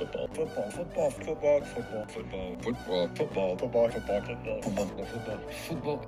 football, 0.00 0.28
football, 0.28 0.70
football, 0.70 1.10
football, 1.10 1.60
football, 1.60 2.06
football, 2.06 2.56
football, 2.56 3.08
football, 3.14 3.56
football, 3.56 3.90
football, 3.90 3.90
football, 3.90 4.62
football, 4.62 5.06
football, 5.06 5.38
football. 5.68 6.06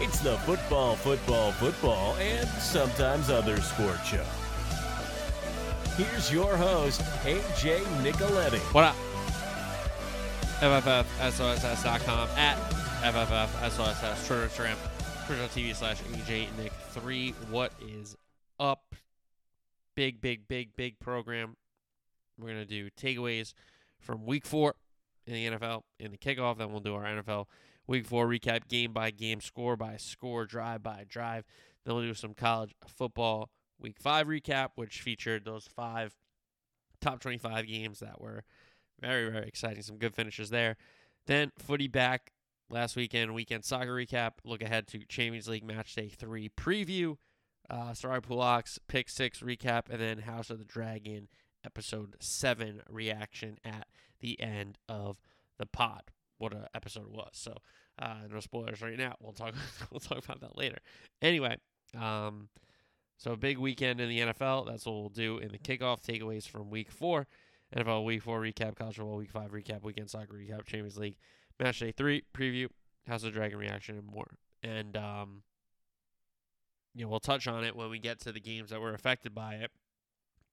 It's 0.00 0.20
the 0.20 0.36
football, 0.38 0.96
football, 0.96 1.52
football, 1.52 2.14
and 2.16 2.48
sometimes 2.60 3.30
other 3.30 3.60
sport 3.60 3.98
show. 4.04 4.24
Here's 5.96 6.32
your 6.32 6.56
host, 6.56 7.00
AJ 7.24 7.80
Nicoletti. 8.02 8.60
What 8.74 8.84
up? 8.84 8.96
FFFSOSS.com 10.60 12.28
at 12.36 12.58
FFFSOSS, 13.02 14.26
Twitter, 14.26 14.46
Instagram, 14.46 14.76
Twitch.tv 15.26 15.74
slash 15.74 16.00
AJ 16.02 16.56
Nick 16.58 16.72
3. 16.90 17.34
What 17.50 17.72
is 17.80 18.14
up? 18.14 18.23
Big, 19.94 20.20
big, 20.20 20.48
big, 20.48 20.76
big 20.76 20.98
program. 20.98 21.56
We're 22.38 22.48
going 22.48 22.60
to 22.60 22.66
do 22.66 22.90
takeaways 22.90 23.54
from 24.00 24.26
week 24.26 24.46
four 24.46 24.74
in 25.26 25.34
the 25.34 25.46
NFL 25.56 25.82
in 25.98 26.10
the 26.10 26.18
kickoff. 26.18 26.58
Then 26.58 26.70
we'll 26.70 26.80
do 26.80 26.94
our 26.94 27.04
NFL 27.04 27.46
week 27.86 28.06
four 28.06 28.26
recap, 28.26 28.68
game 28.68 28.92
by 28.92 29.10
game, 29.10 29.40
score 29.40 29.76
by 29.76 29.96
score, 29.96 30.46
drive 30.46 30.82
by 30.82 31.04
drive. 31.08 31.44
Then 31.84 31.94
we'll 31.94 32.04
do 32.04 32.14
some 32.14 32.34
college 32.34 32.74
football 32.86 33.50
week 33.78 33.96
five 34.00 34.26
recap, 34.26 34.70
which 34.74 35.00
featured 35.00 35.44
those 35.44 35.68
five 35.74 36.14
top 37.00 37.20
25 37.20 37.66
games 37.66 38.00
that 38.00 38.20
were 38.20 38.44
very, 39.00 39.30
very 39.30 39.46
exciting. 39.46 39.82
Some 39.82 39.98
good 39.98 40.14
finishes 40.14 40.50
there. 40.50 40.76
Then 41.26 41.52
footy 41.58 41.88
back 41.88 42.32
last 42.70 42.96
weekend, 42.96 43.34
weekend 43.34 43.64
soccer 43.64 43.94
recap. 43.94 44.32
Look 44.44 44.62
ahead 44.62 44.86
to 44.88 45.00
Champions 45.06 45.48
League 45.48 45.64
match 45.64 45.94
day 45.94 46.08
three 46.08 46.48
preview. 46.48 47.16
Uh, 47.68 47.94
Sarai 47.94 48.20
Pulak's 48.20 48.78
pick 48.88 49.08
six 49.08 49.40
recap, 49.40 49.84
and 49.88 50.00
then 50.00 50.18
House 50.18 50.50
of 50.50 50.58
the 50.58 50.64
Dragon 50.64 51.28
episode 51.64 52.16
seven 52.20 52.82
reaction 52.88 53.58
at 53.64 53.86
the 54.20 54.40
end 54.40 54.78
of 54.88 55.18
the 55.58 55.66
pod. 55.66 56.10
What 56.38 56.52
a 56.52 56.68
episode 56.74 57.04
it 57.06 57.12
was. 57.12 57.30
So 57.32 57.56
uh, 57.98 58.16
no 58.30 58.40
spoilers 58.40 58.82
right 58.82 58.98
now. 58.98 59.14
We'll 59.20 59.32
talk. 59.32 59.54
we'll 59.90 60.00
talk 60.00 60.24
about 60.24 60.40
that 60.40 60.58
later. 60.58 60.78
Anyway, 61.22 61.56
um, 61.98 62.48
so 63.16 63.36
big 63.36 63.58
weekend 63.58 64.00
in 64.00 64.08
the 64.08 64.20
NFL. 64.20 64.66
That's 64.66 64.84
what 64.84 64.94
we'll 64.94 65.08
do 65.08 65.38
in 65.38 65.52
the 65.52 65.58
kickoff 65.58 66.04
takeaways 66.04 66.46
from 66.46 66.70
week 66.70 66.90
four. 66.90 67.26
NFL 67.74 68.04
week 68.04 68.22
four 68.22 68.40
recap, 68.40 68.76
college 68.76 68.96
football 68.96 69.16
week 69.16 69.30
five 69.30 69.50
recap, 69.52 69.82
weekend 69.82 70.10
soccer 70.10 70.34
recap, 70.34 70.64
Champions 70.64 70.98
League 70.98 71.16
match 71.58 71.80
day 71.80 71.92
three 71.92 72.22
preview, 72.34 72.68
House 73.06 73.22
of 73.22 73.32
the 73.32 73.38
Dragon 73.38 73.58
reaction, 73.58 73.96
and 73.96 74.06
more. 74.06 74.36
And 74.62 74.96
um, 74.96 75.42
you 76.94 77.04
know, 77.04 77.10
we'll 77.10 77.20
touch 77.20 77.46
on 77.46 77.64
it 77.64 77.76
when 77.76 77.90
we 77.90 77.98
get 77.98 78.20
to 78.20 78.32
the 78.32 78.40
games 78.40 78.70
that 78.70 78.80
were 78.80 78.94
affected 78.94 79.34
by 79.34 79.54
it. 79.54 79.70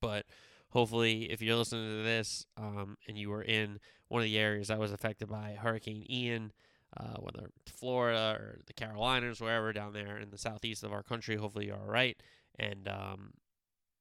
But 0.01 0.25
hopefully, 0.69 1.31
if 1.31 1.41
you're 1.41 1.55
listening 1.55 1.99
to 1.99 2.03
this 2.03 2.45
um, 2.57 2.97
and 3.07 3.17
you 3.17 3.29
were 3.29 3.43
in 3.43 3.79
one 4.07 4.21
of 4.21 4.25
the 4.25 4.37
areas 4.37 4.69
that 4.69 4.79
was 4.79 4.91
affected 4.91 5.29
by 5.29 5.57
Hurricane 5.59 6.05
Ian, 6.09 6.51
uh, 6.97 7.17
whether 7.19 7.49
Florida 7.67 8.37
or 8.39 8.59
the 8.65 8.73
Carolinas, 8.73 9.39
wherever 9.39 9.71
down 9.71 9.93
there 9.93 10.17
in 10.17 10.31
the 10.31 10.37
southeast 10.37 10.83
of 10.83 10.91
our 10.91 11.03
country, 11.03 11.35
hopefully 11.35 11.67
you're 11.67 11.77
all 11.77 11.85
right 11.85 12.21
and 12.59 12.87
um, 12.87 13.31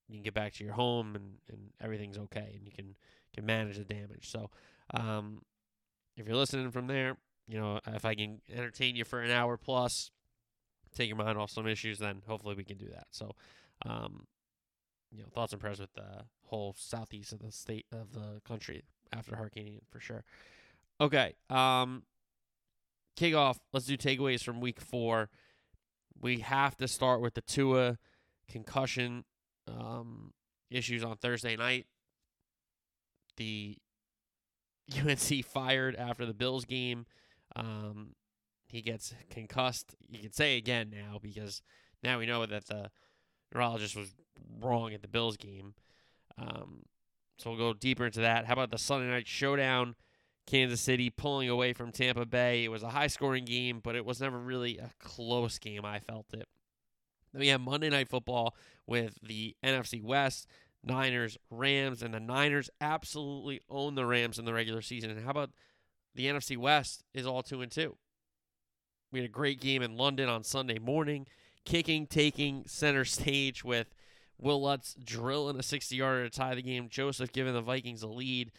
you 0.08 0.16
can 0.16 0.22
get 0.22 0.34
back 0.34 0.52
to 0.54 0.64
your 0.64 0.74
home 0.74 1.14
and, 1.14 1.38
and 1.48 1.70
everything's 1.80 2.18
okay 2.18 2.52
and 2.56 2.64
you 2.64 2.72
can 2.72 2.94
can 3.34 3.46
manage 3.46 3.76
the 3.76 3.84
damage. 3.84 4.28
So 4.30 4.50
um, 4.92 5.42
if 6.16 6.26
you're 6.26 6.36
listening 6.36 6.70
from 6.72 6.88
there, 6.88 7.16
you 7.46 7.58
know 7.58 7.80
if 7.86 8.04
I 8.04 8.14
can 8.14 8.40
entertain 8.52 8.96
you 8.96 9.04
for 9.04 9.20
an 9.20 9.30
hour 9.30 9.56
plus, 9.56 10.10
take 10.94 11.08
your 11.08 11.16
mind 11.16 11.38
off 11.38 11.50
some 11.50 11.66
issues, 11.66 11.98
then 11.98 12.22
hopefully 12.26 12.54
we 12.54 12.64
can 12.64 12.76
do 12.76 12.88
that. 12.88 13.06
So 13.10 13.32
um, 13.86 14.26
you 15.10 15.22
know 15.22 15.28
thoughts 15.34 15.52
and 15.52 15.60
prayers 15.60 15.80
with 15.80 15.92
the 15.94 16.24
whole 16.46 16.74
southeast 16.76 17.32
of 17.32 17.40
the 17.40 17.52
state 17.52 17.86
of 17.92 18.12
the 18.12 18.40
country 18.46 18.82
after 19.12 19.36
Hurricane 19.36 19.66
Ian 19.66 19.82
for 19.90 20.00
sure. 20.00 20.24
Okay, 21.00 21.34
um, 21.48 22.02
kick 23.16 23.34
off. 23.34 23.58
Let's 23.72 23.86
do 23.86 23.96
takeaways 23.96 24.42
from 24.42 24.60
week 24.60 24.80
four. 24.80 25.30
We 26.20 26.40
have 26.40 26.76
to 26.78 26.88
start 26.88 27.20
with 27.20 27.34
the 27.34 27.40
Tua 27.40 27.98
concussion 28.48 29.24
um, 29.66 30.32
issues 30.70 31.02
on 31.02 31.16
Thursday 31.16 31.56
night. 31.56 31.86
The 33.36 33.76
UNC 34.98 35.44
fired 35.44 35.96
after 35.96 36.26
the 36.26 36.34
Bills 36.34 36.64
game. 36.64 37.06
Um, 37.56 38.14
he 38.70 38.82
gets 38.82 39.14
concussed. 39.30 39.94
You 40.08 40.20
can 40.20 40.32
say 40.32 40.56
again 40.56 40.90
now 40.90 41.18
because 41.20 41.62
now 42.02 42.18
we 42.18 42.26
know 42.26 42.44
that 42.46 42.66
the 42.66 42.90
neurologist 43.52 43.96
was 43.96 44.14
wrong 44.60 44.94
at 44.94 45.02
the 45.02 45.08
Bills 45.08 45.36
game. 45.36 45.74
Um, 46.38 46.82
so 47.38 47.50
we'll 47.50 47.58
go 47.58 47.72
deeper 47.72 48.06
into 48.06 48.20
that. 48.20 48.46
How 48.46 48.52
about 48.52 48.70
the 48.70 48.78
Sunday 48.78 49.08
night 49.08 49.26
showdown? 49.26 49.94
Kansas 50.46 50.80
City 50.80 51.10
pulling 51.10 51.48
away 51.48 51.72
from 51.72 51.92
Tampa 51.92 52.26
Bay. 52.26 52.64
It 52.64 52.70
was 52.70 52.82
a 52.82 52.90
high 52.90 53.06
scoring 53.06 53.44
game, 53.44 53.80
but 53.82 53.94
it 53.94 54.04
was 54.04 54.20
never 54.20 54.38
really 54.38 54.78
a 54.78 54.90
close 54.98 55.58
game. 55.58 55.84
I 55.84 56.00
felt 56.00 56.26
it. 56.32 56.48
Then 57.32 57.40
we 57.40 57.48
have 57.48 57.60
Monday 57.60 57.88
Night 57.88 58.08
Football 58.08 58.56
with 58.86 59.18
the 59.22 59.56
NFC 59.64 60.02
West, 60.02 60.48
Niners, 60.82 61.38
Rams, 61.50 62.02
and 62.02 62.12
the 62.12 62.20
Niners 62.20 62.68
absolutely 62.80 63.60
own 63.68 63.94
the 63.94 64.06
Rams 64.06 64.38
in 64.38 64.44
the 64.44 64.52
regular 64.52 64.82
season. 64.82 65.10
And 65.10 65.24
how 65.24 65.30
about 65.30 65.50
the 66.14 66.26
NFC 66.26 66.56
West 66.56 67.04
is 67.14 67.26
all 67.26 67.42
two 67.42 67.62
and 67.62 67.70
two? 67.70 67.96
We 69.12 69.20
had 69.20 69.28
a 69.28 69.32
great 69.32 69.60
game 69.60 69.82
in 69.82 69.96
London 69.96 70.28
on 70.28 70.44
Sunday 70.44 70.78
morning, 70.78 71.26
kicking, 71.64 72.06
taking 72.06 72.64
center 72.66 73.04
stage 73.04 73.64
with 73.64 73.94
Will 74.38 74.62
Lutz 74.62 74.94
drilling 74.94 75.58
a 75.58 75.62
60 75.62 75.94
yarder 75.96 76.28
to 76.28 76.30
tie 76.30 76.54
the 76.54 76.62
game. 76.62 76.88
Joseph 76.88 77.32
giving 77.32 77.54
the 77.54 77.60
Vikings 77.60 78.02
a 78.02 78.08
lead, 78.08 78.52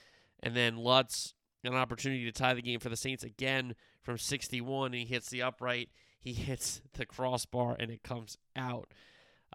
and 0.44 0.56
then 0.56 0.78
Lutz 0.78 1.34
an 1.64 1.76
opportunity 1.76 2.26
to 2.26 2.32
tie 2.32 2.54
the 2.54 2.62
game 2.62 2.80
for 2.80 2.90
the 2.90 2.98
Saints 2.98 3.24
again 3.24 3.76
from 4.02 4.18
61, 4.18 4.88
and 4.88 4.96
he 4.96 5.06
hits 5.06 5.30
the 5.30 5.44
upright 5.44 5.90
he 6.22 6.34
hits 6.34 6.82
the 6.94 7.06
crossbar 7.06 7.76
and 7.80 7.92
it 7.92 8.04
comes 8.04 8.38
out. 8.56 8.94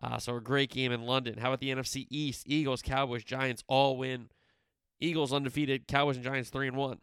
Uh, 0.02 0.18
so 0.18 0.36
a 0.36 0.40
great 0.40 0.70
game 0.70 0.92
in 0.92 1.06
London. 1.06 1.38
How 1.38 1.48
about 1.48 1.60
the 1.60 1.70
NFC 1.70 2.06
East? 2.10 2.44
Eagles, 2.46 2.82
Cowboys, 2.82 3.24
Giants 3.24 3.64
all 3.66 3.96
win. 3.96 4.28
Eagles 5.00 5.32
undefeated. 5.32 5.86
Cowboys 5.86 6.16
and 6.16 6.24
Giants 6.24 6.50
three 6.50 6.68
and 6.68 6.76
one. 6.76 6.98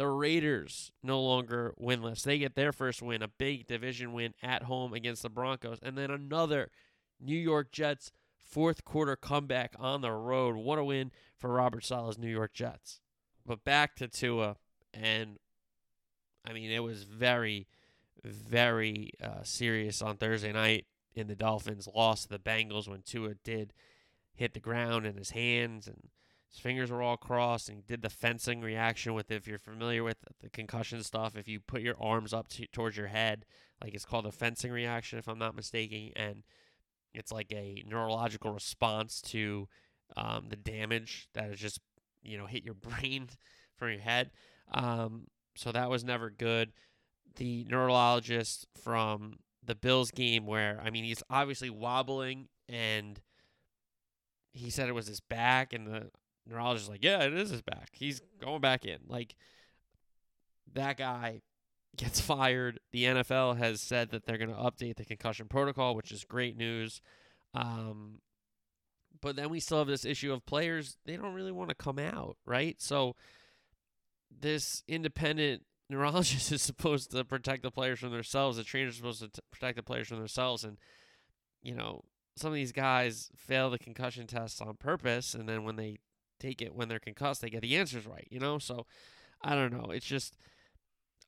The 0.00 0.08
Raiders 0.08 0.92
no 1.02 1.20
longer 1.20 1.74
winless. 1.78 2.22
They 2.22 2.38
get 2.38 2.54
their 2.54 2.72
first 2.72 3.02
win, 3.02 3.20
a 3.20 3.28
big 3.28 3.66
division 3.66 4.14
win 4.14 4.32
at 4.42 4.62
home 4.62 4.94
against 4.94 5.22
the 5.22 5.28
Broncos, 5.28 5.78
and 5.82 5.94
then 5.94 6.10
another 6.10 6.70
New 7.20 7.36
York 7.36 7.70
Jets 7.70 8.10
fourth 8.38 8.82
quarter 8.82 9.14
comeback 9.14 9.74
on 9.78 10.00
the 10.00 10.12
road. 10.12 10.56
What 10.56 10.78
a 10.78 10.84
win 10.84 11.12
for 11.36 11.50
Robert 11.50 11.84
Saleh's 11.84 12.16
New 12.16 12.30
York 12.30 12.54
Jets. 12.54 13.02
But 13.44 13.62
back 13.62 13.94
to 13.96 14.08
Tua, 14.08 14.56
and 14.94 15.36
I 16.46 16.54
mean 16.54 16.70
it 16.70 16.82
was 16.82 17.02
very 17.02 17.68
very 18.24 19.10
uh, 19.22 19.42
serious 19.42 20.00
on 20.00 20.16
Thursday 20.16 20.52
night 20.54 20.86
in 21.14 21.26
the 21.26 21.36
Dolphins' 21.36 21.86
loss 21.94 22.22
to 22.22 22.30
the 22.30 22.38
Bengals 22.38 22.88
when 22.88 23.02
Tua 23.02 23.34
did 23.44 23.74
hit 24.34 24.54
the 24.54 24.60
ground 24.60 25.04
in 25.04 25.18
his 25.18 25.32
hands 25.32 25.86
and 25.86 26.08
his 26.50 26.60
fingers 26.60 26.90
were 26.90 27.02
all 27.02 27.16
crossed 27.16 27.68
and 27.68 27.86
did 27.86 28.02
the 28.02 28.10
fencing 28.10 28.60
reaction 28.60 29.14
with 29.14 29.30
if 29.30 29.46
you're 29.46 29.58
familiar 29.58 30.02
with 30.02 30.16
the 30.40 30.50
concussion 30.50 31.02
stuff 31.02 31.36
if 31.36 31.48
you 31.48 31.60
put 31.60 31.82
your 31.82 31.96
arms 32.00 32.32
up 32.32 32.48
to, 32.48 32.66
towards 32.68 32.96
your 32.96 33.06
head 33.08 33.44
like 33.82 33.94
it's 33.94 34.04
called 34.04 34.26
a 34.26 34.32
fencing 34.32 34.72
reaction 34.72 35.18
if 35.18 35.28
i'm 35.28 35.38
not 35.38 35.54
mistaken 35.54 36.10
and 36.16 36.42
it's 37.14 37.32
like 37.32 37.52
a 37.52 37.82
neurological 37.86 38.52
response 38.52 39.20
to 39.20 39.68
um, 40.16 40.46
the 40.48 40.56
damage 40.56 41.28
that 41.34 41.44
has 41.44 41.58
just 41.58 41.80
you 42.22 42.38
know 42.38 42.46
hit 42.46 42.64
your 42.64 42.74
brain 43.00 43.28
from 43.76 43.90
your 43.90 44.00
head. 44.00 44.30
Um, 44.72 45.26
so 45.56 45.72
that 45.72 45.90
was 45.90 46.04
never 46.04 46.30
good. 46.30 46.72
The 47.36 47.64
neurologist 47.68 48.66
from 48.82 49.38
the 49.64 49.74
Bills 49.74 50.10
game 50.10 50.46
where 50.46 50.80
I 50.82 50.90
mean 50.90 51.04
he's 51.04 51.22
obviously 51.30 51.70
wobbling 51.70 52.48
and 52.68 53.20
he 54.52 54.70
said 54.70 54.88
it 54.88 54.94
was 54.94 55.06
his 55.06 55.20
back 55.20 55.72
and 55.72 55.86
the 55.86 56.10
neurologist 56.46 56.88
like 56.88 57.04
yeah 57.04 57.22
it 57.22 57.32
is 57.32 57.50
his 57.50 57.62
back 57.62 57.90
he's 57.92 58.20
going 58.40 58.60
back 58.60 58.84
in 58.84 58.98
like 59.06 59.34
that 60.72 60.96
guy 60.96 61.40
gets 61.96 62.20
fired 62.20 62.78
the 62.92 63.04
NFL 63.04 63.58
has 63.58 63.80
said 63.80 64.10
that 64.10 64.24
they're 64.24 64.38
going 64.38 64.50
to 64.50 64.56
update 64.56 64.96
the 64.96 65.04
concussion 65.04 65.46
protocol 65.46 65.94
which 65.94 66.12
is 66.12 66.24
great 66.24 66.56
news 66.56 67.00
um, 67.54 68.20
but 69.20 69.36
then 69.36 69.50
we 69.50 69.60
still 69.60 69.78
have 69.78 69.86
this 69.86 70.04
issue 70.04 70.32
of 70.32 70.44
players 70.46 70.96
they 71.04 71.16
don't 71.16 71.34
really 71.34 71.52
want 71.52 71.68
to 71.68 71.74
come 71.74 71.98
out 71.98 72.36
right 72.46 72.80
so 72.80 73.14
this 74.30 74.82
independent 74.88 75.62
neurologist 75.90 76.52
is 76.52 76.62
supposed 76.62 77.10
to 77.10 77.24
protect 77.24 77.62
the 77.62 77.70
players 77.70 77.98
from 77.98 78.12
themselves. 78.12 78.56
The 78.56 78.64
trainer 78.64 78.88
is 78.88 78.96
supposed 78.96 79.20
to 79.20 79.28
t- 79.28 79.40
protect 79.50 79.76
the 79.76 79.82
players 79.82 80.08
from 80.08 80.18
themselves. 80.18 80.64
And, 80.64 80.78
you 81.62 81.74
know, 81.74 82.04
some 82.36 82.48
of 82.48 82.54
these 82.54 82.72
guys 82.72 83.30
fail 83.36 83.70
the 83.70 83.78
concussion 83.78 84.26
tests 84.26 84.60
on 84.60 84.76
purpose. 84.76 85.34
And 85.34 85.48
then 85.48 85.64
when 85.64 85.76
they 85.76 85.98
take 86.40 86.62
it, 86.62 86.74
when 86.74 86.88
they're 86.88 86.98
concussed, 86.98 87.40
they 87.40 87.50
get 87.50 87.62
the 87.62 87.76
answers 87.76 88.06
right, 88.06 88.26
you 88.30 88.40
know? 88.40 88.58
So 88.58 88.86
I 89.42 89.54
don't 89.54 89.72
know. 89.72 89.90
It's 89.90 90.06
just 90.06 90.36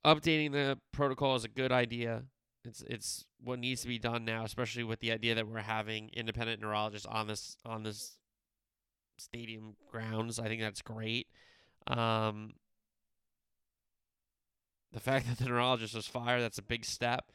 updating 0.04 0.52
the 0.52 0.78
protocol 0.92 1.36
is 1.36 1.44
a 1.44 1.48
good 1.48 1.72
idea. 1.72 2.24
It's 2.64 2.82
it's 2.82 3.24
what 3.42 3.58
needs 3.58 3.82
to 3.82 3.88
be 3.88 3.98
done 3.98 4.24
now, 4.24 4.44
especially 4.44 4.84
with 4.84 5.00
the 5.00 5.12
idea 5.12 5.34
that 5.34 5.48
we're 5.48 5.60
having 5.60 6.10
independent 6.12 6.60
neurologists 6.60 7.06
on 7.06 7.26
this 7.26 7.56
on 7.64 7.82
this 7.82 8.16
stadium 9.18 9.74
grounds. 9.90 10.38
I 10.38 10.48
think 10.48 10.60
that's 10.60 10.82
great. 10.82 11.26
Um, 11.86 12.54
the 14.92 15.00
fact 15.00 15.26
that 15.28 15.38
the 15.38 15.46
neurologist 15.46 15.94
was 15.94 16.06
fired, 16.06 16.40
that's 16.40 16.58
a 16.58 16.62
big 16.62 16.84
step. 16.84 17.30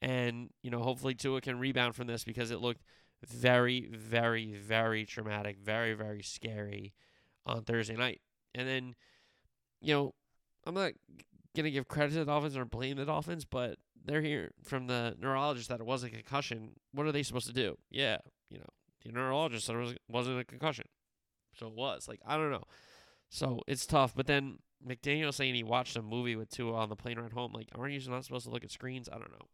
And, 0.00 0.50
you 0.62 0.70
know, 0.70 0.82
hopefully 0.82 1.14
Tua 1.14 1.40
can 1.40 1.60
rebound 1.60 1.94
from 1.94 2.08
this 2.08 2.24
because 2.24 2.50
it 2.50 2.60
looked 2.60 2.82
very, 3.24 3.86
very, 3.86 4.54
very 4.54 5.04
traumatic, 5.06 5.58
very, 5.58 5.94
very 5.94 6.22
scary 6.22 6.92
on 7.46 7.64
Thursday 7.64 7.96
night. 7.96 8.20
And 8.54 8.68
then, 8.68 8.94
you 9.80 9.94
know, 9.94 10.14
I'm 10.66 10.74
not 10.74 10.92
going 11.54 11.64
to 11.64 11.70
give 11.70 11.88
credit 11.88 12.12
to 12.12 12.20
the 12.20 12.24
Dolphins 12.26 12.56
or 12.56 12.64
blame 12.64 12.96
the 12.96 13.04
Dolphins, 13.04 13.44
but 13.44 13.78
they're 14.04 14.22
here 14.22 14.52
from 14.62 14.86
the 14.86 15.16
neurologist 15.20 15.68
that 15.68 15.80
it 15.80 15.86
was 15.86 16.02
a 16.02 16.10
concussion. 16.10 16.72
What 16.92 17.06
are 17.06 17.12
they 17.12 17.22
supposed 17.22 17.46
to 17.46 17.52
do? 17.52 17.76
Yeah, 17.90 18.18
you 18.48 18.58
know, 18.58 18.66
the 19.04 19.12
neurologist 19.12 19.66
said 19.66 19.76
it 19.76 19.98
wasn't 20.08 20.40
a 20.40 20.44
concussion. 20.44 20.86
So 21.54 21.66
it 21.66 21.74
was. 21.74 22.08
Like, 22.08 22.20
I 22.26 22.36
don't 22.36 22.50
know. 22.50 22.64
So 23.28 23.60
it's 23.66 23.86
tough. 23.86 24.14
But 24.14 24.26
then 24.26 24.58
McDaniel 24.86 25.32
saying 25.32 25.54
he 25.54 25.62
watched 25.62 25.96
a 25.96 26.02
movie 26.02 26.36
with 26.36 26.50
Tua 26.50 26.74
on 26.74 26.88
the 26.88 26.96
plane 26.96 27.18
ride 27.18 27.32
home. 27.32 27.52
Like, 27.52 27.68
aren't 27.74 27.92
you 27.92 28.10
not 28.10 28.24
supposed 28.24 28.46
to 28.46 28.50
look 28.50 28.64
at 28.64 28.70
screens? 28.70 29.08
I 29.08 29.18
don't 29.18 29.30
know. 29.30 29.48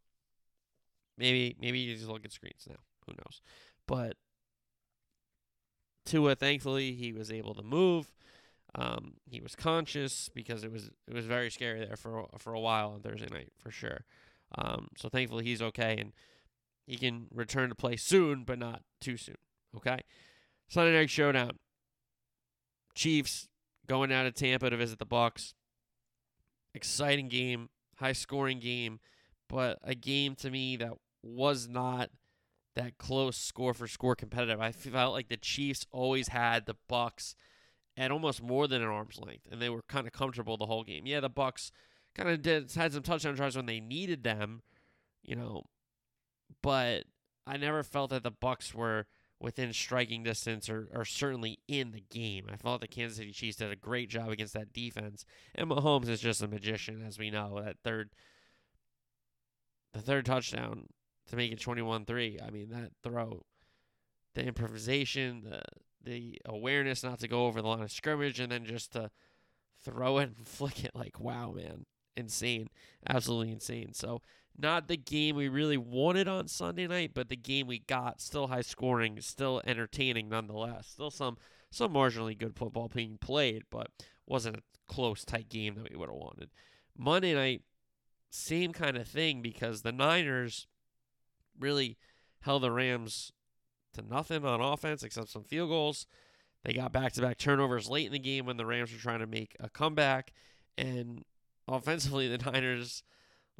Maybe 1.17 1.55
maybe 1.59 1.79
you 1.79 1.95
just 1.95 2.09
look 2.09 2.23
at 2.25 2.31
screens 2.31 2.65
now. 2.69 2.77
Who 3.05 3.13
knows? 3.13 3.41
But 3.87 4.15
Tua, 6.09 6.35
thankfully, 6.35 6.93
he 6.93 7.13
was 7.13 7.31
able 7.31 7.53
to 7.53 7.63
move. 7.63 8.11
Um, 8.75 9.13
he 9.29 9.39
was 9.39 9.55
conscious 9.55 10.29
because 10.33 10.63
it 10.63 10.71
was 10.71 10.91
it 11.07 11.13
was 11.13 11.25
very 11.25 11.49
scary 11.49 11.85
there 11.85 11.95
for 11.95 12.27
for 12.37 12.53
a 12.53 12.59
while 12.59 12.91
on 12.91 13.01
Thursday 13.01 13.27
night 13.31 13.51
for 13.57 13.71
sure. 13.71 14.05
Um, 14.55 14.89
so 14.97 15.09
thankfully 15.09 15.43
he's 15.43 15.61
okay 15.61 15.97
and 15.99 16.13
he 16.85 16.97
can 16.97 17.27
return 17.33 17.69
to 17.69 17.75
play 17.75 17.95
soon, 17.95 18.43
but 18.43 18.59
not 18.59 18.81
too 18.99 19.17
soon. 19.17 19.37
Okay, 19.75 19.99
Sunday 20.67 20.97
night 20.97 21.09
showdown. 21.09 21.57
Chiefs 22.95 23.47
going 23.87 24.11
out 24.11 24.25
of 24.25 24.33
Tampa 24.33 24.69
to 24.69 24.77
visit 24.77 24.99
the 24.99 25.05
Bucks. 25.05 25.53
Exciting 26.75 27.27
game, 27.27 27.69
high 27.97 28.13
scoring 28.13 28.59
game, 28.59 28.99
but 29.47 29.79
a 29.83 29.95
game 29.95 30.35
to 30.35 30.49
me 30.51 30.75
that 30.77 30.93
was 31.23 31.67
not 31.67 32.09
that 32.75 32.97
close 32.97 33.37
score 33.37 33.73
for 33.73 33.87
score 33.87 34.15
competitive. 34.15 34.59
I 34.59 34.71
felt 34.71 35.13
like 35.13 35.29
the 35.29 35.37
Chiefs 35.37 35.85
always 35.91 36.29
had 36.29 36.65
the 36.65 36.75
Bucks 36.87 37.35
at 37.97 38.11
almost 38.11 38.41
more 38.41 38.67
than 38.67 38.81
an 38.81 38.87
arm's 38.87 39.19
length, 39.19 39.47
and 39.51 39.61
they 39.61 39.69
were 39.69 39.81
kind 39.87 40.07
of 40.07 40.13
comfortable 40.13 40.57
the 40.57 40.65
whole 40.65 40.83
game. 40.83 41.05
Yeah, 41.05 41.19
the 41.19 41.29
Bucks 41.29 41.71
kind 42.15 42.29
of 42.29 42.41
did 42.41 42.71
had 42.71 42.93
some 42.93 43.03
touchdown 43.03 43.35
drives 43.35 43.55
when 43.55 43.65
they 43.65 43.79
needed 43.79 44.23
them, 44.23 44.61
you 45.23 45.35
know, 45.35 45.63
but 46.61 47.03
I 47.45 47.57
never 47.57 47.83
felt 47.83 48.11
that 48.11 48.23
the 48.23 48.31
Bucks 48.31 48.73
were 48.73 49.07
within 49.39 49.71
striking 49.73 50.23
distance 50.23 50.69
or, 50.69 50.89
or 50.93 51.05
certainly 51.05 51.59
in 51.67 51.91
the 51.91 52.03
game. 52.09 52.45
I 52.51 52.57
felt 52.57 52.81
the 52.81 52.87
Kansas 52.87 53.17
City 53.17 53.31
Chiefs 53.31 53.57
did 53.57 53.71
a 53.71 53.75
great 53.75 54.09
job 54.09 54.29
against 54.29 54.53
that 54.53 54.73
defense, 54.73 55.25
and 55.55 55.69
Mahomes 55.69 56.09
is 56.09 56.21
just 56.21 56.43
a 56.43 56.47
magician, 56.47 57.03
as 57.05 57.17
we 57.17 57.31
know. 57.31 57.61
That 57.63 57.77
third, 57.83 58.11
the 59.93 60.01
third 60.01 60.25
touchdown 60.25 60.87
to 61.29 61.35
make 61.35 61.51
it 61.51 61.59
21-3. 61.59 62.45
I 62.45 62.49
mean, 62.49 62.69
that 62.69 62.91
throw, 63.03 63.45
the 64.35 64.43
improvisation, 64.43 65.41
the 65.49 65.61
the 66.01 66.39
awareness 66.45 67.03
not 67.03 67.19
to 67.19 67.27
go 67.27 67.45
over 67.45 67.61
the 67.61 67.67
line 67.67 67.81
of 67.81 67.91
scrimmage, 67.91 68.39
and 68.39 68.51
then 68.51 68.65
just 68.65 68.93
to 68.93 69.11
throw 69.83 70.17
it 70.19 70.31
and 70.37 70.47
flick 70.47 70.83
it 70.83 70.91
like, 70.95 71.19
wow, 71.19 71.51
man, 71.51 71.85
insane, 72.15 72.69
absolutely 73.07 73.51
insane. 73.51 73.93
So 73.93 74.21
not 74.57 74.87
the 74.87 74.97
game 74.97 75.35
we 75.35 75.47
really 75.47 75.77
wanted 75.77 76.27
on 76.27 76.47
Sunday 76.47 76.87
night, 76.87 77.11
but 77.13 77.29
the 77.29 77.35
game 77.35 77.67
we 77.67 77.79
got, 77.79 78.21
still 78.21 78.47
high 78.47 78.61
scoring, 78.61 79.19
still 79.21 79.61
entertaining 79.65 80.29
nonetheless. 80.29 80.87
Still 80.87 81.11
some 81.11 81.37
some 81.71 81.93
marginally 81.93 82.37
good 82.37 82.55
football 82.55 82.87
being 82.87 83.17
played, 83.19 83.63
but 83.69 83.87
wasn't 84.25 84.57
a 84.57 84.61
close, 84.87 85.23
tight 85.23 85.49
game 85.49 85.75
that 85.75 85.89
we 85.89 85.95
would 85.95 86.09
have 86.09 86.17
wanted. 86.17 86.49
Monday 86.97 87.33
night, 87.33 87.61
same 88.31 88.73
kind 88.73 88.97
of 88.97 89.07
thing 89.07 89.41
because 89.41 89.81
the 89.81 89.91
Niners 89.91 90.67
really 91.59 91.97
held 92.41 92.63
the 92.63 92.71
Rams 92.71 93.31
to 93.93 94.01
nothing 94.01 94.45
on 94.45 94.61
offense 94.61 95.03
except 95.03 95.29
some 95.29 95.43
field 95.43 95.69
goals. 95.69 96.05
They 96.63 96.73
got 96.73 96.91
back 96.91 97.13
to 97.13 97.21
back 97.21 97.37
turnovers 97.37 97.89
late 97.89 98.07
in 98.07 98.11
the 98.11 98.19
game 98.19 98.45
when 98.45 98.57
the 98.57 98.65
Rams 98.65 98.91
were 98.91 98.99
trying 98.99 99.19
to 99.19 99.27
make 99.27 99.55
a 99.59 99.69
comeback. 99.69 100.33
And 100.77 101.23
offensively, 101.67 102.27
the 102.35 102.51
Niners 102.51 103.03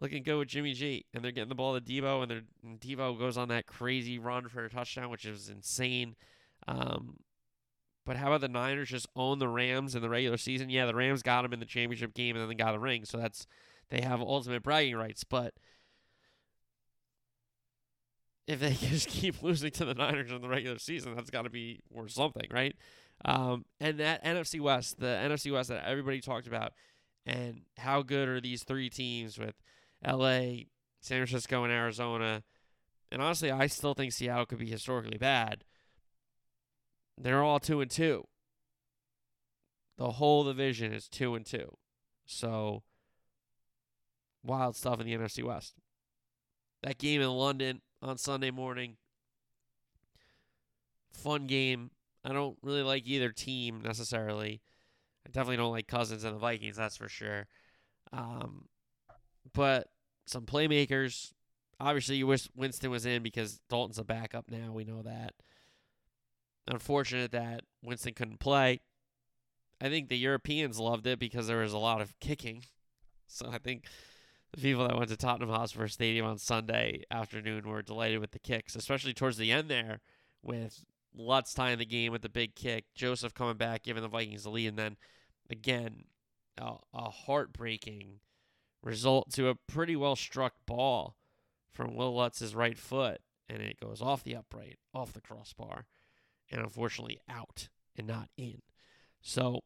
looking 0.01 0.23
good 0.23 0.37
with 0.37 0.47
Jimmy 0.47 0.73
G. 0.73 1.05
And 1.13 1.23
they're 1.23 1.31
getting 1.31 1.49
the 1.49 1.55
ball 1.55 1.79
to 1.79 1.81
Deebo, 1.81 2.23
and, 2.23 2.31
and 2.31 2.79
Deebo 2.79 3.17
goes 3.17 3.37
on 3.37 3.49
that 3.49 3.67
crazy 3.67 4.19
run 4.19 4.47
for 4.47 4.65
a 4.65 4.69
touchdown, 4.69 5.09
which 5.09 5.25
is 5.25 5.49
insane. 5.49 6.15
Um, 6.67 7.17
but 8.05 8.17
how 8.17 8.27
about 8.27 8.41
the 8.41 8.47
Niners 8.47 8.89
just 8.89 9.07
own 9.15 9.39
the 9.39 9.47
Rams 9.47 9.95
in 9.95 10.01
the 10.01 10.09
regular 10.09 10.37
season? 10.37 10.69
Yeah, 10.69 10.85
the 10.85 10.95
Rams 10.95 11.21
got 11.21 11.43
them 11.43 11.53
in 11.53 11.59
the 11.59 11.65
championship 11.65 12.13
game, 12.13 12.35
and 12.35 12.41
then 12.41 12.49
they 12.49 12.55
got 12.55 12.75
a 12.75 12.79
ring. 12.79 13.05
So 13.05 13.17
that's 13.17 13.45
they 13.89 14.01
have 14.01 14.21
ultimate 14.21 14.63
bragging 14.63 14.95
rights. 14.95 15.23
But 15.23 15.53
if 18.49 18.59
they 18.59 18.73
just 18.89 19.07
keep 19.07 19.41
losing 19.43 19.69
to 19.71 19.85
the 19.85 19.93
Niners 19.93 20.31
in 20.31 20.41
the 20.41 20.49
regular 20.49 20.79
season, 20.79 21.15
that's 21.15 21.29
got 21.29 21.43
to 21.43 21.51
be 21.51 21.81
worth 21.91 22.11
something, 22.11 22.47
right? 22.51 22.75
Um, 23.23 23.63
and 23.79 23.99
that 23.99 24.23
NFC 24.25 24.59
West, 24.59 24.99
the 24.99 25.05
NFC 25.05 25.53
West 25.53 25.69
that 25.69 25.85
everybody 25.87 26.19
talked 26.19 26.47
about, 26.47 26.73
and 27.25 27.61
how 27.77 28.01
good 28.01 28.27
are 28.27 28.41
these 28.41 28.63
three 28.63 28.89
teams 28.89 29.37
with 29.37 29.55
LA, 30.05 30.63
San 30.99 31.19
Francisco, 31.19 31.63
and 31.63 31.71
Arizona? 31.71 32.43
And 33.11 33.21
honestly, 33.21 33.51
I 33.51 33.67
still 33.67 33.93
think 33.93 34.13
Seattle 34.13 34.47
could 34.47 34.57
be 34.57 34.69
historically 34.69 35.17
bad. 35.17 35.63
They're 37.17 37.43
all 37.43 37.59
two 37.59 37.81
and 37.81 37.91
two. 37.91 38.25
The 39.97 40.11
whole 40.11 40.43
division 40.43 40.91
is 40.91 41.07
two 41.07 41.35
and 41.35 41.45
two. 41.45 41.77
So 42.25 42.81
wild 44.43 44.75
stuff 44.75 44.99
in 44.99 45.05
the 45.05 45.15
NFC 45.15 45.43
West. 45.43 45.75
That 46.81 46.97
game 46.97 47.21
in 47.21 47.29
London, 47.29 47.81
on 48.01 48.17
Sunday 48.17 48.51
morning. 48.51 48.97
Fun 51.11 51.47
game. 51.47 51.91
I 52.23 52.33
don't 52.33 52.57
really 52.61 52.83
like 52.83 53.07
either 53.07 53.31
team 53.31 53.81
necessarily. 53.81 54.61
I 55.25 55.29
definitely 55.31 55.57
don't 55.57 55.71
like 55.71 55.87
Cousins 55.87 56.23
and 56.23 56.35
the 56.35 56.39
Vikings, 56.39 56.77
that's 56.77 56.97
for 56.97 57.09
sure. 57.09 57.47
Um, 58.11 58.65
but 59.53 59.87
some 60.25 60.45
playmakers. 60.45 61.33
Obviously, 61.79 62.17
you 62.17 62.27
wish 62.27 62.49
Winston 62.55 62.91
was 62.91 63.05
in 63.05 63.23
because 63.23 63.61
Dalton's 63.69 63.97
a 63.97 64.03
backup 64.03 64.51
now. 64.51 64.71
We 64.73 64.83
know 64.83 65.01
that. 65.01 65.33
Unfortunate 66.67 67.31
that 67.31 67.63
Winston 67.81 68.13
couldn't 68.13 68.39
play. 68.39 68.81
I 69.81 69.87
think 69.87 70.09
the 70.09 70.17
Europeans 70.17 70.77
loved 70.77 71.07
it 71.07 71.19
because 71.19 71.47
there 71.47 71.59
was 71.59 71.73
a 71.73 71.77
lot 71.77 72.01
of 72.01 72.19
kicking. 72.19 72.63
So 73.31 73.47
I 73.47 73.59
think 73.59 73.83
the 74.51 74.61
people 74.61 74.87
that 74.87 74.97
went 74.97 75.09
to 75.09 75.17
Tottenham 75.17 75.49
Hotspur 75.49 75.87
Stadium 75.87 76.25
on 76.25 76.37
Sunday 76.37 77.03
afternoon 77.11 77.67
were 77.67 77.81
delighted 77.81 78.19
with 78.19 78.31
the 78.31 78.39
kicks, 78.39 78.75
especially 78.75 79.13
towards 79.13 79.37
the 79.37 79.51
end 79.51 79.69
there 79.69 79.99
with 80.41 80.85
Lutz 81.15 81.53
tying 81.53 81.77
the 81.77 81.85
game 81.85 82.11
with 82.11 82.21
the 82.21 82.29
big 82.29 82.55
kick, 82.55 82.85
Joseph 82.95 83.33
coming 83.33 83.57
back, 83.57 83.83
giving 83.83 84.03
the 84.03 84.09
Vikings 84.09 84.43
the 84.43 84.49
lead, 84.49 84.67
and 84.67 84.77
then 84.77 84.97
again, 85.49 86.05
a, 86.57 86.75
a 86.93 87.09
heartbreaking 87.09 88.19
result 88.81 89.31
to 89.33 89.49
a 89.49 89.55
pretty 89.55 89.95
well 89.95 90.15
struck 90.15 90.53
ball 90.65 91.15
from 91.71 91.95
Will 91.95 92.15
Lutz's 92.15 92.55
right 92.55 92.77
foot, 92.77 93.21
and 93.47 93.61
it 93.61 93.79
goes 93.79 94.01
off 94.01 94.23
the 94.23 94.35
upright, 94.35 94.77
off 94.93 95.13
the 95.13 95.21
crossbar, 95.21 95.85
and 96.51 96.61
unfortunately 96.61 97.19
out 97.29 97.69
and 97.95 98.07
not 98.07 98.29
in. 98.37 98.61
So, 99.21 99.61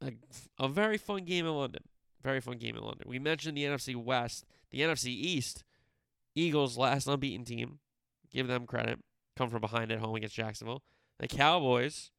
a, 0.00 0.12
a 0.58 0.68
very 0.68 0.98
fun 0.98 1.24
game 1.24 1.46
in 1.46 1.52
London. 1.52 1.82
Very 2.22 2.40
fun 2.40 2.58
game 2.58 2.76
in 2.76 2.82
London. 2.82 3.06
We 3.08 3.18
mentioned 3.18 3.56
the 3.56 3.64
NFC 3.64 3.94
West, 3.94 4.44
the 4.70 4.80
NFC 4.80 5.06
East. 5.06 5.64
Eagles 6.34 6.76
last 6.76 7.06
unbeaten 7.06 7.44
team. 7.44 7.78
Give 8.30 8.46
them 8.46 8.66
credit. 8.66 8.98
Come 9.36 9.50
from 9.50 9.60
behind 9.60 9.92
at 9.92 10.00
home 10.00 10.14
against 10.16 10.34
Jacksonville. 10.34 10.82
The 11.18 11.28
Cowboys 11.28 12.10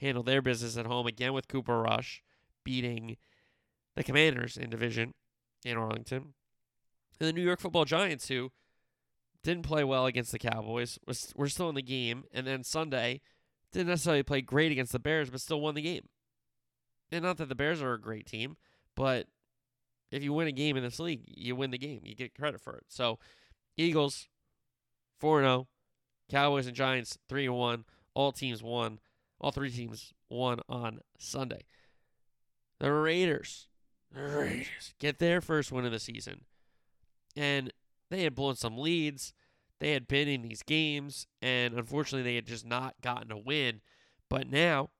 handled 0.00 0.26
their 0.26 0.42
business 0.42 0.76
at 0.76 0.86
home 0.86 1.06
again 1.06 1.32
with 1.32 1.48
Cooper 1.48 1.80
Rush, 1.80 2.22
beating 2.64 3.16
the 3.96 4.04
Commanders 4.04 4.56
in 4.56 4.70
division 4.70 5.14
in 5.64 5.76
Arlington. 5.76 6.34
And 7.18 7.28
the 7.28 7.32
New 7.32 7.42
York 7.42 7.60
Football 7.60 7.84
Giants, 7.84 8.28
who 8.28 8.50
didn't 9.42 9.64
play 9.64 9.84
well 9.84 10.06
against 10.06 10.32
the 10.32 10.38
Cowboys, 10.38 10.98
was 11.06 11.32
were 11.36 11.48
still 11.48 11.68
in 11.68 11.74
the 11.74 11.82
game, 11.82 12.24
and 12.32 12.46
then 12.46 12.64
Sunday 12.64 13.20
didn't 13.72 13.88
necessarily 13.88 14.22
play 14.22 14.40
great 14.40 14.72
against 14.72 14.92
the 14.92 14.98
Bears, 14.98 15.30
but 15.30 15.40
still 15.40 15.60
won 15.60 15.74
the 15.74 15.82
game. 15.82 16.08
And 17.12 17.24
not 17.24 17.38
that 17.38 17.48
the 17.48 17.54
Bears 17.54 17.82
are 17.82 17.94
a 17.94 18.00
great 18.00 18.26
team, 18.26 18.56
but 19.00 19.28
if 20.12 20.22
you 20.22 20.34
win 20.34 20.46
a 20.46 20.52
game 20.52 20.76
in 20.76 20.82
this 20.82 21.00
league, 21.00 21.22
you 21.26 21.56
win 21.56 21.70
the 21.70 21.78
game. 21.78 22.02
You 22.04 22.14
get 22.14 22.34
credit 22.34 22.60
for 22.60 22.76
it. 22.76 22.84
So, 22.88 23.18
Eagles 23.78 24.28
4 25.20 25.40
0, 25.40 25.68
Cowboys 26.28 26.66
and 26.66 26.76
Giants 26.76 27.16
3 27.26 27.48
1. 27.48 27.86
All 28.12 28.30
teams 28.30 28.62
won. 28.62 28.98
All 29.40 29.52
three 29.52 29.70
teams 29.70 30.12
won 30.28 30.60
on 30.68 31.00
Sunday. 31.18 31.62
The 32.78 32.92
Raiders, 32.92 33.68
the 34.12 34.20
Raiders 34.20 34.92
get 34.98 35.18
their 35.18 35.40
first 35.40 35.72
win 35.72 35.86
of 35.86 35.92
the 35.92 35.98
season. 35.98 36.42
And 37.34 37.72
they 38.10 38.24
had 38.24 38.34
blown 38.34 38.56
some 38.56 38.76
leads. 38.76 39.32
They 39.78 39.92
had 39.92 40.08
been 40.08 40.28
in 40.28 40.42
these 40.42 40.62
games, 40.62 41.26
and 41.40 41.72
unfortunately, 41.72 42.30
they 42.30 42.34
had 42.34 42.46
just 42.46 42.66
not 42.66 42.96
gotten 43.00 43.32
a 43.32 43.38
win. 43.38 43.80
But 44.28 44.50
now 44.50 44.90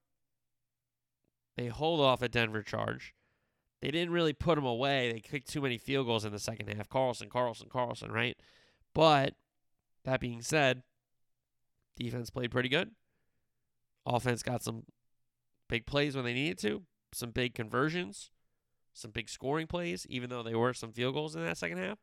they 1.59 1.67
hold 1.67 2.01
off 2.01 2.23
a 2.23 2.31
Denver 2.31 2.63
charge. 2.63 3.13
They 3.81 3.91
didn't 3.91 4.13
really 4.13 4.33
put 4.33 4.57
them 4.57 4.67
away. 4.67 5.11
They 5.11 5.21
kicked 5.21 5.49
too 5.49 5.63
many 5.63 5.79
field 5.79 6.07
goals 6.07 6.25
in 6.25 6.33
the 6.33 6.39
second 6.39 6.69
half. 6.69 6.89
Carlson, 6.89 7.31
Carlson, 7.31 7.69
Carlson, 7.71 8.13
right? 8.13 8.37
But 8.95 9.35
that 10.05 10.21
being 10.21 10.43
said, 10.43 10.83
defense 11.97 12.31
played 12.31 12.51
pretty 12.51 12.69
good. 12.69 12.91
Offense 14.05 14.43
got 14.43 14.63
some 14.63 14.85
big 15.69 15.87
plays 15.87 16.15
when 16.15 16.25
they 16.25 16.35
needed 16.35 16.59
to, 16.59 16.83
some 17.13 17.31
big 17.31 17.55
conversions, 17.55 18.31
some 18.93 19.11
big 19.11 19.29
scoring 19.29 19.67
plays, 19.67 20.07
even 20.11 20.29
though 20.29 20.43
they 20.43 20.55
were 20.55 20.75
some 20.75 20.93
field 20.93 21.15
goals 21.15 21.37
in 21.37 21.45
that 21.45 21.59
second 21.59 21.79
half. 21.79 21.99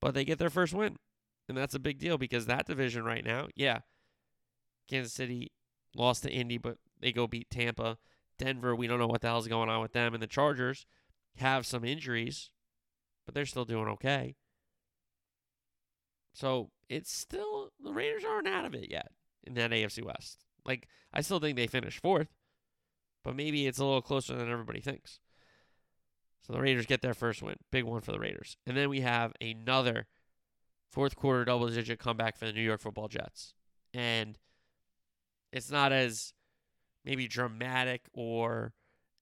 But 0.00 0.14
they 0.14 0.24
get 0.24 0.38
their 0.38 0.50
first 0.50 0.72
win. 0.72 0.96
And 1.48 1.58
that's 1.58 1.74
a 1.74 1.80
big 1.80 1.98
deal 1.98 2.16
because 2.16 2.46
that 2.46 2.66
division 2.66 3.04
right 3.04 3.24
now, 3.24 3.48
yeah, 3.56 3.80
Kansas 4.88 5.12
City 5.12 5.50
lost 5.96 6.22
to 6.22 6.30
Indy, 6.30 6.58
but 6.58 6.78
they 7.00 7.12
go 7.12 7.26
beat 7.26 7.50
Tampa. 7.50 7.98
Denver, 8.40 8.74
we 8.74 8.86
don't 8.86 8.98
know 8.98 9.06
what 9.06 9.20
the 9.20 9.28
hell's 9.28 9.46
going 9.46 9.68
on 9.68 9.82
with 9.82 9.92
them. 9.92 10.14
And 10.14 10.22
the 10.22 10.26
Chargers 10.26 10.86
have 11.36 11.66
some 11.66 11.84
injuries, 11.84 12.50
but 13.26 13.34
they're 13.34 13.46
still 13.46 13.66
doing 13.66 13.86
okay. 13.88 14.34
So 16.32 16.70
it's 16.88 17.12
still, 17.12 17.70
the 17.82 17.92
Raiders 17.92 18.24
aren't 18.24 18.48
out 18.48 18.64
of 18.64 18.74
it 18.74 18.90
yet 18.90 19.12
in 19.44 19.54
that 19.54 19.72
AFC 19.72 20.02
West. 20.02 20.38
Like, 20.64 20.88
I 21.12 21.20
still 21.20 21.38
think 21.38 21.56
they 21.56 21.66
finish 21.66 22.00
fourth, 22.00 22.28
but 23.22 23.36
maybe 23.36 23.66
it's 23.66 23.78
a 23.78 23.84
little 23.84 24.02
closer 24.02 24.34
than 24.34 24.50
everybody 24.50 24.80
thinks. 24.80 25.20
So 26.46 26.54
the 26.54 26.60
Raiders 26.60 26.86
get 26.86 27.02
their 27.02 27.14
first 27.14 27.42
win. 27.42 27.56
Big 27.70 27.84
one 27.84 28.00
for 28.00 28.12
the 28.12 28.18
Raiders. 28.18 28.56
And 28.66 28.74
then 28.74 28.88
we 28.88 29.00
have 29.02 29.34
another 29.40 30.06
fourth 30.90 31.14
quarter 31.14 31.44
double 31.44 31.68
digit 31.68 31.98
comeback 31.98 32.38
for 32.38 32.46
the 32.46 32.52
New 32.52 32.62
York 32.62 32.80
football 32.80 33.08
Jets. 33.08 33.52
And 33.92 34.38
it's 35.52 35.70
not 35.70 35.92
as 35.92 36.32
maybe 37.04 37.28
dramatic 37.28 38.02
or 38.12 38.72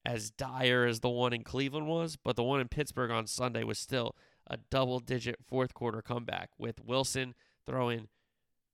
as 0.04 0.30
dire 0.30 0.86
as 0.86 1.00
the 1.00 1.08
one 1.08 1.32
in 1.32 1.44
Cleveland 1.44 1.86
was, 1.86 2.16
but 2.16 2.36
the 2.36 2.42
one 2.42 2.60
in 2.60 2.68
Pittsburgh 2.68 3.10
on 3.10 3.26
Sunday 3.26 3.62
was 3.62 3.78
still 3.78 4.16
a 4.46 4.56
double 4.70 5.00
digit 5.00 5.36
fourth 5.46 5.74
quarter 5.74 6.00
comeback 6.00 6.50
with 6.58 6.82
Wilson 6.82 7.34
throwing 7.66 8.08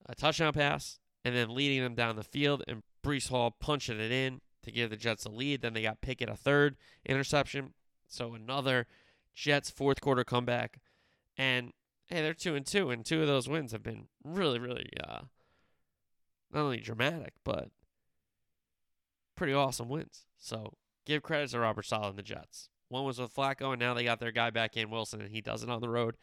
a 0.06 0.14
touchdown 0.14 0.52
pass 0.52 0.98
and 1.24 1.34
then 1.34 1.54
leading 1.54 1.82
them 1.82 1.94
down 1.94 2.16
the 2.16 2.22
field 2.22 2.62
and 2.68 2.82
Breece 3.04 3.28
Hall 3.28 3.50
punching 3.58 3.98
it 3.98 4.12
in 4.12 4.40
to 4.62 4.70
give 4.70 4.90
the 4.90 4.96
Jets 4.96 5.24
a 5.24 5.30
lead. 5.30 5.62
Then 5.62 5.74
they 5.74 5.82
got 5.82 6.00
Pickett 6.00 6.28
a 6.28 6.36
third 6.36 6.76
interception. 7.04 7.74
So 8.06 8.34
another 8.34 8.86
Jets 9.34 9.70
fourth 9.70 10.00
quarter 10.00 10.24
comeback. 10.24 10.78
And 11.36 11.72
hey, 12.06 12.22
they're 12.22 12.34
two 12.34 12.54
and 12.54 12.64
two, 12.66 12.90
and 12.90 13.04
two 13.04 13.22
of 13.22 13.26
those 13.26 13.48
wins 13.48 13.72
have 13.72 13.82
been 13.82 14.06
really, 14.22 14.58
really 14.58 14.88
uh 15.06 15.22
not 16.52 16.62
only 16.62 16.78
dramatic, 16.78 17.32
but 17.42 17.70
pretty 19.36 19.52
awesome 19.52 19.88
wins. 19.88 20.26
So 20.38 20.74
give 21.06 21.22
credit 21.22 21.50
to 21.50 21.60
Robert 21.60 21.84
Saleh 21.84 22.10
and 22.10 22.18
the 22.18 22.22
Jets. 22.22 22.68
One 22.88 23.04
was 23.04 23.18
with 23.18 23.34
Flacco, 23.34 23.72
and 23.72 23.80
now 23.80 23.94
they 23.94 24.04
got 24.04 24.20
their 24.20 24.32
guy 24.32 24.50
back 24.50 24.76
in 24.76 24.90
Wilson, 24.90 25.20
and 25.20 25.30
he 25.30 25.40
does 25.40 25.62
it 25.62 25.70
on 25.70 25.80
the 25.80 25.88
road 25.88 26.16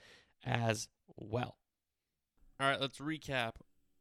as 0.46 0.88
well. 1.18 1.58
All 2.60 2.70
right, 2.70 2.80
let's 2.80 3.00
recap 3.00 3.54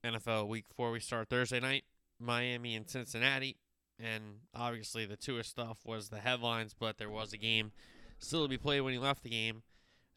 NFL 0.04 0.48
week 0.48 0.66
four. 0.76 0.90
We 0.90 1.00
start 1.00 1.28
Thursday 1.30 1.60
night, 1.60 1.84
Miami 2.18 2.76
and 2.76 2.88
Cincinnati. 2.88 3.56
And 3.98 4.40
obviously, 4.54 5.04
the 5.04 5.16
Tua 5.16 5.44
stuff 5.44 5.78
was 5.84 6.08
the 6.08 6.20
headlines, 6.20 6.74
but 6.78 6.98
there 6.98 7.10
was 7.10 7.32
a 7.32 7.38
game 7.38 7.72
still 8.18 8.42
to 8.42 8.48
be 8.48 8.58
played 8.58 8.80
when 8.82 8.92
he 8.92 8.98
left 8.98 9.22
the 9.22 9.30
game. 9.30 9.62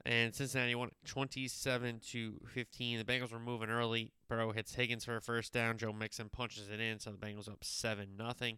And 0.06 0.36
Cincinnati 0.36 0.76
won 0.76 0.90
27 1.06 2.02
to 2.12 2.34
15. 2.54 2.98
The 2.98 3.06
Bengals 3.06 3.32
were 3.32 3.40
moving 3.40 3.70
early. 3.70 4.12
Burrow 4.28 4.52
hits 4.52 4.76
Higgins 4.76 5.06
for 5.06 5.16
a 5.16 5.22
first 5.22 5.54
down. 5.54 5.78
Joe 5.78 5.94
Mixon 5.94 6.30
punches 6.30 6.70
it 6.70 6.82
in, 6.82 7.00
so 7.00 7.12
the 7.12 7.18
Bengals 7.18 7.50
up 7.50 7.64
7 7.64 8.18
nothing. 8.18 8.58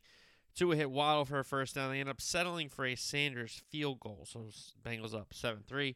Tua 0.56 0.76
hit 0.76 0.90
Waddle 0.90 1.26
for 1.26 1.40
a 1.40 1.44
first 1.44 1.76
down. 1.76 1.92
They 1.92 2.00
end 2.00 2.10
up 2.10 2.22
settling 2.22 2.70
for 2.70 2.86
a 2.86 2.96
Sanders 2.96 3.62
field 3.70 4.00
goal, 4.00 4.26
so 4.26 4.48
Bengals 4.84 5.14
up 5.14 5.34
7 5.34 5.64
3. 5.68 5.96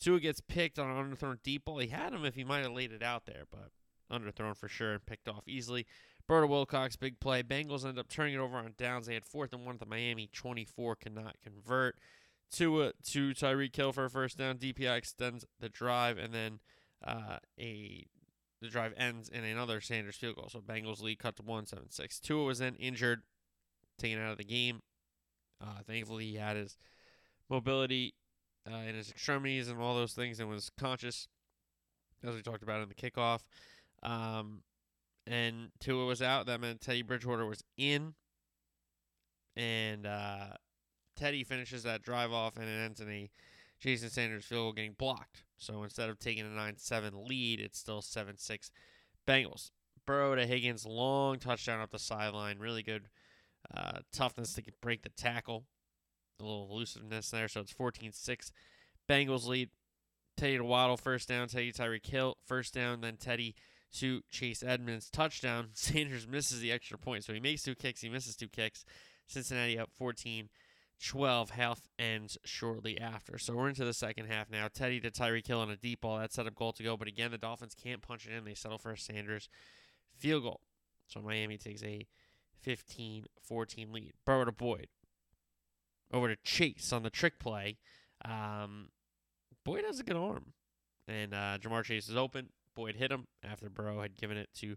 Tua 0.00 0.20
gets 0.20 0.40
picked 0.40 0.78
on 0.78 0.90
an 0.90 0.96
underthrown 0.96 1.38
deep 1.42 1.66
ball. 1.66 1.78
He 1.78 1.88
had 1.88 2.14
him 2.14 2.24
if 2.24 2.34
he 2.34 2.44
might 2.44 2.62
have 2.62 2.72
laid 2.72 2.92
it 2.92 3.02
out 3.02 3.26
there, 3.26 3.44
but 3.50 3.70
underthrown 4.10 4.56
for 4.56 4.68
sure 4.68 4.92
and 4.92 5.04
picked 5.04 5.28
off 5.28 5.46
easily. 5.46 5.86
Berta 6.26 6.46
Wilcox, 6.46 6.96
big 6.96 7.20
play. 7.20 7.42
Bengals 7.42 7.84
end 7.84 7.98
up 7.98 8.08
turning 8.08 8.34
it 8.34 8.38
over 8.38 8.56
on 8.56 8.74
downs. 8.78 9.06
They 9.06 9.14
had 9.14 9.26
fourth 9.26 9.52
and 9.52 9.64
one 9.64 9.74
at 9.74 9.80
the 9.80 9.86
Miami 9.86 10.28
24, 10.32 10.96
cannot 10.96 11.36
convert. 11.42 11.96
Tua 12.50 12.92
to 13.10 13.30
Tyreek 13.30 13.74
Hill 13.76 13.92
for 13.92 14.04
a 14.04 14.10
first 14.10 14.38
down. 14.38 14.58
DPI 14.58 14.96
extends 14.96 15.44
the 15.60 15.68
drive, 15.68 16.18
and 16.18 16.32
then 16.34 16.60
uh, 17.04 17.38
a 17.58 18.06
the 18.60 18.68
drive 18.68 18.92
ends 18.96 19.28
in 19.28 19.44
another 19.44 19.80
Sanders 19.80 20.16
field 20.16 20.36
goal. 20.36 20.48
So 20.50 20.60
Bengals 20.60 21.02
lead 21.02 21.18
cut 21.18 21.36
to 21.36 21.42
one 21.42 21.66
seven 21.66 21.90
six. 21.90 22.18
Tua 22.18 22.44
was 22.44 22.58
then 22.58 22.74
injured, 22.76 23.22
taken 24.00 24.18
out 24.18 24.32
of 24.32 24.38
the 24.38 24.44
game. 24.44 24.80
Uh, 25.60 25.82
thankfully, 25.86 26.26
he 26.26 26.36
had 26.36 26.56
his 26.56 26.76
mobility 27.48 28.14
uh, 28.70 28.76
in 28.76 28.94
his 28.94 29.10
extremities 29.10 29.68
and 29.68 29.80
all 29.80 29.94
those 29.94 30.14
things, 30.14 30.40
and 30.40 30.48
was 30.48 30.70
conscious, 30.78 31.28
as 32.24 32.34
we 32.34 32.42
talked 32.42 32.62
about 32.62 32.82
in 32.82 32.88
the 32.88 32.94
kickoff. 32.94 33.40
Um, 34.02 34.62
and 35.26 35.70
Tua 35.80 36.06
was 36.06 36.22
out. 36.22 36.46
That 36.46 36.60
meant 36.60 36.80
Teddy 36.80 37.02
Bridgewater 37.02 37.46
was 37.46 37.62
in, 37.76 38.14
and 39.56 40.06
uh, 40.06 40.54
Teddy 41.16 41.44
finishes 41.44 41.82
that 41.82 42.02
drive 42.02 42.32
off, 42.32 42.56
and 42.56 42.64
it 42.64 42.84
ends 42.84 43.00
in 43.00 43.10
a 43.10 43.30
Jason 43.78 44.10
Sanders 44.10 44.44
field 44.44 44.64
goal 44.64 44.72
getting 44.72 44.94
blocked. 44.98 45.44
So 45.58 45.82
instead 45.82 46.08
of 46.08 46.18
taking 46.18 46.46
a 46.46 46.48
9 46.48 46.74
7 46.78 47.24
lead, 47.26 47.60
it's 47.60 47.78
still 47.78 48.00
7 48.00 48.38
6 48.38 48.70
Bengals. 49.26 49.70
Burrow 50.06 50.34
to 50.34 50.46
Higgins, 50.46 50.86
long 50.86 51.38
touchdown 51.38 51.80
up 51.80 51.90
the 51.90 51.98
sideline. 51.98 52.58
Really 52.58 52.82
good 52.82 53.08
uh, 53.74 53.98
toughness 54.12 54.54
to 54.54 54.62
break 54.80 55.02
the 55.02 55.10
tackle. 55.10 55.64
A 56.40 56.42
little 56.42 56.68
elusiveness 56.70 57.30
there. 57.30 57.48
So 57.48 57.60
it's 57.60 57.72
14 57.72 58.12
6. 58.12 58.52
Bengals 59.08 59.46
lead. 59.46 59.70
Teddy 60.36 60.56
to 60.56 60.64
Waddle, 60.64 60.96
first 60.96 61.28
down. 61.28 61.48
Teddy 61.48 61.72
Tyreek 61.72 62.06
Hill, 62.06 62.36
first 62.46 62.72
down. 62.72 63.02
Then 63.02 63.16
Teddy 63.16 63.54
to 63.98 64.22
Chase 64.30 64.62
Edmonds, 64.62 65.10
touchdown. 65.10 65.68
Sanders 65.74 66.26
misses 66.26 66.60
the 66.60 66.72
extra 66.72 66.98
point. 66.98 67.24
So 67.24 67.32
he 67.32 67.40
makes 67.40 67.62
two 67.62 67.74
kicks. 67.74 68.00
He 68.00 68.08
misses 68.08 68.36
two 68.36 68.48
kicks. 68.48 68.84
Cincinnati 69.26 69.78
up 69.78 69.90
14 69.96 70.48
12. 71.02 71.50
Half 71.50 71.88
ends 71.98 72.38
shortly 72.44 73.00
after. 73.00 73.38
So 73.38 73.54
we're 73.54 73.68
into 73.68 73.84
the 73.84 73.94
second 73.94 74.26
half 74.26 74.50
now. 74.50 74.68
Teddy 74.72 75.00
to 75.00 75.10
Tyreek 75.10 75.46
Hill 75.46 75.60
on 75.60 75.70
a 75.70 75.76
deep 75.76 76.02
ball. 76.02 76.18
That 76.18 76.32
set 76.32 76.46
up 76.46 76.54
goal 76.54 76.72
to 76.72 76.82
go. 76.82 76.96
But 76.96 77.08
again, 77.08 77.30
the 77.30 77.38
Dolphins 77.38 77.74
can't 77.74 78.02
punch 78.02 78.26
it 78.26 78.36
in. 78.36 78.44
They 78.44 78.54
settle 78.54 78.78
for 78.78 78.92
a 78.92 78.98
Sanders 78.98 79.48
field 80.16 80.42
goal. 80.42 80.60
So 81.06 81.20
Miami 81.20 81.58
takes 81.58 81.82
a 81.82 82.06
15 82.62 83.26
14 83.42 83.92
lead. 83.92 84.12
Burrow 84.24 84.44
to 84.44 84.52
Boyd. 84.52 84.88
Over 86.12 86.28
to 86.28 86.36
Chase 86.42 86.92
on 86.92 87.02
the 87.02 87.10
trick 87.10 87.38
play. 87.38 87.78
Um, 88.24 88.88
Boyd 89.64 89.84
has 89.84 90.00
a 90.00 90.04
good 90.04 90.16
arm. 90.16 90.52
And 91.08 91.34
uh, 91.34 91.58
Ja'Marr 91.60 91.84
Chase 91.84 92.08
is 92.08 92.16
open. 92.16 92.50
Boyd 92.74 92.96
hit 92.96 93.10
him 93.10 93.26
after 93.42 93.68
Burrow 93.68 94.00
had 94.00 94.16
given 94.16 94.36
it 94.36 94.48
to 94.56 94.76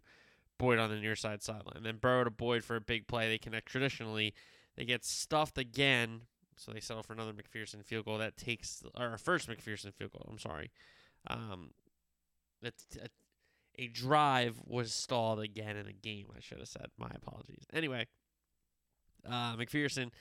Boyd 0.58 0.80
on 0.80 0.90
the 0.90 0.96
near 0.96 1.16
side 1.16 1.44
sideline. 1.44 1.84
Then 1.84 1.98
Burrow 1.98 2.24
to 2.24 2.32
Boyd 2.32 2.64
for 2.64 2.76
a 2.76 2.82
big 2.82 3.08
play. 3.08 3.28
They 3.28 3.38
connect 3.38 3.68
traditionally. 3.68 4.34
They 4.76 4.86
get 4.86 5.06
stuffed 5.06 5.58
again, 5.58 6.22
so 6.58 6.72
they 6.72 6.80
settle 6.80 7.04
for 7.04 7.14
another 7.14 7.34
McPherson 7.34 7.84
field 7.84 8.06
goal. 8.06 8.18
That 8.18 8.38
takes 8.38 8.84
or 9.00 9.18
first 9.18 9.48
McPherson 9.48 9.94
field 9.94 10.12
goal. 10.12 10.28
I'm 10.30 10.40
sorry. 10.40 10.72
Um, 11.28 11.72
a, 12.64 12.72
a 13.78 13.88
drive 13.88 14.60
was 14.66 14.94
stalled 14.94 15.40
again 15.40 15.76
in 15.78 15.88
a 15.88 15.94
game. 15.94 16.28
I 16.36 16.40
should 16.40 16.60
have 16.60 16.68
said. 16.68 16.88
My 16.98 17.10
apologies. 17.16 17.66
Anyway, 17.74 18.08
uh, 19.28 19.56
McPherson 19.56 20.12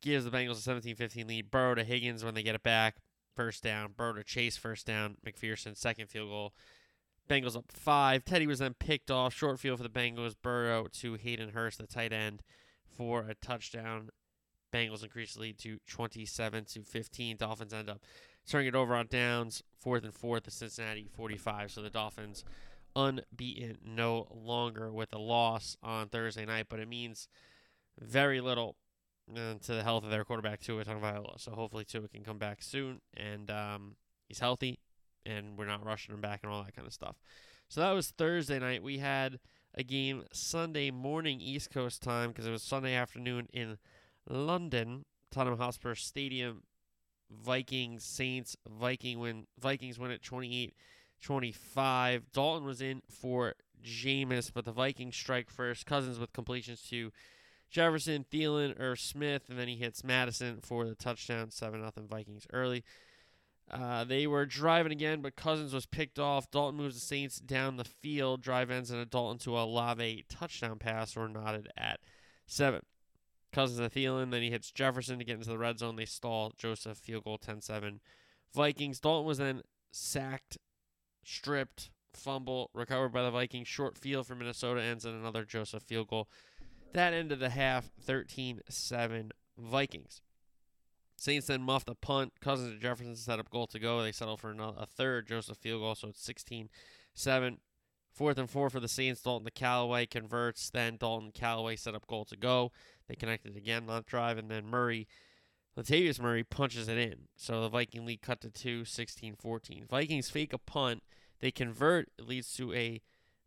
gives 0.00 0.24
the 0.24 0.30
Bengals 0.30 0.66
a 0.66 0.70
17-15 0.70 1.28
lead. 1.28 1.50
Burrow 1.50 1.74
to 1.74 1.84
Higgins 1.84 2.24
when 2.24 2.34
they 2.34 2.42
get 2.42 2.54
it 2.54 2.62
back. 2.62 2.96
First 3.34 3.62
down. 3.62 3.94
Burrow 3.96 4.14
to 4.14 4.24
Chase. 4.24 4.56
First 4.56 4.86
down. 4.86 5.16
McPherson 5.26 5.76
second 5.76 6.08
field 6.08 6.28
goal. 6.28 6.52
Bengals 7.28 7.56
up 7.56 7.70
five. 7.72 8.24
Teddy 8.24 8.46
was 8.46 8.58
then 8.58 8.74
picked 8.74 9.10
off. 9.10 9.34
Short 9.34 9.58
field 9.58 9.78
for 9.78 9.84
the 9.84 9.88
Bengals. 9.88 10.34
Burrow 10.40 10.86
to 11.00 11.14
Hayden 11.14 11.50
Hurst, 11.50 11.78
the 11.78 11.86
tight 11.86 12.12
end, 12.12 12.42
for 12.84 13.20
a 13.20 13.34
touchdown. 13.34 14.10
Bengals 14.72 15.02
increase 15.02 15.34
the 15.34 15.40
lead 15.40 15.58
to 15.58 15.78
27 15.88 16.64
to 16.64 16.82
15. 16.82 17.36
Dolphins 17.36 17.72
end 17.72 17.90
up 17.90 18.00
turning 18.48 18.68
it 18.68 18.74
over 18.74 18.94
on 18.94 19.06
downs. 19.06 19.62
Fourth 19.78 20.04
and 20.04 20.14
fourth, 20.14 20.44
the 20.44 20.50
Cincinnati 20.50 21.08
45. 21.14 21.72
So 21.72 21.82
the 21.82 21.90
Dolphins 21.90 22.44
unbeaten 22.94 23.78
no 23.84 24.28
longer 24.30 24.92
with 24.92 25.12
a 25.12 25.18
loss 25.18 25.76
on 25.82 26.08
Thursday 26.08 26.44
night, 26.44 26.66
but 26.68 26.78
it 26.78 26.88
means 26.88 27.28
very 27.98 28.40
little 28.40 28.76
uh, 29.34 29.54
to 29.62 29.74
the 29.74 29.82
health 29.82 30.04
of 30.04 30.10
their 30.10 30.24
quarterback 30.24 30.60
Tua 30.60 30.84
Tagovailoa. 30.84 31.40
So 31.40 31.52
hopefully 31.52 31.84
Tua 31.84 32.08
can 32.08 32.22
come 32.22 32.38
back 32.38 32.62
soon 32.62 33.00
and 33.16 33.50
um, 33.50 33.96
he's 34.28 34.40
healthy 34.40 34.78
and 35.24 35.56
we're 35.56 35.66
not 35.66 35.84
rushing 35.84 36.14
him 36.14 36.20
back 36.20 36.40
and 36.42 36.52
all 36.52 36.62
that 36.62 36.74
kind 36.74 36.86
of 36.86 36.92
stuff. 36.92 37.16
So 37.68 37.80
that 37.80 37.92
was 37.92 38.10
Thursday 38.10 38.58
night. 38.58 38.82
We 38.82 38.98
had 38.98 39.38
a 39.74 39.82
game 39.82 40.24
Sunday 40.32 40.90
morning 40.90 41.40
East 41.40 41.70
Coast 41.70 42.02
time 42.02 42.30
because 42.30 42.46
it 42.46 42.50
was 42.50 42.62
Sunday 42.62 42.94
afternoon 42.94 43.48
in 43.52 43.78
London, 44.28 45.04
Tottenham 45.30 45.58
Hotspur 45.58 45.94
Stadium. 45.94 46.62
Vikings 47.32 48.04
Saints 48.04 48.56
Viking 48.68 49.18
win 49.18 49.46
Vikings 49.58 49.98
win 49.98 50.10
at 50.10 50.22
28 50.22 50.74
25. 51.22 52.32
Dalton 52.32 52.66
was 52.66 52.82
in 52.82 53.02
for 53.08 53.54
Jameis, 53.82 54.50
but 54.52 54.64
the 54.64 54.72
Vikings 54.72 55.16
strike 55.16 55.50
first. 55.50 55.86
Cousins 55.86 56.18
with 56.18 56.32
completions 56.32 56.82
to 56.90 57.12
Jefferson, 57.70 58.26
Thielen, 58.30 58.78
or 58.78 58.96
Smith, 58.96 59.48
and 59.48 59.58
then 59.58 59.68
he 59.68 59.76
hits 59.76 60.04
Madison 60.04 60.60
for 60.60 60.84
the 60.84 60.94
touchdown. 60.94 61.50
7 61.50 61.80
0 61.80 61.92
Vikings 62.08 62.46
early. 62.52 62.84
Uh, 63.70 64.04
they 64.04 64.26
were 64.26 64.44
driving 64.44 64.92
again, 64.92 65.22
but 65.22 65.36
Cousins 65.36 65.72
was 65.72 65.86
picked 65.86 66.18
off. 66.18 66.50
Dalton 66.50 66.76
moves 66.76 66.94
the 66.94 67.00
Saints 67.00 67.38
down 67.38 67.76
the 67.76 67.84
field. 67.84 68.42
Drive 68.42 68.70
ends 68.70 68.90
in 68.90 68.98
a 68.98 69.06
Dalton 69.06 69.38
to 69.38 69.56
Olave 69.56 70.24
touchdown 70.28 70.78
pass, 70.78 71.16
or 71.16 71.28
knotted 71.28 71.70
at 71.76 72.00
seven. 72.46 72.82
Cousins 73.52 73.78
to 73.78 73.88
Thielen, 73.88 74.30
then 74.30 74.42
he 74.42 74.50
hits 74.50 74.70
Jefferson 74.70 75.18
to 75.18 75.24
get 75.24 75.36
into 75.36 75.48
the 75.48 75.58
red 75.58 75.78
zone. 75.78 75.96
They 75.96 76.04
stall 76.04 76.52
Joseph 76.56 76.98
field 76.98 77.24
goal 77.24 77.38
10-7. 77.38 77.98
Vikings. 78.54 79.00
Dalton 79.00 79.26
was 79.26 79.38
then 79.38 79.62
sacked, 79.90 80.58
stripped, 81.24 81.90
fumble, 82.12 82.70
recovered 82.74 83.10
by 83.10 83.22
the 83.22 83.30
Vikings. 83.30 83.68
Short 83.68 83.96
field 83.96 84.26
for 84.26 84.34
Minnesota 84.34 84.82
ends 84.82 85.04
in 85.04 85.14
another 85.14 85.44
Joseph 85.44 85.82
field 85.82 86.08
goal. 86.08 86.28
That 86.92 87.14
ended 87.14 87.40
the 87.40 87.50
half 87.50 87.90
13-7 88.06 89.30
Vikings. 89.58 90.20
Saints 91.16 91.46
then 91.46 91.62
muffed 91.62 91.88
a 91.88 91.94
punt. 91.94 92.32
Cousins 92.40 92.72
and 92.72 92.80
Jefferson 92.80 93.16
set 93.16 93.38
up 93.38 93.48
goal 93.48 93.66
to 93.68 93.78
go. 93.78 94.02
They 94.02 94.12
settle 94.12 94.36
for 94.36 94.50
another, 94.50 94.76
a 94.78 94.86
third 94.86 95.28
Joseph 95.28 95.58
field 95.58 95.80
goal, 95.80 95.94
so 95.94 96.08
it's 96.08 96.24
16 96.24 96.68
7. 97.14 97.58
Fourth 98.12 98.38
and 98.38 98.50
four 98.50 98.68
for 98.70 98.80
the 98.80 98.88
Saints. 98.88 99.22
Dalton 99.22 99.46
to 99.46 99.50
Callaway 99.50 100.06
converts. 100.06 100.70
Then 100.70 100.96
Dalton 100.96 101.32
Callaway 101.32 101.76
set 101.76 101.94
up 101.94 102.06
goal 102.06 102.24
to 102.26 102.36
go. 102.36 102.70
They 103.08 103.14
connected 103.14 103.56
again 103.56 103.88
on 103.88 104.04
drive, 104.06 104.38
and 104.38 104.50
then 104.50 104.66
Murray, 104.66 105.08
Latavius 105.76 106.20
Murray 106.20 106.44
punches 106.44 106.88
it 106.88 106.98
in. 106.98 107.28
So 107.36 107.62
the 107.62 107.68
Viking 107.68 108.04
lead 108.04 108.22
cut 108.22 108.40
to 108.42 108.50
2, 108.50 108.84
16 108.84 109.36
14. 109.36 109.86
Vikings 109.88 110.30
fake 110.30 110.52
a 110.52 110.58
punt. 110.58 111.02
They 111.40 111.50
convert. 111.50 112.10
It 112.18 112.28
leads 112.28 112.54
to 112.54 112.72
a 112.74 113.00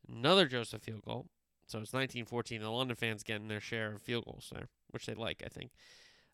another 0.08 0.48
Joseph 0.48 0.84
field 0.84 1.04
goal. 1.06 1.28
So 1.68 1.80
it's 1.80 1.94
19 1.94 2.26
14. 2.26 2.62
The 2.62 2.70
London 2.70 2.96
fans 2.96 3.24
getting 3.24 3.48
their 3.48 3.62
share 3.62 3.94
of 3.94 4.02
field 4.02 4.26
goals 4.26 4.52
there, 4.54 4.70
which 4.90 5.06
they 5.06 5.14
like, 5.14 5.44
I 5.46 5.50
think. 5.50 5.72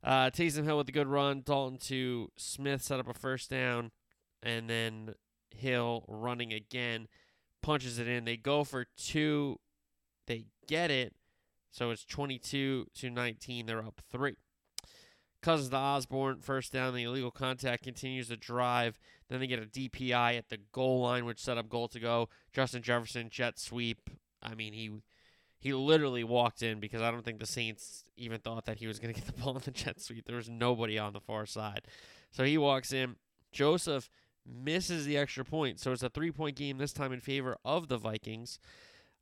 Uh, 0.04 0.30
Taysom 0.30 0.64
Hill 0.64 0.78
with 0.78 0.90
a 0.90 0.94
good 0.94 1.08
run. 1.08 1.42
Dalton 1.46 1.78
to 1.80 2.32
Smith 2.36 2.82
set 2.82 3.00
up 3.00 3.08
a 3.08 3.14
first 3.14 3.50
down, 3.50 3.92
and 4.42 4.70
then 4.70 5.16
Hill 5.56 6.06
running 6.08 6.54
again, 6.54 7.08
punches 7.62 8.00
it 8.00 8.08
in. 8.08 8.26
They 8.26 8.38
go 8.38 8.64
for 8.64 8.86
two, 8.98 9.60
they 10.28 10.46
get 10.68 10.92
it, 10.92 11.14
so 11.72 11.90
it's 11.92 12.06
22 12.06 12.88
to 12.94 13.10
19. 13.10 13.66
They're 13.66 13.80
up 13.80 14.02
three. 14.12 14.36
Cousins 15.42 15.70
to 15.70 15.78
Osborn, 15.78 16.40
first 16.40 16.72
down. 16.72 16.94
The 16.94 17.04
illegal 17.04 17.32
contact 17.32 17.84
continues 17.84 18.28
to 18.28 18.38
drive. 18.38 19.00
Then 19.28 19.40
they 19.40 19.48
get 19.48 19.60
a 19.60 19.66
DPI 19.66 20.38
at 20.38 20.50
the 20.50 20.60
goal 20.72 21.02
line, 21.02 21.26
which 21.26 21.40
set 21.40 21.58
up 21.58 21.68
goal 21.68 21.88
to 21.90 22.00
go. 22.00 22.30
Justin 22.54 22.84
Jefferson 22.84 23.30
jet 23.30 23.58
sweep. 23.58 24.10
I 24.44 24.54
mean, 24.54 24.74
he 24.74 24.92
he 25.58 25.74
literally 25.74 26.24
walked 26.24 26.62
in 26.62 26.80
because 26.80 27.02
I 27.02 27.12
don't 27.12 27.24
think 27.24 27.40
the 27.40 27.46
Saints 27.46 28.04
even 28.18 28.40
thought 28.40 28.66
that 28.66 28.78
he 28.78 28.88
was 28.88 29.00
going 29.00 29.14
to 29.14 29.20
get 29.20 29.28
the 29.28 29.42
ball 29.42 29.56
in 29.56 29.62
the 29.64 29.72
jet 29.72 30.00
sweep. 30.00 30.26
There 30.26 30.36
was 30.36 30.50
nobody 30.50 31.00
on 31.00 31.14
the 31.14 31.20
far 31.20 31.46
side. 31.46 31.82
So 32.32 32.44
he 32.44 32.58
walks 32.58 32.94
in. 32.94 33.16
Joseph 33.52 34.10
misses 34.46 35.06
the 35.06 35.18
extra 35.18 35.46
point. 35.46 35.80
So 35.80 35.92
it's 35.92 36.04
a 36.04 36.10
three 36.10 36.32
point 36.32 36.56
game 36.56 36.78
this 36.78 36.94
time 36.94 37.12
in 37.12 37.20
favor 37.20 37.58
of 37.64 37.88
the 37.88 37.98
Vikings. 37.98 38.60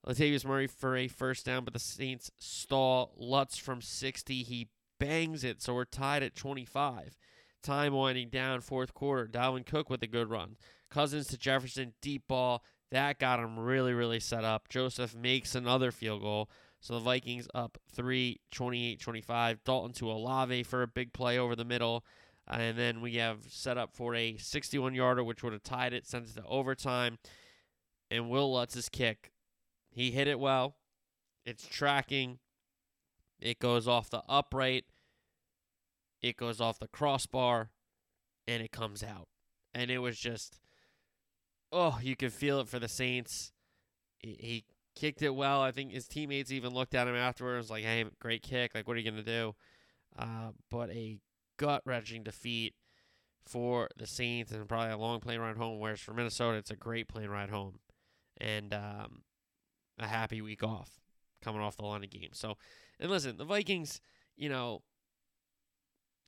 Latavius 0.07 0.45
Murray 0.45 0.67
for 0.67 0.95
a 0.95 1.07
first 1.07 1.45
down, 1.45 1.65
but 1.65 1.73
the 1.73 1.79
Saints 1.79 2.31
stall. 2.38 3.13
Lutz 3.17 3.57
from 3.57 3.81
60. 3.81 4.43
He 4.43 4.69
bangs 4.99 5.43
it. 5.43 5.61
So 5.61 5.73
we're 5.73 5.85
tied 5.85 6.23
at 6.23 6.35
25. 6.35 7.17
Time 7.61 7.93
winding 7.93 8.29
down, 8.29 8.61
fourth 8.61 8.93
quarter. 8.93 9.27
Dalvin 9.27 9.65
Cook 9.65 9.89
with 9.89 10.01
a 10.03 10.07
good 10.07 10.29
run. 10.29 10.55
Cousins 10.89 11.27
to 11.27 11.37
Jefferson, 11.37 11.94
deep 12.01 12.27
ball. 12.27 12.63
That 12.91 13.20
got 13.20 13.39
him 13.39 13.59
really, 13.59 13.94
really 13.94 14.20
set 14.20 14.44
up. 14.44 14.70
Joseph 14.70 15.13
makes 15.13 15.53
another 15.53 15.91
field 15.91 16.22
goal. 16.22 16.50
So 16.79 16.94
the 16.94 17.01
Vikings 17.01 17.48
up 17.53 17.77
3, 17.94 18.39
28 18.51 19.00
25. 19.00 19.63
Dalton 19.63 19.94
to 19.94 20.11
Olave 20.11 20.63
for 20.63 20.81
a 20.81 20.87
big 20.87 21.13
play 21.13 21.37
over 21.37 21.55
the 21.55 21.65
middle. 21.65 22.05
And 22.50 22.77
then 22.77 23.01
we 23.01 23.16
have 23.16 23.44
set 23.48 23.77
up 23.77 23.94
for 23.94 24.16
a 24.16 24.38
61 24.38 24.96
yarder, 24.96 25.24
which 25.24 25.44
would 25.44 25.53
have 25.53 25.64
tied 25.64 25.94
it, 25.94 26.07
sent 26.07 26.29
it 26.29 26.35
to 26.35 26.44
overtime. 26.46 27.20
And 28.09 28.29
Will 28.29 28.51
Lutz's 28.51 28.90
kick. 28.90 29.31
He 29.92 30.12
hit 30.12 30.27
it 30.27 30.40
well. 30.40 30.77
It's 31.46 31.68
tracking. 31.68 32.40
It 33.40 33.59
goes 33.59 33.88
off 33.88 34.09
the 34.09 34.24
upright. 34.27 34.85
It 36.22 36.38
goes 36.38 36.59
off 36.59 36.79
the 36.79 36.88
crossbar. 36.88 37.70
And 38.48 38.64
it 38.64 38.72
comes 38.72 39.03
out. 39.03 39.27
And 39.75 39.92
it 39.92 40.00
was 40.00 40.18
just 40.18 40.59
oh, 41.72 42.00
you 42.01 42.16
could 42.16 42.33
feel 42.33 42.59
it 42.59 42.68
for 42.68 42.79
the 42.79 42.88
Saints. 42.88 43.51
He, 44.20 44.66
kicked 44.96 45.22
it 45.22 45.33
well. 45.33 45.62
I 45.62 45.72
think 45.72 45.94
his 45.94 46.09
teammates 46.09 46.51
even 46.51 46.74
looked 46.74 46.94
at 46.94 47.07
him 47.07 47.16
afterwards, 47.16 47.70
like, 47.70 47.85
"Hey, 47.85 48.03
great 48.20 48.42
kick! 48.42 48.75
Like, 48.75 48.85
what 48.85 48.98
are 48.98 49.00
you 49.00 49.09
gonna 49.09 49.24
do?" 49.24 49.55
Uh, 50.18 50.51
but 50.70 50.90
a 50.90 51.20
gut 51.59 51.83
wrenching 51.85 52.24
defeat 52.24 52.74
for 53.45 53.89
the 53.98 54.07
Saints, 54.07 54.51
and 54.51 54.67
probably 54.67 54.91
a 54.91 54.98
long 54.98 55.19
plane 55.19 55.39
ride 55.39 55.57
home. 55.57 55.79
Whereas 55.79 56.00
for 56.00 56.13
Minnesota, 56.13 56.57
it's 56.57 56.72
a 56.72 56.75
great 56.75 57.07
plane 57.07 57.29
ride 57.29 57.51
home, 57.51 57.79
and 58.39 58.74
um, 58.74 59.22
a 60.00 60.07
happy 60.07 60.41
week 60.41 60.63
off 60.63 61.00
coming 61.43 61.61
off 61.61 61.77
the 61.77 61.85
London 61.85 62.09
game. 62.09 62.29
So, 62.33 62.57
and 63.00 63.11
listen, 63.11 63.37
the 63.37 63.45
Vikings, 63.45 64.01
you 64.35 64.50
know. 64.50 64.81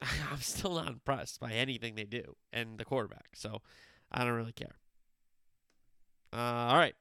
I'm 0.32 0.41
still 0.41 0.74
not 0.74 0.88
impressed 0.88 1.39
by 1.39 1.52
anything 1.52 1.94
they 1.94 2.06
do 2.06 2.36
and 2.52 2.80
the 2.80 2.86
quarterback, 2.86 3.30
so 3.36 3.62
I 4.12 4.24
don't 4.24 4.34
really 4.34 4.52
care. 4.52 4.78
Uh, 6.34 6.70
all 6.70 6.78
right. 6.78 6.96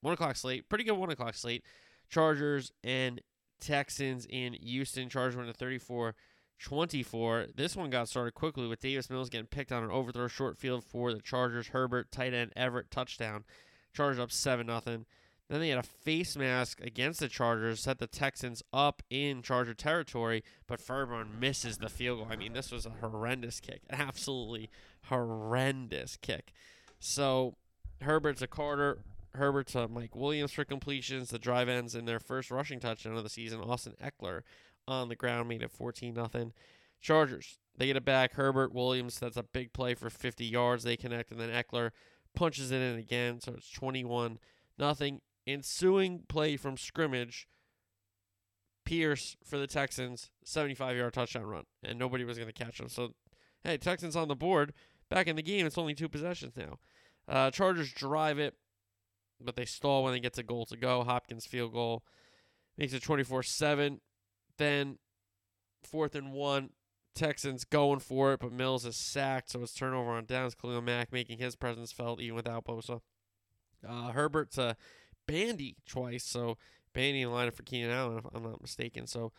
One 0.00 0.14
o'clock 0.14 0.36
slate. 0.36 0.70
Pretty 0.70 0.84
good 0.84 0.96
one 0.96 1.10
o'clock 1.10 1.34
slate. 1.34 1.64
Chargers 2.08 2.72
and 2.82 3.20
Texans 3.60 4.26
in 4.30 4.54
Houston. 4.54 5.10
Chargers 5.10 5.36
went 5.36 5.48
to 5.48 5.54
34 5.54 6.14
24. 6.58 7.46
This 7.54 7.76
one 7.76 7.90
got 7.90 8.08
started 8.08 8.34
quickly 8.34 8.66
with 8.66 8.80
Davis 8.80 9.10
Mills 9.10 9.28
getting 9.28 9.46
picked 9.46 9.72
on 9.72 9.84
an 9.84 9.90
overthrow 9.90 10.28
short 10.28 10.56
field 10.56 10.84
for 10.84 11.12
the 11.12 11.20
Chargers. 11.20 11.68
Herbert, 11.68 12.10
tight 12.10 12.34
end, 12.34 12.52
Everett, 12.56 12.90
touchdown. 12.90 13.44
Chargers 13.94 14.18
up 14.18 14.32
7 14.32 14.66
0. 14.66 15.04
Then 15.48 15.60
they 15.60 15.68
had 15.68 15.78
a 15.78 15.82
face 15.82 16.36
mask 16.36 16.80
against 16.80 17.20
the 17.20 17.28
Chargers, 17.28 17.80
set 17.80 17.98
the 17.98 18.08
Texans 18.08 18.62
up 18.72 19.02
in 19.10 19.42
Charger 19.42 19.74
territory, 19.74 20.42
but 20.66 20.80
Fairbairn 20.80 21.38
misses 21.38 21.78
the 21.78 21.88
field 21.88 22.18
goal. 22.18 22.28
I 22.28 22.36
mean, 22.36 22.52
this 22.52 22.72
was 22.72 22.84
a 22.84 22.90
horrendous 23.00 23.60
kick. 23.60 23.82
Absolutely 23.90 24.70
horrendous 25.04 26.16
kick. 26.16 26.52
So 26.98 27.56
Herbert's 28.00 28.42
a 28.42 28.48
Carter. 28.48 28.98
Herbert's 29.34 29.74
a 29.74 29.86
Mike 29.86 30.16
Williams 30.16 30.52
for 30.52 30.64
completions. 30.64 31.28
The 31.28 31.38
drive 31.38 31.68
ends 31.68 31.94
in 31.94 32.06
their 32.06 32.18
first 32.18 32.50
rushing 32.50 32.80
touchdown 32.80 33.16
of 33.16 33.22
the 33.22 33.28
season. 33.30 33.60
Austin 33.60 33.94
Ekeler 34.02 34.40
on 34.88 35.08
the 35.08 35.16
ground 35.16 35.48
made 35.48 35.62
it 35.62 35.70
14 35.70 36.14
nothing. 36.14 36.52
Chargers, 37.00 37.58
they 37.76 37.86
get 37.86 37.96
it 37.96 38.04
back. 38.04 38.34
Herbert 38.34 38.72
Williams, 38.74 39.18
that's 39.18 39.36
a 39.36 39.42
big 39.42 39.72
play 39.72 39.94
for 39.94 40.10
50 40.10 40.44
yards. 40.44 40.84
They 40.84 40.96
connect, 40.96 41.30
and 41.30 41.40
then 41.40 41.50
Ekeler 41.50 41.90
punches 42.34 42.70
it 42.70 42.80
in 42.80 42.98
again. 42.98 43.40
So 43.40 43.54
it's 43.54 43.70
21 43.70 44.38
nothing. 44.78 45.20
Ensuing 45.46 46.22
play 46.28 46.56
from 46.56 46.76
scrimmage, 46.76 47.46
Pierce 48.84 49.36
for 49.44 49.58
the 49.58 49.66
Texans, 49.66 50.30
75 50.44 50.96
yard 50.96 51.12
touchdown 51.12 51.44
run, 51.44 51.64
and 51.84 51.98
nobody 51.98 52.24
was 52.24 52.38
going 52.38 52.50
to 52.50 52.64
catch 52.64 52.80
him. 52.80 52.88
So, 52.88 53.14
hey, 53.62 53.76
Texans 53.76 54.16
on 54.16 54.28
the 54.28 54.36
board. 54.36 54.72
Back 55.08 55.28
in 55.28 55.36
the 55.36 55.42
game, 55.42 55.66
it's 55.66 55.78
only 55.78 55.94
two 55.94 56.08
possessions 56.08 56.56
now. 56.56 56.78
Uh, 57.28 57.50
Chargers 57.50 57.92
drive 57.92 58.40
it, 58.40 58.54
but 59.40 59.54
they 59.54 59.64
stall 59.64 60.02
when 60.02 60.12
they 60.12 60.20
get 60.20 60.32
to 60.34 60.42
goal 60.42 60.66
to 60.66 60.76
go. 60.76 61.04
Hopkins 61.04 61.46
field 61.46 61.72
goal 61.72 62.02
makes 62.76 62.92
it 62.92 63.02
24 63.02 63.42
7. 63.42 64.00
Then, 64.58 64.98
fourth 65.82 66.14
and 66.14 66.32
one, 66.32 66.70
Texans 67.14 67.64
going 67.64 68.00
for 68.00 68.34
it, 68.34 68.40
but 68.40 68.52
Mills 68.52 68.84
is 68.84 68.96
sacked, 68.96 69.50
so 69.50 69.62
it's 69.62 69.74
turnover 69.74 70.12
on 70.12 70.26
downs. 70.26 70.54
Khalil 70.54 70.82
Mack 70.82 71.12
making 71.12 71.38
his 71.38 71.56
presence 71.56 71.90
felt 71.90 72.20
even 72.20 72.36
without 72.36 72.64
Bosa. 72.64 73.00
Uh, 73.86 74.12
Herbert 74.12 74.52
to 74.52 74.76
Bandy 75.26 75.76
twice, 75.86 76.24
so 76.24 76.58
Bandy 76.92 77.22
in 77.22 77.32
line 77.32 77.50
for 77.50 77.62
Keenan 77.62 77.90
Allen, 77.90 78.18
if 78.18 78.26
I'm 78.34 78.42
not 78.42 78.60
mistaken. 78.60 79.06
So 79.06 79.32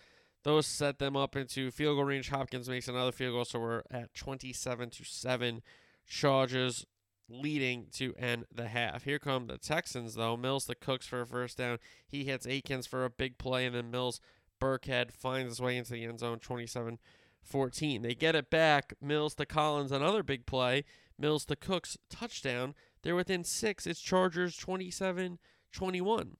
those 0.43 0.65
set 0.65 0.99
them 0.99 1.15
up 1.15 1.35
into 1.35 1.71
field 1.71 1.97
goal 1.97 2.05
range. 2.05 2.29
Hopkins 2.29 2.69
makes 2.69 2.87
another 2.87 3.11
field 3.11 3.33
goal, 3.33 3.45
so 3.45 3.59
we're 3.59 3.83
at 3.91 4.13
27 4.13 4.89
to 4.91 5.03
7. 5.03 5.61
Chargers 6.07 6.85
leading 7.29 7.87
to 7.93 8.13
end 8.15 8.45
the 8.53 8.67
half. 8.67 9.03
Here 9.03 9.19
come 9.19 9.47
the 9.47 9.57
Texans, 9.57 10.15
though. 10.15 10.37
Mills 10.37 10.65
the 10.65 10.75
Cooks 10.75 11.05
for 11.05 11.21
a 11.21 11.25
first 11.27 11.57
down. 11.57 11.79
He 12.07 12.23
hits 12.23 12.47
Akins 12.47 12.87
for 12.87 13.03
a 13.03 13.09
big 13.09 13.37
play, 13.37 13.65
and 13.65 13.75
then 13.75 13.91
Mills 13.91 14.21
Burkhead 14.59 15.11
finds 15.11 15.51
his 15.51 15.61
way 15.61 15.77
into 15.77 15.93
the 15.93 16.05
end 16.05 16.19
zone 16.19 16.39
27 16.39 16.99
14. 17.43 18.01
They 18.01 18.13
get 18.13 18.35
it 18.35 18.49
back. 18.49 18.93
Mills 19.01 19.35
to 19.35 19.45
Collins, 19.45 19.91
another 19.91 20.23
big 20.23 20.45
play. 20.45 20.83
Mills 21.17 21.45
to 21.45 21.55
Cooks, 21.55 21.97
touchdown. 22.09 22.75
They're 23.01 23.15
within 23.15 23.43
six. 23.43 23.87
It's 23.87 24.01
Chargers 24.01 24.57
27 24.57 25.39
21. 25.71 26.37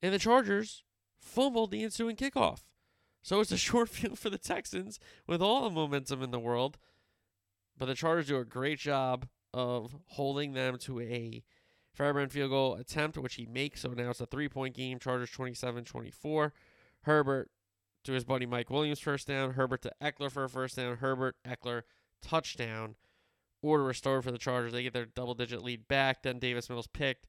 And 0.00 0.14
the 0.14 0.18
Chargers 0.18 0.84
fumbled 1.18 1.70
the 1.70 1.82
ensuing 1.82 2.16
kickoff. 2.16 2.60
So 3.22 3.40
it's 3.40 3.52
a 3.52 3.56
short 3.58 3.88
field 3.88 4.18
for 4.18 4.30
the 4.30 4.38
Texans 4.38 4.98
with 5.26 5.42
all 5.42 5.64
the 5.64 5.70
momentum 5.70 6.22
in 6.22 6.30
the 6.30 6.38
world. 6.38 6.78
But 7.76 7.86
the 7.86 7.94
Chargers 7.94 8.28
do 8.28 8.38
a 8.38 8.44
great 8.44 8.78
job 8.78 9.26
of 9.52 9.96
holding 10.06 10.52
them 10.52 10.78
to 10.78 11.00
a 11.00 11.42
Fairbairn 11.92 12.28
field 12.28 12.50
goal 12.50 12.76
attempt, 12.76 13.18
which 13.18 13.34
he 13.34 13.46
makes. 13.46 13.80
So 13.80 13.88
now 13.90 14.10
it's 14.10 14.20
a 14.20 14.26
three 14.26 14.48
point 14.48 14.74
game. 14.74 14.98
Chargers 14.98 15.30
27 15.30 15.84
24. 15.84 16.52
Herbert 17.02 17.50
to 18.04 18.12
his 18.12 18.24
buddy 18.24 18.46
Mike 18.46 18.70
Williams, 18.70 19.00
first 19.00 19.26
down. 19.26 19.52
Herbert 19.52 19.82
to 19.82 19.92
Ekeler 20.02 20.30
for 20.30 20.44
a 20.44 20.48
first 20.48 20.76
down. 20.76 20.96
Herbert, 20.96 21.36
Ekeler, 21.46 21.82
touchdown. 22.22 22.96
Order 23.62 23.84
restored 23.84 24.24
for 24.24 24.30
the 24.30 24.38
Chargers. 24.38 24.72
They 24.72 24.82
get 24.82 24.92
their 24.92 25.06
double 25.06 25.34
digit 25.34 25.62
lead 25.62 25.88
back. 25.88 26.22
Then 26.22 26.38
Davis 26.38 26.70
Mills 26.70 26.86
picked. 26.86 27.26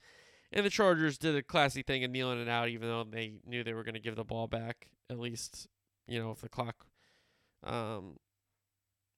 And 0.51 0.65
the 0.65 0.69
Chargers 0.69 1.17
did 1.17 1.36
a 1.36 1.43
classy 1.43 1.84
thing 1.84 2.03
of 2.03 2.12
kneeling 2.12 2.41
it 2.41 2.49
out, 2.49 2.69
even 2.69 2.88
though 2.88 3.03
they 3.03 3.34
knew 3.45 3.63
they 3.63 3.73
were 3.73 3.84
going 3.84 3.95
to 3.95 3.99
give 3.99 4.15
the 4.15 4.23
ball 4.23 4.47
back, 4.47 4.88
at 5.10 5.19
least, 5.19 5.67
you 6.08 6.19
know, 6.19 6.32
if 6.32 6.41
the 6.41 6.49
clock. 6.49 6.86
Um, 7.63 8.17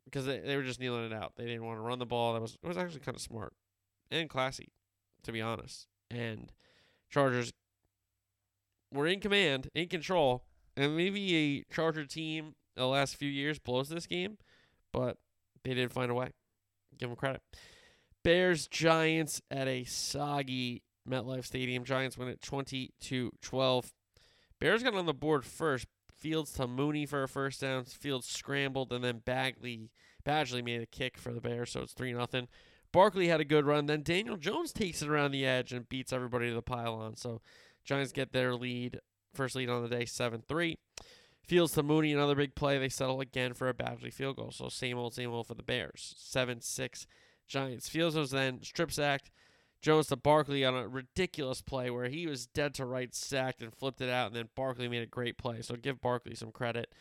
because 0.06 0.26
they, 0.26 0.40
they 0.40 0.56
were 0.58 0.64
just 0.64 0.80
kneeling 0.80 1.06
it 1.06 1.14
out. 1.14 1.34
They 1.38 1.46
didn't 1.46 1.66
want 1.66 1.78
to 1.78 1.84
run 1.84 2.00
the 2.00 2.06
ball. 2.06 2.34
That 2.34 2.42
was 2.42 2.58
it 2.62 2.68
was 2.68 2.78
actually 2.78 3.02
kind 3.02 3.16
of 3.16 3.22
smart 3.22 3.54
and 4.10 4.30
classy, 4.30 4.74
to 5.24 5.32
be 5.32 5.42
honest. 5.42 5.88
And 6.10 6.52
Chargers 7.10 7.54
were 8.92 9.08
in 9.08 9.20
command, 9.20 9.70
in 9.74 9.88
control, 9.88 10.44
and 10.76 10.96
maybe 10.96 11.36
a 11.36 11.74
Charger 11.74 12.06
team 12.06 12.56
the 12.76 12.88
last 12.88 13.16
few 13.16 13.30
years 13.30 13.60
blows 13.60 13.90
this 13.90 14.08
game, 14.08 14.38
but 14.92 15.18
they 15.64 15.74
did 15.74 15.92
find 15.92 16.12
a 16.12 16.14
way. 16.14 16.32
Give 16.98 17.10
them 17.10 17.16
credit. 17.16 17.42
Bears 18.24 18.68
Giants 18.68 19.42
at 19.50 19.68
a 19.68 19.84
soggy 19.84 20.84
MetLife 21.10 21.46
Stadium. 21.46 21.84
Giants 21.84 22.18
win 22.18 22.28
it 22.28 22.42
20 22.42 22.94
to 23.02 23.32
12. 23.42 23.94
Bears 24.60 24.84
got 24.84 24.94
on 24.94 25.06
the 25.06 25.14
board 25.14 25.46
first. 25.46 25.88
Fields 26.16 26.54
to 26.54 26.68
Mooney 26.68 27.08
for 27.08 27.24
a 27.24 27.28
first 27.28 27.62
down. 27.62 27.84
Fields 27.86 28.28
scrambled, 28.28 28.94
and 28.94 29.04
then 29.04 29.24
Bagley 29.26 29.90
Badgley 30.24 30.64
made 30.64 30.82
a 30.82 30.86
kick 30.86 31.18
for 31.18 31.34
the 31.34 31.42
Bears, 31.42 31.72
so 31.72 31.82
it's 31.82 31.94
three 31.94 32.14
nothing. 32.14 32.48
Barkley 32.92 33.28
had 33.28 33.40
a 33.40 33.46
good 33.46 33.66
run. 33.66 33.88
Then 33.88 34.04
Daniel 34.04 34.38
Jones 34.38 34.72
takes 34.72 35.02
it 35.02 35.10
around 35.10 35.32
the 35.32 35.46
edge 35.46 35.74
and 35.74 35.90
beats 35.90 36.14
everybody 36.14 36.50
to 36.50 36.54
the 36.54 36.62
pylon. 36.62 37.16
So 37.16 37.42
Giants 37.84 38.12
get 38.12 38.32
their 38.32 38.56
lead, 38.56 39.00
first 39.34 39.56
lead 39.56 39.70
on 39.70 39.84
the 39.84 39.90
day, 39.90 40.06
seven 40.06 40.44
three. 40.48 40.78
Fields 41.44 41.74
to 41.74 41.84
Mooney, 41.84 42.14
another 42.14 42.36
big 42.36 42.56
play. 42.56 42.78
They 42.78 42.90
settle 42.90 43.20
again 43.20 43.54
for 43.54 43.68
a 43.68 43.74
Badgley 43.74 44.14
field 44.14 44.38
goal. 44.38 44.52
So 44.52 44.70
same 44.70 44.98
old, 44.98 45.14
same 45.14 45.32
old 45.32 45.48
for 45.48 45.56
the 45.56 45.64
Bears. 45.64 46.14
Seven 46.18 46.62
six 46.62 47.08
Giants. 47.48 47.90
Fields 47.90 48.16
was 48.16 48.32
then 48.32 48.62
strip 48.64 48.92
sacked. 48.92 49.32
Jones 49.82 50.08
to 50.08 50.16
Barkley 50.16 50.64
on 50.64 50.76
a 50.76 50.88
ridiculous 50.88 51.62
play 51.62 51.90
where 51.90 52.08
he 52.08 52.28
was 52.28 52.46
dead 52.46 52.76
to 52.76 52.86
right, 52.86 53.14
sacked 53.16 53.64
and 53.64 53.74
flipped 53.74 54.00
it 54.00 54.10
out, 54.10 54.28
and 54.28 54.36
then 54.36 54.50
Barkley 54.56 54.88
made 54.88 55.02
a 55.02 55.08
great 55.08 55.38
play. 55.38 55.62
So 55.62 55.76
give 55.76 56.00
Barkley 56.00 56.36
some 56.36 56.52
credit. 56.52 56.94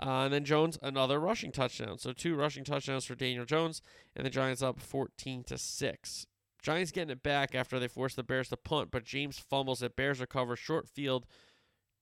Uh, 0.00 0.24
and 0.24 0.32
then 0.32 0.44
Jones 0.44 0.78
another 0.82 1.18
rushing 1.20 1.52
touchdown. 1.52 1.98
So 1.98 2.12
two 2.12 2.34
rushing 2.34 2.64
touchdowns 2.64 3.04
for 3.04 3.14
Daniel 3.14 3.44
Jones, 3.44 3.82
and 4.16 4.24
the 4.24 4.30
Giants 4.30 4.62
up 4.62 4.80
14 4.80 5.44
to 5.44 5.58
six. 5.58 6.26
Giants 6.62 6.92
getting 6.92 7.10
it 7.10 7.22
back 7.22 7.54
after 7.54 7.78
they 7.78 7.88
force 7.88 8.14
the 8.14 8.22
Bears 8.22 8.48
to 8.48 8.56
punt, 8.56 8.90
but 8.90 9.04
James 9.04 9.38
fumbles 9.38 9.82
it. 9.82 9.96
Bears 9.96 10.20
recover 10.20 10.54
short 10.54 10.88
field, 10.88 11.26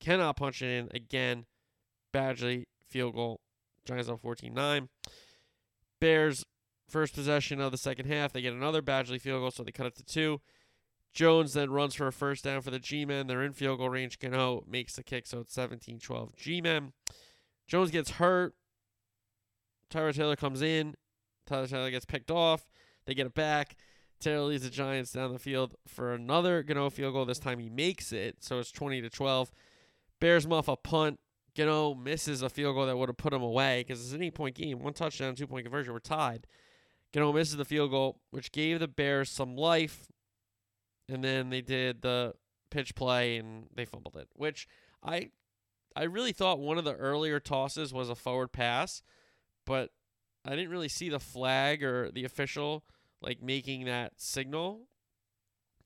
cannot 0.00 0.36
punch 0.36 0.60
it 0.62 0.68
in 0.68 0.88
again. 0.94 1.46
Badgley 2.12 2.64
field 2.86 3.14
goal. 3.14 3.40
Giants 3.86 4.08
up 4.08 4.22
14-9. 4.22 4.88
Bears 6.00 6.44
first 6.88 7.14
possession 7.14 7.60
of 7.60 7.72
the 7.72 7.78
second 7.78 8.06
half. 8.06 8.32
They 8.32 8.42
get 8.42 8.52
another 8.52 8.82
Badgley 8.82 9.20
field 9.20 9.40
goal, 9.40 9.50
so 9.50 9.62
they 9.62 9.72
cut 9.72 9.86
it 9.86 9.96
to 9.96 10.04
two. 10.04 10.40
Jones 11.12 11.54
then 11.54 11.70
runs 11.70 11.94
for 11.94 12.06
a 12.06 12.12
first 12.12 12.44
down 12.44 12.60
for 12.60 12.70
the 12.70 12.78
G-Men. 12.78 13.26
They're 13.26 13.42
in 13.42 13.52
field 13.52 13.78
goal 13.78 13.90
range. 13.90 14.18
Gano 14.18 14.64
makes 14.68 14.94
the 14.94 15.02
kick, 15.02 15.26
so 15.26 15.40
it's 15.40 15.56
17-12 15.56 16.36
G-Men. 16.36 16.92
Jones 17.66 17.90
gets 17.90 18.12
hurt. 18.12 18.54
Tyrod 19.90 20.14
Taylor 20.14 20.36
comes 20.36 20.62
in. 20.62 20.94
Tyler 21.46 21.66
Taylor 21.66 21.90
gets 21.90 22.04
picked 22.04 22.30
off. 22.30 22.68
They 23.06 23.14
get 23.14 23.26
it 23.26 23.34
back. 23.34 23.76
Taylor 24.20 24.46
leads 24.46 24.64
the 24.64 24.70
Giants 24.70 25.12
down 25.12 25.32
the 25.32 25.38
field 25.38 25.74
for 25.86 26.12
another 26.12 26.62
Gano 26.62 26.90
field 26.90 27.14
goal. 27.14 27.24
This 27.24 27.38
time 27.38 27.58
he 27.58 27.70
makes 27.70 28.12
it, 28.12 28.36
so 28.40 28.58
it's 28.58 28.70
20 28.70 29.00
to 29.00 29.10
12. 29.10 29.50
Bears 30.20 30.46
muff 30.46 30.68
a 30.68 30.76
punt. 30.76 31.18
Gano 31.56 31.94
misses 31.94 32.42
a 32.42 32.50
field 32.50 32.76
goal 32.76 32.86
that 32.86 32.96
would 32.96 33.08
have 33.08 33.16
put 33.16 33.32
him 33.32 33.42
away 33.42 33.82
because 33.86 34.04
it's 34.04 34.12
an 34.12 34.22
eight 34.22 34.34
point 34.34 34.54
game. 34.54 34.78
One 34.80 34.92
touchdown, 34.92 35.34
two 35.34 35.46
point 35.46 35.64
conversion. 35.64 35.92
We're 35.92 35.98
tied. 35.98 36.46
Gano 37.12 37.32
misses 37.32 37.56
the 37.56 37.64
field 37.64 37.90
goal, 37.90 38.20
which 38.30 38.52
gave 38.52 38.78
the 38.78 38.86
Bears 38.88 39.30
some 39.30 39.56
life. 39.56 40.06
And 41.08 41.24
then 41.24 41.50
they 41.50 41.60
did 41.60 42.02
the 42.02 42.34
pitch 42.70 42.94
play 42.94 43.36
and 43.36 43.66
they 43.74 43.84
fumbled 43.84 44.16
it, 44.16 44.28
which 44.34 44.68
I 45.02 45.30
I 45.96 46.04
really 46.04 46.32
thought 46.32 46.60
one 46.60 46.78
of 46.78 46.84
the 46.84 46.94
earlier 46.94 47.40
tosses 47.40 47.92
was 47.92 48.08
a 48.08 48.14
forward 48.14 48.52
pass, 48.52 49.02
but 49.66 49.90
I 50.44 50.50
didn't 50.50 50.70
really 50.70 50.88
see 50.88 51.08
the 51.08 51.18
flag 51.18 51.82
or 51.82 52.10
the 52.10 52.24
official 52.24 52.84
like 53.20 53.42
making 53.42 53.84
that 53.84 54.12
signal. 54.16 54.86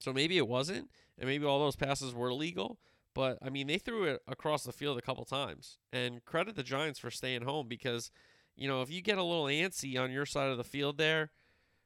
So 0.01 0.13
maybe 0.13 0.37
it 0.37 0.49
wasn't, 0.49 0.91
and 1.19 1.29
maybe 1.29 1.47
all 1.47 1.61
those 1.61 1.77
passes 1.77 2.15
were 2.15 2.33
legal. 2.33 2.79
But 3.15 3.39
I 3.41 3.49
mean, 3.49 3.67
they 3.67 3.79
threw 3.79 4.05
it 4.05 4.23
across 4.27 4.65
the 4.65 4.73
field 4.73 4.99
a 4.99 5.03
couple 5.03 5.25
times, 5.25 5.79
and 5.93 6.25
credit 6.25 6.57
the 6.57 6.63
Giants 6.63 6.99
for 6.99 7.11
staying 7.11 7.43
home 7.43 7.69
because 7.69 8.11
you 8.57 8.69
know, 8.69 8.83
if 8.83 8.91
you 8.91 9.03
get 9.03 9.19
a 9.19 9.23
little 9.23 9.47
antsy 9.47 9.99
on 9.99 10.13
your 10.13 10.27
side 10.27 10.51
of 10.51 10.59
the 10.59 10.65
field 10.65 10.99
there 10.99 11.31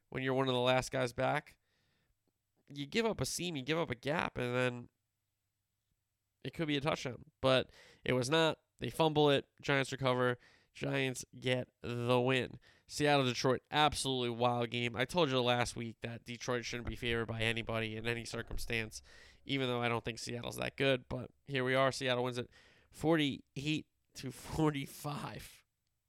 when 0.09 0.23
you're 0.23 0.33
one 0.33 0.47
of 0.47 0.53
the 0.53 0.59
last 0.59 0.91
guys 0.91 1.13
back, 1.13 1.55
you 2.67 2.85
give 2.85 3.05
up 3.05 3.21
a 3.21 3.25
seam, 3.25 3.55
you 3.55 3.63
give 3.63 3.77
up 3.77 3.91
a 3.91 3.95
gap, 3.95 4.37
and 4.37 4.55
then 4.55 4.87
it 6.43 6.53
could 6.53 6.67
be 6.67 6.77
a 6.77 6.81
touchdown. 6.81 7.25
But 7.41 7.69
it 8.03 8.13
was 8.13 8.29
not. 8.29 8.57
They 8.79 8.89
fumble 8.89 9.29
it. 9.29 9.45
Giants 9.61 9.91
recover. 9.91 10.37
Giants 10.79 11.25
get 11.37 11.67
the 11.83 12.19
win. 12.19 12.57
Seattle 12.87 13.25
Detroit, 13.25 13.61
absolutely 13.69 14.29
wild 14.29 14.69
game. 14.69 14.95
I 14.95 15.03
told 15.03 15.29
you 15.29 15.41
last 15.41 15.75
week 15.75 15.97
that 16.01 16.25
Detroit 16.25 16.63
shouldn't 16.63 16.87
be 16.87 16.95
favored 16.95 17.25
by 17.25 17.41
anybody 17.41 17.97
in 17.97 18.07
any 18.07 18.23
circumstance, 18.23 19.01
even 19.45 19.67
though 19.67 19.81
I 19.81 19.89
don't 19.89 20.05
think 20.05 20.19
Seattle's 20.19 20.55
that 20.55 20.77
good. 20.77 21.03
But 21.09 21.31
here 21.47 21.65
we 21.65 21.75
are. 21.75 21.91
Seattle 21.91 22.23
wins 22.23 22.37
it 22.37 22.49
48 22.93 23.85
to 24.15 24.31
45. 24.31 25.49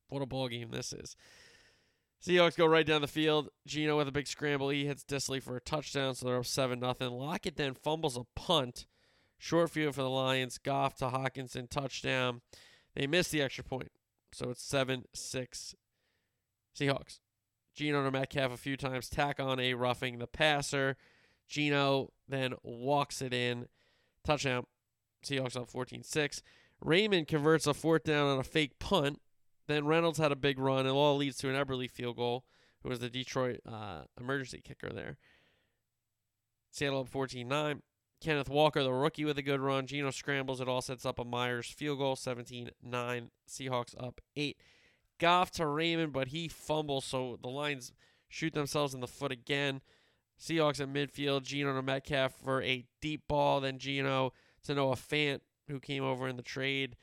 What 0.09 0.23
a 0.23 0.27
ball 0.27 0.49
game 0.49 0.71
this 0.71 0.93
is. 0.93 1.17
Seahawks 2.25 2.57
go 2.57 2.67
right 2.67 2.87
down 2.87 3.01
the 3.01 3.09
field. 3.09 3.49
Geno 3.67 3.97
with 3.97 4.07
a 4.07 4.13
big 4.13 4.29
scramble. 4.29 4.69
He 4.69 4.87
hits 4.87 5.03
Dissly 5.03 5.43
for 5.43 5.57
a 5.57 5.61
touchdown, 5.61 6.15
so 6.15 6.27
they're 6.27 6.39
up 6.39 6.47
7 6.47 6.79
nothing. 6.79 7.11
Lockett 7.11 7.57
then 7.57 7.75
fumbles 7.75 8.17
a 8.17 8.25
punt. 8.37 8.87
Short 9.37 9.71
field 9.71 9.97
for 9.97 10.03
the 10.03 10.11
Lions. 10.11 10.59
Goff 10.59 10.95
to 10.97 11.07
Hockenson, 11.07 11.69
touchdown. 11.69 12.43
They 12.95 13.07
miss 13.07 13.29
the 13.29 13.43
extra 13.43 13.65
point, 13.65 13.91
so 14.33 14.51
it's 14.51 14.63
7 14.63 15.05
6 15.13 15.75
Seahawks. 16.79 17.21
Geno 17.75 18.05
to 18.05 18.11
Metcalf 18.11 18.53
a 18.53 18.57
few 18.57 18.77
times, 18.77 19.09
tack 19.09 19.41
on 19.41 19.61
a 19.61 19.75
roughing 19.75 20.19
the 20.19 20.27
passer. 20.27 20.97
Geno 21.49 22.11
then 22.29 22.55
walks 22.63 23.23
it 23.23 23.35
in. 23.35 23.67
Touchdown. 24.25 24.67
Seahawks 25.25 25.57
up 25.57 25.69
14 25.69 26.03
6. 26.03 26.43
Raymond 26.83 27.29
converts 27.29 27.67
a 27.67 27.75
fourth 27.75 28.05
down 28.05 28.27
on 28.27 28.39
a 28.39 28.45
fake 28.45 28.79
punt. 28.79 29.21
Then 29.67 29.87
Reynolds 29.87 30.19
had 30.19 30.33
a 30.33 30.37
big 30.37 30.59
run. 30.59 30.87
It 30.87 30.91
all 30.91 31.17
leads 31.17 31.37
to 31.39 31.49
an 31.49 31.55
Eberle 31.55 31.91
field 31.91 32.17
goal, 32.17 32.45
who 32.83 32.89
was 32.89 33.01
the 33.01 33.11
Detroit 33.11 33.61
uh, 33.67 34.03
emergency 34.19 34.63
kicker 34.65 34.91
there. 34.91 35.19
Seattle 36.71 37.01
up 37.01 37.09
14 37.09 37.47
9. 37.47 37.83
Kenneth 38.21 38.49
Walker, 38.49 38.83
the 38.83 38.93
rookie, 38.93 39.25
with 39.25 39.39
a 39.39 39.43
good 39.43 39.61
run. 39.61 39.87
Geno 39.87 40.11
scrambles. 40.11 40.61
It 40.61 40.69
all 40.69 40.83
sets 40.83 41.07
up 41.07 41.19
a 41.19 41.25
Myers 41.25 41.67
field 41.67 41.99
goal, 41.99 42.17
17 42.17 42.71
9. 42.83 43.31
Seahawks 43.49 43.95
up 43.99 44.21
8. 44.37 44.59
Goff 45.19 45.51
to 45.53 45.67
Raymond, 45.67 46.13
but 46.13 46.29
he 46.29 46.49
fumbles, 46.49 47.05
so 47.05 47.39
the 47.41 47.49
Lions 47.49 47.93
shoot 48.29 48.55
themselves 48.55 48.95
in 48.95 49.01
the 49.01 49.07
foot 49.07 49.33
again. 49.33 49.81
Seahawks 50.41 50.81
at 50.81 50.89
midfield. 50.89 51.43
Geno 51.43 51.75
to 51.75 51.83
Metcalf 51.83 52.33
for 52.43 52.63
a 52.63 52.87
deep 53.01 53.23
ball. 53.29 53.61
Then 53.61 53.79
Geno 53.79 54.33
to 54.65 54.75
Noah 54.75 54.97
Fant, 54.97 55.41
who 55.69 55.81
came 55.81 56.05
over 56.05 56.29
in 56.29 56.37
the 56.37 56.43
trade 56.43 56.97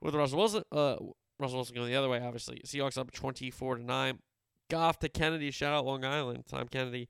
with 0.00 0.14
Russell 0.14 0.38
Wilson. 0.38 0.64
Uh, 0.72 0.96
Russell 1.38 1.58
Wilson 1.58 1.74
going 1.74 1.88
the 1.88 1.96
other 1.96 2.08
way, 2.08 2.20
obviously. 2.20 2.60
Seahawks 2.64 2.98
up 2.98 3.10
24 3.10 3.76
to 3.76 3.82
9. 3.82 4.18
Goff 4.70 4.98
to 5.00 5.08
Kennedy. 5.08 5.50
Shout 5.50 5.72
out 5.72 5.86
Long 5.86 6.04
Island. 6.04 6.44
Tom 6.48 6.68
Kennedy 6.68 7.08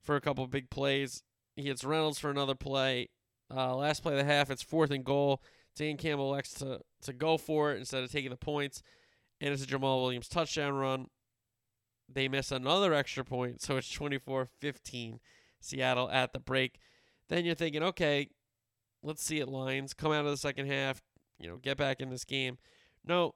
for 0.00 0.16
a 0.16 0.20
couple 0.20 0.46
big 0.46 0.70
plays. 0.70 1.22
He 1.58 1.64
hits 1.64 1.82
Reynolds 1.82 2.20
for 2.20 2.30
another 2.30 2.54
play. 2.54 3.08
Uh, 3.52 3.74
last 3.74 4.04
play 4.04 4.12
of 4.12 4.18
the 4.18 4.24
half, 4.24 4.48
it's 4.48 4.62
fourth 4.62 4.92
and 4.92 5.04
goal. 5.04 5.42
Dan 5.74 5.96
Campbell 5.96 6.32
elects 6.32 6.54
to, 6.54 6.80
to 7.02 7.12
go 7.12 7.36
for 7.36 7.72
it 7.72 7.78
instead 7.78 8.04
of 8.04 8.12
taking 8.12 8.30
the 8.30 8.36
points. 8.36 8.80
And 9.40 9.52
it's 9.52 9.64
a 9.64 9.66
Jamaal 9.66 10.00
Williams 10.00 10.28
touchdown 10.28 10.74
run. 10.74 11.08
They 12.08 12.28
miss 12.28 12.52
another 12.52 12.94
extra 12.94 13.24
point, 13.24 13.60
so 13.60 13.76
it's 13.76 13.90
24 13.90 14.48
15 14.60 15.18
Seattle 15.60 16.08
at 16.10 16.32
the 16.32 16.38
break. 16.38 16.78
Then 17.28 17.44
you're 17.44 17.56
thinking, 17.56 17.82
okay, 17.82 18.28
let's 19.02 19.24
see 19.24 19.40
it, 19.40 19.48
Lions. 19.48 19.94
Come 19.94 20.12
out 20.12 20.24
of 20.24 20.30
the 20.30 20.36
second 20.36 20.66
half, 20.66 21.02
you 21.40 21.48
know, 21.48 21.56
get 21.56 21.76
back 21.76 22.00
in 22.00 22.08
this 22.08 22.24
game. 22.24 22.58
No, 23.04 23.34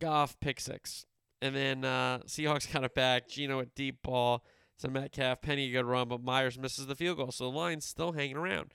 Goff 0.00 0.40
pick 0.40 0.60
six. 0.60 1.04
And 1.42 1.54
then 1.54 1.84
uh, 1.84 2.20
Seahawks 2.26 2.72
got 2.72 2.84
it 2.84 2.94
back. 2.94 3.28
Geno 3.28 3.60
at 3.60 3.74
deep 3.74 4.02
ball 4.02 4.42
to 4.80 4.88
Metcalf. 4.88 5.40
Penny 5.40 5.68
a 5.68 5.72
good 5.72 5.86
run, 5.86 6.08
but 6.08 6.22
Myers 6.22 6.58
misses 6.58 6.86
the 6.86 6.94
field 6.94 7.18
goal. 7.18 7.32
So 7.32 7.44
the 7.44 7.56
Lions 7.56 7.84
still 7.84 8.12
hanging 8.12 8.36
around. 8.36 8.72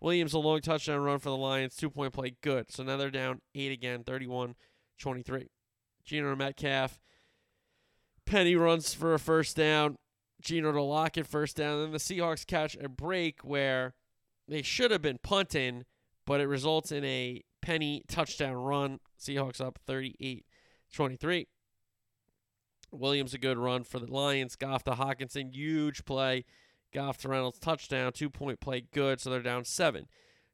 Williams 0.00 0.32
a 0.32 0.38
long 0.38 0.60
touchdown 0.60 1.00
run 1.00 1.18
for 1.18 1.28
the 1.28 1.36
Lions. 1.36 1.76
Two 1.76 1.90
point 1.90 2.12
play, 2.12 2.36
good. 2.42 2.72
So 2.72 2.82
now 2.82 2.96
they're 2.96 3.10
down 3.10 3.40
eight 3.54 3.72
again, 3.72 4.02
31 4.02 4.54
23. 4.98 5.48
Geno 6.04 6.30
to 6.30 6.36
Metcalf. 6.36 7.00
Penny 8.24 8.54
runs 8.54 8.94
for 8.94 9.14
a 9.14 9.18
first 9.18 9.56
down. 9.56 9.96
Geno 10.40 10.72
to 10.72 10.82
Lockett 10.82 11.26
first 11.26 11.56
down. 11.56 11.80
Then 11.80 11.92
the 11.92 11.98
Seahawks 11.98 12.46
catch 12.46 12.76
a 12.80 12.88
break 12.88 13.40
where 13.42 13.94
they 14.48 14.62
should 14.62 14.90
have 14.90 15.02
been 15.02 15.18
punting, 15.22 15.84
but 16.26 16.40
it 16.40 16.46
results 16.46 16.92
in 16.92 17.04
a 17.04 17.42
Penny 17.60 18.02
touchdown 18.08 18.54
run. 18.54 19.00
Seahawks 19.20 19.60
up 19.60 19.78
38 19.86 20.46
23. 20.92 21.46
Williams 22.92 23.34
a 23.34 23.38
good 23.38 23.58
run 23.58 23.84
for 23.84 23.98
the 23.98 24.12
Lions. 24.12 24.56
Goff 24.56 24.84
to 24.84 24.92
Hockenson, 24.92 25.54
huge 25.54 26.04
play. 26.04 26.44
Goff 26.92 27.18
to 27.18 27.28
Reynolds 27.28 27.58
touchdown, 27.58 28.12
two 28.12 28.30
point 28.30 28.60
play, 28.60 28.84
good. 28.92 29.20
So 29.20 29.30
they're 29.30 29.42
down 29.42 29.64
seven. 29.64 30.06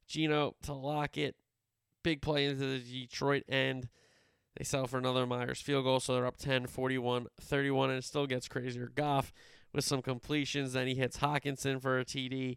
Geno 0.07 0.55
to 0.63 0.73
Lockett, 0.73 1.35
big 2.03 2.23
play 2.23 2.45
into 2.45 2.67
the 2.67 2.79
Detroit 2.79 3.45
end. 3.49 3.89
They 4.57 4.65
sell 4.65 4.87
for 4.87 4.99
another 4.99 5.27
Myers 5.27 5.61
field 5.61 5.85
goal, 5.85 6.01
so 6.01 6.15
they're 6.15 6.27
up 6.27 6.39
10, 6.39 6.67
41, 6.67 7.27
31, 7.41 7.91
and 7.91 7.99
it 7.99 8.05
still 8.05 8.27
gets 8.27 8.49
crazier. 8.49 8.91
Goff 8.95 9.33
with 9.73 9.85
some 9.85 10.01
completions, 10.01 10.73
then 10.73 10.87
he 10.87 10.95
hits 10.95 11.19
Hockenson 11.19 11.81
for 11.81 11.99
a 11.99 12.05
TD. 12.05 12.57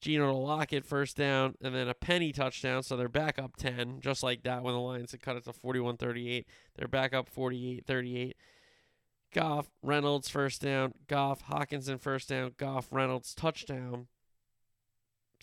Geno 0.00 0.26
to 0.26 0.36
Lockett 0.36 0.84
first 0.84 1.16
down, 1.16 1.54
and 1.62 1.74
then 1.74 1.88
a 1.88 1.94
Penny 1.94 2.32
touchdown, 2.32 2.82
so 2.82 2.96
they're 2.96 3.08
back 3.08 3.38
up 3.38 3.56
10, 3.56 4.00
just 4.00 4.22
like 4.22 4.42
that 4.44 4.62
when 4.62 4.74
the 4.74 4.80
Lions 4.80 5.10
had 5.10 5.20
cut 5.20 5.36
it 5.36 5.44
to 5.44 5.52
41 5.52 5.96
38. 5.96 6.46
They're 6.76 6.88
back 6.88 7.12
up 7.12 7.28
48 7.28 7.84
38. 7.84 8.36
Goff, 9.36 9.68
Reynolds 9.82 10.30
first 10.30 10.62
down, 10.62 10.94
Goff, 11.08 11.44
Hockenson 11.48 12.00
first 12.00 12.30
down, 12.30 12.52
Goff, 12.56 12.88
Reynolds 12.90 13.34
touchdown. 13.34 14.06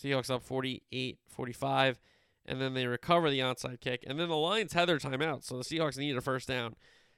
Seahawks 0.02 0.32
up 0.32 0.42
48 0.42 1.20
45, 1.30 2.00
and 2.48 2.60
then 2.60 2.74
they 2.74 2.88
recover 2.88 3.30
the 3.30 3.40
onside 3.40 3.82
kick. 3.82 4.04
And 4.08 4.20
then 4.20 4.30
the 4.30 4.36
Lions 4.36 4.74
had 4.74 4.90
their 4.90 4.98
timeout, 4.98 5.44
so 5.44 5.60
the 5.60 5.64
Seahawks 5.64 6.00
needed 6.00 6.18
a 6.18 6.22
first 6.22 6.48
down 6.48 6.76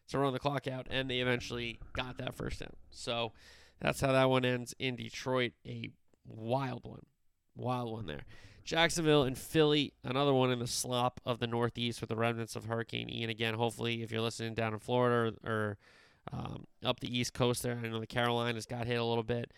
to 0.10 0.20
run 0.20 0.34
the 0.34 0.40
clock 0.40 0.68
out, 0.68 0.88
and 0.90 1.10
they 1.10 1.20
eventually 1.20 1.80
got 1.94 2.18
that 2.18 2.36
first 2.36 2.60
down. 2.60 2.76
So 2.90 3.32
that's 3.80 4.02
how 4.02 4.12
that 4.12 4.30
one 4.30 4.44
ends 4.44 4.76
in 4.78 4.98
Detroit. 4.98 5.54
A 5.66 5.92
wild 6.28 6.84
one. 6.84 7.06
Wild 7.56 7.90
one 7.90 8.06
there. 8.06 8.26
Jacksonville 8.66 9.24
and 9.24 9.38
Philly, 9.38 9.94
another 10.04 10.34
one 10.34 10.52
in 10.52 10.60
the 10.60 10.68
slop 10.68 11.22
of 11.26 11.40
the 11.40 11.48
Northeast 11.48 12.02
with 12.02 12.10
the 12.10 12.18
remnants 12.18 12.58
of 12.58 12.66
Hurricane 12.66 13.10
Ian. 13.10 13.30
Again, 13.30 13.54
hopefully, 13.54 14.04
if 14.04 14.12
you're 14.12 14.20
listening 14.20 14.56
down 14.56 14.74
in 14.74 14.80
Florida 14.80 15.38
or, 15.42 15.50
or 15.50 15.78
um, 16.32 16.66
up 16.84 17.00
the 17.00 17.18
East 17.18 17.34
Coast 17.34 17.64
there, 17.64 17.80
I 17.84 17.88
know 17.88 18.00
the 18.00 18.08
Carolinas 18.08 18.66
got 18.66 18.88
hit 18.88 19.00
a 19.00 19.04
little 19.04 19.24
bit. 19.24 19.52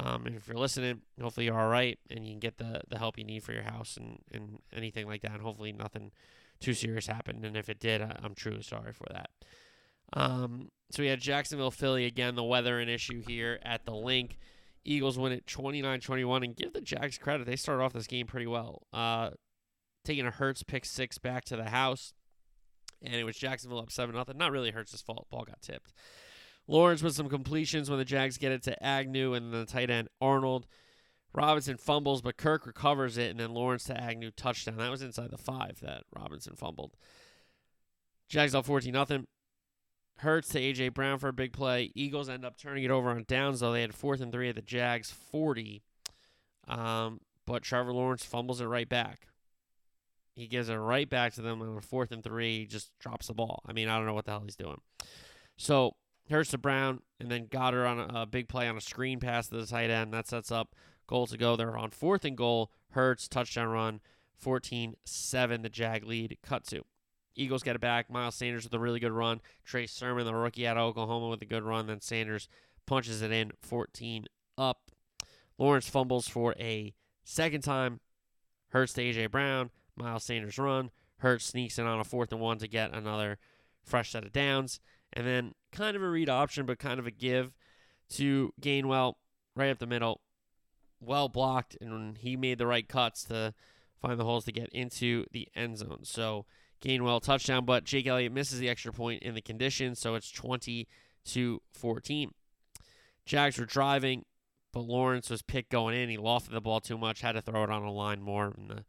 Um, 0.00 0.26
and 0.26 0.36
if 0.36 0.48
you're 0.48 0.56
listening, 0.56 1.02
hopefully 1.20 1.46
you're 1.46 1.58
all 1.58 1.68
right 1.68 1.98
and 2.08 2.24
you 2.24 2.32
can 2.32 2.40
get 2.40 2.58
the, 2.58 2.80
the 2.88 2.98
help 2.98 3.18
you 3.18 3.24
need 3.24 3.42
for 3.42 3.52
your 3.52 3.64
house 3.64 3.96
and, 3.96 4.20
and 4.32 4.58
anything 4.74 5.06
like 5.06 5.22
that. 5.22 5.32
And 5.32 5.42
hopefully 5.42 5.72
nothing 5.72 6.12
too 6.60 6.72
serious 6.72 7.06
happened. 7.06 7.44
And 7.44 7.56
if 7.56 7.68
it 7.68 7.78
did, 7.78 8.00
I, 8.00 8.18
am 8.24 8.34
truly 8.34 8.62
sorry 8.62 8.92
for 8.92 9.06
that. 9.10 9.30
Um, 10.14 10.70
so 10.90 11.02
we 11.02 11.08
had 11.08 11.20
Jacksonville, 11.20 11.70
Philly 11.70 12.06
again. 12.06 12.36
The 12.36 12.44
weather 12.44 12.78
an 12.78 12.88
issue 12.88 13.22
here 13.26 13.58
at 13.62 13.84
the 13.84 13.94
Linc. 13.94 14.38
Eagles 14.84 15.18
win 15.18 15.32
it 15.32 15.46
29-21 15.46 16.44
and 16.44 16.56
give 16.56 16.72
the 16.72 16.80
Jags 16.80 17.18
credit. 17.18 17.46
They 17.46 17.56
started 17.56 17.82
off 17.82 17.92
this 17.92 18.06
game 18.06 18.26
pretty 18.26 18.46
well. 18.46 18.82
Uh, 18.92 19.30
taking 20.04 20.26
a 20.26 20.30
Hurts 20.30 20.62
pick 20.62 20.84
six 20.84 21.18
back 21.18 21.44
to 21.46 21.56
the 21.56 21.70
house, 21.70 22.14
and 23.04 23.14
it 23.14 23.24
was 23.24 23.36
Jacksonville 23.36 23.80
up 23.80 23.90
seven 23.90 24.14
nothing. 24.14 24.38
Not 24.38 24.52
really 24.52 24.70
Hurts' 24.70 25.00
fault. 25.00 25.26
Ball 25.30 25.44
got 25.44 25.62
tipped. 25.62 25.92
Lawrence 26.68 27.02
with 27.02 27.14
some 27.14 27.28
completions 27.28 27.90
when 27.90 27.98
the 27.98 28.04
Jags 28.04 28.38
get 28.38 28.52
it 28.52 28.62
to 28.64 28.82
Agnew 28.82 29.34
and 29.34 29.52
the 29.52 29.66
tight 29.66 29.90
end 29.90 30.08
Arnold. 30.20 30.66
Robinson 31.34 31.76
fumbles, 31.76 32.20
but 32.20 32.36
Kirk 32.36 32.66
recovers 32.66 33.16
it, 33.16 33.30
and 33.30 33.40
then 33.40 33.54
Lawrence 33.54 33.84
to 33.84 33.98
Agnew 33.98 34.30
touchdown. 34.30 34.76
That 34.76 34.90
was 34.90 35.02
inside 35.02 35.30
the 35.30 35.38
five 35.38 35.80
that 35.80 36.04
Robinson 36.14 36.54
fumbled. 36.54 36.94
Jags 38.28 38.54
up 38.54 38.66
14 38.66 38.92
nothing. 38.92 39.26
Hurts 40.18 40.48
to 40.48 40.60
AJ 40.60 40.94
Brown 40.94 41.18
for 41.18 41.28
a 41.28 41.32
big 41.32 41.52
play. 41.52 41.90
Eagles 41.94 42.28
end 42.28 42.44
up 42.44 42.56
turning 42.56 42.84
it 42.84 42.90
over 42.90 43.10
on 43.10 43.24
downs 43.26 43.60
though. 43.60 43.72
They 43.72 43.80
had 43.80 43.94
fourth 43.94 44.20
and 44.20 44.30
three 44.30 44.48
at 44.48 44.54
the 44.54 44.62
Jags 44.62 45.10
40. 45.10 45.82
Um, 46.68 47.20
but 47.46 47.62
Trevor 47.62 47.92
Lawrence 47.92 48.24
fumbles 48.24 48.60
it 48.60 48.66
right 48.66 48.88
back. 48.88 49.26
He 50.34 50.46
gives 50.46 50.68
it 50.68 50.76
right 50.76 51.08
back 51.08 51.34
to 51.34 51.42
them 51.42 51.60
on 51.60 51.80
fourth 51.80 52.10
and 52.10 52.24
three. 52.24 52.60
He 52.60 52.66
just 52.66 52.90
drops 52.98 53.26
the 53.26 53.34
ball. 53.34 53.62
I 53.66 53.72
mean, 53.72 53.88
I 53.88 53.96
don't 53.96 54.06
know 54.06 54.14
what 54.14 54.24
the 54.24 54.32
hell 54.32 54.42
he's 54.44 54.56
doing. 54.56 54.80
So 55.56 55.96
Hurts 56.30 56.50
to 56.50 56.58
Brown, 56.58 57.00
and 57.20 57.30
then 57.30 57.46
Goedert 57.46 57.86
on 57.86 57.98
a, 58.00 58.22
a, 58.22 58.26
big 58.26 58.48
play 58.48 58.68
on 58.68 58.76
a 58.76 58.80
screen 58.80 59.20
pass 59.20 59.48
to 59.48 59.56
the 59.56 59.66
tight 59.66 59.90
end. 59.90 60.12
That 60.12 60.26
sets 60.26 60.50
up 60.50 60.74
goal 61.06 61.26
to 61.26 61.36
go. 61.36 61.56
They're 61.56 61.76
on 61.76 61.90
fourth 61.90 62.24
and 62.24 62.36
goal. 62.36 62.70
Hurts, 62.90 63.28
touchdown 63.28 63.68
run, 63.68 64.00
14 64.36 64.94
7, 65.04 65.62
the 65.62 65.68
Jag 65.68 66.04
lead. 66.04 66.38
Cut 66.42 66.64
to. 66.68 66.82
Eagles 67.34 67.62
get 67.62 67.76
it 67.76 67.80
back. 67.80 68.10
Miles 68.10 68.34
Sanders 68.34 68.64
with 68.64 68.74
a 68.74 68.78
really 68.78 69.00
good 69.00 69.12
run. 69.12 69.40
Trey 69.64 69.86
Sermon, 69.86 70.24
the 70.24 70.34
rookie 70.34 70.66
out 70.66 70.76
of 70.76 70.84
Oklahoma, 70.84 71.28
with 71.28 71.42
a 71.42 71.46
good 71.46 71.62
run. 71.62 71.86
Then 71.86 72.00
Sanders 72.00 72.48
punches 72.86 73.22
it 73.22 73.32
in 73.32 73.52
14 73.60 74.26
up. 74.58 74.90
Lawrence 75.58 75.88
fumbles 75.88 76.28
for 76.28 76.54
a 76.58 76.94
second 77.24 77.62
time. 77.62 78.00
Hurts 78.68 78.92
to 78.94 79.02
A.J. 79.02 79.26
Brown. 79.26 79.70
Miles 79.96 80.24
Sanders 80.24 80.58
run. 80.58 80.90
Hurts 81.18 81.46
sneaks 81.46 81.78
in 81.78 81.86
on 81.86 82.00
a 82.00 82.04
fourth 82.04 82.32
and 82.32 82.40
one 82.40 82.58
to 82.58 82.68
get 82.68 82.92
another 82.92 83.38
fresh 83.84 84.10
set 84.10 84.24
of 84.24 84.32
downs. 84.32 84.80
And 85.12 85.26
then 85.26 85.54
kind 85.70 85.96
of 85.96 86.02
a 86.02 86.08
read 86.08 86.28
option, 86.28 86.66
but 86.66 86.78
kind 86.78 86.98
of 86.98 87.06
a 87.06 87.10
give 87.10 87.52
to 88.10 88.52
Gainwell 88.60 89.14
right 89.54 89.70
up 89.70 89.78
the 89.78 89.86
middle. 89.86 90.20
Well 91.00 91.28
blocked, 91.28 91.76
and 91.80 92.16
he 92.18 92.36
made 92.36 92.58
the 92.58 92.66
right 92.66 92.88
cuts 92.88 93.24
to 93.24 93.54
find 94.00 94.18
the 94.18 94.24
holes 94.24 94.44
to 94.46 94.52
get 94.52 94.68
into 94.70 95.26
the 95.32 95.48
end 95.54 95.78
zone. 95.78 96.00
So 96.04 96.46
Gainwell 96.80 97.22
touchdown, 97.22 97.64
but 97.64 97.84
Jake 97.84 98.06
Elliott 98.06 98.32
misses 98.32 98.58
the 98.58 98.68
extra 98.68 98.92
point 98.92 99.22
in 99.22 99.34
the 99.34 99.40
condition, 99.40 99.94
so 99.94 100.14
it's 100.14 100.30
20 100.30 100.88
to 101.26 101.62
14. 101.72 102.32
Jags 103.24 103.58
were 103.58 103.64
driving, 103.64 104.24
but 104.72 104.80
Lawrence 104.80 105.30
was 105.30 105.42
picked 105.42 105.70
going 105.70 105.96
in. 105.96 106.08
He 106.08 106.16
lofted 106.16 106.52
the 106.52 106.60
ball 106.60 106.80
too 106.80 106.98
much, 106.98 107.20
had 107.20 107.32
to 107.32 107.40
throw 107.40 107.62
it 107.64 107.70
on 107.70 107.84
a 107.84 107.92
line 107.92 108.20
more. 108.20 108.52
And 108.56 108.68
the 108.68 108.84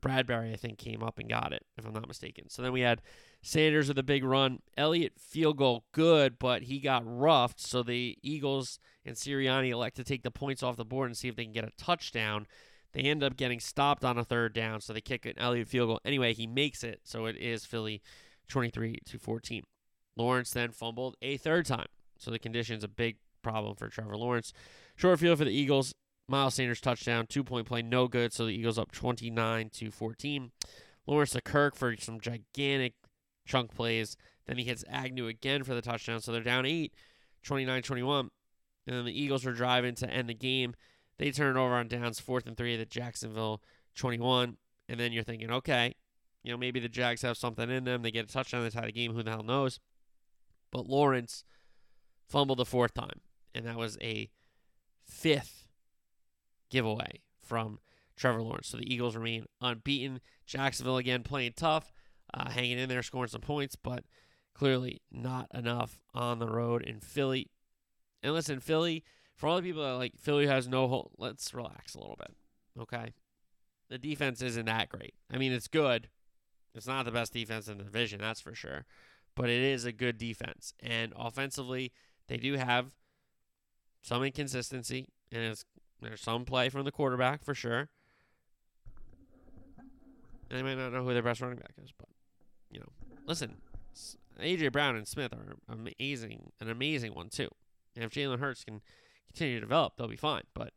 Bradbury, 0.00 0.52
I 0.52 0.56
think, 0.56 0.78
came 0.78 1.02
up 1.02 1.18
and 1.18 1.28
got 1.28 1.52
it, 1.52 1.64
if 1.76 1.86
I'm 1.86 1.92
not 1.92 2.08
mistaken. 2.08 2.48
So 2.48 2.62
then 2.62 2.72
we 2.72 2.80
had 2.80 3.02
Sanders 3.42 3.88
with 3.88 3.98
a 3.98 4.02
big 4.02 4.24
run. 4.24 4.60
Elliott 4.76 5.14
field 5.18 5.56
goal 5.56 5.84
good, 5.92 6.38
but 6.38 6.62
he 6.62 6.80
got 6.80 7.02
roughed. 7.04 7.60
So 7.60 7.82
the 7.82 8.16
Eagles 8.22 8.78
and 9.04 9.16
Sirianni 9.16 9.70
elect 9.70 9.96
to 9.96 10.04
take 10.04 10.22
the 10.22 10.30
points 10.30 10.62
off 10.62 10.76
the 10.76 10.84
board 10.84 11.08
and 11.08 11.16
see 11.16 11.28
if 11.28 11.36
they 11.36 11.44
can 11.44 11.52
get 11.52 11.64
a 11.64 11.72
touchdown. 11.78 12.46
They 12.92 13.02
end 13.02 13.22
up 13.22 13.36
getting 13.36 13.60
stopped 13.60 14.04
on 14.04 14.18
a 14.18 14.24
third 14.24 14.54
down, 14.54 14.80
so 14.80 14.92
they 14.92 15.00
kick 15.00 15.26
an 15.26 15.38
Elliott 15.38 15.68
field 15.68 15.88
goal. 15.88 16.00
Anyway, 16.04 16.32
he 16.32 16.46
makes 16.46 16.82
it, 16.82 17.00
so 17.04 17.26
it 17.26 17.36
is 17.36 17.64
Philly 17.64 18.02
23 18.48 18.98
to 19.04 19.18
14. 19.18 19.62
Lawrence 20.16 20.50
then 20.50 20.72
fumbled 20.72 21.16
a 21.22 21.36
third 21.36 21.66
time, 21.66 21.86
so 22.18 22.30
the 22.30 22.38
condition's 22.38 22.82
a 22.82 22.88
big 22.88 23.18
problem 23.42 23.76
for 23.76 23.88
Trevor 23.88 24.16
Lawrence. 24.16 24.52
Short 24.96 25.20
field 25.20 25.38
for 25.38 25.44
the 25.44 25.50
Eagles. 25.50 25.94
Miles 26.28 26.54
Sanders 26.54 26.80
touchdown, 26.80 27.26
two 27.26 27.42
point 27.42 27.66
play, 27.66 27.82
no 27.82 28.06
good. 28.06 28.32
So 28.32 28.44
the 28.44 28.52
Eagles 28.52 28.78
up 28.78 28.92
29 28.92 29.70
to 29.70 29.90
14. 29.90 30.50
Lawrence 31.06 31.30
to 31.30 31.40
Kirk 31.40 31.74
for 31.74 31.96
some 31.96 32.20
gigantic 32.20 32.94
chunk 33.46 33.74
plays. 33.74 34.16
Then 34.46 34.58
he 34.58 34.64
hits 34.64 34.84
Agnew 34.90 35.26
again 35.26 35.64
for 35.64 35.74
the 35.74 35.82
touchdown. 35.82 36.20
So 36.20 36.30
they're 36.30 36.42
down 36.42 36.66
eight, 36.66 36.92
29 37.42 37.82
21. 37.82 38.30
And 38.86 38.96
then 38.96 39.04
the 39.04 39.20
Eagles 39.20 39.44
were 39.44 39.52
driving 39.52 39.94
to 39.96 40.10
end 40.10 40.28
the 40.28 40.34
game. 40.34 40.74
They 41.18 41.30
turn 41.30 41.56
it 41.56 41.60
over 41.60 41.74
on 41.74 41.88
downs, 41.88 42.20
fourth 42.20 42.46
and 42.46 42.56
three 42.56 42.80
at 42.80 42.90
Jacksonville 42.90 43.62
21. 43.96 44.56
And 44.88 45.00
then 45.00 45.12
you're 45.12 45.24
thinking, 45.24 45.50
okay, 45.50 45.94
you 46.42 46.52
know, 46.52 46.58
maybe 46.58 46.80
the 46.80 46.88
Jags 46.88 47.22
have 47.22 47.36
something 47.36 47.70
in 47.70 47.84
them. 47.84 48.02
They 48.02 48.10
get 48.10 48.24
a 48.26 48.32
touchdown, 48.32 48.62
they 48.62 48.70
tie 48.70 48.86
the 48.86 48.92
game. 48.92 49.12
Who 49.14 49.22
the 49.22 49.30
hell 49.30 49.42
knows? 49.42 49.80
But 50.70 50.86
Lawrence 50.86 51.44
fumbled 52.26 52.58
the 52.58 52.64
fourth 52.64 52.94
time. 52.94 53.20
And 53.54 53.66
that 53.66 53.76
was 53.76 53.98
a 54.00 54.30
fifth 55.04 55.57
giveaway 56.70 57.22
from 57.42 57.78
Trevor 58.16 58.42
Lawrence. 58.42 58.68
So 58.68 58.78
the 58.78 58.92
Eagles 58.92 59.16
remain 59.16 59.46
unbeaten. 59.60 60.20
Jacksonville 60.46 60.98
again 60.98 61.22
playing 61.22 61.52
tough, 61.56 61.92
uh, 62.34 62.50
hanging 62.50 62.78
in 62.78 62.88
there, 62.88 63.02
scoring 63.02 63.28
some 63.28 63.40
points, 63.40 63.76
but 63.76 64.04
clearly 64.54 65.02
not 65.10 65.48
enough 65.54 66.00
on 66.14 66.38
the 66.38 66.48
road 66.48 66.82
in 66.82 67.00
Philly. 67.00 67.50
And 68.22 68.32
listen, 68.32 68.60
Philly 68.60 69.04
for 69.38 69.46
all 69.46 69.56
the 69.56 69.62
people 69.62 69.84
that 69.84 69.92
like 69.92 70.18
Philly 70.18 70.48
has 70.48 70.66
no 70.66 70.88
hold, 70.88 71.12
let's 71.16 71.54
relax 71.54 71.94
a 71.94 72.00
little 72.00 72.18
bit. 72.18 72.34
Okay. 72.78 73.14
The 73.88 73.96
defense 73.96 74.42
isn't 74.42 74.66
that 74.66 74.88
great. 74.88 75.14
I 75.32 75.38
mean, 75.38 75.52
it's 75.52 75.68
good. 75.68 76.08
It's 76.74 76.88
not 76.88 77.04
the 77.04 77.12
best 77.12 77.32
defense 77.32 77.68
in 77.68 77.78
the 77.78 77.84
division, 77.84 78.20
that's 78.20 78.40
for 78.40 78.54
sure. 78.54 78.84
But 79.36 79.48
it 79.48 79.62
is 79.62 79.84
a 79.84 79.92
good 79.92 80.18
defense. 80.18 80.74
And 80.80 81.12
offensively, 81.16 81.92
they 82.26 82.36
do 82.36 82.54
have 82.54 82.90
some 84.02 84.24
inconsistency. 84.24 85.08
And 85.30 85.56
there's 86.00 86.20
some 86.20 86.44
play 86.44 86.68
from 86.68 86.84
the 86.84 86.92
quarterback 86.92 87.44
for 87.44 87.54
sure. 87.54 87.88
And 90.50 90.58
I 90.58 90.62
might 90.62 90.78
not 90.78 90.92
know 90.92 91.04
who 91.04 91.12
their 91.12 91.22
best 91.22 91.40
running 91.40 91.58
back 91.58 91.72
is, 91.82 91.92
but 91.96 92.08
you 92.70 92.80
know, 92.80 92.88
listen, 93.26 93.56
AJ 94.40 94.72
Brown 94.72 94.96
and 94.96 95.06
Smith 95.06 95.32
are 95.32 95.56
amazing, 95.68 96.52
an 96.60 96.70
amazing 96.70 97.14
one 97.14 97.28
too. 97.28 97.48
And 97.94 98.04
if 98.04 98.12
Jalen 98.12 98.38
Hurts 98.38 98.64
can 98.64 98.80
continue 99.26 99.56
to 99.56 99.60
develop, 99.60 99.96
they'll 99.96 100.08
be 100.08 100.16
fine. 100.16 100.44
But 100.54 100.72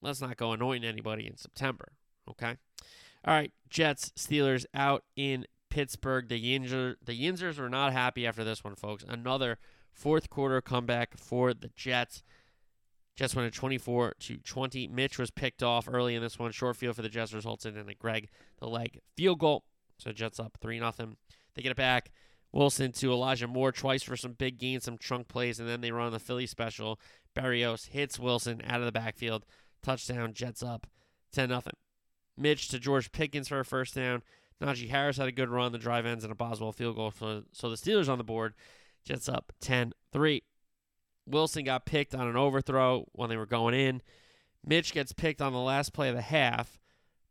let's 0.00 0.20
not 0.20 0.36
go 0.36 0.52
annoying 0.52 0.84
anybody 0.84 1.26
in 1.26 1.36
September. 1.36 1.92
Okay. 2.28 2.56
All 3.24 3.34
right. 3.34 3.52
Jets, 3.68 4.12
Steelers 4.16 4.64
out 4.74 5.04
in 5.16 5.44
Pittsburgh. 5.70 6.28
The 6.28 6.42
Yinzer, 6.42 6.96
the 7.04 7.20
Yinzers 7.20 7.58
were 7.58 7.68
not 7.68 7.92
happy 7.92 8.26
after 8.26 8.44
this 8.44 8.64
one, 8.64 8.74
folks. 8.74 9.04
Another 9.06 9.58
Fourth 9.98 10.30
quarter 10.30 10.60
comeback 10.60 11.18
for 11.18 11.52
the 11.52 11.70
Jets. 11.74 12.22
Jets 13.18 13.34
went 13.34 13.48
at 13.48 13.52
24 13.52 14.14
to 14.20 14.36
20. 14.36 14.86
Mitch 14.86 15.18
was 15.18 15.32
picked 15.32 15.60
off 15.60 15.88
early 15.90 16.14
in 16.14 16.22
this 16.22 16.38
one. 16.38 16.52
Short 16.52 16.76
field 16.76 16.94
for 16.94 17.02
the 17.02 17.08
Jets 17.08 17.34
resulted 17.34 17.76
in 17.76 17.88
a 17.88 17.94
Greg 17.94 18.28
the 18.60 18.68
leg 18.68 19.00
field 19.16 19.40
goal. 19.40 19.64
So 19.98 20.12
Jets 20.12 20.38
up 20.38 20.56
3 20.60 20.78
0. 20.78 20.92
They 21.56 21.62
get 21.62 21.72
it 21.72 21.76
back. 21.76 22.12
Wilson 22.52 22.92
to 22.92 23.10
Elijah 23.10 23.48
Moore 23.48 23.72
twice 23.72 24.04
for 24.04 24.16
some 24.16 24.34
big 24.34 24.56
gains, 24.56 24.84
some 24.84 24.96
trunk 24.96 25.26
plays, 25.26 25.58
and 25.58 25.68
then 25.68 25.80
they 25.80 25.90
run 25.90 26.12
the 26.12 26.20
Philly 26.20 26.46
special. 26.46 27.00
Berrios 27.36 27.88
hits 27.88 28.20
Wilson 28.20 28.62
out 28.64 28.78
of 28.78 28.86
the 28.86 28.92
backfield. 28.92 29.44
Touchdown, 29.82 30.32
Jets 30.32 30.62
up 30.62 30.86
10 31.32 31.48
0. 31.48 31.62
Mitch 32.36 32.68
to 32.68 32.78
George 32.78 33.10
Pickens 33.10 33.48
for 33.48 33.58
a 33.58 33.64
first 33.64 33.96
down. 33.96 34.22
Najee 34.62 34.90
Harris 34.90 35.16
had 35.16 35.26
a 35.26 35.32
good 35.32 35.48
run. 35.48 35.72
The 35.72 35.78
drive 35.78 36.06
ends 36.06 36.24
in 36.24 36.30
a 36.30 36.36
Boswell 36.36 36.70
field 36.70 36.94
goal. 36.94 37.12
So, 37.18 37.42
so 37.50 37.68
the 37.68 37.74
Steelers 37.74 38.08
on 38.08 38.18
the 38.18 38.24
board. 38.24 38.54
Jets 39.04 39.28
up 39.28 39.52
10 39.60 39.92
3. 40.12 40.44
Wilson 41.28 41.64
got 41.64 41.86
picked 41.86 42.14
on 42.14 42.26
an 42.26 42.36
overthrow 42.36 43.06
when 43.12 43.28
they 43.28 43.36
were 43.36 43.46
going 43.46 43.74
in. 43.74 44.02
Mitch 44.64 44.92
gets 44.92 45.12
picked 45.12 45.40
on 45.40 45.52
the 45.52 45.58
last 45.58 45.92
play 45.92 46.08
of 46.08 46.14
the 46.14 46.22
half, 46.22 46.78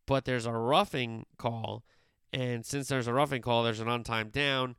but 0.05 0.25
there's 0.25 0.45
a 0.45 0.51
roughing 0.51 1.25
call. 1.37 1.83
And 2.33 2.65
since 2.65 2.87
there's 2.87 3.07
a 3.07 3.13
roughing 3.13 3.41
call, 3.41 3.63
there's 3.63 3.79
an 3.79 3.87
untimed 3.87 4.31
down. 4.31 4.75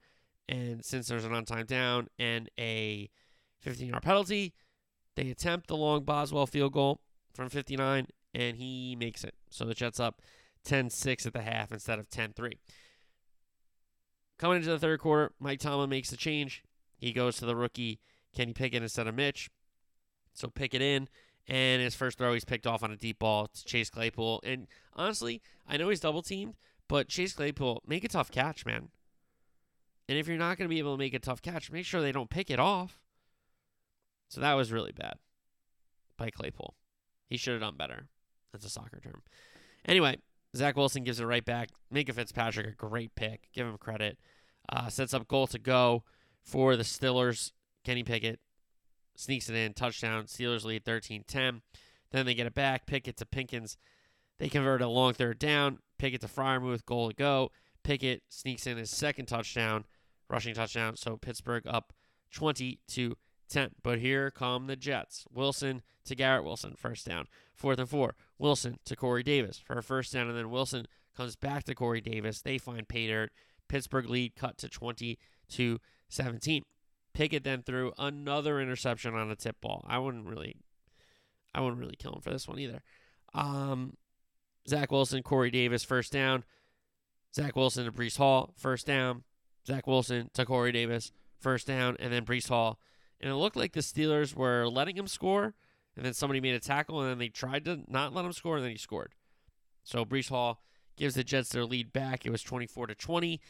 And 0.48 0.84
since 0.84 1.08
there's 1.08 1.24
an 1.24 1.32
untimed 1.32 1.66
down 1.66 2.08
and 2.18 2.48
a 2.58 3.10
15 3.60 3.88
yard 3.88 4.02
penalty, 4.02 4.54
they 5.14 5.30
attempt 5.30 5.68
the 5.68 5.76
long 5.76 6.04
Boswell 6.04 6.46
field 6.46 6.72
goal 6.72 7.00
from 7.34 7.48
59, 7.48 8.06
and 8.34 8.56
he 8.56 8.96
makes 8.96 9.24
it. 9.24 9.34
So 9.50 9.64
the 9.64 9.74
Jets 9.74 10.00
up 10.00 10.22
10 10.64 10.90
6 10.90 11.26
at 11.26 11.32
the 11.32 11.42
half 11.42 11.72
instead 11.72 11.98
of 11.98 12.08
10 12.08 12.32
3. 12.32 12.52
Coming 14.38 14.58
into 14.58 14.70
the 14.70 14.78
third 14.78 15.00
quarter, 15.00 15.32
Mike 15.40 15.58
Tomlin 15.60 15.90
makes 15.90 16.10
the 16.10 16.16
change. 16.16 16.62
He 16.96 17.12
goes 17.12 17.36
to 17.38 17.46
the 17.46 17.56
rookie 17.56 18.00
Kenny 18.38 18.52
Pickett 18.52 18.84
instead 18.84 19.08
of 19.08 19.16
Mitch. 19.16 19.50
So 20.32 20.46
Pickett 20.46 20.80
in, 20.80 21.08
and 21.48 21.82
his 21.82 21.96
first 21.96 22.18
throw, 22.18 22.34
he's 22.34 22.44
picked 22.44 22.68
off 22.68 22.84
on 22.84 22.92
a 22.92 22.96
deep 22.96 23.18
ball 23.18 23.48
to 23.48 23.64
Chase 23.64 23.90
Claypool. 23.90 24.40
And 24.44 24.68
honestly, 24.94 25.42
I 25.66 25.76
know 25.76 25.88
he's 25.88 25.98
double 25.98 26.22
teamed, 26.22 26.54
but 26.86 27.08
Chase 27.08 27.32
Claypool, 27.32 27.82
make 27.84 28.04
a 28.04 28.08
tough 28.08 28.30
catch, 28.30 28.64
man. 28.64 28.90
And 30.08 30.16
if 30.16 30.28
you're 30.28 30.38
not 30.38 30.56
going 30.56 30.68
to 30.68 30.72
be 30.72 30.78
able 30.78 30.94
to 30.94 30.98
make 30.98 31.14
a 31.14 31.18
tough 31.18 31.42
catch, 31.42 31.72
make 31.72 31.84
sure 31.84 32.00
they 32.00 32.12
don't 32.12 32.30
pick 32.30 32.48
it 32.48 32.60
off. 32.60 33.00
So 34.28 34.40
that 34.40 34.54
was 34.54 34.70
really 34.70 34.92
bad 34.92 35.14
by 36.16 36.30
Claypool. 36.30 36.76
He 37.28 37.36
should 37.36 37.54
have 37.54 37.62
done 37.62 37.76
better. 37.76 38.06
That's 38.52 38.64
a 38.64 38.70
soccer 38.70 39.00
term. 39.00 39.22
Anyway, 39.84 40.18
Zach 40.54 40.76
Wilson 40.76 41.02
gives 41.02 41.18
it 41.18 41.26
right 41.26 41.44
back. 41.44 41.70
Minkah 41.92 42.14
Fitzpatrick, 42.14 42.66
a 42.68 42.70
great 42.70 43.16
pick. 43.16 43.48
Give 43.52 43.66
him 43.66 43.76
credit. 43.78 44.16
Uh, 44.68 44.88
sets 44.88 45.12
up 45.12 45.26
goal 45.26 45.48
to 45.48 45.58
go 45.58 46.04
for 46.44 46.76
the 46.76 46.84
Steelers. 46.84 47.50
Kenny 47.88 48.02
Pickett 48.02 48.40
sneaks 49.16 49.48
it 49.48 49.54
in. 49.54 49.72
Touchdown. 49.72 50.24
Steelers 50.24 50.66
lead 50.66 50.84
13 50.84 51.24
10. 51.26 51.62
Then 52.10 52.26
they 52.26 52.34
get 52.34 52.46
it 52.46 52.52
back. 52.52 52.84
Pickett 52.84 53.16
to 53.16 53.24
Pickens. 53.24 53.78
They 54.38 54.50
convert 54.50 54.82
a 54.82 54.88
long 54.88 55.14
third 55.14 55.38
down. 55.38 55.78
Pickett 55.98 56.20
to 56.20 56.26
Freiermuth. 56.26 56.84
Goal 56.84 57.08
to 57.08 57.14
go. 57.14 57.50
Pickett 57.82 58.24
sneaks 58.28 58.66
in 58.66 58.76
his 58.76 58.90
second 58.90 59.24
touchdown, 59.24 59.86
rushing 60.28 60.52
touchdown. 60.52 60.96
So 60.96 61.16
Pittsburgh 61.16 61.66
up 61.66 61.94
20 62.30 62.78
to 62.88 63.16
10. 63.48 63.70
But 63.82 64.00
here 64.00 64.30
come 64.30 64.66
the 64.66 64.76
Jets. 64.76 65.24
Wilson 65.32 65.80
to 66.04 66.14
Garrett 66.14 66.44
Wilson, 66.44 66.74
first 66.76 67.06
down. 67.06 67.24
Fourth 67.54 67.78
and 67.78 67.88
four. 67.88 68.16
Wilson 68.38 68.80
to 68.84 68.96
Corey 68.96 69.22
Davis 69.22 69.58
for 69.58 69.78
a 69.78 69.82
first 69.82 70.12
down, 70.12 70.28
and 70.28 70.36
then 70.36 70.50
Wilson 70.50 70.84
comes 71.16 71.36
back 71.36 71.64
to 71.64 71.74
Corey 71.74 72.02
Davis. 72.02 72.42
They 72.42 72.58
find 72.58 72.86
pay 72.86 73.06
dirt. 73.06 73.32
Pittsburgh 73.66 74.10
lead 74.10 74.36
cut 74.36 74.58
to 74.58 74.68
20 74.68 75.18
to 75.52 75.78
17. 76.10 76.64
Pickett 77.18 77.42
then 77.42 77.62
threw 77.62 77.92
another 77.98 78.60
interception 78.60 79.16
on 79.16 79.28
a 79.28 79.34
tip 79.34 79.60
ball. 79.60 79.84
I 79.88 79.98
wouldn't 79.98 80.24
really, 80.24 80.54
I 81.52 81.60
wouldn't 81.60 81.80
really 81.80 81.96
kill 81.96 82.12
him 82.12 82.20
for 82.20 82.30
this 82.30 82.46
one 82.46 82.60
either. 82.60 82.80
Um, 83.34 83.96
Zach 84.68 84.92
Wilson, 84.92 85.24
Corey 85.24 85.50
Davis, 85.50 85.82
first 85.82 86.12
down. 86.12 86.44
Zach 87.34 87.56
Wilson 87.56 87.86
to 87.86 87.90
Breece 87.90 88.18
Hall, 88.18 88.54
first 88.56 88.86
down. 88.86 89.24
Zach 89.66 89.88
Wilson 89.88 90.30
to 90.34 90.46
Corey 90.46 90.70
Davis, 90.70 91.10
first 91.40 91.66
down, 91.66 91.96
and 91.98 92.12
then 92.12 92.24
Breece 92.24 92.50
Hall. 92.50 92.78
And 93.20 93.32
it 93.32 93.34
looked 93.34 93.56
like 93.56 93.72
the 93.72 93.80
Steelers 93.80 94.36
were 94.36 94.68
letting 94.68 94.96
him 94.96 95.08
score, 95.08 95.54
and 95.96 96.06
then 96.06 96.14
somebody 96.14 96.40
made 96.40 96.54
a 96.54 96.60
tackle, 96.60 97.00
and 97.00 97.10
then 97.10 97.18
they 97.18 97.30
tried 97.30 97.64
to 97.64 97.80
not 97.88 98.14
let 98.14 98.26
him 98.26 98.32
score, 98.32 98.58
and 98.58 98.64
then 98.64 98.70
he 98.70 98.78
scored. 98.78 99.16
So 99.82 100.04
Breece 100.04 100.28
Hall 100.28 100.62
gives 100.96 101.16
the 101.16 101.24
Jets 101.24 101.48
their 101.48 101.64
lead 101.64 101.92
back. 101.92 102.24
It 102.24 102.30
was 102.30 102.44
24 102.44 102.86
to 102.86 102.94
20. 102.94 103.40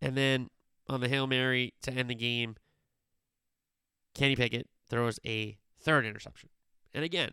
And 0.00 0.16
then 0.16 0.48
on 0.88 1.00
the 1.00 1.08
Hail 1.08 1.26
Mary 1.26 1.74
to 1.82 1.90
end 1.90 2.08
the 2.08 2.14
game, 2.14 2.54
Kenny 4.16 4.34
Pickett 4.34 4.68
throws 4.88 5.20
a 5.26 5.58
third 5.78 6.06
interception. 6.06 6.48
And 6.94 7.04
again, 7.04 7.30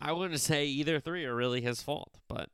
I 0.00 0.12
wouldn't 0.12 0.40
say 0.40 0.66
either 0.66 0.98
three 0.98 1.24
are 1.24 1.34
really 1.34 1.60
his 1.60 1.82
fault, 1.82 2.18
but 2.28 2.48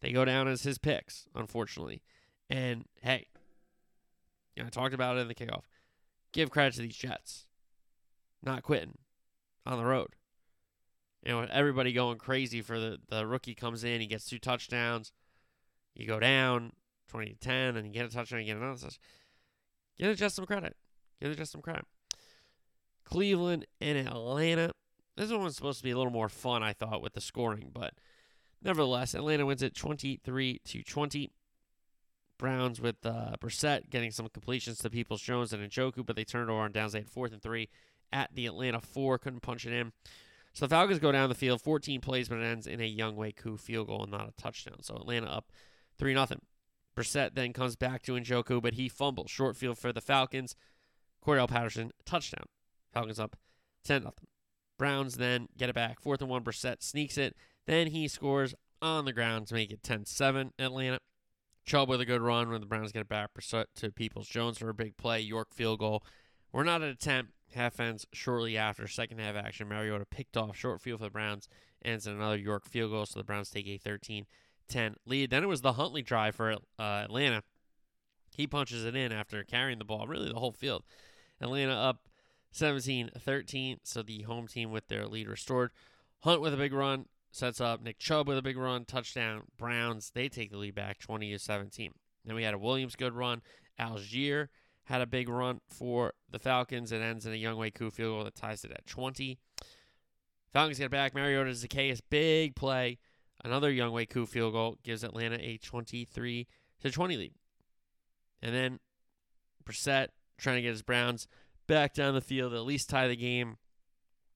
they 0.00 0.12
go 0.12 0.24
down 0.24 0.46
as 0.46 0.62
his 0.62 0.78
picks, 0.78 1.26
unfortunately. 1.34 2.02
And 2.48 2.84
hey, 3.02 3.26
I 4.58 4.68
talked 4.68 4.94
about 4.94 5.16
it 5.16 5.20
in 5.20 5.28
the 5.28 5.34
kickoff. 5.34 5.64
Give 6.32 6.50
credit 6.50 6.74
to 6.74 6.82
these 6.82 6.96
Jets, 6.96 7.46
not 8.42 8.62
quitting 8.62 8.98
on 9.64 9.78
the 9.78 9.84
road. 9.84 10.14
You 11.24 11.32
know, 11.32 11.46
everybody 11.50 11.92
going 11.92 12.18
crazy 12.18 12.60
for 12.60 12.78
the 12.78 12.98
the 13.08 13.26
rookie 13.26 13.54
comes 13.54 13.84
in, 13.84 14.00
he 14.00 14.06
gets 14.06 14.26
two 14.26 14.38
touchdowns. 14.38 15.12
You 15.94 16.06
go 16.06 16.20
down 16.20 16.72
twenty 17.08 17.30
to 17.30 17.38
ten, 17.38 17.76
and 17.76 17.86
you 17.86 17.92
get 17.92 18.06
a 18.06 18.08
touchdown, 18.08 18.40
you 18.40 18.46
get 18.46 18.56
another 18.56 18.78
touchdown. 18.78 18.98
Give 19.98 20.08
the 20.08 20.14
Jets 20.14 20.34
some 20.34 20.46
credit. 20.46 20.76
Give 21.20 21.30
the 21.30 21.36
Jets 21.36 21.50
some 21.50 21.62
credit. 21.62 21.84
Cleveland 23.10 23.66
and 23.80 23.98
Atlanta. 23.98 24.72
This 25.16 25.30
one 25.30 25.42
was 25.42 25.56
supposed 25.56 25.78
to 25.78 25.84
be 25.84 25.90
a 25.90 25.96
little 25.96 26.12
more 26.12 26.28
fun, 26.28 26.62
I 26.62 26.72
thought, 26.72 27.02
with 27.02 27.14
the 27.14 27.20
scoring, 27.20 27.70
but 27.72 27.94
nevertheless, 28.62 29.14
Atlanta 29.14 29.44
wins 29.44 29.62
it 29.62 29.74
23 29.74 30.60
to 30.64 30.82
20. 30.82 31.30
Browns 32.38 32.80
with 32.80 33.04
uh, 33.04 33.32
Brissett 33.38 33.90
getting 33.90 34.10
some 34.10 34.26
completions 34.28 34.78
to 34.78 34.88
Peoples 34.88 35.20
Jones 35.20 35.52
and 35.52 35.62
Njoku, 35.62 36.06
but 36.06 36.16
they 36.16 36.24
turned 36.24 36.48
it 36.48 36.52
over 36.52 36.62
on 36.62 36.72
downs. 36.72 36.92
They 36.92 37.00
had 37.00 37.10
fourth 37.10 37.32
and 37.32 37.42
three 37.42 37.68
at 38.12 38.34
the 38.34 38.46
Atlanta 38.46 38.80
four, 38.80 39.18
couldn't 39.18 39.40
punch 39.40 39.66
it 39.66 39.74
in. 39.74 39.92
So 40.54 40.64
the 40.64 40.70
Falcons 40.70 41.00
go 41.00 41.12
down 41.12 41.28
the 41.28 41.34
field, 41.34 41.60
14 41.60 42.00
plays, 42.00 42.28
but 42.30 42.38
it 42.38 42.44
ends 42.44 42.66
in 42.66 42.80
a 42.80 42.96
Younghoe 42.96 43.36
Koo 43.36 43.58
field 43.58 43.88
goal 43.88 44.02
and 44.04 44.10
not 44.10 44.28
a 44.28 44.42
touchdown. 44.42 44.82
So 44.82 44.96
Atlanta 44.96 45.26
up 45.26 45.52
3 45.98 46.14
0. 46.14 46.26
Brissett 46.96 47.34
then 47.34 47.52
comes 47.52 47.76
back 47.76 48.02
to 48.02 48.12
Njoku, 48.12 48.62
but 48.62 48.74
he 48.74 48.88
fumbles. 48.88 49.30
Short 49.30 49.56
field 49.56 49.78
for 49.78 49.92
the 49.92 50.00
Falcons. 50.00 50.56
Cordarrelle 51.24 51.48
Patterson, 51.48 51.92
touchdown. 52.06 52.44
Falcons 52.92 53.20
up 53.20 53.36
10 53.84 54.02
0. 54.02 54.14
Browns 54.78 55.16
then 55.16 55.48
get 55.56 55.68
it 55.68 55.74
back. 55.74 56.00
Fourth 56.00 56.20
and 56.20 56.30
one, 56.30 56.42
Brissett 56.42 56.82
sneaks 56.82 57.18
it. 57.18 57.36
Then 57.66 57.88
he 57.88 58.08
scores 58.08 58.54
on 58.80 59.04
the 59.04 59.12
ground 59.12 59.46
to 59.48 59.54
make 59.54 59.70
it 59.70 59.82
10 59.82 60.06
7 60.06 60.52
Atlanta. 60.58 61.00
Chubb 61.66 61.88
with 61.88 62.00
a 62.00 62.06
good 62.06 62.22
run 62.22 62.50
when 62.50 62.60
the 62.60 62.66
Browns 62.66 62.92
get 62.92 63.02
it 63.02 63.08
back. 63.08 63.30
Brissett 63.34 63.66
to 63.76 63.92
Peoples 63.92 64.28
Jones 64.28 64.58
for 64.58 64.68
a 64.68 64.74
big 64.74 64.96
play. 64.96 65.20
York 65.20 65.52
field 65.52 65.78
goal. 65.78 66.02
We're 66.52 66.64
not 66.64 66.82
at 66.82 66.88
attempt. 66.88 67.32
Half 67.54 67.80
ends 67.80 68.06
shortly 68.12 68.56
after 68.56 68.86
second 68.86 69.18
half 69.18 69.36
action. 69.36 69.68
Mariota 69.68 70.06
picked 70.06 70.36
off 70.36 70.56
short 70.56 70.80
field 70.80 71.00
for 71.00 71.06
the 71.06 71.10
Browns. 71.10 71.48
Ends 71.84 72.06
in 72.06 72.14
another 72.14 72.36
York 72.36 72.66
field 72.66 72.90
goal. 72.90 73.06
So 73.06 73.20
the 73.20 73.24
Browns 73.24 73.50
take 73.50 73.66
a 73.66 73.76
13 73.76 74.26
10 74.68 74.94
lead. 75.04 75.30
Then 75.30 75.42
it 75.42 75.48
was 75.48 75.60
the 75.60 75.74
Huntley 75.74 76.02
drive 76.02 76.36
for 76.36 76.52
uh, 76.52 76.56
Atlanta. 76.78 77.42
He 78.34 78.46
punches 78.46 78.84
it 78.84 78.96
in 78.96 79.12
after 79.12 79.44
carrying 79.44 79.78
the 79.78 79.84
ball, 79.84 80.06
really 80.06 80.32
the 80.32 80.38
whole 80.38 80.52
field. 80.52 80.84
Atlanta 81.40 81.74
up 81.74 82.08
17 82.52 83.10
13. 83.18 83.78
So 83.82 84.02
the 84.02 84.22
home 84.22 84.46
team 84.46 84.70
with 84.70 84.88
their 84.88 85.06
lead 85.06 85.28
restored. 85.28 85.70
Hunt 86.20 86.40
with 86.40 86.54
a 86.54 86.58
big 86.58 86.72
run 86.72 87.06
sets 87.32 87.60
up 87.60 87.82
Nick 87.82 87.98
Chubb 87.98 88.28
with 88.28 88.38
a 88.38 88.42
big 88.42 88.56
run, 88.56 88.84
touchdown. 88.84 89.42
Browns, 89.56 90.10
they 90.14 90.28
take 90.28 90.50
the 90.50 90.58
lead 90.58 90.74
back 90.74 90.98
20 90.98 91.30
to 91.32 91.38
17. 91.38 91.92
Then 92.24 92.34
we 92.34 92.42
had 92.42 92.54
a 92.54 92.58
Williams 92.58 92.96
good 92.96 93.14
run. 93.14 93.42
Allgeier 93.78 94.48
had 94.84 95.00
a 95.00 95.06
big 95.06 95.28
run 95.28 95.60
for 95.68 96.14
the 96.28 96.38
Falcons. 96.38 96.92
It 96.92 97.00
ends 97.00 97.26
in 97.26 97.32
a 97.32 97.36
Younghoe 97.36 97.74
Koo 97.74 97.90
field 97.90 98.16
goal 98.16 98.24
that 98.24 98.34
ties 98.34 98.64
it 98.64 98.72
at 98.72 98.86
20. 98.86 99.38
Falcons 100.52 100.78
get 100.78 100.90
back. 100.90 101.14
Mariota 101.14 101.50
Zaccheaus, 101.50 102.00
big 102.10 102.56
play. 102.56 102.98
Another 103.44 103.72
Younghoe 103.72 104.08
Koo 104.08 104.26
field 104.26 104.52
goal 104.52 104.78
gives 104.82 105.04
Atlanta 105.04 105.36
a 105.40 105.58
23 105.58 106.46
to 106.82 106.90
20 106.90 107.16
lead. 107.16 107.34
And 108.42 108.54
then 108.54 108.80
Brissett 109.64 110.08
trying 110.38 110.56
to 110.56 110.62
get 110.62 110.70
his 110.70 110.82
Browns 110.82 111.28
back 111.70 111.94
down 111.94 112.14
the 112.14 112.20
field, 112.20 112.52
at 112.52 112.64
least 112.64 112.90
tie 112.90 113.06
the 113.06 113.16
game. 113.16 113.56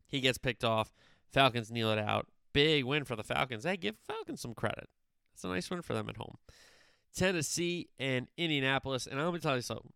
He 0.07 0.21
gets 0.21 0.39
picked 0.39 0.65
off. 0.65 0.95
Falcons 1.33 1.71
kneel 1.71 1.91
it 1.91 1.99
out. 1.99 2.29
Big 2.53 2.85
win 2.85 3.05
for 3.05 3.17
the 3.17 3.25
Falcons. 3.25 3.65
Hey, 3.65 3.77
give 3.77 3.97
Falcons 4.07 4.41
some 4.41 4.55
credit. 4.55 4.89
It's 5.35 5.43
a 5.43 5.49
nice 5.49 5.69
win 5.69 5.83
for 5.83 5.95
them 5.95 6.09
at 6.09 6.17
home. 6.17 6.37
Tennessee 7.15 7.89
and 7.99 8.29
Indianapolis. 8.39 9.09
And 9.09 9.19
I'm 9.19 9.27
going 9.27 9.41
to 9.41 9.47
tell 9.47 9.57
you 9.57 9.63
something. 9.63 9.93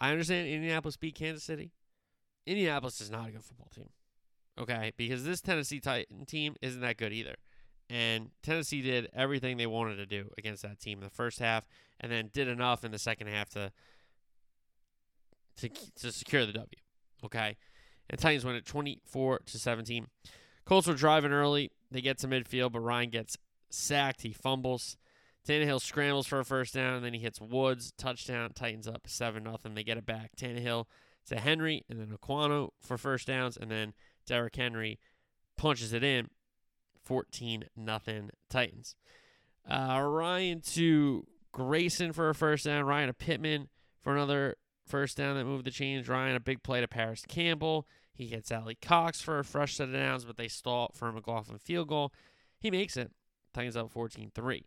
I 0.00 0.10
understand 0.10 0.48
Indianapolis 0.48 0.96
beat 0.96 1.14
Kansas 1.14 1.44
City. 1.44 1.70
Indianapolis 2.44 3.00
is 3.00 3.10
not 3.10 3.28
a 3.28 3.30
good 3.30 3.44
football 3.44 3.70
team. 3.72 3.90
Okay? 4.58 4.92
Because 4.96 5.24
this 5.24 5.40
Tennessee 5.40 5.78
Titan 5.78 6.26
team 6.26 6.56
isn't 6.60 6.80
that 6.80 6.96
good 6.96 7.12
either. 7.12 7.36
And 7.88 8.30
Tennessee 8.42 8.82
did 8.82 9.08
everything 9.14 9.56
they 9.56 9.68
wanted 9.68 9.96
to 9.96 10.06
do 10.06 10.30
against 10.36 10.62
that 10.62 10.80
team 10.80 10.98
in 10.98 11.04
the 11.04 11.10
first 11.10 11.38
half 11.38 11.68
and 12.00 12.10
then 12.10 12.30
did 12.32 12.48
enough 12.48 12.84
in 12.84 12.90
the 12.90 12.98
second 12.98 13.28
half 13.28 13.50
to 13.50 13.70
to, 15.58 15.68
to 15.68 16.12
secure 16.12 16.46
the 16.46 16.52
W. 16.52 16.68
Okay. 17.24 17.56
And 18.10 18.20
Titans 18.20 18.44
win 18.44 18.56
it 18.56 18.66
24 18.66 19.40
to 19.46 19.58
17. 19.58 20.06
Colts 20.64 20.86
were 20.86 20.94
driving 20.94 21.32
early. 21.32 21.70
They 21.90 22.00
get 22.00 22.18
to 22.18 22.28
midfield, 22.28 22.72
but 22.72 22.80
Ryan 22.80 23.10
gets 23.10 23.36
sacked. 23.70 24.22
He 24.22 24.32
fumbles. 24.32 24.96
Tannehill 25.46 25.80
scrambles 25.80 26.26
for 26.26 26.40
a 26.40 26.44
first 26.44 26.74
down, 26.74 26.94
and 26.94 27.04
then 27.04 27.12
he 27.12 27.20
hits 27.20 27.40
Woods. 27.40 27.92
Touchdown. 27.96 28.50
Titans 28.54 28.88
up 28.88 29.06
7 29.06 29.42
nothing. 29.42 29.74
They 29.74 29.84
get 29.84 29.98
it 29.98 30.06
back. 30.06 30.32
Tannehill 30.36 30.86
to 31.26 31.36
Henry, 31.36 31.84
and 31.88 32.00
then 32.00 32.16
Okonkwo 32.16 32.70
for 32.80 32.98
first 32.98 33.26
downs, 33.26 33.56
and 33.56 33.70
then 33.70 33.94
Derrick 34.26 34.56
Henry 34.56 34.98
punches 35.56 35.92
it 35.92 36.02
in. 36.02 36.28
14 37.04 37.66
nothing 37.76 38.30
Titans. 38.48 38.96
Uh, 39.68 40.00
Ryan 40.02 40.60
to 40.72 41.26
Grayson 41.52 42.12
for 42.12 42.28
a 42.30 42.34
first 42.34 42.64
down. 42.64 42.84
Ryan 42.84 43.08
to 43.08 43.14
Pittman 43.14 43.68
for 44.00 44.14
another 44.14 44.56
first 44.86 45.16
down 45.16 45.36
that 45.36 45.44
moved 45.44 45.64
the 45.64 45.70
chains. 45.70 46.08
Ryan 46.08 46.36
a 46.36 46.40
big 46.40 46.62
play 46.62 46.80
to 46.80 46.88
Parris 46.88 47.24
Campbell. 47.26 47.86
He 48.12 48.26
hits 48.26 48.52
Alie-Cox 48.52 49.20
for 49.20 49.38
a 49.38 49.44
fresh 49.44 49.76
set 49.76 49.88
of 49.88 49.94
downs, 49.94 50.24
but 50.24 50.36
they 50.36 50.48
stall 50.48 50.92
for 50.94 51.08
a 51.08 51.12
McLaughlin 51.12 51.58
field 51.58 51.88
goal. 51.88 52.12
He 52.58 52.70
makes 52.70 52.96
it. 52.96 53.10
Titans 53.52 53.76
up 53.76 53.90
14 53.90 54.30
3. 54.34 54.66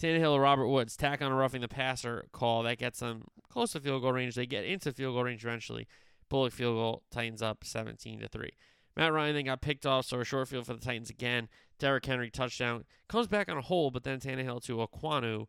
Tannehill 0.00 0.40
Robert 0.40 0.68
Woods 0.68 0.96
tack 0.96 1.20
on 1.20 1.32
a 1.32 1.34
roughing 1.34 1.60
the 1.60 1.68
passer 1.68 2.26
call 2.32 2.62
that 2.62 2.78
gets 2.78 3.00
them 3.00 3.24
close 3.48 3.72
to 3.72 3.80
field 3.80 4.02
goal 4.02 4.12
range. 4.12 4.34
They 4.34 4.46
get 4.46 4.64
into 4.64 4.92
field 4.92 5.14
goal 5.14 5.24
range 5.24 5.44
eventually. 5.44 5.88
Bullock 6.28 6.52
field 6.52 6.76
goal, 6.76 7.02
Titans 7.10 7.42
up 7.42 7.64
17 7.64 8.20
to 8.20 8.28
3. 8.28 8.50
Matt 8.96 9.12
Ryan 9.12 9.34
then 9.34 9.44
got 9.46 9.60
picked 9.60 9.86
off, 9.86 10.06
so 10.06 10.20
a 10.20 10.24
short 10.24 10.48
field 10.48 10.66
for 10.66 10.74
the 10.74 10.80
Titans 10.80 11.10
again. 11.10 11.48
Derrick 11.78 12.04
Henry 12.04 12.30
touchdown. 12.30 12.84
Comes 13.08 13.28
back 13.28 13.48
on 13.48 13.56
a 13.56 13.62
hole, 13.62 13.90
but 13.90 14.04
then 14.04 14.20
Tannehill 14.20 14.62
to 14.64 14.76
Okonkwo. 14.76 15.46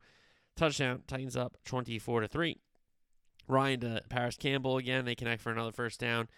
Touchdown, 0.55 1.03
Titans 1.07 1.35
up 1.35 1.57
24 1.65 2.21
to 2.21 2.27
3. 2.27 2.57
Ryan 3.49 3.79
to 3.81 4.01
Parris 4.09 4.37
Campbell 4.37 4.77
again. 4.77 5.03
They 5.03 5.15
connect 5.15 5.41
for 5.41 5.51
another 5.51 5.71
first 5.71 5.99
down. 5.99 6.29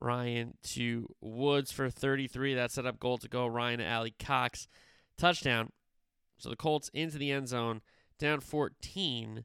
Ryan 0.00 0.54
to 0.64 1.06
Woods 1.20 1.70
for 1.70 1.90
33. 1.90 2.54
That 2.54 2.72
set 2.72 2.86
up 2.86 2.98
goal 2.98 3.18
to 3.18 3.28
go. 3.28 3.46
Ryan 3.46 3.78
to 3.78 3.86
Alie-Cox. 3.86 4.66
Touchdown. 5.16 5.70
So 6.38 6.48
the 6.48 6.56
Colts 6.56 6.90
into 6.92 7.18
the 7.18 7.30
end 7.30 7.48
zone, 7.48 7.80
down 8.18 8.40
14. 8.40 9.44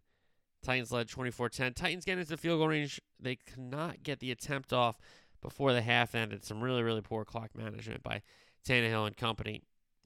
Titans 0.63 0.91
led 0.91 1.07
24 1.07 1.49
10. 1.49 1.74
Titans 1.74 2.05
get 2.05 2.17
into 2.17 2.36
field 2.38 2.59
goal 2.59 2.70
range. 2.70 2.99
They 3.20 3.36
cannot 3.36 4.01
get 4.01 4.20
the 4.20 4.32
attempt 4.32 4.74
off 4.74 4.97
before 5.41 5.74
the 5.74 5.82
half 5.82 6.15
ended. 6.15 6.43
Some 6.43 6.61
really, 6.61 6.84
really 6.84 7.01
poor 7.01 7.26
clock 7.26 7.51
management 7.55 8.01
by 8.01 8.22
Tannehill 8.67 9.07
and 9.07 9.15
company, 9.15 9.61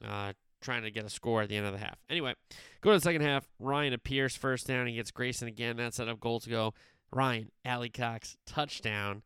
uh, 0.06 0.32
trying 0.60 0.82
to 0.82 0.90
get 0.90 1.04
a 1.04 1.10
score 1.10 1.42
at 1.42 1.48
the 1.48 1.56
end 1.56 1.66
of 1.66 1.72
the 1.72 1.78
half. 1.78 1.98
Anyway, 2.08 2.34
go 2.80 2.90
to 2.90 2.98
the 2.98 3.02
second 3.02 3.22
half. 3.22 3.48
Ryan 3.58 3.92
appears 3.92 4.36
first 4.36 4.66
down. 4.66 4.86
He 4.86 4.94
gets 4.94 5.10
Grayson 5.10 5.48
again. 5.48 5.76
That 5.76 5.94
set 5.94 6.08
up 6.08 6.20
goal 6.20 6.40
to 6.40 6.50
go. 6.50 6.74
Ryan, 7.12 7.50
Alie-Cox, 7.64 8.36
touchdown. 8.46 9.22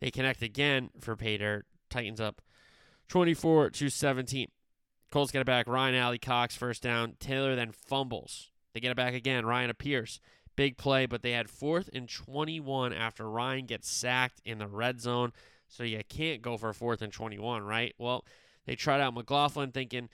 They 0.00 0.10
connect 0.10 0.42
again 0.42 0.90
for 1.00 1.14
dirt. 1.14 1.66
Titans 1.88 2.20
up 2.20 2.42
24 3.08 3.70
to 3.70 3.88
17. 3.88 4.48
Colts 5.10 5.32
get 5.32 5.40
it 5.40 5.46
back. 5.46 5.68
Ryan 5.68 5.94
Alie-Cox 5.94 6.56
first 6.56 6.82
down. 6.82 7.14
Taylor 7.20 7.54
then 7.54 7.72
fumbles. 7.72 8.50
They 8.74 8.80
get 8.80 8.90
it 8.90 8.96
back 8.96 9.14
again. 9.14 9.46
Ryan 9.46 9.70
appears. 9.70 10.20
Big 10.56 10.76
play, 10.76 11.06
but 11.06 11.22
they 11.22 11.32
had 11.32 11.50
fourth 11.50 11.90
and 11.92 12.08
21 12.08 12.92
after 12.92 13.28
Ryan 13.28 13.66
gets 13.66 13.90
sacked 13.90 14.40
in 14.44 14.58
the 14.58 14.66
red 14.66 15.00
zone. 15.00 15.32
So 15.68 15.82
you 15.82 16.00
can't 16.08 16.42
go 16.42 16.56
for 16.56 16.72
fourth 16.72 17.02
and 17.02 17.12
21, 17.12 17.62
right? 17.62 17.94
Well, 17.98 18.24
they 18.66 18.74
tried 18.74 19.00
out 19.00 19.14
McLaughlin 19.14 19.72
thinking, 19.72 20.08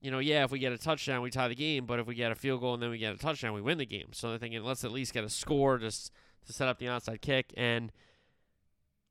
you 0.00 0.10
know, 0.10 0.18
yeah, 0.18 0.44
if 0.44 0.50
we 0.50 0.58
get 0.58 0.72
a 0.72 0.78
touchdown, 0.78 1.22
we 1.22 1.30
tie 1.30 1.48
the 1.48 1.54
game. 1.54 1.86
But 1.86 1.98
if 1.98 2.06
we 2.06 2.14
get 2.14 2.32
a 2.32 2.34
field 2.34 2.60
goal 2.60 2.74
and 2.74 2.82
then 2.82 2.90
we 2.90 2.98
get 2.98 3.14
a 3.14 3.18
touchdown, 3.18 3.54
we 3.54 3.60
win 3.60 3.78
the 3.78 3.86
game. 3.86 4.08
So 4.12 4.30
they're 4.30 4.38
thinking, 4.38 4.62
let's 4.62 4.84
at 4.84 4.92
least 4.92 5.12
get 5.12 5.24
a 5.24 5.30
score 5.30 5.78
just 5.78 6.10
to 6.46 6.52
set 6.52 6.68
up 6.68 6.78
the 6.78 6.86
onside 6.86 7.20
kick. 7.20 7.52
And 7.56 7.92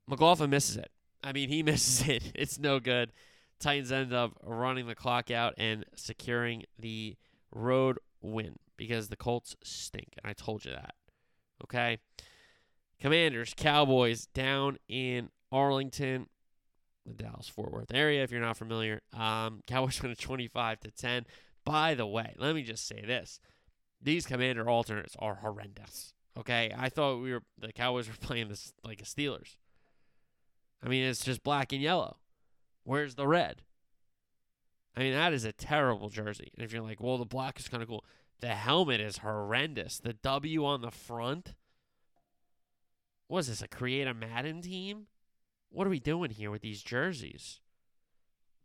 McLaughlin 0.06 0.50
misses 0.50 0.76
it. 0.76 0.90
I 1.22 1.32
mean, 1.32 1.48
he 1.48 1.62
misses 1.64 2.08
it. 2.08 2.32
It's 2.34 2.58
no 2.58 2.80
good. 2.80 3.12
Titans 3.58 3.92
end 3.92 4.12
up 4.12 4.32
running 4.42 4.86
the 4.86 4.94
clock 4.94 5.30
out 5.30 5.54
and 5.58 5.84
securing 5.94 6.64
the 6.78 7.16
road 7.52 7.98
win 8.22 8.56
because 8.76 9.08
the 9.08 9.16
Colts 9.16 9.54
stink. 9.62 10.14
And 10.22 10.28
I 10.30 10.32
told 10.32 10.64
you 10.64 10.72
that. 10.72 10.94
Okay. 11.62 11.98
Commanders, 12.98 13.54
Cowboys 13.56 14.26
down 14.26 14.78
in 14.88 15.30
Arlington, 15.52 16.26
the 17.06 17.14
Dallas 17.14 17.48
Fort 17.48 17.72
Worth 17.72 17.92
area, 17.94 18.22
if 18.22 18.30
you're 18.30 18.40
not 18.40 18.56
familiar. 18.56 19.00
Um, 19.12 19.60
Cowboys 19.66 20.02
win 20.02 20.14
25 20.14 20.80
to 20.80 20.90
10. 20.90 21.26
By 21.64 21.94
the 21.94 22.06
way, 22.06 22.34
let 22.38 22.54
me 22.54 22.62
just 22.62 22.86
say 22.86 23.02
this. 23.06 23.40
These 24.02 24.26
commander 24.26 24.68
alternates 24.68 25.16
are 25.18 25.36
horrendous. 25.36 26.14
Okay. 26.38 26.74
I 26.76 26.88
thought 26.88 27.22
we 27.22 27.32
were 27.32 27.42
the 27.58 27.72
Cowboys 27.72 28.08
were 28.08 28.14
playing 28.20 28.48
this 28.48 28.72
like 28.84 29.00
a 29.00 29.04
Steelers. 29.04 29.56
I 30.82 30.88
mean, 30.88 31.04
it's 31.04 31.24
just 31.24 31.42
black 31.42 31.72
and 31.72 31.82
yellow. 31.82 32.16
Where's 32.84 33.14
the 33.14 33.26
red? 33.26 33.62
I 34.96 35.00
mean, 35.00 35.12
that 35.12 35.32
is 35.32 35.44
a 35.44 35.52
terrible 35.52 36.08
jersey. 36.08 36.50
And 36.54 36.64
if 36.64 36.72
you're 36.72 36.82
like, 36.82 37.00
well, 37.00 37.18
the 37.18 37.24
black 37.24 37.60
is 37.60 37.68
kind 37.68 37.82
of 37.82 37.88
cool, 37.88 38.04
the 38.40 38.48
helmet 38.48 39.00
is 39.00 39.18
horrendous. 39.18 39.98
The 39.98 40.14
W 40.14 40.64
on 40.64 40.80
the 40.80 40.90
front. 40.90 41.54
Was 43.28 43.46
this, 43.46 43.62
a 43.62 43.68
create 43.68 44.08
a 44.08 44.14
Madden 44.14 44.60
team? 44.60 45.06
What 45.70 45.86
are 45.86 45.90
we 45.90 46.00
doing 46.00 46.30
here 46.30 46.50
with 46.50 46.62
these 46.62 46.82
jerseys? 46.82 47.60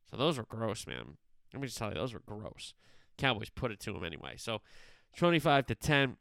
So 0.09 0.17
those 0.17 0.37
were 0.37 0.45
gross, 0.45 0.87
man. 0.87 1.17
Let 1.53 1.61
me 1.61 1.67
just 1.67 1.77
tell 1.77 1.89
you, 1.89 1.95
those 1.95 2.13
were 2.13 2.21
gross. 2.25 2.73
Cowboys 3.17 3.49
put 3.49 3.71
it 3.71 3.79
to 3.81 3.93
them 3.93 4.03
anyway. 4.03 4.33
So 4.37 4.61
25 5.15 5.67
to 5.67 5.75
10. 5.75 6.17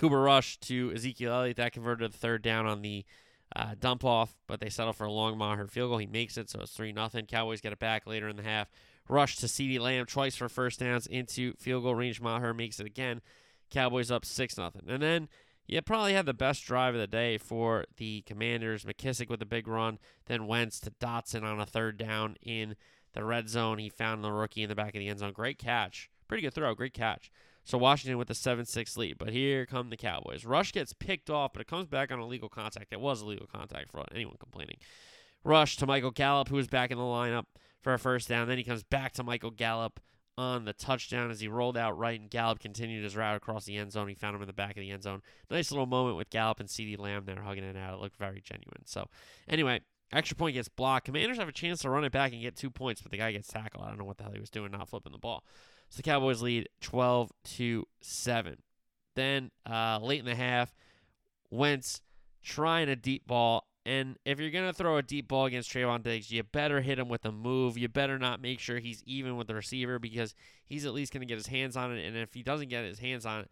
Cooper 0.00 0.22
Rush 0.22 0.56
to 0.60 0.90
Ezekiel 0.94 1.34
Elliott. 1.34 1.58
That 1.58 1.74
converted 1.74 2.10
the 2.10 2.16
third 2.16 2.40
down 2.40 2.66
on 2.66 2.80
the 2.80 3.04
uh, 3.54 3.74
dump 3.78 4.02
off, 4.02 4.34
but 4.46 4.58
they 4.58 4.70
settle 4.70 4.94
for 4.94 5.04
a 5.04 5.12
long 5.12 5.36
Maher 5.36 5.66
field 5.66 5.90
goal. 5.90 5.98
He 5.98 6.06
makes 6.06 6.38
it, 6.38 6.48
so 6.48 6.60
it's 6.60 6.72
3 6.72 6.90
nothing. 6.92 7.26
Cowboys 7.26 7.60
get 7.60 7.74
it 7.74 7.78
back 7.78 8.06
later 8.06 8.26
in 8.26 8.36
the 8.36 8.42
half. 8.42 8.70
Rush 9.10 9.36
to 9.36 9.46
CeeDee 9.46 9.78
Lamb 9.78 10.06
twice 10.06 10.36
for 10.36 10.48
first 10.48 10.80
downs 10.80 11.06
into 11.06 11.52
field 11.58 11.82
goal 11.82 11.94
range. 11.94 12.18
Maher 12.18 12.54
makes 12.54 12.80
it 12.80 12.86
again. 12.86 13.20
Cowboys 13.68 14.10
up 14.10 14.24
6 14.24 14.56
nothing. 14.56 14.84
And 14.88 15.02
then 15.02 15.28
you 15.66 15.82
probably 15.82 16.14
had 16.14 16.24
the 16.24 16.32
best 16.32 16.64
drive 16.64 16.94
of 16.94 17.00
the 17.02 17.06
day 17.06 17.36
for 17.36 17.84
the 17.98 18.22
Commanders. 18.22 18.86
McKissic 18.86 19.28
with 19.28 19.42
a 19.42 19.46
big 19.46 19.68
run, 19.68 19.98
then 20.24 20.46
Wentz 20.46 20.80
to 20.80 20.92
Dotson 20.92 21.42
on 21.42 21.60
a 21.60 21.66
third 21.66 21.98
down 21.98 22.36
in 22.40 22.74
the 23.12 23.22
red 23.22 23.50
zone. 23.50 23.76
He 23.76 23.90
found 23.90 24.24
the 24.24 24.32
rookie 24.32 24.62
in 24.62 24.70
the 24.70 24.74
back 24.74 24.94
of 24.94 25.00
the 25.00 25.08
end 25.08 25.18
zone. 25.18 25.34
Great 25.34 25.58
catch. 25.58 26.08
Pretty 26.26 26.40
good 26.40 26.54
throw. 26.54 26.74
Great 26.74 26.94
catch. 26.94 27.30
So 27.70 27.78
Washington 27.78 28.18
with 28.18 28.28
a 28.30 28.34
7 28.34 28.64
6 28.64 28.96
lead. 28.96 29.16
But 29.16 29.32
here 29.32 29.64
come 29.64 29.90
the 29.90 29.96
Cowboys. 29.96 30.44
Rush 30.44 30.72
gets 30.72 30.92
picked 30.92 31.30
off, 31.30 31.52
but 31.52 31.62
it 31.62 31.68
comes 31.68 31.86
back 31.86 32.10
on 32.10 32.18
a 32.18 32.26
legal 32.26 32.48
contact. 32.48 32.92
It 32.92 33.00
was 33.00 33.20
a 33.20 33.26
legal 33.26 33.46
contact 33.46 33.90
for 33.90 34.04
anyone 34.12 34.34
complaining. 34.40 34.78
Rush 35.44 35.76
to 35.76 35.86
Michael 35.86 36.10
Gallup, 36.10 36.48
who 36.48 36.58
is 36.58 36.66
back 36.66 36.90
in 36.90 36.98
the 36.98 37.04
lineup 37.04 37.44
for 37.80 37.94
a 37.94 37.98
first 37.98 38.28
down. 38.28 38.48
Then 38.48 38.58
he 38.58 38.64
comes 38.64 38.82
back 38.82 39.12
to 39.12 39.22
Michael 39.22 39.52
Gallup 39.52 40.00
on 40.36 40.64
the 40.64 40.72
touchdown 40.72 41.30
as 41.30 41.38
he 41.38 41.46
rolled 41.46 41.76
out 41.76 41.96
right, 41.96 42.18
and 42.20 42.28
Gallup 42.28 42.58
continued 42.58 43.04
his 43.04 43.14
route 43.14 43.36
across 43.36 43.66
the 43.66 43.76
end 43.76 43.92
zone. 43.92 44.08
He 44.08 44.14
found 44.16 44.34
him 44.34 44.42
in 44.42 44.48
the 44.48 44.52
back 44.52 44.70
of 44.70 44.80
the 44.80 44.90
end 44.90 45.04
zone. 45.04 45.22
Nice 45.48 45.70
little 45.70 45.86
moment 45.86 46.16
with 46.16 46.28
Gallup 46.28 46.58
and 46.58 46.68
CeeDee 46.68 46.98
Lamb 46.98 47.24
there 47.24 47.40
hugging 47.40 47.62
it 47.62 47.76
out. 47.76 47.94
It 47.94 48.00
looked 48.00 48.16
very 48.16 48.40
genuine. 48.40 48.84
So, 48.84 49.06
anyway, 49.48 49.80
extra 50.12 50.36
point 50.36 50.54
gets 50.54 50.68
blocked. 50.68 51.06
Commanders 51.06 51.38
have 51.38 51.48
a 51.48 51.52
chance 51.52 51.82
to 51.82 51.90
run 51.90 52.04
it 52.04 52.10
back 52.10 52.32
and 52.32 52.42
get 52.42 52.56
two 52.56 52.70
points, 52.70 53.00
but 53.00 53.12
the 53.12 53.18
guy 53.18 53.30
gets 53.30 53.46
tackled. 53.46 53.84
I 53.84 53.90
don't 53.90 53.98
know 53.98 54.04
what 54.04 54.16
the 54.16 54.24
hell 54.24 54.32
he 54.32 54.40
was 54.40 54.50
doing, 54.50 54.72
not 54.72 54.88
flipping 54.88 55.12
the 55.12 55.18
ball. 55.18 55.44
So 55.90 55.96
the 55.96 56.02
Cowboys 56.04 56.40
lead 56.40 56.68
12 56.80 57.32
to 57.56 57.86
7. 58.00 58.56
Then 59.16 59.50
uh, 59.68 59.98
late 60.00 60.20
in 60.20 60.24
the 60.24 60.36
half, 60.36 60.72
Wentz 61.50 62.00
trying 62.42 62.88
a 62.88 62.96
deep 62.96 63.26
ball. 63.26 63.66
And 63.84 64.16
if 64.24 64.38
you're 64.38 64.50
going 64.50 64.68
to 64.68 64.72
throw 64.72 64.98
a 64.98 65.02
deep 65.02 65.26
ball 65.26 65.46
against 65.46 65.72
Trevon 65.72 66.04
Diggs, 66.04 66.30
you 66.30 66.42
better 66.44 66.80
hit 66.80 66.98
him 66.98 67.08
with 67.08 67.24
a 67.24 67.32
move. 67.32 67.76
You 67.76 67.88
better 67.88 68.18
not 68.18 68.40
make 68.40 68.60
sure 68.60 68.78
he's 68.78 69.02
even 69.04 69.36
with 69.36 69.48
the 69.48 69.54
receiver 69.54 69.98
because 69.98 70.34
he's 70.64 70.86
at 70.86 70.94
least 70.94 71.12
going 71.12 71.22
to 71.22 71.26
get 71.26 71.38
his 71.38 71.48
hands 71.48 71.76
on 71.76 71.96
it. 71.96 72.06
And 72.06 72.16
if 72.16 72.34
he 72.34 72.42
doesn't 72.44 72.68
get 72.68 72.84
his 72.84 73.00
hands 73.00 73.26
on 73.26 73.40
it, 73.40 73.50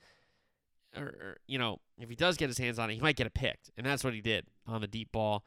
or, 0.97 1.07
or, 1.07 1.37
you 1.47 1.59
know, 1.59 1.79
if 1.99 2.09
he 2.09 2.15
does 2.15 2.37
get 2.37 2.49
his 2.49 2.59
hands 2.59 2.79
on 2.79 2.89
it, 2.91 2.95
he 2.95 3.01
might 3.01 3.17
get 3.17 3.27
it 3.27 3.35
picked. 3.35 3.71
And 3.77 3.85
that's 3.85 4.05
what 4.05 4.15
he 4.15 4.21
did 4.21 4.47
on 4.67 4.81
the 4.81 4.87
deep 4.87 5.11
ball 5.11 5.45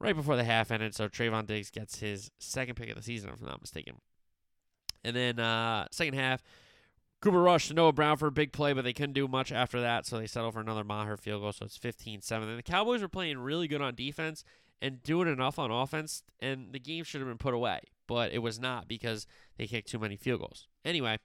right 0.00 0.16
before 0.16 0.36
the 0.36 0.44
half 0.44 0.72
ended. 0.72 0.96
So 0.96 1.08
Trevon 1.08 1.46
Diggs 1.46 1.70
gets 1.70 2.00
his 2.00 2.30
second 2.38 2.74
pick 2.74 2.90
of 2.90 2.96
the 2.96 3.02
season, 3.02 3.30
if 3.30 3.40
I'm 3.40 3.46
not 3.46 3.60
mistaken. 3.60 3.96
And 5.04 5.14
then 5.14 5.38
uh, 5.38 5.86
second 5.90 6.14
half, 6.14 6.42
Cooper 7.20 7.40
Rush 7.42 7.68
to 7.68 7.74
Noah 7.74 7.92
Brown 7.92 8.16
for 8.16 8.26
a 8.26 8.32
big 8.32 8.52
play, 8.52 8.72
but 8.72 8.84
they 8.84 8.92
couldn't 8.92 9.14
do 9.14 9.28
much 9.28 9.52
after 9.52 9.80
that, 9.80 10.06
so 10.06 10.18
they 10.18 10.26
settle 10.26 10.52
for 10.52 10.60
another 10.60 10.84
Maher 10.84 11.16
field 11.16 11.42
goal. 11.42 11.52
So 11.52 11.64
it's 11.64 11.78
15-7. 11.78 12.30
And 12.30 12.58
the 12.58 12.62
Cowboys 12.62 13.02
were 13.02 13.08
playing 13.08 13.38
really 13.38 13.68
good 13.68 13.80
on 13.80 13.94
defense 13.94 14.44
and 14.82 15.02
doing 15.02 15.28
enough 15.28 15.58
on 15.58 15.70
offense, 15.70 16.22
and 16.40 16.72
the 16.72 16.78
game 16.78 17.04
should 17.04 17.20
have 17.20 17.28
been 17.28 17.38
put 17.38 17.54
away, 17.54 17.80
but 18.06 18.32
it 18.32 18.40
was 18.40 18.60
not 18.60 18.86
because 18.86 19.26
they 19.56 19.66
kicked 19.66 19.88
too 19.88 19.98
many 19.98 20.16
field 20.16 20.40
goals. 20.40 20.66
Anyway, 20.84 21.18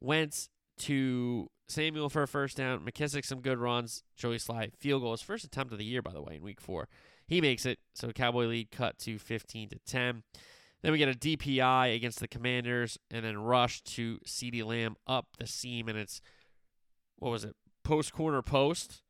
went 0.00 0.48
to 0.78 1.48
Samuel 1.68 2.10
for 2.10 2.22
a 2.22 2.28
first 2.28 2.56
down. 2.56 2.80
McKissic 2.80 3.24
some 3.24 3.40
good 3.40 3.58
runs. 3.58 4.02
Joey 4.16 4.36
Slye 4.36 4.72
field 4.78 5.02
goal. 5.02 5.12
His 5.12 5.22
first 5.22 5.44
attempt 5.44 5.72
of 5.72 5.78
the 5.78 5.84
year, 5.84 6.02
by 6.02 6.12
the 6.12 6.22
way, 6.22 6.36
in 6.36 6.42
week 6.42 6.60
four. 6.60 6.88
He 7.26 7.40
makes 7.40 7.64
it. 7.64 7.78
So 7.94 8.12
Cowboy 8.12 8.46
lead 8.46 8.70
cut 8.70 8.98
to 9.00 9.18
15 9.18 9.70
to 9.70 9.78
10. 9.78 10.22
Then 10.82 10.92
we 10.92 10.98
get 10.98 11.08
a 11.08 11.18
DPI 11.18 11.94
against 11.94 12.20
the 12.20 12.28
Commanders, 12.28 12.98
and 13.10 13.24
then 13.24 13.38
rush 13.38 13.82
to 13.82 14.18
CeeDee 14.26 14.64
Lamb 14.64 14.96
up 15.06 15.26
the 15.38 15.46
seam, 15.46 15.88
and 15.88 15.98
it's 15.98 16.20
what 17.16 17.30
was 17.30 17.44
it? 17.44 17.54
Post 17.84 18.12
corner 18.12 18.42
post, 18.42 19.02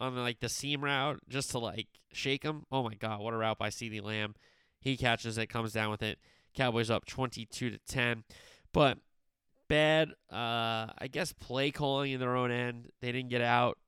on 0.00 0.16
like 0.16 0.40
the 0.40 0.48
seam 0.48 0.84
route 0.84 1.20
just 1.28 1.50
to 1.52 1.58
like 1.58 1.88
shake 2.12 2.42
him. 2.42 2.64
Oh 2.70 2.82
my 2.82 2.94
god, 2.94 3.20
what 3.20 3.34
a 3.34 3.36
route 3.36 3.58
by 3.58 3.70
CeeDee 3.70 4.02
Lamb. 4.02 4.34
He 4.80 4.96
catches 4.96 5.38
it, 5.38 5.46
comes 5.46 5.72
down 5.72 5.90
with 5.90 6.02
it. 6.02 6.18
Cowboys 6.54 6.90
up 6.90 7.06
22 7.06 7.70
to 7.70 7.78
10. 7.88 8.24
But 8.72 8.98
bad 9.66 10.10
uh 10.30 10.92
I 10.98 11.08
guess 11.10 11.32
play 11.32 11.70
calling 11.70 12.12
in 12.12 12.20
their 12.20 12.36
own 12.36 12.50
end. 12.50 12.88
They 13.00 13.12
didn't 13.12 13.30
get 13.30 13.40
out, 13.40 13.78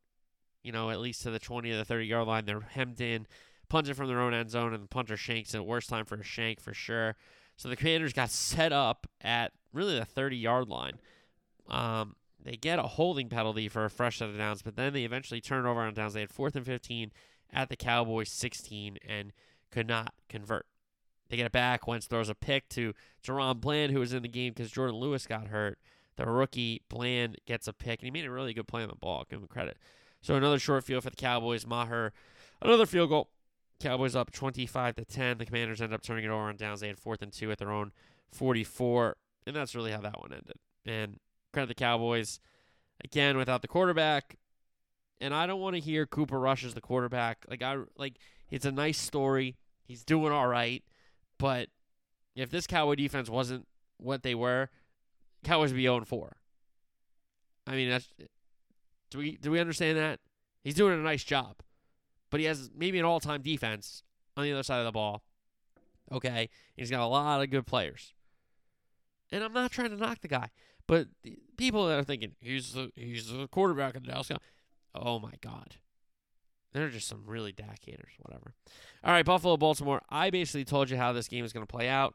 you 0.62 0.72
know, 0.72 0.90
at 0.90 1.00
least 1.00 1.22
to 1.22 1.30
the 1.30 1.38
20 1.38 1.70
or 1.70 1.76
the 1.76 1.84
30 1.84 2.06
yard 2.06 2.26
line. 2.26 2.44
They're 2.46 2.60
hemmed 2.60 3.00
in, 3.00 3.26
punting 3.68 3.94
from 3.94 4.08
their 4.08 4.20
own 4.20 4.34
end 4.34 4.50
zone 4.50 4.74
and 4.74 4.82
the 4.82 4.88
punter 4.88 5.16
shanks 5.16 5.54
it. 5.54 5.64
Worst 5.64 5.88
time 5.88 6.04
for 6.04 6.16
a 6.16 6.22
shank 6.22 6.60
for 6.60 6.74
sure. 6.74 7.16
So 7.56 7.68
the 7.68 7.76
Commanders 7.76 8.12
got 8.12 8.30
set 8.30 8.72
up 8.72 9.06
at 9.20 9.52
really 9.72 9.98
the 9.98 10.04
30 10.04 10.36
yard 10.36 10.68
line. 10.68 10.98
Um, 11.68 12.16
they 12.42 12.56
get 12.56 12.78
a 12.78 12.82
holding 12.82 13.28
penalty 13.28 13.68
for 13.68 13.84
a 13.84 13.90
fresh 13.90 14.18
set 14.18 14.28
of 14.28 14.38
downs, 14.38 14.62
but 14.62 14.76
then 14.76 14.92
they 14.92 15.04
eventually 15.04 15.40
turn 15.40 15.66
over 15.66 15.80
on 15.80 15.94
downs. 15.94 16.14
They 16.14 16.20
had 16.20 16.30
fourth 16.30 16.54
and 16.54 16.66
15 16.66 17.10
at 17.52 17.68
the 17.68 17.76
Cowboys 17.76 18.30
16 18.30 18.98
and 19.06 19.32
could 19.70 19.88
not 19.88 20.14
convert. 20.28 20.66
They 21.28 21.36
get 21.36 21.46
it 21.46 21.52
back. 21.52 21.86
Wentz 21.86 22.06
throws 22.06 22.28
a 22.28 22.34
pick 22.34 22.68
to 22.70 22.94
DaRon 23.24 23.60
Bland, 23.60 23.92
who 23.92 23.98
was 23.98 24.12
in 24.12 24.22
the 24.22 24.28
game 24.28 24.52
because 24.54 24.70
Jourdan 24.70 25.00
Lewis 25.00 25.26
got 25.26 25.48
hurt. 25.48 25.78
The 26.16 26.26
rookie 26.26 26.82
Bland 26.88 27.36
gets 27.46 27.66
a 27.66 27.72
pick, 27.72 28.00
and 28.00 28.06
he 28.06 28.10
made 28.10 28.24
a 28.24 28.30
really 28.30 28.54
good 28.54 28.68
play 28.68 28.82
on 28.82 28.88
the 28.88 28.94
ball. 28.94 29.26
Give 29.28 29.40
him 29.40 29.48
credit. 29.48 29.76
So 30.22 30.34
another 30.34 30.58
short 30.58 30.84
field 30.84 31.02
for 31.02 31.10
the 31.10 31.16
Cowboys. 31.16 31.66
Maher, 31.66 32.12
another 32.62 32.86
field 32.86 33.10
goal. 33.10 33.28
Cowboys 33.80 34.16
up 34.16 34.32
25 34.32 34.96
to 34.96 35.04
10. 35.04 35.38
The 35.38 35.46
Commanders 35.46 35.80
end 35.80 35.92
up 35.92 36.02
turning 36.02 36.24
it 36.24 36.28
over 36.28 36.42
on 36.42 36.56
downs. 36.56 36.80
They 36.80 36.88
had 36.88 36.98
fourth 36.98 37.22
and 37.22 37.32
two 37.32 37.50
at 37.50 37.58
their 37.58 37.70
own 37.70 37.92
44, 38.32 39.16
and 39.46 39.54
that's 39.54 39.74
really 39.74 39.92
how 39.92 40.00
that 40.00 40.20
one 40.20 40.32
ended. 40.32 40.56
And 40.84 41.18
credit 41.52 41.68
the 41.68 41.74
Cowboys 41.74 42.40
again 43.04 43.36
without 43.36 43.62
the 43.62 43.68
quarterback. 43.68 44.38
And 45.20 45.34
I 45.34 45.46
don't 45.46 45.60
want 45.60 45.74
to 45.74 45.80
hear 45.80 46.06
Cooper 46.06 46.38
Rush 46.38 46.64
as 46.64 46.74
the 46.74 46.80
quarterback. 46.80 47.44
Like 47.48 47.62
I 47.62 47.78
like 47.96 48.18
it's 48.50 48.66
a 48.66 48.72
nice 48.72 48.98
story. 48.98 49.56
He's 49.84 50.04
doing 50.04 50.32
all 50.32 50.48
right, 50.48 50.84
but 51.38 51.68
if 52.34 52.50
this 52.50 52.66
Cowboy 52.66 52.96
defense 52.96 53.30
wasn't 53.30 53.66
what 53.96 54.22
they 54.22 54.34
were, 54.34 54.68
Cowboys 55.44 55.70
would 55.70 55.76
be 55.76 55.84
0 55.84 56.04
4. 56.04 56.36
I 57.66 57.74
mean, 57.74 57.88
that's 57.88 58.08
do 59.10 59.18
we 59.18 59.36
do 59.36 59.50
we 59.50 59.60
understand 59.60 59.96
that? 59.96 60.20
He's 60.62 60.74
doing 60.74 60.98
a 60.98 61.02
nice 61.02 61.24
job. 61.24 61.56
But 62.30 62.40
he 62.40 62.46
has 62.46 62.70
maybe 62.76 62.98
an 62.98 63.04
all-time 63.04 63.42
defense 63.42 64.02
on 64.36 64.44
the 64.44 64.52
other 64.52 64.62
side 64.62 64.78
of 64.78 64.84
the 64.84 64.92
ball. 64.92 65.22
Okay, 66.12 66.48
he's 66.76 66.90
got 66.90 67.00
a 67.00 67.06
lot 67.06 67.42
of 67.42 67.50
good 67.50 67.66
players. 67.66 68.14
And 69.32 69.42
I'm 69.42 69.52
not 69.52 69.72
trying 69.72 69.90
to 69.90 69.96
knock 69.96 70.20
the 70.20 70.28
guy. 70.28 70.50
But 70.86 71.08
people 71.56 71.88
that 71.88 71.98
are 71.98 72.04
thinking 72.04 72.32
he's 72.40 72.72
the 72.72 72.92
he's 72.94 73.32
the 73.32 73.48
quarterback 73.48 73.96
of 73.96 74.04
the 74.04 74.12
Dallas 74.12 74.28
Cowboys. 74.28 74.44
Oh 74.94 75.18
my 75.18 75.32
God, 75.40 75.76
they're 76.72 76.90
just 76.90 77.08
some 77.08 77.24
really 77.26 77.52
Dak 77.52 77.80
haters. 77.84 78.12
Whatever. 78.20 78.54
All 79.02 79.12
right, 79.12 79.24
Buffalo, 79.24 79.56
Baltimore. 79.56 80.02
I 80.10 80.30
basically 80.30 80.64
told 80.64 80.90
you 80.90 80.96
how 80.96 81.12
this 81.12 81.28
game 81.28 81.42
was 81.42 81.52
going 81.52 81.66
to 81.66 81.72
play 81.72 81.88
out. 81.88 82.14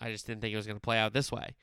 I 0.00 0.10
just 0.10 0.26
didn't 0.26 0.42
think 0.42 0.52
it 0.52 0.56
was 0.56 0.66
going 0.66 0.76
to 0.76 0.82
play 0.82 0.98
out 0.98 1.14
this 1.14 1.32
way. 1.32 1.54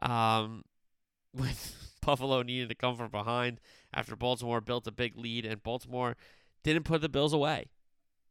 Um, 0.00 0.64
with 1.34 1.96
Buffalo 2.00 2.42
needing 2.42 2.68
to 2.68 2.74
come 2.74 2.96
from 2.96 3.10
behind 3.10 3.60
after 3.92 4.16
Baltimore 4.16 4.60
built 4.60 4.86
a 4.86 4.92
big 4.92 5.16
lead, 5.16 5.44
and 5.44 5.62
Baltimore 5.62 6.16
didn't 6.62 6.84
put 6.84 7.00
the 7.00 7.08
Bills 7.08 7.32
away. 7.32 7.70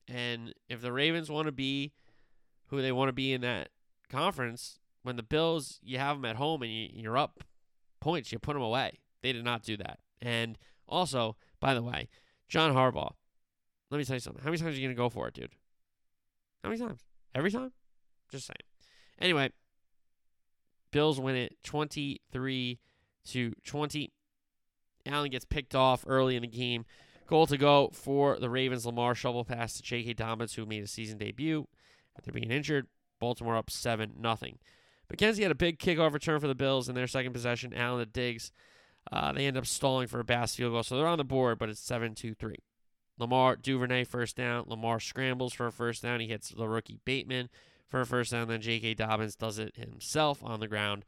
And 0.08 0.54
if 0.68 0.82
the 0.82 0.92
Ravens 0.92 1.30
want 1.30 1.46
to 1.48 1.52
be 1.52 1.94
who 2.68 2.82
they 2.82 2.92
want 2.92 3.10
to 3.10 3.14
be 3.14 3.34
in 3.34 3.42
that 3.42 3.70
conference, 4.10 4.80
when 5.04 5.16
the 5.16 5.24
Bills 5.24 5.80
you 5.84 5.98
have 5.98 6.18
them 6.18 6.26
at 6.26 6.36
home 6.36 6.62
and 6.62 6.72
you, 6.72 6.90
you're 6.94 7.18
up 7.18 7.44
points, 8.00 8.32
you 8.32 8.40
put 8.40 8.54
them 8.54 8.62
away. 8.62 9.00
They 9.22 9.34
did 9.34 9.46
not 9.46 9.64
do 9.64 9.78
that. 9.78 10.00
And 10.22 10.58
also, 10.88 11.36
by 11.60 11.74
the 11.74 11.84
way, 11.84 12.10
John 12.48 12.74
Harbaugh. 12.74 13.14
Let 13.92 13.98
me 13.98 14.04
tell 14.04 14.16
you 14.16 14.20
something. 14.20 14.44
How 14.44 14.50
many 14.50 14.62
times 14.62 14.76
are 14.76 14.80
you 14.80 14.88
gonna 14.88 14.96
go 14.96 15.10
for 15.10 15.28
it, 15.28 15.34
dude? 15.34 15.52
How 16.64 16.70
many 16.70 16.80
times? 16.82 17.02
Every 17.34 17.52
time? 17.52 17.72
Just 18.32 18.48
saying. 18.48 18.56
Anyway, 19.20 19.52
Bills 20.92 21.20
win 21.20 21.36
it 21.36 21.58
23 21.64 22.80
to 23.26 23.54
20. 23.66 24.12
Allen 25.06 25.32
gets 25.32 25.46
picked 25.46 25.76
off 25.76 26.04
early 26.08 26.36
in 26.36 26.42
the 26.42 26.48
game. 26.48 26.86
Goal 27.30 27.46
to 27.46 27.58
go 27.58 27.92
for 27.94 28.40
the 28.40 28.50
Ravens. 28.50 28.88
Lamar 28.88 29.14
shovel 29.14 29.46
pass 29.46 29.74
to 29.76 29.84
J.K. 29.84 30.14
Dobbins, 30.14 30.56
who 30.56 30.66
made 30.66 30.84
a 30.84 30.88
season 30.88 31.20
debut 31.20 31.68
after 32.18 32.32
being 32.32 32.50
injured. 32.50 32.88
Baltimore 33.20 33.56
up 33.56 33.70
7 33.70 34.14
nothing. 34.20 34.58
McKenzie 35.14 35.44
had 35.44 35.52
a 35.52 35.56
big 35.56 35.78
kickoff 35.78 36.12
return 36.12 36.40
for 36.40 36.48
the 36.48 36.56
Bills 36.56 36.90
in 36.90 36.96
their 36.96 37.06
second 37.06 37.34
possession. 37.34 37.72
Allen 37.72 38.00
to 38.00 38.06
Diggs. 38.08 38.52
Uh, 39.12 39.32
they 39.32 39.46
end 39.46 39.58
up 39.58 39.68
stalling 39.68 40.08
for 40.08 40.20
a 40.20 40.24
Bass 40.24 40.56
field 40.56 40.74
goal, 40.74 40.82
so 40.82 40.98
they're 40.98 41.06
on 41.06 41.20
the 41.20 41.24
board, 41.24 41.60
but 41.60 41.70
it's 41.70 41.80
7 41.80 42.16
2 42.16 42.34
3. 42.34 42.56
Lamar 43.20 43.56
Duvernay 43.56 44.06
first 44.06 44.36
down. 44.36 44.64
Lamar 44.66 45.00
scrambles 45.00 45.54
for 45.54 45.68
a 45.68 45.72
first 45.72 46.02
down. 46.02 46.22
He 46.22 46.28
hits 46.28 46.50
the 46.50 46.68
rookie 46.68 47.00
Bateman 47.06 47.50
for 47.90 48.02
a 48.02 48.08
first 48.08 48.32
down. 48.32 48.48
Then 48.48 48.62
J.K. 48.62 48.96
Dobbins 48.96 49.36
does 49.36 49.60
it 49.60 49.76
himself 49.76 50.44
on 50.44 50.60
the 50.62 50.68
ground. 50.68 51.06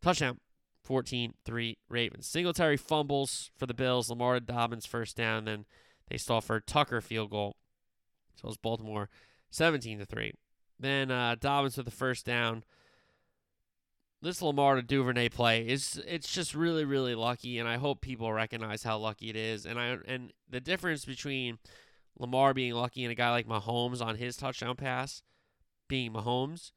Touchdown. 0.00 0.38
14 0.84 1.34
3 1.44 1.78
Ravens. 1.88 2.26
Singletary 2.26 2.76
fumbles 2.76 3.50
for 3.56 3.66
the 3.66 3.74
Bills. 3.74 4.10
Lamar 4.10 4.40
Dobbins 4.40 4.86
first 4.86 5.16
down. 5.16 5.46
Then 5.46 5.64
they 6.08 6.18
stall 6.18 6.40
for 6.40 6.56
a 6.56 6.62
Tucker 6.62 7.00
field 7.00 7.30
goal. 7.30 7.56
So 8.36 8.48
it's 8.48 8.56
Baltimore 8.56 9.08
17 9.50 9.98
to 9.98 10.06
3. 10.06 10.32
Then 10.78 11.10
uh, 11.10 11.36
Dobbins 11.40 11.76
with 11.76 11.86
the 11.86 11.92
first 11.92 12.26
down 12.26 12.64
this 14.24 14.42
Lamar 14.42 14.76
to 14.76 14.82
Duvernay 14.82 15.28
play 15.28 15.68
is 15.68 16.02
it's 16.08 16.32
just 16.32 16.54
really 16.54 16.84
really 16.84 17.14
lucky, 17.14 17.58
and 17.58 17.68
I 17.68 17.76
hope 17.76 18.00
people 18.00 18.32
recognize 18.32 18.82
how 18.82 18.98
lucky 18.98 19.28
it 19.28 19.36
is. 19.36 19.66
And 19.66 19.78
I 19.78 19.98
and 20.08 20.32
the 20.48 20.60
difference 20.60 21.04
between 21.04 21.58
Lamar 22.18 22.54
being 22.54 22.72
lucky 22.72 23.04
and 23.04 23.12
a 23.12 23.14
guy 23.14 23.30
like 23.30 23.46
Mahomes 23.46 24.00
on 24.00 24.16
his 24.16 24.36
touchdown 24.36 24.76
pass 24.76 25.22
being 25.88 26.12
Mahomes. 26.12 26.72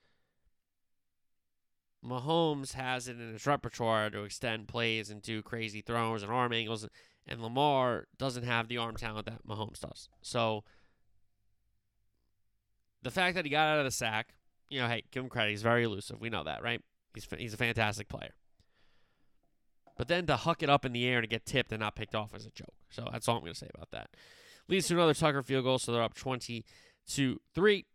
Mahomes 2.07 2.73
has 2.73 3.07
it 3.07 3.19
in 3.19 3.33
his 3.33 3.45
repertoire 3.45 4.09
to 4.09 4.23
extend 4.23 4.67
plays 4.67 5.09
and 5.09 5.21
do 5.21 5.41
crazy 5.41 5.81
throws 5.81 6.23
and 6.23 6.31
arm 6.31 6.53
angles, 6.53 6.87
and 7.27 7.41
Lamar 7.41 8.07
doesn't 8.17 8.43
have 8.43 8.67
the 8.67 8.77
arm 8.77 8.95
talent 8.95 9.25
that 9.25 9.45
Mahomes 9.45 9.79
does. 9.79 10.09
So 10.21 10.63
the 13.01 13.11
fact 13.11 13.35
that 13.35 13.45
he 13.45 13.51
got 13.51 13.67
out 13.67 13.79
of 13.79 13.85
the 13.85 13.91
sack, 13.91 14.35
you 14.69 14.79
know, 14.79 14.87
hey, 14.87 15.03
give 15.11 15.23
him 15.23 15.29
credit. 15.29 15.51
He's 15.51 15.61
very 15.61 15.83
elusive. 15.83 16.19
We 16.19 16.29
know 16.29 16.43
that, 16.43 16.63
right? 16.63 16.81
He's 17.13 17.27
he's 17.37 17.53
a 17.53 17.57
fantastic 17.57 18.07
player. 18.07 18.33
But 19.97 20.07
then 20.07 20.27
to 20.27 20.35
huck 20.35 20.61
it 20.61 20.69
up 20.69 20.85
in 20.85 20.93
the 20.93 21.05
air 21.05 21.17
and 21.17 21.23
to 21.23 21.27
get 21.27 21.45
tipped 21.45 21.71
and 21.71 21.79
not 21.79 21.95
picked 21.95 22.13
off 22.13 22.35
is 22.35 22.45
a 22.45 22.51
joke. 22.51 22.75
So 22.89 23.07
that's 23.11 23.27
all 23.27 23.35
I'm 23.35 23.41
going 23.41 23.53
to 23.53 23.59
say 23.59 23.69
about 23.73 23.91
that. 23.91 24.09
Leads 24.67 24.87
to 24.87 24.93
another 24.93 25.13
Tucker 25.13 25.41
field 25.41 25.63
goal, 25.63 25.79
so 25.79 25.91
they're 25.91 26.03
up 26.03 26.13
20 26.13 26.63
to 27.13 27.41
3. 27.55 27.85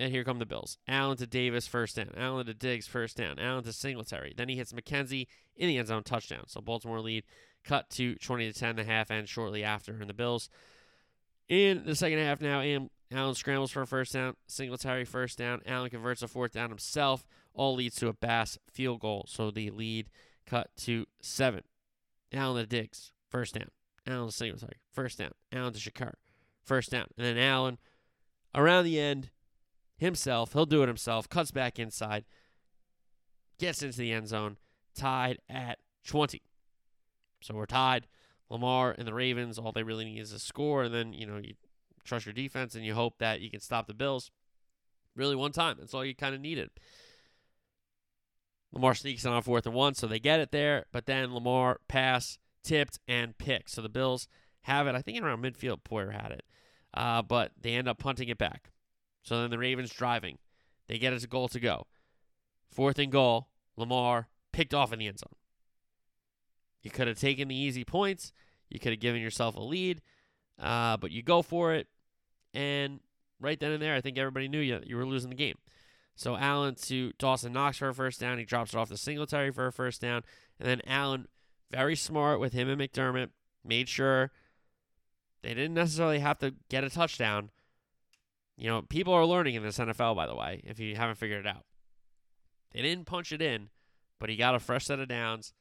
And 0.00 0.10
here 0.10 0.24
come 0.24 0.38
the 0.38 0.46
Bills. 0.46 0.78
Allen 0.88 1.18
to 1.18 1.26
Davis, 1.26 1.66
first 1.66 1.96
down. 1.96 2.10
Allen 2.16 2.46
to 2.46 2.54
Diggs, 2.54 2.86
first 2.86 3.18
down. 3.18 3.38
Allen 3.38 3.64
to 3.64 3.72
Singletary. 3.72 4.32
Then 4.34 4.48
he 4.48 4.56
hits 4.56 4.72
McKenzie 4.72 5.26
in 5.56 5.68
the 5.68 5.76
end 5.76 5.88
zone, 5.88 6.02
touchdown. 6.02 6.44
So 6.46 6.62
Baltimore 6.62 7.00
lead 7.00 7.24
cut 7.64 7.90
to 7.90 8.14
20 8.14 8.50
to 8.50 8.58
10, 8.58 8.76
the 8.76 8.84
half 8.84 9.10
end 9.10 9.28
shortly 9.28 9.62
after. 9.62 9.92
And 9.92 10.08
the 10.08 10.14
Bills 10.14 10.48
in 11.48 11.84
the 11.84 11.94
second 11.94 12.18
half 12.18 12.40
now, 12.40 12.60
Allen 13.12 13.34
scrambles 13.34 13.72
for 13.72 13.82
a 13.82 13.86
first 13.86 14.14
down. 14.14 14.36
Singletary, 14.46 15.04
first 15.04 15.36
down. 15.36 15.60
Allen 15.66 15.90
converts 15.90 16.22
a 16.22 16.28
fourth 16.28 16.52
down 16.52 16.70
himself 16.70 17.26
all 17.52 17.74
leads 17.74 17.96
to 17.96 18.08
a 18.08 18.12
Bass 18.12 18.58
field 18.72 19.00
goal. 19.00 19.24
So 19.28 19.50
the 19.50 19.70
lead 19.70 20.08
cut 20.46 20.70
to 20.78 21.06
seven. 21.20 21.62
Allen 22.32 22.62
to 22.62 22.66
Diggs, 22.66 23.12
first 23.28 23.54
down. 23.54 23.68
Allen 24.06 24.28
to 24.28 24.34
Singletary, 24.34 24.76
first 24.90 25.18
down. 25.18 25.32
Allen 25.52 25.72
to 25.72 25.78
Shakir, 25.78 26.14
first 26.64 26.90
down. 26.90 27.06
And 27.18 27.26
then 27.26 27.38
Allen, 27.38 27.78
around 28.54 28.84
the 28.84 28.98
end, 28.98 29.30
himself, 30.00 30.54
he'll 30.54 30.66
do 30.66 30.82
it 30.82 30.88
himself, 30.88 31.28
cuts 31.28 31.50
back 31.50 31.78
inside, 31.78 32.24
gets 33.58 33.82
into 33.82 33.98
the 33.98 34.12
end 34.12 34.28
zone, 34.28 34.56
tied 34.94 35.38
at 35.48 35.78
20. 36.06 36.42
So 37.42 37.54
we're 37.54 37.66
tied. 37.66 38.06
Lamar 38.48 38.94
and 38.98 39.06
the 39.06 39.14
Ravens, 39.14 39.58
all 39.58 39.72
they 39.72 39.82
really 39.82 40.04
need 40.04 40.18
is 40.18 40.32
a 40.32 40.38
score, 40.38 40.82
and 40.82 40.94
then, 40.94 41.12
you 41.12 41.26
know, 41.26 41.36
you 41.36 41.54
trust 42.04 42.26
your 42.26 42.32
defense 42.32 42.74
and 42.74 42.84
you 42.84 42.94
hope 42.94 43.18
that 43.18 43.40
you 43.40 43.50
can 43.50 43.60
stop 43.60 43.86
the 43.86 43.94
Bills. 43.94 44.30
Really, 45.14 45.36
one 45.36 45.52
time. 45.52 45.76
That's 45.78 45.94
all 45.94 46.04
you 46.04 46.14
kind 46.14 46.34
of 46.34 46.40
needed. 46.40 46.70
Lamar 48.72 48.94
sneaks 48.94 49.24
in 49.24 49.32
on 49.32 49.42
fourth 49.42 49.66
and 49.66 49.74
one, 49.74 49.94
so 49.94 50.06
they 50.06 50.18
get 50.18 50.40
it 50.40 50.50
there. 50.50 50.86
But 50.92 51.06
then 51.06 51.34
Lamar 51.34 51.80
pass, 51.88 52.38
tipped, 52.64 52.98
and 53.06 53.36
picked. 53.36 53.70
So 53.70 53.82
the 53.82 53.88
Bills 53.88 54.28
have 54.62 54.86
it. 54.86 54.94
I 54.94 55.02
think 55.02 55.22
around 55.22 55.42
midfield, 55.42 55.82
Poyer 55.82 56.12
had 56.12 56.32
it. 56.32 56.44
Uh, 56.94 57.22
but 57.22 57.52
they 57.60 57.74
end 57.74 57.88
up 57.88 57.98
punting 57.98 58.28
it 58.28 58.38
back. 58.38 58.70
So 59.22 59.40
then 59.40 59.50
the 59.50 59.58
Ravens 59.58 59.92
driving. 59.92 60.38
They 60.88 60.98
get 60.98 61.12
it 61.12 61.22
a 61.22 61.26
goal 61.26 61.48
to 61.48 61.60
go. 61.60 61.86
Fourth 62.70 62.98
and 62.98 63.12
goal. 63.12 63.48
Lamar 63.76 64.28
picked 64.52 64.74
off 64.74 64.92
in 64.92 64.98
the 64.98 65.06
end 65.06 65.18
zone. 65.18 65.34
You 66.82 66.90
could 66.90 67.08
have 67.08 67.18
taken 67.18 67.48
the 67.48 67.54
easy 67.54 67.84
points. 67.84 68.32
You 68.68 68.80
could 68.80 68.92
have 68.92 69.00
given 69.00 69.20
yourself 69.20 69.54
a 69.54 69.60
lead. 69.60 70.00
Uh, 70.58 70.96
but 70.96 71.10
you 71.10 71.22
go 71.22 71.42
for 71.42 71.74
it. 71.74 71.88
And 72.54 73.00
right 73.40 73.58
then 73.58 73.72
and 73.72 73.82
there, 73.82 73.94
I 73.94 74.00
think 74.00 74.18
everybody 74.18 74.48
knew 74.48 74.60
you, 74.60 74.80
you 74.84 74.96
were 74.96 75.06
losing 75.06 75.30
the 75.30 75.36
game. 75.36 75.56
So 76.16 76.36
Allen 76.36 76.74
to 76.82 77.12
Dawson 77.18 77.52
Knox 77.52 77.78
for 77.78 77.88
a 77.88 77.94
first 77.94 78.20
down. 78.20 78.38
He 78.38 78.44
drops 78.44 78.74
it 78.74 78.76
off 78.76 78.90
to 78.90 78.96
Singletary 78.96 79.50
for 79.52 79.66
a 79.66 79.72
first 79.72 80.00
down. 80.00 80.22
And 80.58 80.68
then 80.68 80.82
Allen, 80.86 81.26
very 81.70 81.96
smart 81.96 82.40
with 82.40 82.52
him 82.52 82.68
and 82.68 82.80
McDermott, 82.80 83.30
made 83.64 83.88
sure 83.88 84.30
They 85.42 85.54
didn't 85.54 85.74
necessarily 85.74 86.18
have 86.18 86.38
to 86.40 86.54
get 86.68 86.84
a 86.84 86.90
touchdown. 86.90 87.50
You 88.60 88.68
know, 88.68 88.82
people 88.82 89.14
are 89.14 89.24
learning 89.24 89.54
in 89.54 89.62
this 89.62 89.78
NFL, 89.78 90.14
by 90.14 90.26
the 90.26 90.34
way, 90.34 90.60
if 90.66 90.78
you 90.78 90.94
haven't 90.94 91.16
figured 91.16 91.46
it 91.46 91.48
out. 91.48 91.64
They 92.72 92.82
didn't 92.82 93.06
punch 93.06 93.32
it 93.32 93.40
in, 93.40 93.70
but 94.18 94.28
he 94.28 94.36
got 94.36 94.54
a 94.54 94.58
fresh 94.58 94.84
set 94.84 95.00
of 95.00 95.08
downs. 95.08 95.54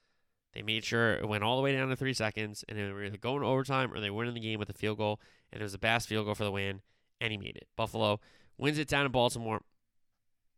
They 0.54 0.62
made 0.62 0.84
sure 0.84 1.14
it 1.14 1.26
went 1.26 1.42
all 1.42 1.56
the 1.56 1.62
way 1.62 1.72
down 1.72 1.88
to 1.88 1.96
three 1.96 2.14
seconds, 2.14 2.66
and 2.68 2.78
they 2.78 2.92
were 2.92 3.06
either 3.06 3.18
going 3.18 3.40
to 3.40 3.48
overtime 3.48 3.94
or 3.94 4.02
they 4.02 4.10
win 4.10 4.28
in 4.28 4.34
the 4.34 4.42
game 4.42 4.60
with 4.60 4.70
a 4.70 4.74
field 4.74 4.98
goal, 4.98 5.22
and 5.50 5.62
it 5.62 5.64
was 5.64 5.74
a 5.74 5.80
Bass 5.80 6.08
field 6.08 6.26
goal 6.26 6.36
for 6.36 6.44
the 6.44 6.52
win, 6.52 6.82
and 7.22 7.32
he 7.32 7.38
made 7.38 7.56
it. 7.56 7.70
Buffalo 7.78 8.20
wins 8.58 8.78
it 8.78 8.90
down 8.90 9.06
in 9.06 9.14
Baltimore. 9.14 9.62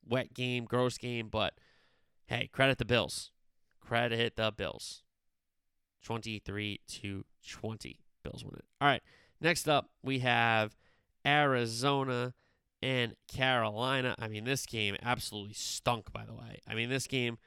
Wet 0.09 0.33
game, 0.33 0.65
gross 0.65 0.97
game, 0.97 1.29
but 1.29 1.53
hey, 2.25 2.49
credit 2.51 2.79
the 2.79 2.85
Bills. 2.85 3.29
Credit 3.81 4.35
the 4.35 4.51
Bills. 4.51 5.03
23 6.03 6.79
to 6.87 7.23
20. 7.47 7.99
Bills 8.23 8.43
win 8.43 8.55
it. 8.55 8.65
All 8.81 8.87
right. 8.87 9.03
Next 9.39 9.69
up, 9.69 9.91
we 10.01 10.19
have 10.19 10.75
Arizona 11.25 12.33
and 12.81 13.15
Carolina. 13.31 14.15
I 14.19 14.27
mean, 14.27 14.43
this 14.43 14.65
game 14.65 14.95
absolutely 15.01 15.53
stunk, 15.53 16.11
by 16.11 16.25
the 16.25 16.33
way. 16.33 16.59
I 16.67 16.73
mean, 16.73 16.89
this 16.89 17.07
game, 17.07 17.37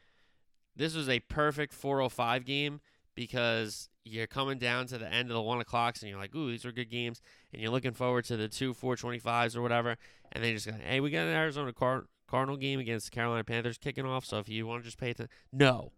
this 0.77 0.95
was 0.95 1.09
a 1.09 1.21
perfect 1.21 1.73
405 1.73 2.45
game 2.45 2.81
because 3.15 3.89
you're 4.05 4.27
coming 4.27 4.59
down 4.59 4.87
to 4.87 4.99
the 4.99 5.13
end 5.13 5.31
of 5.31 5.35
the 5.35 5.43
one 5.43 5.61
o'clocks 5.61 6.03
and 6.03 6.11
you're 6.11 6.19
like, 6.19 6.35
ooh, 6.35 6.51
these 6.51 6.65
are 6.65 6.73
good 6.73 6.91
games. 6.91 7.21
And 7.53 7.61
you're 7.61 7.71
looking 7.71 7.93
forward 7.93 8.25
to 8.27 8.37
the 8.37 8.49
two 8.49 8.75
425s 8.75 9.57
or 9.57 9.63
whatever. 9.63 9.97
And 10.33 10.45
they 10.45 10.53
just 10.53 10.67
go, 10.67 10.75
hey, 10.85 11.01
we 11.01 11.11
got 11.11 11.27
an 11.27 11.35
Arizona 11.35 11.73
Car- 11.73 12.07
Cardinal 12.29 12.57
game 12.57 12.81
against 12.81 13.07
the 13.07 13.15
Carolina 13.15 13.45
Panthers 13.45 13.79
kicking 13.79 14.07
off. 14.07 14.25
So 14.25 14.39
if 14.39 14.49
you 14.49 14.67
want 14.67 14.83
to 14.83 14.87
just 14.87 14.99
pay 14.99 15.11
attention, 15.11 15.33
no. 15.53 15.93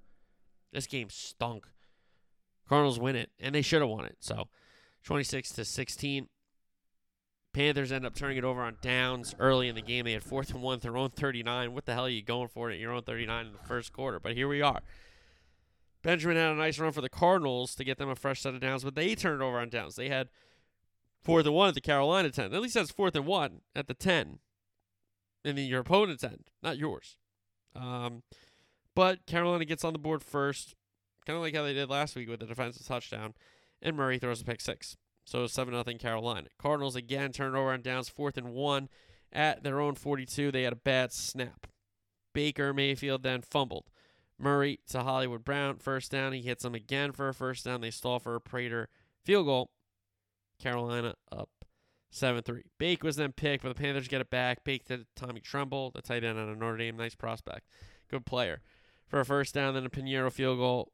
This 0.72 0.86
game 0.86 1.08
stunk. 1.10 1.66
Cardinals 2.68 2.98
win 2.98 3.16
it, 3.16 3.30
and 3.38 3.54
they 3.54 3.62
should 3.62 3.80
have 3.80 3.90
won 3.90 4.04
it. 4.04 4.16
So 4.20 4.48
26 5.04 5.50
to 5.52 5.64
16. 5.64 6.28
Panthers 7.56 7.90
end 7.90 8.04
up 8.04 8.14
turning 8.14 8.36
it 8.36 8.44
over 8.44 8.60
on 8.60 8.76
downs 8.82 9.34
early 9.38 9.66
in 9.66 9.74
the 9.74 9.80
game. 9.80 10.04
They 10.04 10.12
had 10.12 10.22
fourth 10.22 10.50
and 10.50 10.62
one, 10.62 10.78
their 10.80 10.94
own 10.94 11.08
39. 11.08 11.72
What 11.72 11.86
the 11.86 11.94
hell 11.94 12.04
are 12.04 12.10
you 12.10 12.20
going 12.20 12.48
for 12.48 12.70
at 12.70 12.78
your 12.78 12.92
own 12.92 13.00
39 13.00 13.46
in 13.46 13.52
the 13.52 13.66
first 13.66 13.94
quarter? 13.94 14.20
But 14.20 14.34
here 14.34 14.46
we 14.46 14.60
are. 14.60 14.82
Benjamin 16.02 16.36
had 16.36 16.50
a 16.50 16.54
nice 16.54 16.78
run 16.78 16.92
for 16.92 17.00
the 17.00 17.08
Cardinals 17.08 17.74
to 17.76 17.82
get 17.82 17.96
them 17.96 18.10
a 18.10 18.14
fresh 18.14 18.42
set 18.42 18.52
of 18.52 18.60
downs, 18.60 18.84
but 18.84 18.94
they 18.94 19.14
turned 19.14 19.40
it 19.40 19.44
over 19.44 19.58
on 19.58 19.70
downs. 19.70 19.96
They 19.96 20.10
had 20.10 20.28
fourth 21.24 21.46
and 21.46 21.54
one 21.54 21.68
at 21.68 21.74
the 21.74 21.80
Carolina 21.80 22.28
10. 22.28 22.52
At 22.52 22.60
least 22.60 22.74
that's 22.74 22.90
fourth 22.90 23.16
and 23.16 23.24
one 23.24 23.62
at 23.74 23.86
the 23.86 23.94
10. 23.94 24.38
And 25.42 25.56
then 25.56 25.64
your 25.64 25.80
opponent's 25.80 26.24
end, 26.24 26.50
not 26.62 26.76
yours. 26.76 27.16
Um, 27.74 28.22
but 28.94 29.24
Carolina 29.24 29.64
gets 29.64 29.82
on 29.82 29.94
the 29.94 29.98
board 29.98 30.22
first, 30.22 30.74
kind 31.24 31.38
of 31.38 31.42
like 31.42 31.54
how 31.54 31.62
they 31.62 31.72
did 31.72 31.88
last 31.88 32.16
week 32.16 32.28
with 32.28 32.40
the 32.40 32.46
defensive 32.46 32.86
touchdown, 32.86 33.32
and 33.80 33.96
Murray 33.96 34.18
throws 34.18 34.42
a 34.42 34.44
pick 34.44 34.60
six. 34.60 34.98
So 35.26 35.46
7 35.46 35.74
0 35.74 35.98
Carolina. 35.98 36.48
Cardinals 36.58 36.96
again 36.96 37.32
turned 37.32 37.56
over 37.56 37.72
on 37.72 37.82
downs, 37.82 38.08
fourth 38.08 38.38
and 38.38 38.54
one 38.54 38.88
at 39.32 39.64
their 39.64 39.80
own 39.80 39.96
42. 39.96 40.52
They 40.52 40.62
had 40.62 40.72
a 40.72 40.76
bad 40.76 41.12
snap. 41.12 41.66
Baker 42.32 42.72
Mayfield 42.72 43.22
then 43.22 43.42
fumbled. 43.42 43.86
Murray 44.38 44.78
to 44.88 45.02
Hollywood 45.02 45.44
Brown, 45.44 45.78
first 45.78 46.12
down. 46.12 46.32
He 46.32 46.42
hits 46.42 46.62
them 46.62 46.74
again 46.74 47.12
for 47.12 47.28
a 47.28 47.34
first 47.34 47.64
down. 47.64 47.80
They 47.80 47.90
stall 47.90 48.20
for 48.20 48.36
a 48.36 48.40
Prater 48.40 48.88
field 49.24 49.46
goal. 49.46 49.70
Carolina 50.60 51.14
up 51.32 51.50
7 52.10 52.42
3. 52.42 52.62
Bake 52.78 53.02
was 53.02 53.16
then 53.16 53.32
picked, 53.32 53.64
but 53.64 53.70
the 53.70 53.82
Panthers 53.82 54.08
get 54.08 54.20
it 54.20 54.30
back. 54.30 54.62
Bake 54.62 54.84
to 54.84 55.06
Tommy 55.16 55.40
Tremble, 55.40 55.90
the 55.90 56.02
tight 56.02 56.22
end 56.22 56.38
out 56.38 56.48
of 56.48 56.56
Notre 56.56 56.76
Dame. 56.76 56.96
Nice 56.96 57.14
prospect. 57.16 57.66
Good 58.08 58.26
player. 58.26 58.62
For 59.08 59.20
a 59.20 59.24
first 59.24 59.54
down, 59.54 59.74
then 59.74 59.86
a 59.86 59.90
Piñeiro 59.90 60.30
field 60.30 60.58
goal. 60.58 60.92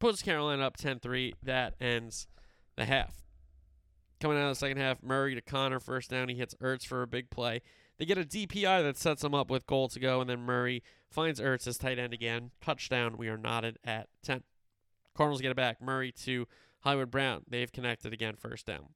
Puts 0.00 0.22
Carolina 0.22 0.66
up 0.66 0.76
10 0.76 0.98
3. 0.98 1.34
That 1.42 1.74
ends 1.80 2.26
the 2.76 2.84
half. 2.84 3.22
Coming 4.20 4.38
out 4.38 4.44
of 4.44 4.50
the 4.50 4.54
second 4.60 4.78
half, 4.78 5.02
Murray 5.02 5.34
to 5.34 5.40
Connor, 5.40 5.80
first 5.80 6.10
down. 6.10 6.28
He 6.28 6.36
hits 6.36 6.54
Ertz 6.62 6.86
for 6.86 7.02
a 7.02 7.06
big 7.06 7.28
play. 7.28 7.60
They 7.98 8.04
get 8.04 8.18
a 8.18 8.24
DPI 8.24 8.82
that 8.82 8.96
sets 8.96 9.22
them 9.22 9.34
up 9.34 9.50
with 9.50 9.66
goal 9.66 9.88
to 9.88 10.00
go, 10.00 10.20
and 10.20 10.30
then 10.30 10.40
Murray 10.40 10.82
finds 11.10 11.40
Ertz 11.40 11.66
as 11.66 11.76
tight 11.76 11.98
end 11.98 12.12
again. 12.12 12.50
Touchdown. 12.60 13.16
We 13.16 13.28
are 13.28 13.36
knotted 13.36 13.78
at 13.84 14.08
10. 14.22 14.42
Cardinals 15.14 15.40
get 15.40 15.50
it 15.50 15.56
back. 15.56 15.82
Murray 15.82 16.12
to 16.24 16.46
Hollywood 16.80 17.10
Brown. 17.10 17.42
They've 17.48 17.70
connected 17.70 18.12
again, 18.12 18.36
first 18.36 18.66
down. 18.66 18.90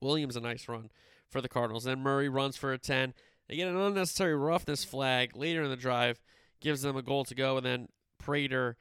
Williams, 0.00 0.36
a 0.36 0.40
nice 0.40 0.68
run 0.68 0.90
for 1.28 1.40
the 1.40 1.48
Cardinals. 1.48 1.84
Then 1.84 2.00
Murray 2.00 2.28
runs 2.28 2.56
for 2.56 2.72
a 2.72 2.78
10. 2.78 3.14
They 3.48 3.56
get 3.56 3.68
an 3.68 3.76
unnecessary 3.76 4.36
roughness 4.36 4.84
flag 4.84 5.36
later 5.36 5.62
in 5.62 5.70
the 5.70 5.76
drive, 5.76 6.20
gives 6.60 6.82
them 6.82 6.96
a 6.96 7.02
goal 7.02 7.24
to 7.24 7.34
go, 7.34 7.56
and 7.56 7.66
then 7.66 7.88
Prater 8.18 8.76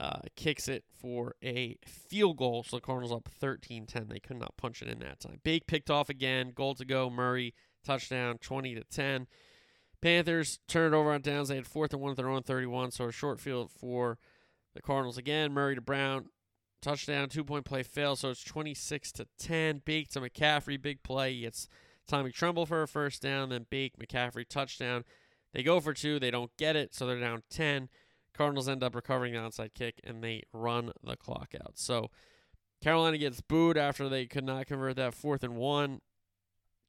uh, 0.00 0.20
kicks 0.34 0.66
it 0.66 0.82
for 0.98 1.34
a 1.44 1.76
field 1.84 2.38
goal. 2.38 2.62
So 2.62 2.78
the 2.78 2.80
Cardinals 2.80 3.12
up 3.12 3.28
13 3.28 3.86
10. 3.86 4.08
They 4.08 4.18
could 4.18 4.38
not 4.38 4.56
punch 4.56 4.80
it 4.80 4.88
in 4.88 4.98
that 5.00 5.20
time. 5.20 5.40
Bake 5.44 5.66
picked 5.66 5.90
off 5.90 6.08
again. 6.08 6.52
Goal 6.54 6.74
to 6.76 6.86
go. 6.86 7.10
Murray, 7.10 7.54
touchdown 7.84 8.38
20 8.38 8.74
to 8.76 8.84
10. 8.84 9.26
Panthers 10.00 10.58
turned 10.66 10.94
over 10.94 11.12
on 11.12 11.20
downs. 11.20 11.48
They 11.48 11.56
had 11.56 11.66
fourth 11.66 11.92
and 11.92 12.00
one 12.00 12.12
at 12.12 12.16
their 12.16 12.30
own 12.30 12.42
31. 12.42 12.92
So 12.92 13.04
a 13.08 13.12
short 13.12 13.38
field 13.38 13.70
for 13.70 14.18
the 14.74 14.80
Cardinals 14.80 15.18
again. 15.18 15.52
Murray 15.52 15.74
to 15.74 15.82
Brown. 15.82 16.26
Touchdown, 16.80 17.28
two 17.28 17.44
point 17.44 17.66
play 17.66 17.82
fail. 17.82 18.16
So 18.16 18.30
it's 18.30 18.42
26 18.42 19.12
to 19.12 19.26
10. 19.38 19.82
Bake 19.84 20.08
to 20.12 20.20
McCaffrey. 20.20 20.80
Big 20.80 21.02
play. 21.02 21.34
It's 21.34 21.68
Tommy 22.08 22.32
Tremble 22.32 22.64
for 22.64 22.82
a 22.82 22.88
first 22.88 23.20
down. 23.20 23.50
Then 23.50 23.66
Bake, 23.68 23.98
McCaffrey, 23.98 24.48
touchdown. 24.48 25.04
They 25.52 25.62
go 25.62 25.78
for 25.78 25.92
two. 25.92 26.18
They 26.18 26.30
don't 26.30 26.56
get 26.56 26.74
it. 26.74 26.94
So 26.94 27.06
they're 27.06 27.20
down 27.20 27.42
10. 27.50 27.90
Cardinals 28.34 28.68
end 28.68 28.82
up 28.82 28.94
recovering 28.94 29.32
the 29.32 29.38
onside 29.38 29.74
kick 29.74 30.00
and 30.04 30.22
they 30.22 30.42
run 30.52 30.92
the 31.02 31.16
clock 31.16 31.54
out. 31.60 31.78
So 31.78 32.10
Carolina 32.80 33.18
gets 33.18 33.40
booed 33.40 33.76
after 33.76 34.08
they 34.08 34.26
could 34.26 34.44
not 34.44 34.66
convert 34.66 34.96
that 34.96 35.14
fourth 35.14 35.42
and 35.44 35.56
one. 35.56 36.00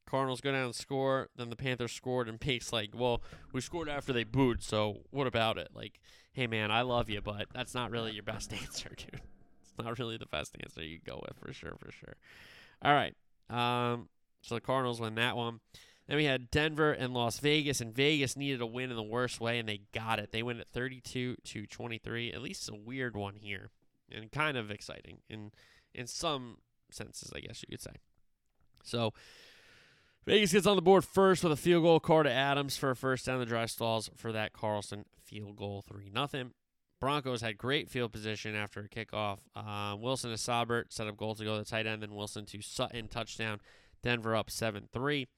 Cardinals 0.07 0.41
go 0.41 0.51
down 0.51 0.65
and 0.65 0.75
score. 0.75 1.29
Then 1.35 1.49
the 1.49 1.55
Panthers 1.55 1.91
scored, 1.93 2.27
and 2.27 2.39
Pake's 2.39 2.73
like, 2.73 2.89
"Well, 2.93 3.21
we 3.53 3.61
scored 3.61 3.87
after 3.87 4.11
they 4.11 4.23
booed, 4.23 4.61
so 4.61 5.03
what 5.09 5.27
about 5.27 5.57
it?" 5.57 5.69
Like, 5.73 6.01
hey 6.33 6.47
man, 6.47 6.71
I 6.71 6.81
love 6.81 7.09
you, 7.09 7.21
but 7.21 7.47
that's 7.53 7.73
not 7.73 7.91
really 7.91 8.11
your 8.11 8.23
best 8.23 8.51
answer, 8.61 8.89
dude. 8.89 9.21
It's 9.61 9.77
not 9.77 9.97
really 9.99 10.17
the 10.17 10.25
best 10.25 10.55
answer 10.61 10.83
you 10.83 10.99
go 11.05 11.23
with 11.25 11.37
for 11.37 11.53
sure, 11.53 11.75
for 11.77 11.91
sure. 11.91 12.15
All 12.81 12.93
right, 12.93 13.15
um, 13.49 14.09
so 14.41 14.55
the 14.55 14.61
Cardinals 14.61 14.99
win 14.99 15.15
that 15.15 15.37
one. 15.37 15.59
Then 16.11 16.17
we 16.17 16.25
had 16.25 16.51
Denver 16.51 16.91
and 16.91 17.13
Las 17.13 17.39
Vegas, 17.39 17.79
and 17.79 17.95
Vegas 17.95 18.35
needed 18.35 18.59
a 18.59 18.65
win 18.65 18.89
in 18.89 18.97
the 18.97 19.01
worst 19.01 19.39
way, 19.39 19.59
and 19.59 19.69
they 19.69 19.79
got 19.93 20.19
it. 20.19 20.33
They 20.33 20.43
win 20.43 20.59
at 20.59 20.67
32 20.67 21.37
to 21.41 21.65
23. 21.65 22.33
At 22.33 22.41
least 22.41 22.67
a 22.67 22.75
weird 22.75 23.15
one 23.15 23.35
here, 23.35 23.69
and 24.13 24.29
kind 24.29 24.57
of 24.57 24.69
exciting 24.69 25.19
in 25.29 25.51
in 25.95 26.07
some 26.07 26.57
senses, 26.91 27.31
I 27.33 27.39
guess 27.39 27.63
you 27.63 27.71
could 27.71 27.81
say. 27.81 27.93
So 28.83 29.13
Vegas 30.25 30.51
gets 30.51 30.67
on 30.67 30.75
the 30.75 30.81
board 30.81 31.05
first 31.05 31.45
with 31.45 31.53
a 31.53 31.55
field 31.55 31.83
goal. 31.83 32.01
Carter 32.01 32.29
Adams 32.29 32.75
for 32.75 32.91
a 32.91 32.95
first 32.97 33.25
down. 33.25 33.39
The 33.39 33.45
dry 33.45 33.65
stalls 33.65 34.09
for 34.17 34.33
that 34.33 34.51
Carlson 34.51 35.05
field 35.23 35.55
goal, 35.55 35.81
three 35.87 36.09
nothing. 36.13 36.51
Broncos 36.99 37.39
had 37.39 37.57
great 37.57 37.89
field 37.89 38.11
position 38.11 38.53
after 38.53 38.81
a 38.81 38.89
kickoff. 38.89 39.37
Uh, 39.55 39.95
Wilson 39.95 40.31
to 40.31 40.35
Saubert 40.35 40.91
set 40.91 41.07
up 41.07 41.15
goal 41.15 41.35
to 41.35 41.45
go 41.45 41.53
to 41.53 41.63
the 41.63 41.69
tight 41.69 41.87
end, 41.87 42.03
then 42.03 42.13
Wilson 42.13 42.45
to 42.47 42.61
Sutton 42.61 43.07
touchdown. 43.07 43.61
Denver 44.03 44.35
up 44.35 44.49
seven 44.49 44.89
three. 44.91 45.29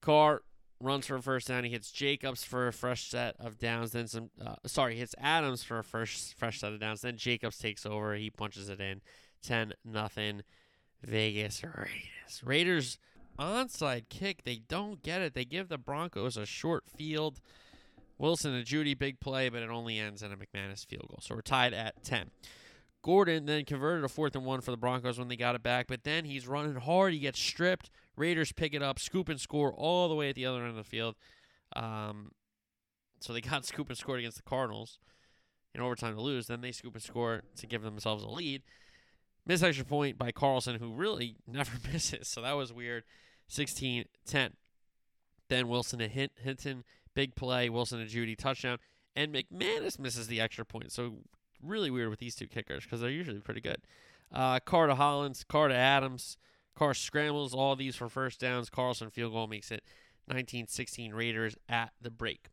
Carr 0.00 0.42
runs 0.80 1.06
for 1.06 1.16
a 1.16 1.22
first 1.22 1.48
down. 1.48 1.64
He 1.64 1.70
hits 1.70 1.90
Jacobs 1.90 2.42
for 2.42 2.66
a 2.66 2.72
fresh 2.72 3.08
set 3.08 3.36
of 3.38 3.58
downs. 3.58 3.92
Then 3.92 4.06
some, 4.06 4.30
uh, 4.44 4.56
sorry, 4.66 4.96
hits 4.96 5.14
Adams 5.18 5.62
for 5.62 5.78
a 5.78 5.84
first 5.84 6.38
fresh 6.38 6.60
set 6.60 6.72
of 6.72 6.80
downs. 6.80 7.02
Then 7.02 7.16
Jacobs 7.16 7.58
takes 7.58 7.84
over. 7.84 8.14
He 8.14 8.30
punches 8.30 8.68
it 8.68 8.80
in. 8.80 9.02
Ten 9.42 9.74
nothing. 9.84 10.42
Vegas 11.02 11.62
Raiders. 11.62 12.42
Raiders 12.44 12.98
onside 13.38 14.08
kick. 14.08 14.44
They 14.44 14.56
don't 14.68 15.02
get 15.02 15.22
it. 15.22 15.34
They 15.34 15.44
give 15.44 15.68
the 15.68 15.78
Broncos 15.78 16.36
a 16.36 16.46
short 16.46 16.84
field. 16.88 17.40
Wilson 18.18 18.54
and 18.54 18.66
Jeudy 18.66 18.98
big 18.98 19.18
play, 19.18 19.48
but 19.48 19.62
it 19.62 19.70
only 19.70 19.98
ends 19.98 20.22
in 20.22 20.30
a 20.30 20.36
McManus 20.36 20.84
field 20.84 21.08
goal. 21.08 21.20
So 21.22 21.34
we're 21.34 21.40
tied 21.40 21.72
at 21.72 22.02
ten. 22.04 22.30
Gordon 23.02 23.46
then 23.46 23.64
converted 23.64 24.04
a 24.04 24.08
fourth 24.08 24.36
and 24.36 24.44
one 24.44 24.60
for 24.60 24.72
the 24.72 24.76
Broncos 24.76 25.18
when 25.18 25.28
they 25.28 25.36
got 25.36 25.54
it 25.54 25.62
back, 25.62 25.86
but 25.86 26.04
then 26.04 26.26
he's 26.26 26.46
running 26.46 26.74
hard. 26.74 27.14
He 27.14 27.18
gets 27.18 27.40
stripped. 27.40 27.88
Raiders 28.20 28.52
pick 28.52 28.74
it 28.74 28.82
up, 28.82 28.98
scoop 28.98 29.28
and 29.28 29.40
score 29.40 29.72
all 29.72 30.08
the 30.08 30.14
way 30.14 30.28
at 30.28 30.34
the 30.34 30.46
other 30.46 30.60
end 30.60 30.68
of 30.68 30.76
the 30.76 30.84
field. 30.84 31.16
Um, 31.74 32.32
so 33.20 33.32
they 33.32 33.40
got 33.40 33.64
scoop 33.64 33.88
and 33.88 33.98
scored 33.98 34.20
against 34.20 34.36
the 34.36 34.42
Cardinals 34.42 34.98
in 35.74 35.80
overtime 35.80 36.14
to 36.14 36.20
lose. 36.20 36.46
Then 36.46 36.60
they 36.60 36.72
scoop 36.72 36.94
and 36.94 37.02
score 37.02 37.42
to 37.56 37.66
give 37.66 37.82
themselves 37.82 38.22
a 38.22 38.28
lead. 38.28 38.62
Missed 39.46 39.64
extra 39.64 39.86
point 39.86 40.18
by 40.18 40.32
Carlson, 40.32 40.76
who 40.76 40.92
really 40.92 41.36
never 41.46 41.72
misses. 41.92 42.28
So 42.28 42.42
that 42.42 42.52
was 42.52 42.72
weird. 42.72 43.04
16 43.48 44.04
10. 44.26 44.52
Then 45.48 45.66
Wilson 45.66 45.98
to 45.98 46.06
hit 46.06 46.30
Hinton, 46.40 46.84
big 47.14 47.34
play. 47.34 47.68
Wilson 47.68 47.98
to 47.98 48.06
Jeudy, 48.06 48.36
touchdown. 48.36 48.78
And 49.16 49.34
McManus 49.34 49.98
misses 49.98 50.28
the 50.28 50.40
extra 50.40 50.64
point. 50.64 50.92
So 50.92 51.14
really 51.60 51.90
weird 51.90 52.10
with 52.10 52.20
these 52.20 52.36
two 52.36 52.46
kickers 52.46 52.84
because 52.84 53.00
they're 53.00 53.10
usually 53.10 53.40
pretty 53.40 53.60
good. 53.60 53.78
Uh, 54.32 54.60
Carr 54.60 54.86
to 54.86 54.94
Hollins, 54.94 55.44
Carter 55.48 55.74
Adams. 55.74 56.36
Carr 56.76 56.94
scrambles 56.94 57.54
all 57.54 57.76
these 57.76 57.96
for 57.96 58.08
first 58.08 58.40
downs. 58.40 58.70
Carlson 58.70 59.10
field 59.10 59.32
goal 59.32 59.46
makes 59.46 59.70
it 59.70 59.82
19-16 60.30 61.12
Raiders 61.12 61.56
at 61.68 61.90
the 62.00 62.10
break. 62.10 62.48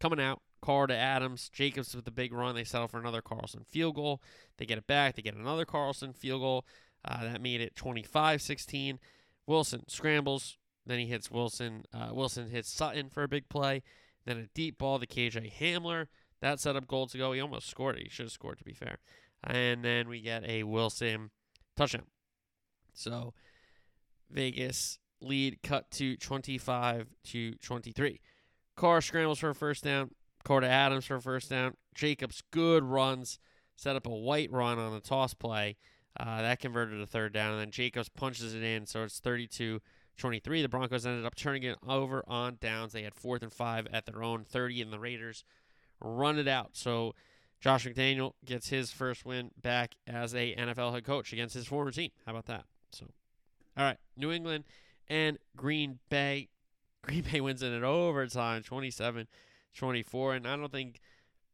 Coming 0.00 0.20
out, 0.20 0.42
Carr 0.60 0.86
to 0.86 0.94
Adams. 0.94 1.50
Jacobs 1.52 1.94
with 1.94 2.04
the 2.04 2.10
big 2.10 2.32
run. 2.32 2.54
They 2.54 2.64
settle 2.64 2.88
for 2.88 2.98
another 2.98 3.22
Carlson 3.22 3.64
field 3.68 3.96
goal. 3.96 4.22
They 4.58 4.66
get 4.66 4.78
it 4.78 4.86
back. 4.86 5.16
They 5.16 5.22
get 5.22 5.34
another 5.34 5.64
Carlson 5.64 6.12
field 6.12 6.40
goal. 6.40 6.64
Uh, 7.04 7.24
that 7.24 7.42
made 7.42 7.60
it 7.60 7.74
25-16. 7.74 8.98
Wilson 9.46 9.82
scrambles, 9.88 10.56
then 10.86 11.00
he 11.00 11.06
hits 11.06 11.30
Wilson. 11.30 11.84
Uh, 11.92 12.10
Wilson 12.12 12.48
hits 12.48 12.70
Sutton 12.70 13.10
for 13.10 13.24
a 13.24 13.28
big 13.28 13.48
play, 13.48 13.82
then 14.24 14.38
a 14.38 14.46
deep 14.54 14.78
ball 14.78 15.00
to 15.00 15.06
KJ 15.06 15.52
Hamler. 15.54 16.06
That 16.40 16.60
set 16.60 16.76
up 16.76 16.86
goal 16.86 17.06
to 17.08 17.18
go. 17.18 17.32
He 17.32 17.40
almost 17.40 17.68
scored 17.68 17.96
it. 17.96 18.04
He 18.04 18.08
should 18.08 18.26
have 18.26 18.32
scored, 18.32 18.58
to 18.58 18.64
be 18.64 18.72
fair. 18.72 18.98
And 19.44 19.84
then 19.84 20.08
we 20.08 20.20
get 20.20 20.44
a 20.44 20.62
Wilson 20.62 21.30
touchdown. 21.76 22.06
So 22.94 23.34
Vegas 24.32 24.98
lead 25.20 25.62
cut 25.62 25.90
to 25.92 26.16
25 26.16 27.08
to 27.24 27.54
23. 27.54 28.20
Carr 28.76 29.00
scrambles 29.00 29.38
for 29.38 29.50
a 29.50 29.54
first 29.54 29.84
down. 29.84 30.10
Carter 30.44 30.66
Adams 30.66 31.04
for 31.04 31.16
a 31.16 31.22
first 31.22 31.50
down. 31.50 31.74
Jacobs 31.94 32.42
good 32.50 32.82
runs, 32.82 33.38
set 33.76 33.96
up 33.96 34.06
a 34.06 34.10
white 34.10 34.50
run 34.50 34.78
on 34.78 34.92
a 34.94 35.00
toss 35.00 35.34
play. 35.34 35.76
Uh, 36.18 36.42
that 36.42 36.58
converted 36.58 37.00
a 37.00 37.06
third 37.06 37.32
down, 37.32 37.52
and 37.52 37.60
then 37.60 37.70
Jacobs 37.70 38.08
punches 38.08 38.54
it 38.54 38.62
in, 38.62 38.86
so 38.86 39.02
it's 39.02 39.18
32 39.20 39.80
23. 40.18 40.62
The 40.62 40.68
Broncos 40.68 41.06
ended 41.06 41.24
up 41.24 41.34
turning 41.34 41.62
it 41.62 41.78
over 41.86 42.22
on 42.26 42.58
downs. 42.60 42.92
They 42.92 43.02
had 43.02 43.14
fourth 43.14 43.42
and 43.42 43.52
five 43.52 43.86
at 43.92 44.04
their 44.04 44.22
own 44.22 44.44
30, 44.44 44.82
and 44.82 44.92
the 44.92 44.98
Raiders 44.98 45.44
run 46.00 46.38
it 46.38 46.48
out. 46.48 46.70
So 46.72 47.14
Josh 47.60 47.86
McDaniel 47.86 48.32
gets 48.44 48.68
his 48.68 48.90
first 48.90 49.24
win 49.24 49.52
back 49.60 49.94
as 50.06 50.34
a 50.34 50.54
NFL 50.54 50.92
head 50.92 51.04
coach 51.04 51.32
against 51.32 51.54
his 51.54 51.66
former 51.66 51.92
team. 51.92 52.10
How 52.26 52.32
about 52.32 52.46
that? 52.46 52.64
So, 52.90 53.06
all 53.76 53.84
right, 53.84 53.98
New 54.16 54.30
England 54.30 54.64
and 55.08 55.38
Green 55.56 55.98
Bay. 56.08 56.48
Green 57.02 57.24
Bay 57.30 57.40
wins 57.40 57.62
in 57.62 57.72
an 57.72 57.84
overtime, 57.84 58.62
27 58.62 59.26
24. 59.74 60.34
And 60.34 60.46
I 60.46 60.56
don't 60.56 60.70
think 60.70 61.00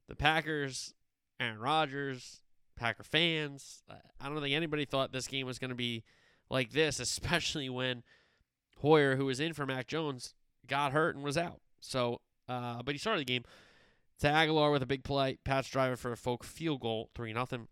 the 0.09 0.17
Packers, 0.17 0.93
Aaron 1.41 1.59
Rodgers, 1.59 2.43
Packer 2.77 3.03
fans, 3.03 3.83
I 4.21 4.29
don't 4.29 4.41
think 4.41 4.55
anybody 4.55 4.85
thought 4.85 5.13
this 5.13 5.27
game 5.27 5.47
was 5.47 5.59
going 5.59 5.71
to 5.71 5.77
be 5.77 6.05
like 6.51 6.71
this, 6.71 7.01
especially 7.01 7.69
when 7.69 8.03
Hoyer, 8.81 9.17
who 9.17 9.27
was 9.27 9.41
in 9.41 9.53
for 9.53 9.67
Mac 9.67 9.87
Jones, 9.87 10.35
got 10.67 10.93
hurt 10.93 11.15
and 11.15 11.25
was 11.25 11.39
out. 11.39 11.61
So, 11.81 12.21
uh, 12.49 12.83
but 12.83 12.95
he 12.95 12.99
started 12.99 13.21
the 13.21 13.33
game. 13.33 13.45
To 14.21 14.27
Agholor 14.27 14.73
with 14.73 14.83
a 14.83 14.87
big 14.87 15.05
play. 15.05 15.39
Pat's 15.45 15.71
driver 15.71 15.97
for 15.97 16.11
a 16.11 16.17
Folk 16.17 16.43
field 16.43 16.81
goal, 16.81 17.09
3 17.15 17.33
0. 17.33 17.69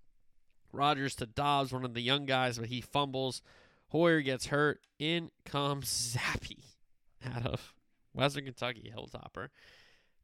Rodgers 0.73 1.17
to 1.17 1.27
Dobbs, 1.27 1.73
one 1.73 1.85
of 1.85 1.95
the 1.95 2.01
young 2.01 2.25
guys, 2.25 2.57
but 2.59 2.69
he 2.69 2.81
fumbles. 2.81 3.43
Hoyer 3.89 4.21
gets 4.21 4.47
hurt. 4.47 4.81
In 4.99 5.31
comes 5.45 6.17
Zappe 6.17 6.65
out 7.25 7.47
of 7.47 7.75
Western 8.13 8.45
Kentucky, 8.45 8.93
Hilltopper. 8.95 9.49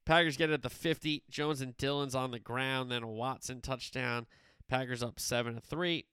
Packers 0.05 0.37
get 0.37 0.51
it 0.51 0.55
at 0.55 0.63
the 0.63 0.71
50. 0.71 1.25
Jones 1.31 1.61
and 1.61 1.77
Dillon's 1.77 2.15
on 2.15 2.31
the 2.31 2.39
ground. 2.39 2.91
Then 2.91 3.03
a 3.03 3.09
Watson 3.09 3.61
touchdown. 3.61 4.27
Packers 4.69 5.03
up 5.03 5.21
7 5.21 5.55
to 5.55 5.61
3. 5.61 6.07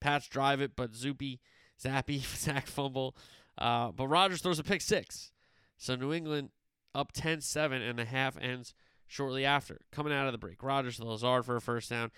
Pats 0.00 0.28
drive 0.28 0.60
it, 0.60 0.76
but 0.76 0.92
Zuppy, 0.92 1.40
Zappe, 1.82 2.22
sack 2.36 2.66
fumble. 2.66 3.16
Uh, 3.58 3.90
but 3.90 4.08
Rodgers 4.08 4.40
throws 4.40 4.58
a 4.58 4.64
pick 4.64 4.80
six. 4.80 5.32
So 5.76 5.96
New 5.96 6.12
England 6.12 6.50
up 6.94 7.12
10 7.12 7.40
7, 7.40 7.82
and 7.82 7.98
the 7.98 8.04
half 8.04 8.36
ends 8.40 8.74
shortly 9.06 9.44
after. 9.44 9.80
Coming 9.92 10.12
out 10.12 10.26
of 10.26 10.32
the 10.32 10.38
break, 10.38 10.62
Rodgers 10.62 10.96
to 10.96 11.04
Lazard 11.04 11.44
for 11.44 11.56
a 11.56 11.60
first 11.60 11.90
down. 11.90 12.10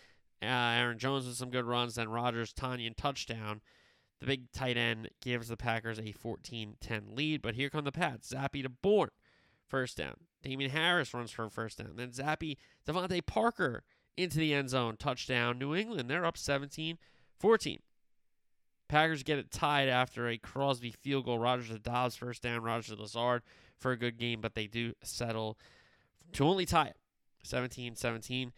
Uh, 0.42 0.46
Aaron 0.46 0.98
Jones 0.98 1.26
with 1.26 1.36
some 1.36 1.50
good 1.50 1.64
runs. 1.64 1.96
Then 1.96 2.08
Rodgers, 2.08 2.52
Tonyan 2.52 2.96
touchdown. 2.96 3.60
The 4.20 4.26
big 4.26 4.50
tight 4.52 4.76
end 4.76 5.10
gives 5.20 5.48
the 5.48 5.56
Packers 5.56 5.98
a 5.98 6.12
14 6.12 6.76
10 6.80 7.02
lead. 7.14 7.42
But 7.42 7.54
here 7.54 7.70
come 7.70 7.84
the 7.84 7.92
Pats. 7.92 8.32
Zappe 8.32 8.62
to 8.62 8.68
Bourne, 8.68 9.10
first 9.66 9.96
down. 9.96 10.14
Damien 10.42 10.70
Harris 10.70 11.14
runs 11.14 11.30
for 11.30 11.44
a 11.44 11.50
first 11.50 11.78
down. 11.78 11.92
Then 11.96 12.10
Zappe, 12.10 12.56
DeVante 12.86 13.24
Parker 13.26 13.84
into 14.16 14.38
the 14.38 14.54
end 14.54 14.70
zone, 14.70 14.96
touchdown. 14.96 15.58
New 15.58 15.74
England, 15.74 16.10
they're 16.10 16.26
up 16.26 16.36
17 16.36 16.98
14. 17.38 17.78
Packers 18.88 19.22
get 19.22 19.38
it 19.38 19.50
tied 19.50 19.88
after 19.88 20.28
a 20.28 20.38
Crosby 20.38 20.90
field 20.90 21.26
goal. 21.26 21.38
Rodgers 21.38 21.68
to 21.68 21.78
Dobbs, 21.78 22.16
first 22.16 22.42
down. 22.42 22.62
Rodgers 22.62 22.94
to 22.96 23.00
Lazard 23.00 23.42
for 23.78 23.92
a 23.92 23.98
good 23.98 24.16
game, 24.16 24.40
but 24.40 24.54
they 24.54 24.66
do 24.66 24.94
settle 25.02 25.58
to 26.32 26.44
only 26.44 26.64
tie 26.64 26.86
it 26.86 26.96
17 27.44 27.96
17. 27.96 28.52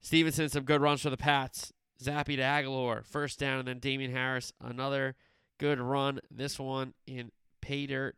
Stevenson, 0.00 0.48
some 0.48 0.64
good 0.64 0.80
runs 0.80 1.02
for 1.02 1.10
the 1.10 1.16
Pats. 1.16 1.72
Zappe 2.02 2.36
to 2.36 2.42
Agholor, 2.42 3.04
first 3.04 3.38
down, 3.38 3.60
and 3.60 3.68
then 3.68 3.78
Damien 3.78 4.12
Harris, 4.12 4.52
another 4.60 5.14
good 5.58 5.80
run. 5.80 6.20
This 6.30 6.58
one 6.58 6.94
in 7.06 7.32
pay 7.60 7.86
dirt. 7.86 8.16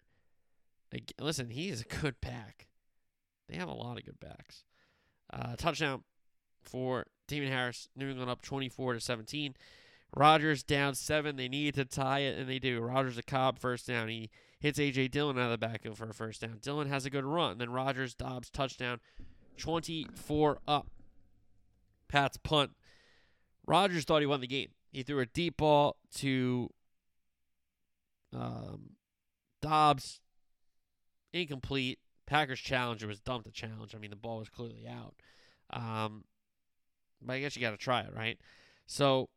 Listen, 1.20 1.50
he 1.50 1.68
is 1.68 1.82
a 1.82 2.00
good 2.00 2.20
back. 2.20 2.66
They 3.48 3.56
have 3.56 3.68
a 3.68 3.74
lot 3.74 3.98
of 3.98 4.04
good 4.04 4.20
backs. 4.20 4.64
Uh, 5.32 5.56
touchdown 5.56 6.02
for 6.62 7.06
Damien 7.26 7.52
Harris. 7.52 7.88
New 7.96 8.10
England 8.10 8.30
up 8.30 8.42
24 8.42 8.94
to 8.94 9.00
17. 9.00 9.54
Rodgers 10.16 10.62
down 10.62 10.94
seven. 10.94 11.36
They 11.36 11.48
need 11.48 11.74
to 11.74 11.84
tie 11.84 12.20
it, 12.20 12.38
and 12.38 12.48
they 12.48 12.58
do. 12.58 12.80
Rodgers 12.80 13.16
to 13.16 13.22
Cobb 13.22 13.58
first 13.58 13.86
down. 13.86 14.08
He 14.08 14.30
hits 14.58 14.78
A.J. 14.78 15.08
Dillon 15.08 15.38
out 15.38 15.44
of 15.44 15.50
the 15.50 15.66
backfield 15.66 15.98
for 15.98 16.08
a 16.08 16.14
first 16.14 16.40
down. 16.40 16.58
Dillon 16.60 16.88
has 16.88 17.04
a 17.04 17.10
good 17.10 17.24
run. 17.24 17.58
Then 17.58 17.70
Rodgers, 17.70 18.14
Dobbs, 18.14 18.50
touchdown. 18.50 19.00
24 19.58 20.58
up. 20.66 20.88
Pat's 22.08 22.38
punt. 22.38 22.70
Rodgers 23.68 24.04
thought 24.04 24.20
he 24.20 24.26
won 24.26 24.40
the 24.40 24.46
game. 24.46 24.70
He 24.90 25.02
threw 25.02 25.20
a 25.20 25.26
deep 25.26 25.58
ball 25.58 25.96
to 26.16 26.70
um, 28.34 28.92
Dobbs. 29.60 30.20
Incomplete. 31.34 31.98
Packers 32.26 32.60
challenger 32.60 33.06
was 33.06 33.20
dumped 33.20 33.46
a 33.46 33.52
challenge. 33.52 33.94
I 33.94 33.98
mean, 33.98 34.10
the 34.10 34.16
ball 34.16 34.38
was 34.38 34.48
clearly 34.48 34.86
out. 34.88 35.14
Um, 35.70 36.24
but 37.20 37.34
I 37.34 37.40
guess 37.40 37.56
you 37.56 37.60
got 37.60 37.72
to 37.72 37.76
try 37.76 38.00
it, 38.00 38.14
right? 38.16 38.38
So 38.86 39.28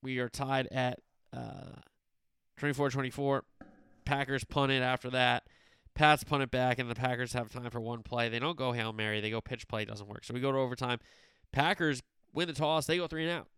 we 0.00 0.18
are 0.18 0.28
tied 0.28 0.68
at 0.70 1.00
uh, 1.32 1.80
24-24. 2.60 3.40
Packers 4.04 4.44
punt 4.44 4.70
it 4.70 4.82
after 4.82 5.10
that. 5.10 5.44
Pats 5.96 6.22
punt 6.22 6.42
it 6.42 6.50
back, 6.50 6.78
and 6.78 6.88
the 6.88 6.94
Packers 6.94 7.32
have 7.32 7.52
time 7.52 7.70
for 7.70 7.80
one 7.80 8.02
play. 8.02 8.28
They 8.28 8.38
don't 8.38 8.56
go 8.56 8.72
Hail 8.72 8.92
Mary. 8.92 9.20
They 9.20 9.30
go 9.30 9.40
pitch 9.40 9.66
play. 9.66 9.82
It 9.82 9.88
doesn't 9.88 10.08
work. 10.08 10.24
So 10.24 10.34
we 10.34 10.40
go 10.40 10.52
to 10.52 10.58
overtime. 10.58 10.98
Packers 11.52 12.02
win 12.34 12.48
the 12.48 12.52
toss. 12.54 12.86
They 12.86 12.98
go 12.98 13.06
three 13.06 13.22
and 13.28 13.32
out. 13.32 13.48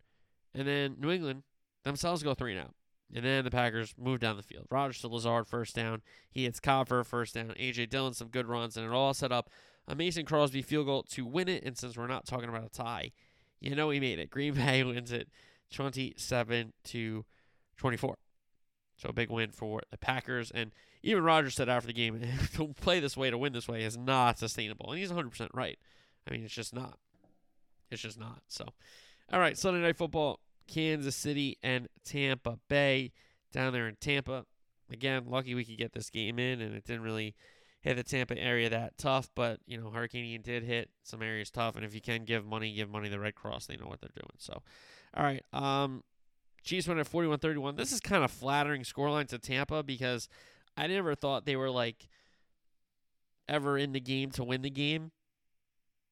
And 0.54 0.68
then 0.68 0.96
New 1.00 1.10
England 1.10 1.42
themselves 1.82 2.22
go 2.22 2.34
three 2.34 2.52
and 2.52 2.60
out. 2.60 2.74
And 3.14 3.24
then 3.24 3.44
the 3.44 3.50
Packers 3.50 3.94
move 3.98 4.20
down 4.20 4.36
the 4.36 4.42
field. 4.42 4.66
Rodgers 4.70 5.00
to 5.00 5.08
Lazard, 5.08 5.46
first 5.46 5.74
down. 5.76 6.02
He 6.30 6.44
hits 6.44 6.58
Cobb 6.58 6.88
for 6.88 7.00
a 7.00 7.04
first 7.04 7.34
down. 7.34 7.54
A.J. 7.56 7.86
Dillon, 7.86 8.14
some 8.14 8.28
good 8.28 8.46
runs. 8.46 8.76
And 8.76 8.84
it 8.84 8.92
all 8.92 9.14
set 9.14 9.30
up 9.32 9.48
a 9.86 9.94
Mason 9.94 10.24
Crosby 10.24 10.62
field 10.62 10.86
goal 10.86 11.04
to 11.10 11.24
win 11.24 11.48
it. 11.48 11.64
And 11.64 11.78
since 11.78 11.96
we're 11.96 12.08
not 12.08 12.26
talking 12.26 12.48
about 12.48 12.64
a 12.64 12.68
tie, 12.68 13.12
you 13.60 13.74
know 13.74 13.90
he 13.90 14.00
made 14.00 14.18
it. 14.18 14.30
Green 14.30 14.54
Bay 14.54 14.82
wins 14.82 15.12
it 15.12 15.28
27 15.72 16.72
to 16.84 17.24
24. 17.76 18.16
So 18.96 19.10
a 19.10 19.12
big 19.12 19.30
win 19.30 19.50
for 19.50 19.82
the 19.90 19.98
Packers. 19.98 20.50
And 20.50 20.72
even 21.02 21.22
Rodgers 21.22 21.54
said 21.54 21.68
after 21.68 21.86
the 21.86 21.92
game, 21.92 22.20
to 22.54 22.74
play 22.80 22.98
this 22.98 23.16
way, 23.16 23.30
to 23.30 23.38
win 23.38 23.52
this 23.52 23.68
way, 23.68 23.84
is 23.84 23.96
not 23.96 24.38
sustainable. 24.38 24.90
And 24.90 24.98
he's 24.98 25.12
100% 25.12 25.48
right. 25.54 25.78
I 26.26 26.32
mean, 26.32 26.42
it's 26.44 26.54
just 26.54 26.74
not. 26.74 26.98
It's 27.90 28.02
just 28.02 28.18
not. 28.18 28.42
So, 28.48 28.66
all 29.32 29.40
right, 29.40 29.56
Sunday 29.56 29.80
Night 29.80 29.96
Football, 29.96 30.40
Kansas 30.66 31.16
City 31.16 31.58
and 31.62 31.88
Tampa 32.04 32.58
Bay 32.68 33.12
down 33.52 33.72
there 33.72 33.88
in 33.88 33.96
Tampa. 33.96 34.44
Again, 34.90 35.24
lucky 35.26 35.54
we 35.54 35.64
could 35.64 35.78
get 35.78 35.92
this 35.92 36.10
game 36.10 36.38
in, 36.38 36.60
and 36.60 36.74
it 36.74 36.84
didn't 36.84 37.02
really 37.02 37.34
hit 37.80 37.96
the 37.96 38.02
Tampa 38.02 38.38
area 38.38 38.68
that 38.70 38.98
tough. 38.98 39.30
But, 39.34 39.60
you 39.66 39.78
know, 39.78 39.90
Hurricane 39.90 40.24
Ian 40.24 40.42
did 40.42 40.62
hit 40.62 40.90
some 41.02 41.22
areas 41.22 41.50
tough. 41.50 41.76
And 41.76 41.84
if 41.84 41.94
you 41.94 42.00
can 42.00 42.24
give 42.24 42.44
money, 42.44 42.72
give 42.72 42.90
money 42.90 43.06
to 43.06 43.12
the 43.12 43.20
Red 43.20 43.34
Cross. 43.34 43.66
They 43.66 43.76
know 43.76 43.86
what 43.86 44.00
they're 44.00 44.10
doing. 44.14 44.36
So, 44.38 44.62
all 45.16 45.24
right. 45.24 45.42
Um, 45.52 46.02
Chiefs 46.62 46.88
went 46.88 46.98
at 46.98 47.06
41 47.06 47.38
31. 47.38 47.76
This 47.76 47.92
is 47.92 48.00
kind 48.00 48.24
of 48.24 48.30
flattering 48.30 48.82
scoreline 48.82 49.28
to 49.28 49.38
Tampa 49.38 49.84
because 49.84 50.28
I 50.76 50.88
never 50.88 51.14
thought 51.14 51.46
they 51.46 51.56
were 51.56 51.70
like 51.70 52.08
ever 53.48 53.78
in 53.78 53.92
the 53.92 54.00
game 54.00 54.30
to 54.32 54.42
win 54.42 54.62
the 54.62 54.70
game 54.70 55.12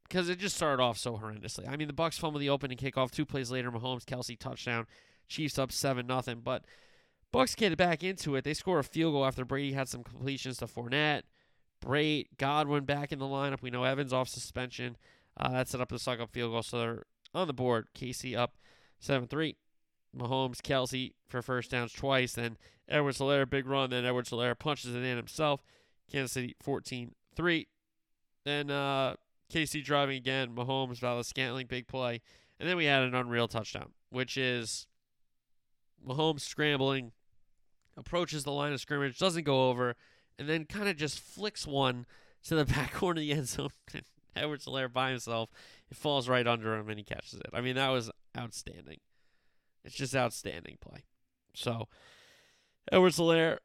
because 0.09 0.29
it 0.29 0.39
just 0.39 0.57
started 0.57 0.83
off 0.83 0.99
so 0.99 1.17
horrendously. 1.17 1.69
I 1.69 1.77
mean, 1.77 1.89
the 1.89 1.95
Bucs 1.95 2.19
fumble 2.19 2.41
the 2.41 2.51
opening 2.51 2.79
kickoff. 2.79 3.11
Two 3.11 3.25
plays 3.27 3.51
later, 3.51 3.71
Mahomes, 3.71 4.05
Kelce 4.05 4.39
touchdown. 4.39 4.87
Chiefs 5.29 5.59
up 5.59 5.73
seven 5.73 6.07
nothing. 6.07 6.41
But 6.41 6.65
Bucs 7.33 7.57
get 7.57 7.77
back 7.77 8.03
into 8.05 8.37
it. 8.37 8.45
They 8.45 8.55
score 8.55 8.79
a 8.79 8.85
field 8.85 9.15
goal 9.15 9.27
after 9.27 9.45
Brady 9.45 9.73
had 9.73 9.89
some 9.89 10.05
completions 10.05 10.59
to 10.59 10.67
Fournette. 10.67 11.23
Brate, 11.85 12.29
Godwin 12.39 12.85
back 12.85 13.13
in 13.13 13.19
the 13.19 13.25
lineup. 13.25 13.63
We 13.63 13.71
know 13.71 13.85
Evans 13.85 14.13
off 14.13 14.29
suspension. 14.29 14.97
Uh, 15.37 15.51
that 15.51 15.69
set 15.69 15.81
up 15.81 15.89
the 15.89 15.97
Succop 15.97 16.31
field 16.31 16.53
goal, 16.53 16.63
so 16.63 16.79
they're 16.79 17.03
on 17.35 17.47
the 17.47 17.53
board. 17.53 17.89
KC 17.95 18.37
up 18.37 18.55
7 19.01 19.27
3. 19.27 19.57
Mahomes, 20.17 20.61
Kelce 20.61 21.13
for 21.29 21.43
first 21.43 21.73
downs 21.73 21.93
twice. 21.93 22.35
Then 22.35 22.57
Edwards 22.89 23.19
Helaire, 23.19 23.49
big 23.49 23.67
run. 23.67 23.91
Then 23.91 24.05
Edwards 24.05 24.31
Helaire 24.31 24.59
punches 24.59 24.95
it 24.95 25.03
in 25.03 25.17
himself. 25.17 25.63
Kansas 26.11 26.33
City 26.33 26.55
14 26.63 27.15
3. 27.35 27.67
Then 28.45 28.71
uh, 28.71 29.15
KC 29.53 29.85
driving 29.85 30.17
again. 30.17 30.55
Mahomes, 30.55 30.99
Valdes-Scantling, 30.99 31.67
big 31.67 31.87
play. 31.87 32.21
And 32.59 32.69
then 32.69 32.77
we 32.77 32.85
had 32.85 33.03
an 33.03 33.15
unreal 33.15 33.49
touchdown, 33.49 33.93
which 34.11 34.37
is 34.37 34.87
Mahomes 36.07 36.41
scrambling, 36.41 37.13
approaches 37.97 38.45
the 38.45 38.53
line 38.53 38.73
of 38.73 38.81
scrimmage, 38.81 39.19
doesn't 39.19 39.45
go 39.45 39.71
over, 39.71 39.97
and 40.39 40.49
then 40.49 40.65
kind 40.65 40.89
of 40.89 40.97
just 40.97 41.19
flicks 41.21 41.67
one 41.67 42.07
to 42.45 42.55
the 42.55 42.65
back 42.73 42.93
corner 42.93 43.21
of 43.21 43.27
the 43.27 43.33
end 43.33 43.49
zone. 43.49 43.71
Edwards 44.37 44.67
Helaire 44.67 44.93
by 44.93 45.11
himself. 45.11 45.51
It 45.91 45.97
falls 45.97 46.29
right 46.29 46.47
under 46.47 46.75
him 46.75 46.89
and 46.89 46.99
he 46.99 47.05
catches 47.05 47.35
it. 47.35 47.51
I 47.53 47.61
mean, 47.61 47.77
that 47.77 47.91
was 47.91 48.11
outstanding. 48.37 48.99
It's 49.85 49.95
just 49.95 50.17
outstanding 50.17 50.79
play. 50.81 51.05
So, 51.55 51.89
Edwards 52.91 53.19
Helaire, 53.19 53.59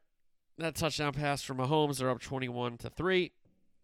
that 0.58 0.74
touchdown 0.74 1.12
pass 1.12 1.42
from 1.42 1.58
Mahomes, 1.58 1.98
they're 1.98 2.10
up 2.10 2.20
21 2.20 2.78
to 2.78 2.90
3. 2.90 3.32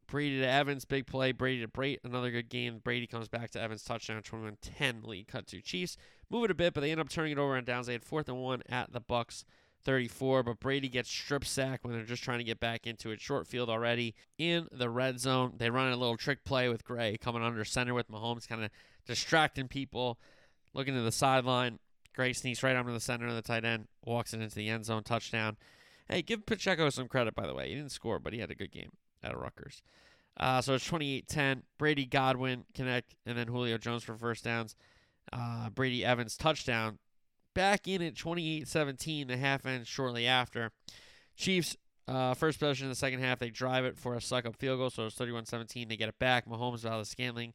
Brady 0.07 0.38
to 0.40 0.48
Evans, 0.48 0.84
big 0.84 1.07
play. 1.07 1.32
Brady 1.32 1.61
to 1.62 1.68
Brate, 1.68 1.98
another 2.04 2.30
good 2.30 2.48
game. 2.48 2.80
Brady 2.82 3.07
comes 3.07 3.28
back 3.28 3.50
to 3.50 3.61
Evans, 3.61 3.82
touchdown, 3.82 4.22
21 4.22 4.59
10 4.61 5.02
lead, 5.02 5.28
cut 5.28 5.46
to 5.48 5.61
Chiefs. 5.61 5.96
Move 6.30 6.44
it 6.44 6.50
a 6.50 6.54
bit, 6.54 6.74
but 6.74 6.80
they 6.80 6.90
end 6.90 7.00
up 7.00 7.09
turning 7.09 7.32
it 7.32 7.38
over 7.38 7.57
on 7.57 7.64
downs. 7.64 7.86
They 7.86 7.92
had 7.92 8.04
fourth 8.04 8.28
and 8.28 8.38
one 8.38 8.62
at 8.68 8.92
the 8.92 9.00
Bucs 9.00 9.44
34, 9.84 10.42
but 10.42 10.61
Brady 10.61 10.88
gets 10.88 11.09
strip 11.09 11.44
sacked 11.44 11.84
when 11.84 11.94
they're 11.94 12.04
just 12.04 12.22
trying 12.22 12.38
to 12.38 12.44
get 12.44 12.61
back 12.61 12.86
into 12.86 13.11
it. 13.11 13.20
Short 13.20 13.46
field 13.46 13.68
already 13.68 14.14
in 14.38 14.68
the 14.72 14.90
red 14.90 15.20
zone. 15.20 15.54
They 15.59 15.70
run 15.70 15.92
a 15.92 15.96
little 15.96 16.16
trick 16.16 16.44
play 16.44 16.68
with 16.68 16.84
Gray 16.84 17.16
coming 17.16 17.42
under 17.42 17.64
center 17.64 17.94
with 17.94 18.11
Mahomes, 18.11 18.48
kind 18.48 18.64
of 18.64 18.70
distracting 19.07 19.68
people, 19.68 20.18
looking 20.74 20.94
to 20.94 21.02
the 21.02 21.12
sideline. 21.12 21.78
Gray 22.14 22.32
sneaks 22.32 22.62
right 22.62 22.76
under 22.76 22.92
the 22.92 23.00
center 23.00 23.26
of 23.26 23.34
the 23.34 23.42
tight 23.42 23.64
end, 23.64 23.88
walks 24.04 24.32
it 24.32 24.40
into 24.40 24.54
the 24.54 24.68
end 24.68 24.86
zone, 24.86 25.02
touchdown. 25.02 25.57
Hey, 26.09 26.22
give 26.22 26.46
Pacheco 26.46 26.88
some 26.90 27.09
credit, 27.09 27.34
by 27.34 27.46
the 27.46 27.54
way. 27.54 27.68
He 27.68 27.74
didn't 27.74 27.92
score, 27.92 28.18
but 28.18 28.32
he 28.32 28.38
had 28.38 28.50
a 28.50 28.54
good 28.54 28.70
game 28.70 28.90
at 29.30 29.38
Rutgers. 29.38 29.82
Uh, 30.38 30.60
so 30.60 30.74
it's 30.74 30.86
28 30.86 31.26
10. 31.26 31.62
Brady 31.78 32.06
Godwin 32.06 32.64
connect, 32.74 33.14
and 33.24 33.38
then 33.38 33.48
Julio 33.48 33.78
Jones 33.78 34.04
for 34.04 34.16
first 34.16 34.44
downs. 34.44 34.76
Uh, 35.32 35.70
Brady 35.70 36.04
Evans 36.04 36.36
touchdown. 36.36 36.98
Back 37.54 37.88
in 37.88 38.02
at 38.02 38.16
28 38.16 38.68
17, 38.68 39.28
the 39.28 39.36
half 39.36 39.64
ends 39.64 39.88
shortly 39.88 40.26
after. 40.26 40.72
Chiefs, 41.36 41.76
uh, 42.06 42.34
first 42.34 42.58
possession 42.58 42.84
in 42.84 42.90
the 42.90 42.96
second 42.96 43.20
half, 43.20 43.38
they 43.38 43.50
drive 43.50 43.84
it 43.84 43.98
for 43.98 44.14
a 44.14 44.18
Succop 44.18 44.56
field 44.56 44.78
goal, 44.78 44.90
so 44.90 45.06
it's 45.06 45.16
31 45.16 45.46
17. 45.46 45.88
They 45.88 45.96
get 45.96 46.08
it 46.08 46.18
back. 46.18 46.46
Mahomes, 46.46 46.80
Valdes-Scantling 46.80 47.54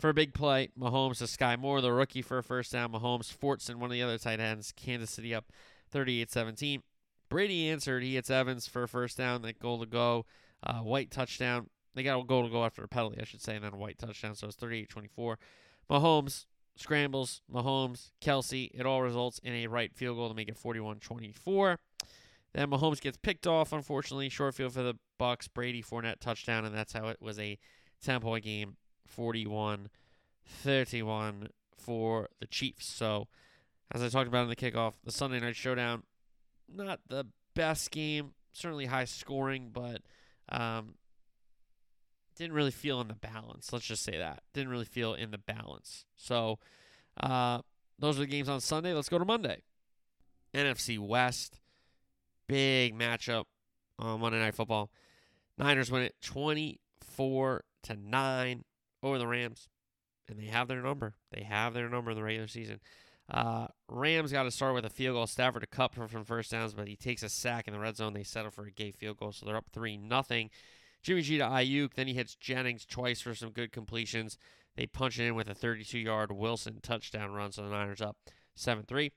for 0.00 0.10
a 0.10 0.14
big 0.14 0.34
play. 0.34 0.70
Mahomes 0.78 1.18
to 1.18 1.24
Skyy 1.24 1.58
Moore, 1.58 1.80
the 1.80 1.92
rookie 1.92 2.22
for 2.22 2.38
a 2.38 2.42
first 2.42 2.72
down. 2.72 2.92
Mahomes, 2.92 3.34
Fortson, 3.34 3.76
one 3.76 3.90
of 3.90 3.92
the 3.92 4.02
other 4.02 4.18
tight 4.18 4.40
ends. 4.40 4.72
Kansas 4.72 5.10
City 5.10 5.34
up 5.34 5.52
38 5.90 6.30
17. 6.30 6.82
Brady 7.28 7.68
answered. 7.68 8.02
He 8.02 8.16
hits 8.16 8.30
Evans 8.30 8.66
for 8.66 8.82
a 8.82 8.88
first 8.88 9.16
down. 9.16 9.42
That 9.42 9.60
goal 9.60 9.78
to 9.78 9.86
go. 9.86 10.26
Uh, 10.62 10.80
White 10.80 11.10
touchdown. 11.10 11.68
They 11.94 12.02
got 12.02 12.20
a 12.20 12.24
goal 12.24 12.44
to 12.44 12.50
go 12.50 12.64
after 12.64 12.84
a 12.84 12.88
penalty, 12.88 13.18
I 13.20 13.24
should 13.24 13.42
say, 13.42 13.56
and 13.56 13.64
then 13.64 13.72
a 13.72 13.76
White 13.76 13.98
touchdown. 13.98 14.34
So 14.34 14.46
it's 14.46 14.56
38 14.56 14.88
24. 14.88 15.38
Mahomes 15.90 16.46
scrambles, 16.76 17.42
Mahomes, 17.52 18.10
Kelce. 18.20 18.70
It 18.72 18.86
all 18.86 19.02
results 19.02 19.38
in 19.42 19.52
a 19.52 19.66
right 19.66 19.94
field 19.94 20.16
goal 20.16 20.28
to 20.28 20.34
make 20.34 20.48
it 20.48 20.56
41 20.56 21.00
24. 21.00 21.78
Then 22.52 22.70
Mahomes 22.70 23.00
gets 23.00 23.16
picked 23.16 23.46
off, 23.46 23.72
unfortunately. 23.72 24.28
Short 24.28 24.54
field 24.54 24.72
for 24.72 24.82
the 24.82 24.96
Bucks. 25.18 25.46
Brady 25.48 25.82
Fournette 25.82 26.20
touchdown, 26.20 26.64
and 26.64 26.74
that's 26.74 26.92
how 26.92 27.08
it 27.08 27.20
was 27.20 27.38
a 27.38 27.58
10 28.02 28.20
point 28.20 28.44
game 28.44 28.76
41 29.06 29.88
31 30.44 31.48
for 31.76 32.28
the 32.40 32.46
Chiefs. 32.46 32.86
So, 32.86 33.28
as 33.92 34.02
I 34.02 34.08
talked 34.08 34.28
about 34.28 34.42
in 34.42 34.48
the 34.48 34.56
kickoff, 34.56 34.94
the 35.04 35.12
Sunday 35.12 35.40
night 35.40 35.56
showdown, 35.56 36.02
not 36.68 37.00
the 37.08 37.26
best 37.54 37.90
game, 37.90 38.32
certainly 38.52 38.86
high 38.86 39.04
scoring, 39.04 39.70
but 39.72 40.02
um, 40.50 40.94
didn't 42.36 42.54
really 42.54 42.70
feel 42.70 43.00
in 43.00 43.08
the 43.08 43.14
balance. 43.14 43.72
Let's 43.72 43.86
just 43.86 44.02
say 44.02 44.16
that. 44.18 44.42
Didn't 44.54 44.70
really 44.70 44.84
feel 44.84 45.14
in 45.14 45.30
the 45.30 45.38
balance. 45.38 46.06
So, 46.16 46.58
uh, 47.18 47.60
those 47.98 48.16
are 48.16 48.20
the 48.20 48.26
games 48.26 48.48
on 48.48 48.60
Sunday. 48.60 48.92
Let's 48.92 49.08
go 49.08 49.18
to 49.18 49.24
Monday. 49.24 49.62
NFC 50.54 50.98
West, 50.98 51.60
big 52.48 52.98
matchup 52.98 53.44
on 53.98 54.20
Monday 54.20 54.38
Night 54.38 54.54
Football. 54.54 54.90
Niners 55.58 55.90
win 55.90 56.02
it 56.02 56.14
24 56.22 57.64
to 57.82 57.96
9 57.96 58.64
over 59.02 59.18
the 59.18 59.26
Rams, 59.26 59.68
and 60.28 60.38
they 60.38 60.46
have 60.46 60.68
their 60.68 60.82
number. 60.82 61.14
They 61.32 61.42
have 61.42 61.74
their 61.74 61.88
number 61.88 62.12
in 62.12 62.16
the 62.16 62.22
regular 62.22 62.48
season. 62.48 62.80
Uh, 63.30 63.68
Rams 63.88 64.32
got 64.32 64.42
to 64.42 64.50
start 64.50 64.74
with 64.74 64.84
a 64.84 64.90
field 64.90 65.14
goal. 65.14 65.26
Stafford 65.26 65.62
a 65.62 65.66
Kupp 65.66 65.94
from, 65.94 66.24
first 66.24 66.50
downs, 66.50 66.74
but 66.74 66.88
he 66.88 66.96
takes 66.96 67.22
a 67.22 67.28
sack 67.28 67.68
in 67.68 67.72
the 67.72 67.78
red 67.78 67.96
zone. 67.96 68.12
They 68.12 68.24
settle 68.24 68.50
for 68.50 68.64
a 68.66 68.70
Gay 68.70 68.90
field 68.90 69.18
goal, 69.18 69.32
so 69.32 69.46
they're 69.46 69.56
up 69.56 69.68
3 69.72 69.96
nothing. 69.96 70.50
Jimmy 71.02 71.22
G 71.22 71.38
to 71.38 71.44
Aiyuk. 71.44 71.94
Then 71.94 72.08
he 72.08 72.14
hits 72.14 72.34
Jennings 72.34 72.84
twice 72.84 73.20
for 73.20 73.34
some 73.34 73.50
good 73.50 73.72
completions. 73.72 74.36
They 74.76 74.86
punch 74.86 75.18
it 75.18 75.26
in 75.26 75.34
with 75.34 75.48
a 75.48 75.54
32 75.54 75.98
yard 75.98 76.32
Wilson 76.32 76.80
touchdown 76.82 77.32
run, 77.32 77.52
so 77.52 77.62
the 77.62 77.70
Niners 77.70 78.00
up 78.00 78.16
7 78.54 78.84
3. 78.84 79.12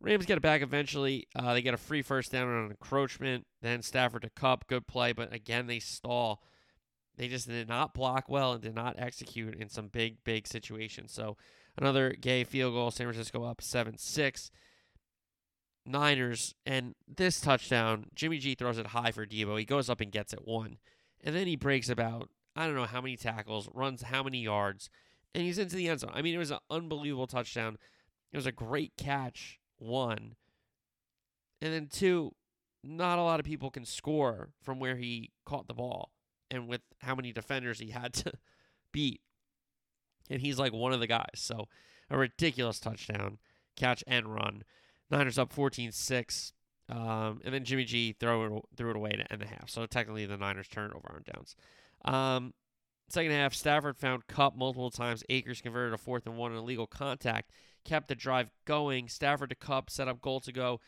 Rams 0.00 0.26
get 0.26 0.36
it 0.36 0.42
back 0.42 0.60
eventually. 0.60 1.26
Uh, 1.34 1.54
they 1.54 1.62
get 1.62 1.72
a 1.72 1.78
free 1.78 2.02
first 2.02 2.32
down 2.32 2.48
on 2.48 2.64
an 2.64 2.70
encroachment. 2.70 3.46
Then 3.62 3.80
Stafford 3.82 4.22
to 4.22 4.30
Kupp, 4.30 4.66
Good 4.66 4.86
play, 4.86 5.12
but 5.12 5.32
again, 5.32 5.66
they 5.66 5.78
stall. 5.78 6.42
They 7.16 7.28
just 7.28 7.48
did 7.48 7.68
not 7.68 7.94
block 7.94 8.28
well 8.28 8.52
and 8.52 8.62
did 8.62 8.74
not 8.74 8.96
execute 8.98 9.54
in 9.54 9.70
some 9.70 9.88
big, 9.88 10.22
big 10.22 10.46
situations. 10.46 11.12
So 11.12 11.38
another 11.76 12.10
Gay 12.12 12.44
field 12.44 12.74
goal. 12.74 12.90
San 12.90 13.06
Francisco 13.06 13.44
up 13.44 13.60
7 13.60 13.98
6. 13.98 14.50
Niners, 15.86 16.54
and 16.66 16.94
this 17.06 17.40
touchdown, 17.40 18.06
Jimmy 18.14 18.38
G 18.38 18.54
throws 18.54 18.78
it 18.78 18.88
high 18.88 19.12
for 19.12 19.24
Deebo. 19.24 19.58
He 19.58 19.64
goes 19.64 19.88
up 19.88 20.00
and 20.00 20.10
gets 20.10 20.32
it 20.32 20.44
one. 20.44 20.78
And 21.22 21.34
then 21.34 21.46
he 21.46 21.56
breaks 21.56 21.88
about, 21.88 22.28
I 22.56 22.66
don't 22.66 22.74
know 22.74 22.84
how 22.84 23.00
many 23.00 23.16
tackles, 23.16 23.68
runs 23.72 24.02
how 24.02 24.22
many 24.22 24.42
yards, 24.42 24.90
and 25.34 25.44
he's 25.44 25.58
into 25.58 25.76
the 25.76 25.88
end 25.88 26.00
zone. 26.00 26.10
I 26.12 26.22
mean, 26.22 26.34
it 26.34 26.38
was 26.38 26.50
an 26.50 26.58
unbelievable 26.70 27.26
touchdown. 27.26 27.78
It 28.32 28.36
was 28.36 28.46
a 28.46 28.52
great 28.52 28.92
catch, 28.96 29.60
one. 29.78 30.34
And 31.62 31.72
then 31.72 31.86
two, 31.86 32.34
not 32.82 33.18
a 33.18 33.22
lot 33.22 33.40
of 33.40 33.46
people 33.46 33.70
can 33.70 33.84
score 33.84 34.50
from 34.62 34.80
where 34.80 34.96
he 34.96 35.32
caught 35.44 35.68
the 35.68 35.74
ball 35.74 36.10
and 36.50 36.68
with 36.68 36.82
how 37.00 37.14
many 37.14 37.32
defenders 37.32 37.78
he 37.78 37.90
had 37.90 38.12
to 38.14 38.32
beat. 38.92 39.20
And 40.30 40.40
he's 40.40 40.58
like 40.58 40.72
one 40.72 40.92
of 40.92 41.00
the 41.00 41.06
guys. 41.06 41.34
So 41.36 41.68
a 42.10 42.18
ridiculous 42.18 42.80
touchdown, 42.80 43.38
catch 43.76 44.02
and 44.06 44.32
run. 44.32 44.64
Niners 45.10 45.38
up 45.38 45.52
14 45.52 45.92
6. 45.92 46.52
Um, 46.88 47.40
and 47.44 47.52
then 47.52 47.64
Jimmy 47.64 47.84
G 47.84 48.14
throw 48.18 48.44
it, 48.44 48.62
threw 48.76 48.90
it 48.90 48.96
away 48.96 49.10
to 49.10 49.32
end 49.32 49.40
the 49.40 49.46
half. 49.46 49.68
So 49.68 49.86
technically 49.86 50.26
the 50.26 50.36
Niners 50.36 50.68
turnover 50.68 51.12
on 51.12 51.24
downs. 51.34 51.56
Um, 52.04 52.54
second 53.08 53.32
half, 53.32 53.54
Stafford 53.54 53.96
found 53.96 54.26
Kupp 54.28 54.56
multiple 54.56 54.90
times. 54.90 55.24
Akers 55.28 55.60
converted 55.60 55.94
a 55.94 55.98
fourth 55.98 56.26
and 56.26 56.36
one 56.36 56.52
in 56.52 56.58
illegal 56.58 56.86
contact, 56.86 57.50
kept 57.84 58.08
the 58.08 58.14
drive 58.14 58.50
going. 58.64 59.08
Stafford 59.08 59.50
to 59.50 59.56
Kupp 59.56 59.90
set 59.90 60.08
up 60.08 60.20
goal 60.20 60.40
to 60.40 60.52
go, 60.52 60.80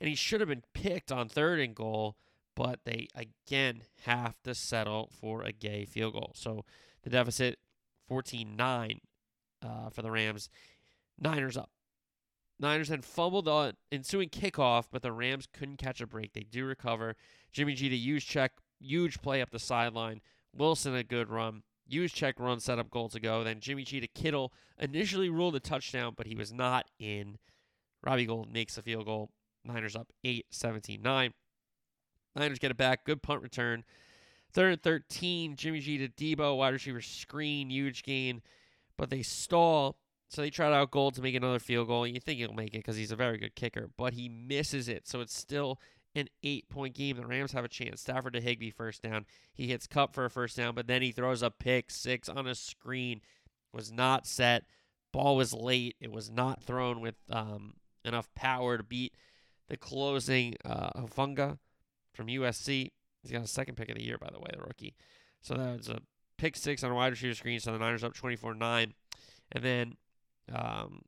and 0.00 0.08
he 0.08 0.14
should 0.14 0.40
have 0.40 0.48
been 0.48 0.64
picked 0.72 1.12
on 1.12 1.28
third 1.28 1.60
and 1.60 1.74
goal, 1.74 2.16
but 2.54 2.80
they 2.84 3.08
again 3.14 3.82
have 4.04 4.42
to 4.44 4.54
settle 4.54 5.10
for 5.20 5.42
a 5.42 5.52
Gay 5.52 5.84
field 5.84 6.14
goal. 6.14 6.32
So 6.34 6.64
the 7.02 7.10
deficit 7.10 7.58
14 8.08 8.56
9 8.56 9.00
uh, 9.62 9.90
for 9.90 10.02
the 10.02 10.10
Rams. 10.10 10.48
Niners 11.18 11.56
up. 11.56 11.70
Niners 12.58 12.88
then 12.88 13.02
fumbled 13.02 13.46
the 13.46 13.74
ensuing 13.90 14.28
kickoff, 14.28 14.84
but 14.90 15.02
the 15.02 15.12
Rams 15.12 15.48
couldn't 15.52 15.78
catch 15.78 16.00
a 16.00 16.06
break. 16.06 16.32
They 16.32 16.44
do 16.44 16.64
recover. 16.64 17.16
Jimmy 17.52 17.74
G 17.74 17.88
to 17.88 17.96
Juszczyk, 17.96 18.50
huge 18.80 19.20
play 19.20 19.42
up 19.42 19.50
the 19.50 19.58
sideline. 19.58 20.20
Wilson 20.54 20.94
a 20.94 21.02
good 21.02 21.28
run. 21.28 21.62
Juszczyk 21.90 22.34
run, 22.38 22.60
set 22.60 22.78
up 22.78 22.90
goal 22.90 23.08
to 23.08 23.20
go. 23.20 23.42
Then 23.42 23.60
Jimmy 23.60 23.82
G 23.84 24.00
to 24.00 24.06
Kittle 24.06 24.52
initially 24.78 25.28
ruled 25.28 25.56
a 25.56 25.60
touchdown, 25.60 26.14
but 26.16 26.26
he 26.26 26.36
was 26.36 26.52
not 26.52 26.86
in. 26.98 27.38
Robbie 28.04 28.26
Gould 28.26 28.52
makes 28.52 28.78
a 28.78 28.82
field 28.82 29.06
goal. 29.06 29.30
Niners 29.64 29.96
up 29.96 30.12
8 30.24 30.46
17 30.50 31.02
9. 31.02 31.34
Niners 32.34 32.58
get 32.58 32.70
it 32.70 32.76
back. 32.76 33.04
Good 33.04 33.22
punt 33.22 33.42
return. 33.42 33.84
Third 34.52 34.72
and 34.72 34.82
13. 34.82 35.56
Jimmy 35.56 35.80
G 35.80 35.98
to 35.98 36.08
Deebo. 36.08 36.56
Wide 36.56 36.74
receiver 36.74 37.00
screen. 37.00 37.70
Huge 37.70 38.02
gain. 38.02 38.42
But 38.96 39.10
they 39.10 39.22
stall. 39.22 39.96
So 40.28 40.40
they 40.40 40.50
tried 40.50 40.72
out 40.72 40.90
Gould 40.90 41.14
to 41.14 41.22
make 41.22 41.34
another 41.34 41.58
field 41.58 41.88
goal. 41.88 42.06
You 42.06 42.20
think 42.20 42.38
he'll 42.38 42.54
make 42.54 42.74
it 42.74 42.78
because 42.78 42.96
he's 42.96 43.12
a 43.12 43.16
very 43.16 43.36
good 43.36 43.54
kicker, 43.54 43.90
but 43.98 44.14
he 44.14 44.30
misses 44.30 44.88
it. 44.88 45.06
So 45.06 45.20
it's 45.20 45.36
still 45.36 45.78
an 46.14 46.28
eight 46.42 46.68
point 46.70 46.94
game. 46.94 47.16
The 47.16 47.26
Rams 47.26 47.52
have 47.52 47.64
a 47.64 47.68
chance. 47.68 48.00
Stafford 48.00 48.32
to 48.32 48.40
Higbee 48.40 48.70
first 48.70 49.02
down. 49.02 49.26
He 49.52 49.68
hits 49.68 49.86
Kupp 49.86 50.14
for 50.14 50.24
a 50.24 50.30
first 50.30 50.56
down, 50.56 50.74
but 50.74 50.86
then 50.86 51.02
he 51.02 51.12
throws 51.12 51.42
a 51.42 51.50
pick 51.50 51.90
six 51.90 52.28
on 52.28 52.46
a 52.46 52.54
screen. 52.54 53.20
Was 53.74 53.92
not 53.92 54.26
set. 54.26 54.64
Ball 55.12 55.36
was 55.36 55.52
late. 55.52 55.96
It 56.00 56.10
was 56.10 56.30
not 56.30 56.62
thrown 56.62 57.00
with 57.00 57.16
um, 57.30 57.74
enough 58.04 58.32
power 58.34 58.78
to 58.78 58.82
beat 58.82 59.14
the 59.68 59.76
closing 59.76 60.54
uh, 60.64 60.90
Hufanga 60.96 61.58
from 62.14 62.26
USC. 62.26 62.90
He's 63.22 63.32
got 63.32 63.42
a 63.42 63.48
second 63.48 63.76
pick 63.76 63.88
of 63.88 63.96
the 63.96 64.04
year, 64.04 64.18
by 64.18 64.30
the 64.32 64.40
way, 64.40 64.50
the 64.52 64.62
rookie. 64.62 64.94
So 65.40 65.54
that 65.54 65.78
was 65.78 65.88
a 65.88 66.00
pick 66.38 66.56
six 66.56 66.82
on 66.82 66.90
a 66.90 66.94
wide 66.94 67.12
receiver 67.12 67.34
screen. 67.34 67.60
So 67.60 67.72
the 67.72 67.78
Niners 67.78 68.04
up 68.04 68.14
24 68.14 68.54
9. 68.54 68.94
And 69.52 69.64
then 69.64 69.96
um, 70.52 71.02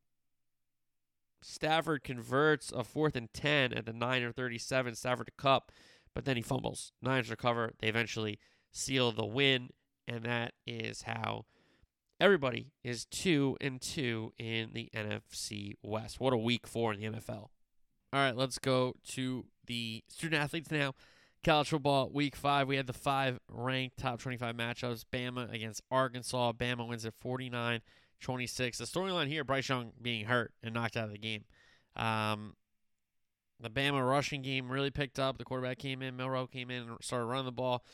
Stafford 1.42 2.04
converts 2.04 2.72
a 2.72 2.84
fourth 2.84 3.16
and 3.16 3.32
10 3.32 3.72
at 3.72 3.86
the 3.86 3.92
9 3.92 4.22
or 4.22 4.32
37. 4.32 4.94
Stafford 4.94 5.26
to 5.26 5.32
Kupp, 5.36 5.72
but 6.14 6.24
then 6.24 6.36
he 6.36 6.42
fumbles. 6.42 6.92
Niners 7.02 7.30
recover. 7.30 7.72
They 7.80 7.88
eventually 7.88 8.38
seal 8.72 9.12
the 9.12 9.26
win, 9.26 9.70
and 10.08 10.24
that 10.24 10.52
is 10.66 11.02
how 11.02 11.46
everybody 12.20 12.72
is 12.82 13.04
2 13.06 13.58
and 13.60 13.80
2 13.80 14.32
in 14.38 14.70
the 14.72 14.90
NFC 14.94 15.74
West. 15.82 16.20
What 16.20 16.32
a 16.32 16.38
week 16.38 16.66
four 16.66 16.92
in 16.92 17.00
the 17.00 17.18
NFL. 17.18 17.48
All 18.12 18.20
right, 18.20 18.36
let's 18.36 18.58
go 18.58 18.94
to 19.08 19.44
the 19.66 20.04
student 20.08 20.40
athletes 20.40 20.70
now. 20.70 20.94
College 21.44 21.68
football 21.68 22.10
week 22.10 22.36
five, 22.36 22.66
we 22.68 22.76
had 22.76 22.86
the 22.86 22.94
five 22.94 23.38
ranked 23.50 23.98
top 23.98 24.18
25 24.18 24.56
matchups. 24.56 25.04
Bama 25.12 25.52
against 25.52 25.82
Arkansas. 25.90 26.52
Bama 26.52 26.88
wins 26.88 27.04
at 27.04 27.12
49 27.14 27.82
26. 28.20 28.78
The 28.78 28.84
storyline 28.84 29.28
here, 29.28 29.44
Bryce 29.44 29.68
Young 29.68 29.92
being 30.00 30.24
hurt 30.24 30.52
and 30.62 30.72
knocked 30.72 30.96
out 30.96 31.04
of 31.04 31.12
the 31.12 31.18
game. 31.18 31.44
Um, 31.96 32.54
the 33.60 33.68
Bama 33.68 34.08
rushing 34.08 34.40
game 34.40 34.70
really 34.70 34.90
picked 34.90 35.18
up. 35.18 35.36
The 35.36 35.44
quarterback 35.44 35.78
came 35.78 36.00
in, 36.00 36.16
Milroe 36.16 36.46
came 36.46 36.70
in 36.70 36.88
and 36.88 36.96
started 37.02 37.26
running 37.26 37.44
the 37.44 37.52
ball. 37.52 37.84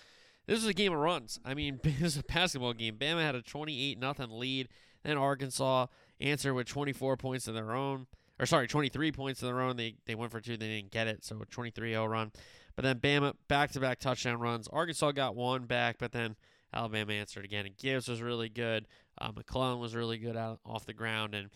This 0.47 0.61
was 0.61 0.67
a 0.67 0.75
game 0.75 0.93
of 0.93 1.01
runs. 1.01 1.41
I 1.45 1.55
mean, 1.55 1.81
this 1.85 2.01
is 2.01 2.19
a 2.19 2.23
basketball 2.23 2.73
game. 2.73 2.97
Bama 2.97 3.23
had 3.23 3.35
a 3.35 3.43
28 3.43 3.99
nothing 3.99 4.31
lead. 4.31 4.69
Then 5.03 5.19
Arkansas 5.19 5.87
answered 6.21 6.55
with 6.55 6.69
24 6.69 7.17
points 7.17 7.49
of 7.49 7.55
their 7.55 7.73
own. 7.73 8.07
Or 8.39 8.47
sorry, 8.47 8.69
23 8.69 9.11
points 9.11 9.43
of 9.43 9.49
their 9.49 9.61
own. 9.61 9.77
They 9.77 9.97
they 10.07 10.15
went 10.15 10.31
for 10.31 10.41
two. 10.41 10.57
They 10.57 10.69
didn't 10.69 10.93
get 10.93 11.09
it. 11.09 11.25
So 11.25 11.37
a 11.37 11.47
23-0 11.47 12.09
run. 12.09 12.33
But 12.81 12.99
then 13.03 13.21
Bama 13.21 13.35
back-to-back 13.47 14.01
touchdown 14.01 14.39
runs. 14.39 14.67
Arkansas 14.67 15.13
got 15.13 15.37
one 15.37 15.67
back, 15.67 15.97
but 15.99 16.13
then 16.13 16.35
Alabama 16.73 17.13
answered 17.13 17.45
again. 17.45 17.67
And 17.67 17.77
Gibbs 17.77 18.09
was 18.09 18.23
really 18.23 18.49
good. 18.49 18.87
Uh, 19.21 19.33
McClellan 19.37 19.81
was 19.81 19.95
really 19.95 20.17
good 20.17 20.35
out 20.35 20.61
off 20.65 20.87
the 20.87 20.95
ground. 20.95 21.35
And 21.35 21.51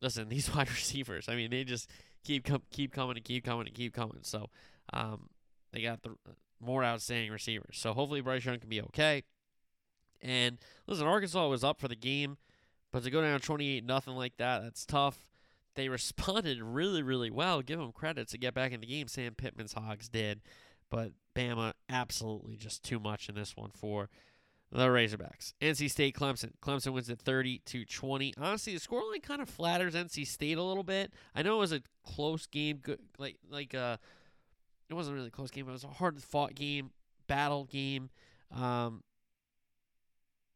listen, 0.00 0.28
these 0.28 0.54
wide 0.54 0.70
receivers, 0.70 1.28
I 1.28 1.34
mean, 1.34 1.50
they 1.50 1.64
just 1.64 1.90
keep 2.22 2.44
com- 2.44 2.62
keep 2.70 2.92
coming 2.92 3.16
and 3.16 3.24
keep 3.24 3.44
coming 3.44 3.66
and 3.66 3.74
keep 3.74 3.92
coming. 3.92 4.20
So 4.22 4.50
um, 4.92 5.30
they 5.72 5.82
got 5.82 6.04
the 6.04 6.14
more 6.60 6.84
outstanding 6.84 7.32
receivers. 7.32 7.76
So 7.76 7.92
hopefully 7.92 8.20
Bryce 8.20 8.44
Young 8.44 8.60
can 8.60 8.68
be 8.68 8.82
okay. 8.82 9.24
And 10.20 10.58
listen, 10.86 11.08
Arkansas 11.08 11.48
was 11.48 11.64
up 11.64 11.80
for 11.80 11.88
the 11.88 11.96
game, 11.96 12.36
but 12.92 13.02
to 13.02 13.10
go 13.10 13.20
down 13.20 13.40
28 13.40 13.84
nothing 13.84 14.14
like 14.14 14.36
that, 14.36 14.62
that's 14.62 14.86
tough. 14.86 15.26
They 15.74 15.88
responded 15.90 16.62
really, 16.62 17.02
really 17.02 17.30
well. 17.30 17.62
Give 17.62 17.78
them 17.78 17.92
credit 17.92 18.28
to 18.28 18.38
get 18.38 18.54
back 18.54 18.72
in 18.72 18.80
the 18.80 18.86
game. 18.86 19.08
Sam 19.08 19.34
Pittman's 19.34 19.74
Hogs 19.74 20.08
did, 20.08 20.40
but 20.90 21.12
Bama 21.34 21.72
absolutely 21.88 22.56
just 22.56 22.82
too 22.82 22.98
much 22.98 23.28
in 23.28 23.34
this 23.34 23.56
one 23.56 23.70
for 23.74 24.08
the 24.72 24.86
Razorbacks. 24.86 25.52
NC 25.60 25.90
State 25.90 26.16
Clemson. 26.16 26.52
Clemson 26.62 26.92
wins 26.92 27.10
at 27.10 27.18
30 27.18 27.60
to 27.66 27.84
20. 27.84 28.34
Honestly, 28.40 28.74
the 28.74 28.80
scoreline 28.80 29.22
kind 29.22 29.42
of 29.42 29.48
flatters 29.48 29.94
NC 29.94 30.26
State 30.26 30.56
a 30.56 30.62
little 30.62 30.82
bit. 30.82 31.12
I 31.34 31.42
know 31.42 31.56
it 31.56 31.60
was 31.60 31.72
a 31.72 31.82
close 32.04 32.46
game, 32.46 32.78
good 32.78 32.98
like 33.18 33.36
like 33.50 33.74
uh 33.74 33.98
it 34.88 34.94
wasn't 34.94 35.16
really 35.16 35.28
a 35.28 35.30
close 35.30 35.50
game. 35.50 35.68
It 35.68 35.72
was 35.72 35.84
a 35.84 35.88
hard 35.88 36.22
fought 36.22 36.54
game, 36.54 36.90
battle 37.26 37.64
game. 37.64 38.08
Um 38.50 39.02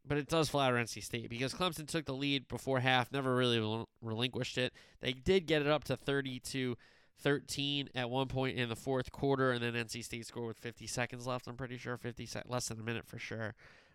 but 0.07 0.18
it 0.18 0.28
does 0.28 0.48
flatter 0.48 0.76
NC 0.76 1.02
State 1.02 1.28
because 1.28 1.52
Clemson 1.54 1.86
took 1.86 2.04
the 2.04 2.14
lead 2.14 2.48
before 2.48 2.80
half, 2.80 3.12
never 3.12 3.34
really 3.34 3.59
rel- 3.59 3.88
relinquished 4.02 4.59
it. 4.59 4.72
They 5.00 5.12
did 5.12 5.46
get 5.46 5.62
it 5.62 5.68
up 5.68 5.84
to 5.84 5.96
30 5.96 6.40
to 6.40 6.76
13 7.20 7.88
at 7.94 8.11
one 8.11 8.28
point 8.28 8.59
in 8.59 8.68
the 8.68 8.76
fourth 8.76 9.11
quarter, 9.11 9.50
and 9.52 9.62
then 9.62 9.74
NC 9.74 10.04
State 10.04 10.26
scored 10.26 10.48
with 10.48 10.59
50 10.59 10.86
seconds 10.86 11.26
left. 11.26 11.46
I'm 11.46 11.57
pretty 11.57 11.78
sure 11.78 11.96
50 11.96 12.26
se- 12.26 12.42
less 12.46 12.68
than 12.68 12.78
a 12.78 12.82
minute 12.82 13.07
for 13.07 13.18
sure. 13.18 13.54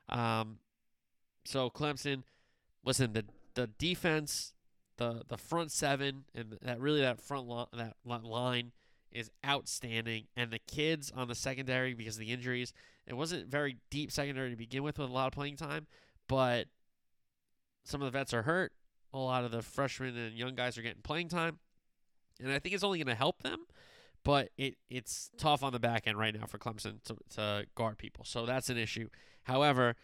Um, 0.10 0.58
so 1.46 1.70
Clemson, 1.70 2.24
listen, 2.84 3.14
the 3.14 3.26
the 3.54 3.68
defense, 3.68 4.54
the 4.98 5.24
the 5.28 5.38
front 5.38 5.72
seven, 5.72 6.26
and 6.34 6.58
that 6.62 6.80
really 6.80 7.02
that 7.02 7.22
front 7.22 7.48
li- 7.48 7.66
that 7.74 7.96
line 8.06 8.72
is 9.12 9.30
outstanding, 9.46 10.26
and 10.36 10.52
the 10.52 10.60
kids 10.60 11.12
on 11.16 11.28
the 11.28 11.36
secondary 11.36 11.94
because 11.94 12.16
of 12.16 12.22
the 12.22 12.32
injuries. 12.32 12.74
It 13.08 13.16
wasn't 13.16 13.48
very 13.48 13.78
deep 13.90 14.12
secondary 14.12 14.52
to 14.52 14.56
begin 14.56 14.84
with, 14.84 15.00
with 15.00 15.10
a 15.10 15.14
lot 15.14 15.28
of 15.28 15.34
playing 15.34 15.58
time, 15.58 15.88
but 16.28 16.68
some 17.84 18.02
of 18.02 18.06
the 18.06 18.18
vets 18.18 18.34
are 18.34 18.44
hurt. 18.44 18.74
A 19.14 19.18
lot 19.18 19.44
of 19.44 19.52
the 19.52 19.62
freshmen 19.62 20.16
and 20.16 20.36
young 20.36 20.56
guys 20.56 20.78
are 20.78 20.82
getting 20.82 21.02
playing 21.02 21.28
time, 21.28 21.60
and 22.40 22.52
I 22.52 22.60
think 22.60 22.74
it's 22.74 22.84
only 22.84 23.00
going 23.00 23.08
to 23.08 23.16
help 23.16 23.44
them. 23.44 23.66
But 24.24 24.50
it 24.56 24.76
it's 24.90 25.32
tough 25.38 25.64
on 25.64 25.74
the 25.74 25.80
back 25.80 26.04
end 26.06 26.18
right 26.18 26.34
now 26.34 26.46
for 26.46 26.60
Clemson 26.60 27.04
to, 27.06 27.18
to 27.36 27.66
guard 27.76 27.98
people, 27.98 28.24
so 28.24 28.46
that's 28.46 28.70
an 28.70 28.78
issue. 28.78 29.10
However, 29.44 29.96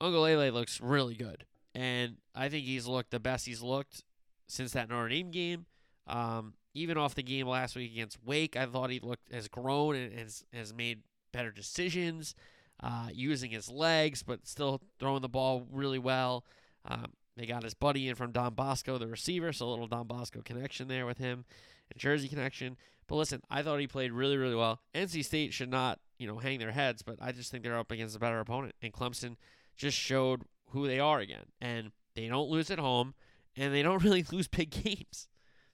Uiagalelei 0.00 0.52
looks 0.52 0.80
really 0.80 1.16
good, 1.16 1.44
and 1.74 2.16
I 2.34 2.48
think 2.48 2.64
he's 2.64 2.86
looked 2.86 3.10
the 3.10 3.20
best 3.20 3.46
he's 3.46 3.60
looked 3.60 4.04
since 4.46 4.72
that 4.72 4.88
Notre 4.88 5.08
Dame 5.08 5.30
game. 5.32 5.66
Um, 6.06 6.54
even 6.74 6.96
off 6.96 7.14
the 7.14 7.22
game 7.22 7.46
last 7.46 7.76
week 7.76 7.92
against 7.92 8.18
Wake, 8.24 8.56
I 8.56 8.66
thought 8.66 8.90
he 8.90 9.00
looked 9.00 9.32
has 9.32 9.48
grown 9.48 9.94
and 9.96 10.18
has 10.18 10.44
has 10.52 10.72
made 10.72 11.02
better 11.32 11.50
decisions, 11.50 12.34
uh, 12.82 13.08
using 13.12 13.50
his 13.50 13.70
legs, 13.70 14.22
but 14.22 14.46
still 14.46 14.80
throwing 14.98 15.22
the 15.22 15.28
ball 15.28 15.66
really 15.70 15.98
well. 15.98 16.44
Um, 16.84 17.12
they 17.36 17.46
got 17.46 17.62
his 17.62 17.74
buddy 17.74 18.08
in 18.08 18.14
from 18.14 18.32
Don 18.32 18.54
Bosco, 18.54 18.98
the 18.98 19.06
receiver, 19.06 19.52
so 19.52 19.66
a 19.66 19.70
little 19.70 19.86
Don 19.86 20.06
Bosco 20.06 20.42
connection 20.42 20.88
there 20.88 21.06
with 21.06 21.18
him, 21.18 21.44
and 21.90 21.98
Jersey 21.98 22.28
connection. 22.28 22.76
But 23.06 23.16
listen, 23.16 23.42
I 23.50 23.62
thought 23.62 23.80
he 23.80 23.86
played 23.86 24.12
really, 24.12 24.36
really 24.36 24.54
well. 24.54 24.80
NC 24.94 25.24
State 25.24 25.52
should 25.52 25.70
not, 25.70 25.98
you 26.18 26.26
know, 26.26 26.38
hang 26.38 26.58
their 26.58 26.72
heads, 26.72 27.02
but 27.02 27.16
I 27.20 27.32
just 27.32 27.50
think 27.50 27.62
they're 27.64 27.78
up 27.78 27.90
against 27.90 28.16
a 28.16 28.20
better 28.20 28.40
opponent, 28.40 28.74
and 28.82 28.92
Clemson 28.92 29.36
just 29.76 29.96
showed 29.96 30.42
who 30.70 30.86
they 30.86 31.00
are 31.00 31.20
again, 31.20 31.46
and 31.60 31.92
they 32.14 32.28
don't 32.28 32.50
lose 32.50 32.70
at 32.70 32.78
home, 32.78 33.14
and 33.56 33.72
they 33.72 33.82
don't 33.82 34.02
really 34.04 34.24
lose 34.30 34.48
big 34.48 34.70
games. 34.70 35.28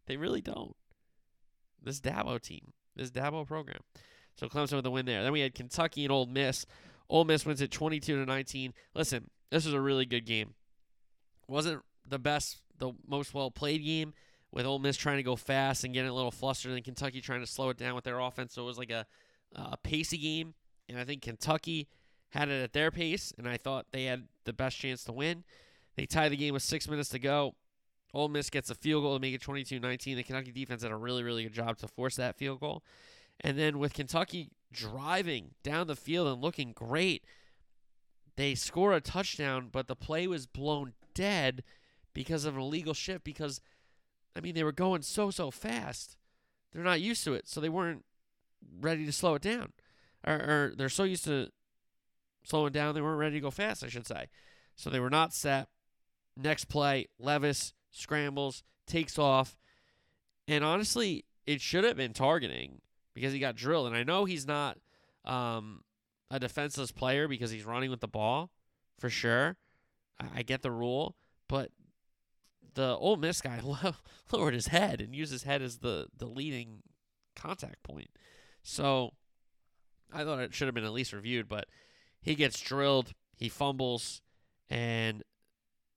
They 0.07 0.17
really 0.17 0.41
don't. 0.41 0.77
This 1.83 2.01
Dabo 2.01 2.41
team, 2.41 2.73
this 2.97 3.11
Dabo 3.11 3.47
program. 3.47 3.81
So 4.37 4.49
Clemson 4.49 4.75
with 4.75 4.85
the 4.85 4.91
win 4.91 5.07
there. 5.07 5.23
Then 5.23 5.33
we 5.33 5.41
had 5.41 5.55
Kentucky 5.55 6.05
and 6.05 6.13
Ole 6.13 6.27
Miss. 6.27 6.67
Ole 7.11 7.25
Miss 7.25 7.47
wins 7.47 7.63
at 7.63 7.71
22 7.71 8.17
to 8.17 8.27
19. 8.27 8.73
Listen, 8.95 9.31
this 9.51 9.65
was 9.65 9.75
a 9.75 9.81
really 9.81 10.07
good 10.07 10.27
game. 10.27 10.55
Wasn't 11.49 11.83
the 12.07 12.19
best, 12.19 12.61
the 12.79 12.93
most 13.07 13.35
well 13.35 13.51
played 13.51 13.85
game 13.85 14.13
with 14.53 14.67
Ole 14.67 14.79
Miss 14.79 14.97
trying 14.97 15.17
to 15.17 15.23
go 15.23 15.37
fast 15.37 15.85
and 15.85 15.95
getting 15.95 16.11
a 16.11 16.15
little 16.15 16.31
flustered, 16.31 16.73
and 16.73 16.85
Kentucky 16.85 17.21
trying 17.21 17.41
to 17.41 17.47
slow 17.47 17.71
it 17.71 17.77
down 17.77 17.95
with 17.95 18.05
their 18.05 18.19
offense. 18.19 18.55
So 18.55 18.63
it 18.63 18.67
was 18.67 18.79
like 18.79 18.91
a 18.91 19.07
a 19.55 19.77
pacey 19.77 20.19
game, 20.19 20.55
and 20.89 20.99
I 20.99 21.05
think 21.05 21.23
Kentucky 21.23 21.89
had 22.31 22.49
it 22.49 22.63
at 22.63 22.73
their 22.73 22.91
pace, 22.91 23.33
and 23.39 23.49
I 23.49 23.57
thought 23.57 23.87
they 23.93 24.05
had 24.05 24.29
the 24.45 24.53
best 24.53 24.79
chance 24.79 25.05
to 25.05 25.13
win. 25.13 25.45
They 25.97 26.07
tie 26.07 26.29
the 26.29 26.37
game 26.37 26.55
with 26.55 26.63
six 26.63 26.89
minutes 26.89 27.09
to 27.11 27.19
go. 27.19 27.55
Ole 28.15 28.29
Miss 28.29 28.51
gets 28.51 28.71
a 28.71 28.75
field 28.75 29.03
goal 29.03 29.15
to 29.15 29.21
make 29.21 29.35
it 29.35 29.43
22-19. 29.43 30.17
The 30.17 30.23
Kentucky 30.23 30.53
defense 30.53 30.83
did 30.83 30.91
a 30.91 30.97
really, 30.97 31.23
really 31.23 31.43
good 31.43 31.53
job 31.53 31.77
to 31.79 31.89
force 31.89 32.17
that 32.17 32.37
field 32.37 32.61
goal. 32.61 32.83
And 33.41 33.59
then 33.59 33.79
with 33.79 33.95
Kentucky 33.95 34.51
driving 34.73 35.53
down 35.63 35.87
the 35.87 35.97
field 35.97 36.29
and 36.29 36.43
looking 36.43 36.73
great, 36.73 37.25
they 38.37 38.55
score 38.55 38.93
a 38.93 39.01
touchdown, 39.01 39.69
but 39.71 39.89
the 39.89 39.97
play 39.97 40.27
was 40.27 40.47
blown 40.47 40.95
dead 41.15 41.63
because 42.15 42.45
of 42.45 42.57
an 42.57 42.63
illegal 42.63 42.95
shift. 42.95 43.25
Because, 43.25 43.61
I 44.35 44.41
mean, 44.41 44.55
they 44.55 44.65
were 44.65 44.73
going 44.73 45.03
so, 45.03 45.31
so 45.31 45.51
fast. 45.51 46.17
They're 46.73 46.83
not 46.83 47.01
used 47.01 47.25
to 47.25 47.35
it, 47.35 47.49
so 47.49 47.61
they 47.61 47.69
weren't 47.69 48.05
ready 48.81 49.05
to 49.05 49.13
slow 49.13 49.35
it 49.35 49.43
down. 49.43 49.73
Or, 50.27 50.35
or 50.35 50.73
they're 50.77 50.89
so 50.89 51.05
used 51.05 51.25
to 51.25 51.51
slowing 52.43 52.73
down, 52.73 52.95
they 52.95 53.01
weren't 53.01 53.19
ready 53.19 53.37
to 53.37 53.41
go 53.41 53.51
fast, 53.51 53.85
I 53.85 53.89
should 53.89 54.07
say. 54.07 54.29
So 54.77 54.91
they 54.91 55.01
were 55.01 55.11
not 55.11 55.35
set. 55.35 55.69
Next 56.37 56.67
play, 56.67 57.07
Levis 57.19 57.73
scrambles, 57.91 58.63
takes 58.87 59.19
off. 59.19 59.57
And 60.47 60.65
honestly, 60.65 61.25
it 61.47 61.61
should 61.61 61.85
have 61.85 61.97
been 61.97 62.13
targeting 62.13 62.81
because 63.15 63.33
he 63.33 63.39
got 63.39 63.57
drilled. 63.57 63.87
And 63.87 63.97
I 63.97 64.03
know 64.03 64.25
he's 64.25 64.47
not 64.47 64.79
um, 65.25 65.83
a 66.31 66.39
defenseless 66.39 66.93
player 66.93 67.29
because 67.29 67.51
he's 67.51 67.65
running 67.65 67.91
with 67.91 68.01
the 68.01 68.09
ball 68.09 68.51
for 68.99 69.11
sure. 69.11 69.57
I, 70.21 70.27
I 70.37 70.43
get 70.43 70.63
the 70.63 70.71
rule, 70.71 71.17
but 71.49 71.71
the 72.75 72.97
Ole 72.97 73.17
Miss 73.17 73.41
guy 73.41 73.61
lowered 74.33 74.55
his 74.55 74.69
head 74.69 75.01
and 75.01 75.15
used 75.15 75.33
his 75.33 75.43
head 75.43 75.63
as 75.63 75.79
the, 75.79 76.07
the 76.17 76.27
leading 76.27 76.83
contact 77.35 77.83
point. 77.83 78.11
So 78.63 79.13
I 80.13 80.25
thought 80.25 80.41
it 80.41 80.55
should 80.55 80.69
have 80.69 80.75
been 80.75 80.85
at 80.85 80.93
least 80.93 81.13
reviewed, 81.13 81.49
but 81.49 81.67
he 82.21 82.35
gets 82.35 82.61
drilled, 82.61 83.13
he 83.37 83.49
fumbles, 83.49 84.23
and 84.69 85.23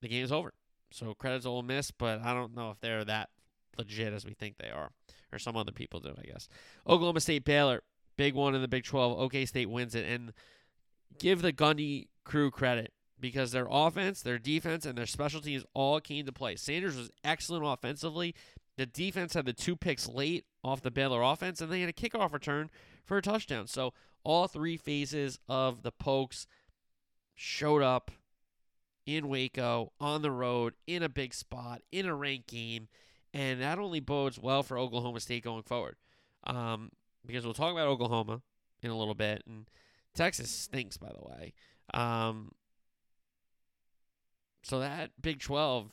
the 0.01 0.07
game's 0.07 0.31
over. 0.31 0.53
So 0.91 1.13
credits 1.13 1.45
Ole 1.45 1.63
Miss, 1.63 1.91
but 1.91 2.21
I 2.23 2.33
don't 2.33 2.55
know 2.55 2.71
if 2.71 2.79
they're 2.79 3.05
that 3.05 3.29
legit 3.77 4.13
as 4.13 4.25
we 4.25 4.33
think 4.33 4.57
they 4.57 4.69
are, 4.69 4.91
or 5.31 5.39
some 5.39 5.55
other 5.55 5.71
people 5.71 5.99
do, 5.99 6.13
I 6.17 6.23
guess. 6.23 6.47
Oklahoma 6.87 7.21
State 7.21 7.45
Baylor, 7.45 7.81
big 8.17 8.35
one 8.35 8.55
in 8.55 8.61
the 8.61 8.67
Big 8.67 8.83
12. 8.83 9.19
OK 9.19 9.45
State 9.45 9.69
wins 9.69 9.95
it, 9.95 10.05
and 10.05 10.33
give 11.19 11.41
the 11.41 11.53
Gundy 11.53 12.07
crew 12.23 12.51
credit 12.51 12.93
because 13.19 13.51
their 13.51 13.67
offense, 13.69 14.21
their 14.21 14.39
defense, 14.39 14.85
and 14.85 14.97
their 14.97 15.05
special 15.05 15.41
teams 15.41 15.63
all 15.73 15.99
came 15.99 16.25
to 16.25 16.31
play. 16.31 16.55
Sanders 16.55 16.97
was 16.97 17.11
excellent 17.23 17.65
offensively. 17.65 18.35
The 18.77 18.85
defense 18.85 19.33
had 19.33 19.45
the 19.45 19.53
two 19.53 19.75
picks 19.75 20.07
late 20.07 20.45
off 20.63 20.81
the 20.81 20.91
Baylor 20.91 21.21
offense, 21.21 21.61
and 21.61 21.71
they 21.71 21.81
had 21.81 21.89
a 21.89 21.93
kickoff 21.93 22.33
return 22.33 22.69
for 23.05 23.17
a 23.17 23.21
touchdown. 23.21 23.67
So 23.67 23.93
all 24.23 24.47
three 24.47 24.77
phases 24.77 25.39
of 25.47 25.83
the 25.83 25.91
Pokes 25.91 26.47
showed 27.35 27.83
up 27.83 28.11
in 29.15 29.27
Waco, 29.27 29.91
on 29.99 30.21
the 30.21 30.31
road, 30.31 30.73
in 30.87 31.03
a 31.03 31.09
big 31.09 31.33
spot, 31.33 31.81
in 31.91 32.05
a 32.05 32.15
ranked 32.15 32.47
game, 32.47 32.87
and 33.33 33.61
that 33.61 33.79
only 33.79 33.99
bodes 33.99 34.39
well 34.39 34.63
for 34.63 34.77
Oklahoma 34.77 35.19
State 35.19 35.43
going 35.43 35.63
forward. 35.63 35.95
Um, 36.45 36.91
because 37.25 37.45
we'll 37.45 37.53
talk 37.53 37.71
about 37.71 37.87
Oklahoma 37.87 38.41
in 38.81 38.89
a 38.89 38.97
little 38.97 39.13
bit, 39.13 39.43
and 39.45 39.65
Texas 40.13 40.49
stinks, 40.49 40.97
by 40.97 41.09
the 41.09 41.23
way. 41.23 41.53
Um, 41.93 42.51
so 44.63 44.79
that 44.79 45.11
Big 45.21 45.39
12, 45.39 45.91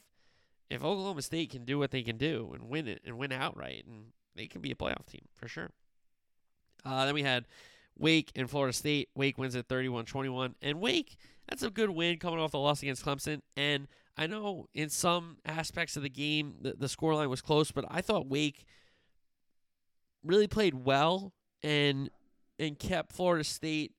if 0.70 0.82
Oklahoma 0.82 1.22
State 1.22 1.50
can 1.50 1.64
do 1.64 1.78
what 1.78 1.90
they 1.90 2.02
can 2.02 2.16
do 2.16 2.50
and 2.54 2.68
win 2.68 2.88
it 2.88 3.02
and 3.04 3.18
win 3.18 3.32
outright, 3.32 3.84
and 3.86 4.06
they 4.34 4.46
can 4.46 4.60
be 4.60 4.70
a 4.70 4.74
playoff 4.74 5.06
team 5.06 5.26
for 5.34 5.48
sure. 5.48 5.70
Uh, 6.84 7.04
then 7.04 7.14
we 7.14 7.22
had 7.22 7.46
Wake 7.98 8.30
and 8.36 8.48
Florida 8.48 8.72
State. 8.72 9.08
Wake 9.14 9.38
wins 9.38 9.56
at 9.56 9.68
31 9.68 10.06
21. 10.06 10.54
And 10.62 10.80
Wake, 10.80 11.16
that's 11.49 11.62
a 11.62 11.70
good 11.70 11.90
win 11.90 12.18
coming 12.18 12.38
off 12.38 12.53
the 12.53 12.59
loss 12.59 12.82
against 12.82 13.05
Clemson. 13.05 13.40
And 13.57 13.88
I 14.16 14.26
know 14.26 14.68
in 14.74 14.90
some 14.90 15.38
aspects 15.46 15.96
of 15.96 16.03
the 16.03 16.11
game 16.11 16.55
the, 16.61 16.74
the 16.78 16.86
scoreline 16.86 17.28
was 17.28 17.40
close, 17.40 17.70
but 17.70 17.84
I 17.90 18.01
thought 18.01 18.28
Wake 18.28 18.64
really 20.24 20.49
played 20.49 20.74
well 20.74 21.32
and 21.62 22.11
and 22.59 22.78
kept 22.78 23.12
Florida 23.12 23.44
State 23.44 23.92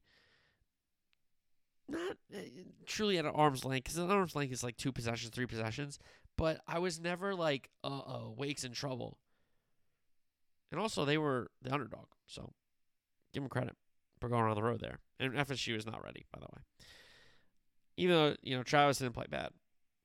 not 1.87 2.17
uh, 2.33 2.39
truly 2.85 3.17
at 3.17 3.25
an 3.25 3.31
arm's 3.33 3.65
length 3.65 3.85
because 3.85 3.97
an 3.97 4.11
arm's 4.11 4.35
length 4.35 4.53
is 4.53 4.63
like 4.63 4.77
two 4.77 4.91
possessions, 4.91 5.31
three 5.31 5.47
possessions. 5.47 5.97
But 6.37 6.61
I 6.67 6.79
was 6.79 6.99
never 6.99 7.35
like, 7.35 7.69
uh 7.83 7.87
oh, 7.87 8.33
Wake's 8.37 8.63
in 8.63 8.73
trouble. 8.73 9.17
And 10.71 10.79
also, 10.79 11.03
they 11.03 11.17
were 11.17 11.49
the 11.63 11.73
underdog, 11.73 12.05
so 12.27 12.53
give 13.33 13.41
them 13.41 13.49
credit 13.49 13.75
for 14.19 14.29
going 14.29 14.43
on 14.43 14.55
the 14.55 14.61
road 14.61 14.81
there. 14.81 14.99
And 15.19 15.33
FSU 15.33 15.75
is 15.75 15.85
not 15.85 16.03
ready, 16.03 16.25
by 16.31 16.39
the 16.39 16.45
way. 16.45 16.61
Even 17.99 18.15
though 18.15 18.35
you 18.41 18.55
know 18.55 18.63
Travis 18.63 18.99
didn't 18.99 19.13
play 19.13 19.25
bad, 19.29 19.49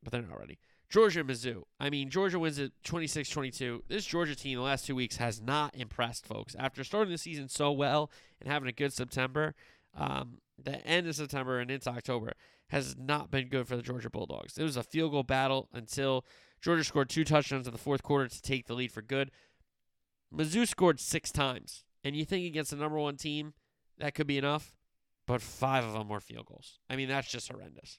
but 0.02 0.12
they're 0.12 0.22
not 0.22 0.38
ready. 0.38 0.58
Georgia 0.90 1.20
and 1.20 1.28
Mizzou. 1.28 1.62
I 1.80 1.90
mean, 1.90 2.10
Georgia 2.10 2.38
wins 2.38 2.58
it 2.58 2.72
26 2.84 3.28
22. 3.28 3.84
This 3.88 4.04
Georgia 4.04 4.36
team, 4.36 4.58
the 4.58 4.64
last 4.64 4.86
two 4.86 4.94
weeks, 4.94 5.16
has 5.16 5.40
not 5.40 5.74
impressed, 5.74 6.26
folks. 6.26 6.54
After 6.58 6.84
starting 6.84 7.10
the 7.10 7.18
season 7.18 7.48
so 7.48 7.72
well 7.72 8.10
and 8.40 8.50
having 8.50 8.68
a 8.68 8.72
good 8.72 8.92
September, 8.92 9.54
um, 9.96 10.38
the 10.62 10.84
end 10.86 11.06
of 11.06 11.16
September 11.16 11.58
and 11.58 11.70
into 11.70 11.88
October 11.90 12.34
has 12.68 12.96
not 12.96 13.30
been 13.30 13.48
good 13.48 13.66
for 13.66 13.76
the 13.76 13.82
Georgia 13.82 14.10
Bulldogs. 14.10 14.58
It 14.58 14.62
was 14.62 14.76
a 14.76 14.82
field 14.82 15.12
goal 15.12 15.22
battle 15.22 15.68
until 15.72 16.24
Georgia 16.60 16.84
scored 16.84 17.08
two 17.08 17.24
touchdowns 17.24 17.66
in 17.66 17.72
the 17.72 17.78
fourth 17.78 18.02
quarter 18.02 18.28
to 18.28 18.42
take 18.42 18.66
the 18.66 18.74
lead 18.74 18.92
for 18.92 19.02
good. 19.02 19.30
Mizzou 20.34 20.66
scored 20.66 21.00
six 21.00 21.30
times. 21.30 21.84
And 22.02 22.14
you 22.14 22.24
think 22.24 22.46
against 22.46 22.70
the 22.70 22.76
number 22.76 22.98
one 22.98 23.16
team, 23.16 23.54
that 23.98 24.14
could 24.14 24.26
be 24.26 24.38
enough? 24.38 24.74
But 25.26 25.40
five 25.40 25.84
of 25.84 25.92
them 25.92 26.08
were 26.08 26.20
field 26.20 26.46
goals. 26.46 26.78
I 26.90 26.96
mean, 26.96 27.08
that's 27.08 27.30
just 27.30 27.50
horrendous. 27.50 27.98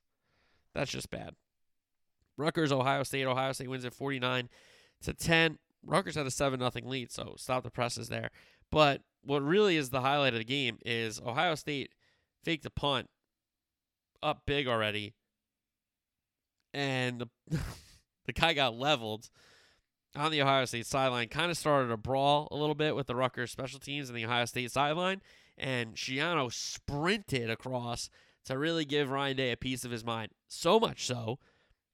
That's 0.73 0.91
just 0.91 1.09
bad. 1.09 1.35
Rutgers, 2.37 2.71
Ohio 2.71 3.03
State. 3.03 3.25
Ohio 3.25 3.51
State 3.53 3.69
wins 3.69 3.85
at 3.85 3.93
49 3.93 4.49
to 5.03 5.13
10. 5.13 5.57
Rutgers 5.85 6.15
had 6.15 6.25
a 6.25 6.31
7 6.31 6.59
0 6.59 6.71
lead, 6.83 7.11
so 7.11 7.35
stop 7.37 7.63
the 7.63 7.71
presses 7.71 8.09
there. 8.09 8.29
But 8.71 9.01
what 9.23 9.43
really 9.43 9.77
is 9.77 9.89
the 9.89 10.01
highlight 10.01 10.33
of 10.33 10.39
the 10.39 10.45
game 10.45 10.77
is 10.85 11.21
Ohio 11.21 11.55
State 11.55 11.91
faked 12.43 12.65
a 12.65 12.69
punt 12.69 13.09
up 14.21 14.41
big 14.45 14.67
already, 14.67 15.13
and 16.73 17.21
the, 17.21 17.29
the 18.25 18.33
guy 18.33 18.53
got 18.53 18.75
leveled 18.75 19.29
on 20.15 20.31
the 20.31 20.41
Ohio 20.41 20.65
State 20.65 20.85
sideline. 20.87 21.27
Kind 21.27 21.51
of 21.51 21.57
started 21.57 21.91
a 21.91 21.97
brawl 21.97 22.47
a 22.51 22.55
little 22.55 22.75
bit 22.75 22.95
with 22.95 23.07
the 23.07 23.15
Rutgers 23.15 23.51
special 23.51 23.79
teams 23.79 24.09
and 24.09 24.17
the 24.17 24.25
Ohio 24.25 24.45
State 24.45 24.71
sideline, 24.71 25.21
and 25.57 25.95
Schiano 25.95 26.51
sprinted 26.51 27.49
across 27.49 28.09
to 28.45 28.57
really 28.57 28.85
give 28.85 29.09
Ryan 29.09 29.37
Day 29.37 29.51
a 29.51 29.57
piece 29.57 29.85
of 29.85 29.91
his 29.91 30.03
mind. 30.03 30.31
So 30.47 30.79
much 30.79 31.05
so 31.05 31.39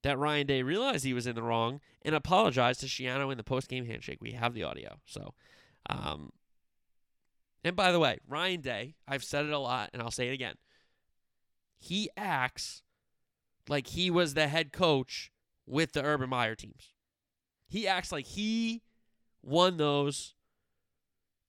that 0.04 0.18
Ryan 0.18 0.48
Day 0.48 0.64
realized 0.64 1.04
he 1.04 1.14
was 1.14 1.28
in 1.28 1.36
the 1.36 1.44
wrong 1.44 1.80
and 2.02 2.16
apologized 2.16 2.82
to 2.82 2.88
Schiano 2.88 3.32
in 3.32 3.38
the 3.38 3.44
post 3.44 3.70
game 3.70 3.86
handshake. 3.86 4.20
We 4.22 4.32
have 4.32 4.54
the 4.54 4.64
audio. 4.64 4.98
So, 5.06 5.34
um, 5.90 6.32
and 7.64 7.76
by 7.76 7.92
the 7.92 8.00
way, 8.00 8.20
Ryan 8.28 8.62
Day, 8.62 8.96
I've 9.08 9.24
said 9.24 9.46
it 9.46 9.52
a 9.52 9.60
lot 9.60 9.92
and 9.94 10.02
I'll 10.02 10.12
say 10.12 10.28
it 10.30 10.34
again. 10.34 10.56
He 11.80 12.10
acts 12.18 12.84
like 13.70 13.88
he 13.88 14.10
was 14.10 14.34
the 14.34 14.48
head 14.48 14.72
coach 14.72 15.32
with 15.66 15.94
the 15.94 16.04
Urban 16.04 16.30
Meyer 16.30 16.56
teams. 16.56 16.94
He 17.68 17.88
acts 17.88 18.12
like 18.12 18.26
he 18.26 18.82
won 19.42 19.78
those 19.78 20.34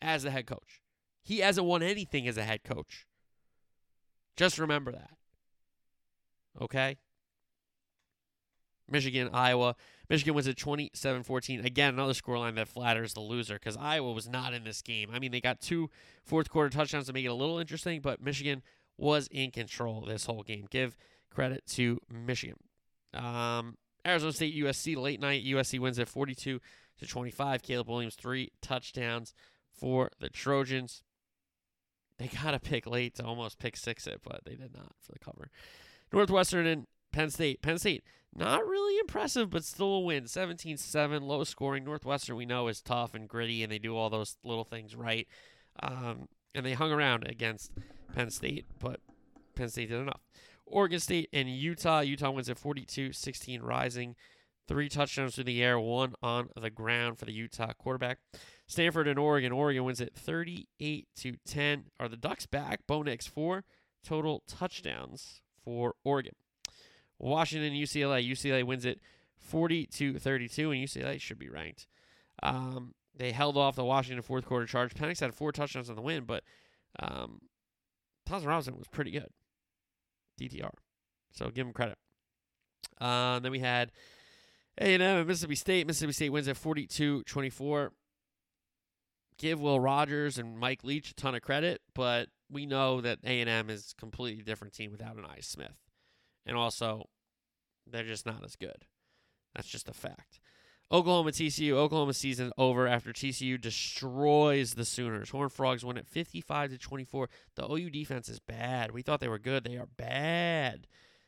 as 0.00 0.22
the 0.22 0.30
head 0.30 0.46
coach. 0.46 0.81
He 1.22 1.38
hasn't 1.38 1.66
won 1.66 1.82
anything 1.82 2.26
as 2.26 2.36
a 2.36 2.42
head 2.42 2.64
coach. 2.64 3.06
Just 4.36 4.58
remember 4.58 4.92
that. 4.92 5.10
Okay? 6.60 6.98
Michigan, 8.90 9.30
Iowa. 9.32 9.76
Michigan 10.08 10.34
wins 10.34 10.48
at 10.48 10.56
27 10.56 11.22
14. 11.22 11.64
Again, 11.64 11.94
another 11.94 12.12
scoreline 12.12 12.56
that 12.56 12.68
flatters 12.68 13.14
the 13.14 13.20
loser 13.20 13.54
because 13.54 13.76
Iowa 13.76 14.12
was 14.12 14.28
not 14.28 14.52
in 14.52 14.64
this 14.64 14.82
game. 14.82 15.10
I 15.12 15.18
mean, 15.18 15.32
they 15.32 15.40
got 15.40 15.60
two 15.60 15.90
fourth 16.24 16.50
quarter 16.50 16.68
touchdowns 16.68 17.06
to 17.06 17.12
make 17.12 17.24
it 17.24 17.28
a 17.28 17.34
little 17.34 17.58
interesting, 17.58 18.00
but 18.00 18.20
Michigan 18.20 18.62
was 18.98 19.28
in 19.28 19.50
control 19.50 20.02
this 20.02 20.26
whole 20.26 20.42
game. 20.42 20.66
Give 20.70 20.96
credit 21.30 21.64
to 21.68 21.98
Michigan. 22.10 22.56
Um, 23.14 23.76
Arizona 24.06 24.32
State, 24.32 24.56
USC, 24.56 24.96
late 24.96 25.20
night. 25.20 25.44
USC 25.44 25.78
wins 25.78 25.98
at 25.98 26.08
42 26.08 26.60
to 26.98 27.06
25. 27.06 27.62
Caleb 27.62 27.88
Williams, 27.88 28.14
three 28.14 28.52
touchdowns 28.60 29.32
for 29.70 30.10
the 30.20 30.28
Trojans. 30.28 31.02
They 32.22 32.28
got 32.28 32.54
a 32.54 32.60
pick 32.60 32.86
late 32.86 33.16
to 33.16 33.24
almost 33.24 33.58
pick 33.58 33.76
six 33.76 34.06
it, 34.06 34.20
but 34.22 34.42
they 34.44 34.54
did 34.54 34.72
not 34.72 34.92
for 35.00 35.10
the 35.10 35.18
cover. 35.18 35.50
Northwestern 36.12 36.66
and 36.66 36.86
Penn 37.10 37.30
State. 37.30 37.62
Penn 37.62 37.78
State, 37.78 38.04
not 38.32 38.64
really 38.64 38.96
impressive, 39.00 39.50
but 39.50 39.64
still 39.64 39.94
a 39.94 40.00
win. 40.00 40.28
17 40.28 40.76
7, 40.76 41.22
low 41.24 41.42
scoring. 41.42 41.84
Northwestern, 41.84 42.36
we 42.36 42.46
know, 42.46 42.68
is 42.68 42.80
tough 42.80 43.14
and 43.14 43.28
gritty, 43.28 43.64
and 43.64 43.72
they 43.72 43.80
do 43.80 43.96
all 43.96 44.08
those 44.08 44.36
little 44.44 44.62
things 44.62 44.94
right. 44.94 45.26
Um, 45.82 46.28
and 46.54 46.64
they 46.64 46.74
hung 46.74 46.92
around 46.92 47.26
against 47.26 47.72
Penn 48.14 48.30
State, 48.30 48.66
but 48.78 49.00
Penn 49.56 49.68
State 49.68 49.88
did 49.88 49.98
enough. 49.98 50.20
Oregon 50.64 51.00
State 51.00 51.28
and 51.32 51.48
Utah. 51.48 52.00
Utah 52.00 52.30
wins 52.30 52.48
at 52.48 52.56
42 52.56 53.12
16, 53.12 53.62
rising. 53.62 54.14
Three 54.68 54.88
touchdowns 54.88 55.34
through 55.34 55.44
the 55.44 55.60
air, 55.60 55.80
one 55.80 56.14
on 56.22 56.50
the 56.54 56.70
ground 56.70 57.18
for 57.18 57.24
the 57.24 57.32
Utah 57.32 57.72
quarterback. 57.72 58.18
Stanford 58.66 59.08
and 59.08 59.18
Oregon. 59.18 59.52
Oregon 59.52 59.84
wins 59.84 60.00
at 60.00 60.14
38 60.14 61.08
to 61.16 61.34
10. 61.46 61.84
Are 62.00 62.08
the 62.08 62.16
Ducks 62.16 62.46
back? 62.46 62.80
Bo 62.86 63.02
Nix, 63.02 63.26
four 63.26 63.64
total 64.04 64.42
touchdowns 64.46 65.40
for 65.64 65.94
Oregon. 66.04 66.34
Washington, 67.18 67.72
UCLA. 67.72 68.28
UCLA 68.28 68.64
wins 68.64 68.84
it 68.84 69.00
40 69.38 69.86
to 69.86 70.18
32, 70.18 70.70
and 70.70 70.84
UCLA 70.84 71.20
should 71.20 71.38
be 71.38 71.48
ranked. 71.48 71.86
Um, 72.42 72.94
they 73.14 73.32
held 73.32 73.56
off 73.56 73.76
the 73.76 73.84
Washington 73.84 74.22
fourth 74.22 74.46
quarter 74.46 74.66
charge. 74.66 74.94
Penix 74.94 75.20
had 75.20 75.34
four 75.34 75.52
touchdowns 75.52 75.90
on 75.90 75.96
the 75.96 76.02
win, 76.02 76.24
but 76.24 76.42
um, 76.98 77.42
Thompson 78.26 78.48
Robinson 78.48 78.78
was 78.78 78.88
pretty 78.88 79.10
good. 79.10 79.28
DTR. 80.40 80.70
So 81.32 81.50
give 81.50 81.66
him 81.66 81.72
credit. 81.72 81.98
Uh, 83.00 83.38
then 83.38 83.52
we 83.52 83.60
had 83.60 83.92
A&M 84.78 85.00
and 85.00 85.28
Mississippi 85.28 85.54
State. 85.54 85.86
Mississippi 85.86 86.12
State 86.12 86.30
wins 86.30 86.48
at 86.48 86.56
42-24. 86.56 87.90
Give 89.42 89.60
Will 89.60 89.80
Rogers 89.80 90.38
and 90.38 90.56
Mike 90.56 90.84
Leach 90.84 91.10
a 91.10 91.14
ton 91.14 91.34
of 91.34 91.42
credit, 91.42 91.80
but 91.96 92.28
we 92.48 92.64
know 92.64 93.00
that 93.00 93.18
A&M 93.24 93.70
is 93.70 93.92
a 93.92 94.00
completely 94.00 94.44
different 94.44 94.72
team 94.72 94.92
without 94.92 95.16
Ainias 95.16 95.46
Smith. 95.46 95.80
And 96.46 96.56
also, 96.56 97.08
they're 97.84 98.04
just 98.04 98.24
not 98.24 98.44
as 98.44 98.54
good. 98.54 98.84
That's 99.52 99.66
just 99.66 99.88
a 99.88 99.92
fact. 99.92 100.38
Oklahoma 100.92 101.32
TCU. 101.32 101.72
Oklahoma 101.72 102.14
season 102.14 102.52
over 102.56 102.86
after 102.86 103.12
TCU 103.12 103.60
destroys 103.60 104.74
the 104.74 104.84
Sooners. 104.84 105.30
Horned 105.30 105.52
Frogs 105.52 105.84
win 105.84 105.98
at 105.98 106.06
55 106.06 106.70
to 106.70 106.78
24. 106.78 107.28
The 107.56 107.68
OU 107.68 107.90
defense 107.90 108.28
is 108.28 108.38
bad. 108.38 108.92
We 108.92 109.02
thought 109.02 109.18
they 109.18 109.26
were 109.26 109.40
good. 109.40 109.64
They 109.64 109.76
are 109.76 109.88
bad. 109.96 110.86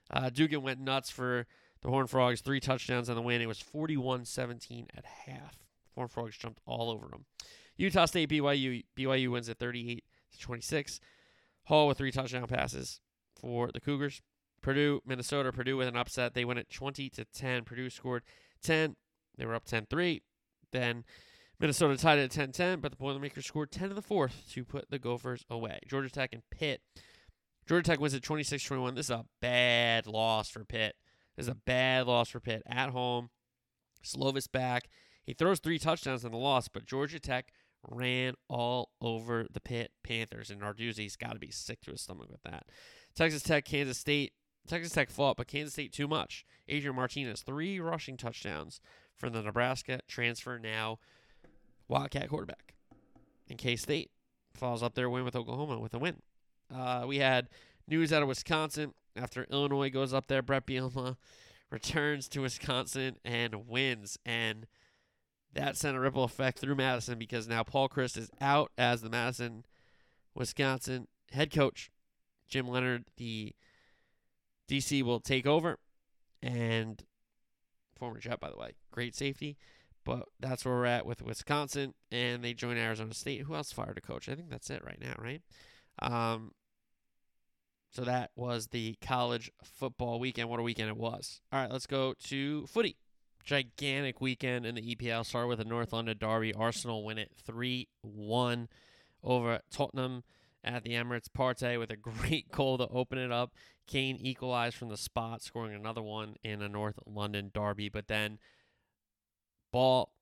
Uh, 0.08 0.30
Duggan 0.30 0.62
went 0.62 0.78
nuts 0.78 1.10
for 1.10 1.46
the 1.82 1.88
Horned 1.88 2.10
Frogs. 2.10 2.42
Three 2.42 2.60
touchdowns 2.60 3.10
on 3.10 3.16
the 3.16 3.22
win. 3.22 3.42
It 3.42 3.48
was 3.48 3.60
41-17 3.60 4.86
at 4.96 5.04
half. 5.04 5.58
Horned 5.96 6.12
Frogs 6.12 6.36
jumped 6.36 6.60
all 6.64 6.90
over 6.92 7.08
them. 7.08 7.24
Utah 7.76 8.06
State 8.06 8.30
BYU. 8.30 8.84
BYU 8.96 9.30
wins 9.30 9.48
at 9.48 9.58
38 9.58 10.04
to 10.32 10.38
26. 10.38 11.00
Hall 11.64 11.88
with 11.88 11.98
three 11.98 12.12
touchdown 12.12 12.46
passes 12.46 13.00
for 13.40 13.70
the 13.72 13.80
Cougars. 13.80 14.22
Purdue, 14.62 15.00
Minnesota. 15.06 15.52
Purdue 15.52 15.76
with 15.76 15.88
an 15.88 15.96
upset. 15.96 16.34
They 16.34 16.44
win 16.44 16.58
at 16.58 16.70
20 16.70 17.10
to 17.10 17.24
10. 17.24 17.64
Purdue 17.64 17.90
scored 17.90 18.22
10. 18.62 18.96
They 19.36 19.46
were 19.46 19.54
up 19.54 19.64
10 19.64 19.86
3. 19.90 20.22
Then 20.72 21.04
Minnesota 21.60 21.96
tied 21.96 22.18
it 22.18 22.24
at 22.24 22.30
10 22.30 22.52
10, 22.52 22.80
but 22.80 22.90
the 22.90 22.96
Boilermakers 22.96 23.46
scored 23.46 23.70
10 23.70 23.90
in 23.90 23.96
the 23.96 24.02
fourth 24.02 24.50
to 24.52 24.64
put 24.64 24.90
the 24.90 24.98
Gophers 24.98 25.44
away. 25.48 25.80
Georgia 25.86 26.10
Tech 26.10 26.30
and 26.32 26.42
Pitt. 26.50 26.80
Georgia 27.66 27.84
Tech 27.84 28.00
wins 28.00 28.14
at 28.14 28.22
26 28.22 28.64
21. 28.64 28.94
This 28.94 29.06
is 29.06 29.10
a 29.10 29.24
bad 29.40 30.06
loss 30.06 30.48
for 30.48 30.64
Pitt. 30.64 30.96
This 31.36 31.44
is 31.44 31.52
a 31.52 31.54
bad 31.54 32.06
loss 32.06 32.28
for 32.28 32.40
Pitt. 32.40 32.62
At 32.66 32.90
home, 32.90 33.30
Slovis 34.04 34.50
back. 34.50 34.88
He 35.24 35.32
throws 35.32 35.58
three 35.58 35.78
touchdowns 35.78 36.24
in 36.24 36.32
the 36.32 36.38
loss, 36.38 36.68
but 36.68 36.86
Georgia 36.86 37.18
Tech 37.18 37.52
ran 37.88 38.34
all 38.48 38.90
over 39.00 39.46
the 39.50 39.60
Pitt 39.60 39.92
Panthers, 40.02 40.50
and 40.50 40.60
Narduzzi's 40.60 41.16
got 41.16 41.32
to 41.32 41.38
be 41.38 41.50
sick 41.50 41.80
to 41.82 41.90
his 41.90 42.02
stomach 42.02 42.30
with 42.30 42.42
that. 42.42 42.66
Texas 43.14 43.42
Tech, 43.42 43.64
Kansas 43.64 43.98
State. 43.98 44.32
Texas 44.66 44.92
Tech 44.92 45.10
fought, 45.10 45.36
but 45.36 45.46
Kansas 45.46 45.74
State 45.74 45.92
too 45.92 46.08
much. 46.08 46.46
Adrian 46.68 46.96
Martinez, 46.96 47.42
three 47.42 47.78
rushing 47.78 48.16
touchdowns 48.16 48.80
for 49.14 49.28
the 49.28 49.42
Nebraska 49.42 50.00
transfer 50.08 50.58
now 50.58 50.98
Wildcat 51.88 52.28
quarterback. 52.30 52.74
And 53.48 53.58
K 53.58 53.76
State 53.76 54.10
follows 54.54 54.82
up 54.82 54.94
their 54.94 55.10
win 55.10 55.24
with 55.24 55.36
Oklahoma 55.36 55.78
with 55.78 55.94
a 55.94 55.98
win. 55.98 56.22
Uh, 56.74 57.04
we 57.06 57.18
had 57.18 57.48
news 57.86 58.12
out 58.12 58.22
of 58.22 58.28
Wisconsin 58.28 58.94
after 59.16 59.46
Illinois 59.50 59.90
goes 59.90 60.14
up 60.14 60.26
there. 60.26 60.42
Bret 60.42 60.66
Bielema 60.66 61.16
returns 61.70 62.28
to 62.28 62.40
Wisconsin 62.40 63.16
and 63.24 63.68
wins. 63.68 64.18
And 64.24 64.66
that 65.54 65.76
sent 65.76 65.96
a 65.96 66.00
ripple 66.00 66.24
effect 66.24 66.58
through 66.58 66.74
Madison 66.74 67.18
because 67.18 67.48
now 67.48 67.62
Paul 67.62 67.88
Chryst 67.88 68.16
is 68.16 68.30
out 68.40 68.72
as 68.76 69.02
the 69.02 69.10
Madison, 69.10 69.64
Wisconsin 70.34 71.08
head 71.32 71.52
coach. 71.52 71.90
Jim 72.48 72.68
Leonhard, 72.68 73.04
the 73.16 73.52
DC, 74.68 75.02
will 75.02 75.20
take 75.20 75.46
over. 75.46 75.78
And 76.42 77.02
former 77.96 78.18
Jet, 78.18 78.40
by 78.40 78.50
the 78.50 78.56
way. 78.56 78.72
Great 78.90 79.14
safety. 79.14 79.56
But 80.04 80.24
that's 80.38 80.64
where 80.64 80.74
we're 80.74 80.84
at 80.84 81.06
with 81.06 81.22
Wisconsin, 81.22 81.94
and 82.12 82.44
they 82.44 82.52
join 82.52 82.76
Arizona 82.76 83.14
State. 83.14 83.40
Who 83.42 83.54
else 83.54 83.72
fired 83.72 83.96
a 83.96 84.02
coach? 84.02 84.28
I 84.28 84.34
think 84.34 84.50
that's 84.50 84.68
it 84.68 84.84
right 84.84 85.00
now, 85.00 85.14
right? 85.18 85.40
Um, 86.02 86.52
so 87.90 88.02
that 88.02 88.30
was 88.36 88.66
the 88.66 88.96
college 89.00 89.50
football 89.62 90.20
weekend. 90.20 90.50
What 90.50 90.60
a 90.60 90.62
weekend 90.62 90.90
it 90.90 90.96
was. 90.98 91.40
All 91.50 91.60
right, 91.60 91.70
let's 91.70 91.86
go 91.86 92.12
to 92.24 92.66
footy. 92.66 92.98
Gigantic 93.44 94.20
weekend 94.20 94.64
in 94.64 94.74
the 94.74 94.94
EPL. 94.94 95.26
Start 95.26 95.48
with 95.48 95.58
the 95.58 95.64
North 95.64 95.92
London 95.92 96.16
Derby. 96.18 96.54
Arsenal 96.54 97.04
win 97.04 97.18
it 97.18 97.30
3 97.44 97.88
1 98.00 98.68
over 99.22 99.60
Tottenham 99.70 100.24
at 100.62 100.82
the 100.82 100.92
Emirates. 100.92 101.28
Partey 101.28 101.78
with 101.78 101.90
a 101.90 101.96
great 102.20 102.50
goal 102.50 102.78
to 102.78 102.88
open 102.88 103.18
it 103.18 103.30
up. 103.30 103.52
Kane 103.86 104.16
equalized 104.18 104.76
from 104.76 104.88
the 104.88 104.96
spot, 104.96 105.42
scoring 105.42 105.74
another 105.74 106.02
one 106.02 106.36
in 106.42 106.62
a 106.62 106.68
North 106.68 106.98
London 107.06 107.50
Derby. 107.52 107.90
But 107.90 108.08
then 108.08 108.38
ball 109.72 110.14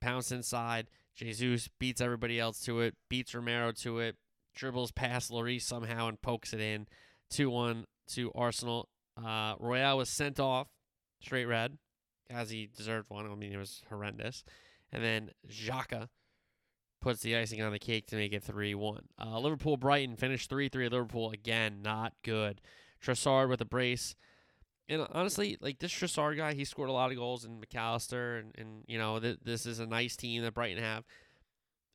pounced 0.00 0.32
inside. 0.32 0.86
Jesus 1.14 1.68
beats 1.78 2.00
everybody 2.00 2.40
else 2.40 2.60
to 2.60 2.80
it, 2.80 2.94
beats 3.08 3.34
Romero 3.34 3.72
to 3.72 3.98
it, 3.98 4.16
dribbles 4.54 4.92
past 4.92 5.30
Lloris 5.30 5.62
somehow 5.62 6.08
and 6.08 6.20
pokes 6.22 6.54
it 6.54 6.60
in. 6.60 6.86
2 7.30 7.50
1 7.50 7.84
to 8.12 8.32
Arsenal. 8.34 8.88
Uh, 9.22 9.54
Royal 9.58 9.98
was 9.98 10.08
sent 10.08 10.38
off, 10.38 10.68
straight 11.20 11.46
red, 11.46 11.78
as 12.30 12.50
he 12.50 12.68
deserved 12.74 13.10
one. 13.10 13.30
I 13.30 13.34
mean, 13.34 13.52
it 13.52 13.58
was 13.58 13.82
horrendous. 13.88 14.44
And 14.92 15.02
then 15.02 15.30
Xhaka 15.48 16.08
puts 17.00 17.20
the 17.22 17.36
icing 17.36 17.62
on 17.62 17.72
the 17.72 17.78
cake 17.78 18.06
to 18.08 18.16
make 18.16 18.32
it 18.32 18.42
3 18.42 18.74
1. 18.74 19.08
Uh, 19.20 19.38
Liverpool 19.38 19.76
Brighton 19.76 20.16
finished 20.16 20.50
3 20.50 20.68
3. 20.68 20.88
Liverpool, 20.88 21.30
again, 21.30 21.82
not 21.82 22.12
good. 22.22 22.60
Trossard 23.02 23.48
with 23.48 23.60
a 23.60 23.66
brace. 23.66 24.14
And 24.88 25.06
honestly, 25.12 25.56
like 25.60 25.78
this 25.78 25.92
Trossard 25.92 26.36
guy, 26.36 26.54
he 26.54 26.64
scored 26.64 26.88
a 26.88 26.92
lot 26.92 27.10
of 27.10 27.16
goals 27.16 27.44
in 27.44 27.60
McAllister, 27.60 28.40
and, 28.40 28.54
and 28.56 28.84
you 28.86 28.98
know, 28.98 29.18
th- 29.18 29.40
this 29.44 29.66
is 29.66 29.80
a 29.80 29.86
nice 29.86 30.16
team 30.16 30.42
that 30.42 30.54
Brighton 30.54 30.82
have. 30.82 31.04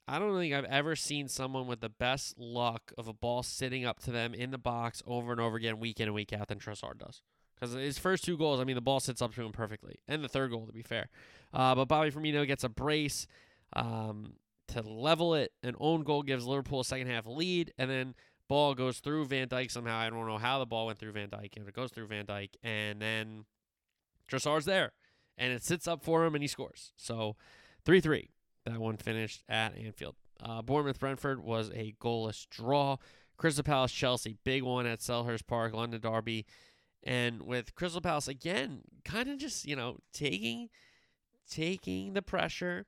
I 0.08 0.20
don't 0.20 0.38
think 0.38 0.54
I've 0.54 0.66
ever 0.66 0.96
seen 0.96 1.30
someone 1.30 1.68
with 1.68 1.80
the 1.80 1.90
best 1.90 2.38
luck 2.38 2.92
of 2.98 3.08
a 3.08 3.14
ball 3.14 3.44
sitting 3.44 3.86
up 3.86 4.00
to 4.02 4.12
them 4.12 4.34
in 4.34 4.52
the 4.52 4.58
box 4.58 5.02
over 5.08 5.32
and 5.32 5.40
over 5.40 5.56
again, 5.56 5.80
week 5.80 6.02
in 6.02 6.08
and 6.08 6.16
week 6.16 6.34
out, 6.34 6.50
than 6.50 6.60
Trossard 6.60 6.98
does. 6.98 7.22
Because 7.62 7.76
his 7.76 8.00
first 8.00 8.24
two 8.24 8.38
goals, 8.38 8.60
I 8.60 8.64
mean, 8.64 8.76
the 8.76 8.82
ball 8.82 9.00
sits 9.00 9.22
up 9.22 9.36
to 9.36 9.44
him 9.44 9.52
perfectly, 9.52 10.00
and 10.08 10.24
the 10.24 10.28
third 10.28 10.50
goal, 10.50 10.66
to 10.66 10.74
be 10.74 10.82
fair. 10.82 11.10
Uh, 11.54 11.76
but 11.76 11.86
Bobby 11.86 12.10
Firmino 12.10 12.48
gets 12.48 12.64
a 12.64 12.70
brace 12.70 13.28
um, 13.74 14.34
to 14.70 14.82
level 14.82 15.36
it. 15.36 15.52
An 15.62 15.76
own 15.80 16.04
goal 16.04 16.24
gives 16.24 16.46
Liverpool 16.46 16.80
a 16.80 16.86
second 16.86 17.08
half 17.08 17.28
lead, 17.28 17.72
and 17.78 17.90
then 17.90 18.16
ball 18.48 18.74
goes 18.74 19.00
through 19.00 19.26
Van 19.26 19.48
Dijk 19.48 19.70
somehow. 19.70 19.98
I 19.98 20.10
don't 20.10 20.28
know 20.28 20.40
how 20.40 20.58
the 20.58 20.66
ball 20.66 20.88
went 20.88 20.98
through 20.98 21.12
Van 21.12 21.30
Dijk. 21.30 21.56
and 21.56 21.68
it 21.68 21.74
goes 21.76 21.92
through 21.92 22.08
Van 22.08 22.26
Dijk. 22.26 22.50
and 22.64 23.00
then 23.00 23.46
Trossard's 24.28 24.66
there, 24.66 24.94
and 25.38 25.54
it 25.54 25.64
sits 25.64 25.88
up 25.88 26.04
for 26.04 26.26
him, 26.26 26.34
and 26.34 26.44
he 26.44 26.48
scores. 26.48 26.94
So, 26.98 27.36
three 27.86 28.02
three. 28.02 28.32
That 28.66 28.80
one 28.80 28.98
finished 28.98 29.44
at 29.50 29.78
Anfield. 29.78 30.16
Uh, 30.42 30.62
Bournemouth 30.64 31.00
Brentford 31.00 31.44
was 31.44 31.70
a 31.76 31.94
goalless 32.02 32.48
draw. 32.50 32.98
Crystal 33.38 33.64
Palace 33.64 33.92
Chelsea, 33.92 34.38
big 34.44 34.62
one 34.62 34.86
at 34.86 35.00
Selhurst 35.00 35.48
Park, 35.48 35.74
London 35.74 36.00
Derby. 36.00 36.46
And 37.04 37.44
with 37.44 37.76
Crystal 37.76 38.02
Palace 38.02 38.28
again, 38.28 38.82
kind 39.04 39.30
of 39.30 39.38
just, 39.38 39.66
you 39.66 39.76
know, 39.76 39.98
taking 40.14 40.70
taking 41.50 42.14
the 42.14 42.22
pressure 42.22 42.86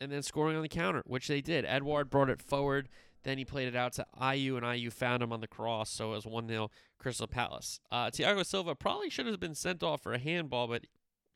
and 0.00 0.10
then 0.10 0.22
scoring 0.22 0.56
on 0.56 0.62
the 0.62 0.68
counter, 0.68 1.02
which 1.06 1.28
they 1.28 1.40
did. 1.40 1.64
Edouard 1.64 2.10
brought 2.10 2.28
it 2.28 2.42
forward, 2.42 2.88
then 3.22 3.38
he 3.38 3.44
played 3.44 3.68
it 3.68 3.76
out 3.76 3.92
to 3.94 4.06
Ayew, 4.20 4.56
and 4.56 4.66
Ayew 4.66 4.92
found 4.92 5.22
him 5.22 5.32
on 5.32 5.40
the 5.40 5.46
cross, 5.46 5.90
so 5.90 6.12
it 6.12 6.16
was 6.16 6.26
1 6.26 6.48
0 6.48 6.70
Crystal 6.98 7.26
Palace. 7.26 7.80
Uh, 7.90 8.06
Thiago 8.06 8.44
Silva 8.44 8.74
probably 8.74 9.10
should 9.10 9.26
have 9.26 9.40
been 9.40 9.54
sent 9.54 9.82
off 9.82 10.02
for 10.02 10.12
a 10.12 10.18
handball, 10.18 10.66
but 10.66 10.86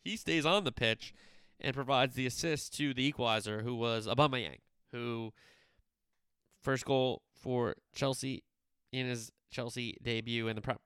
he 0.05 0.17
stays 0.17 0.45
on 0.45 0.65
the 0.65 0.73
pitch 0.73 1.15
and 1.61 1.75
provides 1.75 2.15
the 2.15 2.27
assist 2.27 2.77
to 2.77 2.93
the 2.93 3.05
equalizer, 3.05 3.63
who 3.63 3.75
was 3.75 4.07
Aubameyang, 4.07 4.59
who 4.93 5.33
first 6.61 6.85
goal 6.85 7.23
for 7.35 7.77
Chelsea 7.95 8.43
in 8.93 9.07
his 9.07 9.31
Chelsea 9.51 9.97
debut 10.03 10.49
in 10.49 10.57
the. 10.57 10.77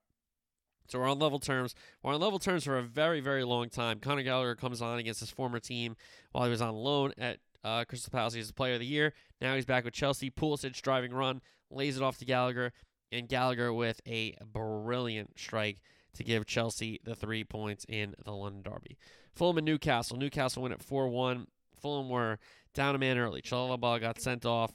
So 0.91 0.99
we're 0.99 1.09
on 1.09 1.19
level 1.19 1.39
terms. 1.39 1.75
We're 2.03 2.15
on 2.15 2.21
level 2.21 2.39
terms 2.39 2.65
for 2.65 2.77
a 2.77 2.83
very, 2.83 3.21
very 3.21 3.45
long 3.45 3.69
time. 3.69 4.01
Conor 4.01 4.23
Gallagher 4.23 4.57
comes 4.57 4.83
on 4.83 4.99
against 4.99 5.21
his 5.21 5.31
former 5.31 5.61
team 5.61 5.97
while 6.33 6.45
he 6.45 6.51
was 6.51 6.61
on 6.61 6.75
loan 6.75 7.13
at 7.17 7.39
uh, 7.63 7.85
Crystal 7.85 8.11
Palace. 8.11 8.35
He's 8.35 8.49
the 8.49 8.55
player 8.55 8.75
of 8.75 8.81
the 8.81 8.87
year. 8.87 9.13
Now 9.41 9.55
he's 9.55 9.65
back 9.65 9.85
with 9.85 9.95
Chelsea. 9.95 10.31
Pulisic 10.31 10.81
driving 10.83 11.13
run, 11.13 11.43
lays 11.71 11.97
it 11.97 12.03
off 12.03 12.19
to 12.19 12.25
Gallagher, 12.25 12.73
and 13.13 13.29
Gallagher 13.29 13.73
with 13.73 14.01
a 14.07 14.37
brilliant 14.53 15.39
strike 15.39 15.81
to 16.15 16.25
give 16.25 16.45
Chelsea 16.47 17.01
the 17.05 17.15
three 17.15 17.45
points 17.45 17.87
in 17.89 18.15
the 18.25 18.33
London 18.33 18.63
Derby. 18.63 18.99
Fulham 19.35 19.59
and 19.59 19.65
Newcastle. 19.65 20.17
Newcastle 20.17 20.63
win 20.63 20.73
at 20.73 20.83
4 20.83 21.09
1. 21.09 21.47
Fulham 21.81 22.09
were 22.09 22.39
down 22.75 22.95
a 22.95 22.99
man 22.99 23.17
early. 23.17 23.43
Chalobah 23.43 24.01
got 24.01 24.21
sent 24.21 24.45
off. 24.45 24.73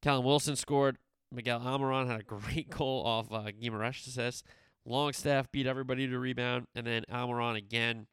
Callum 0.00 0.24
Wilson 0.24 0.56
scored. 0.56 0.98
Miguel 1.30 1.60
Almiron 1.60 2.08
had 2.08 2.20
a 2.20 2.24
great 2.24 2.68
goal 2.68 3.04
off 3.06 3.32
uh, 3.32 3.50
Guimaraes 3.52 4.06
assist. 4.06 4.44
Longstaff 4.84 5.50
beat 5.52 5.66
everybody 5.66 6.08
to 6.08 6.18
rebound. 6.18 6.66
And 6.74 6.86
then 6.86 7.04
Almiron 7.10 7.56
again 7.56 8.06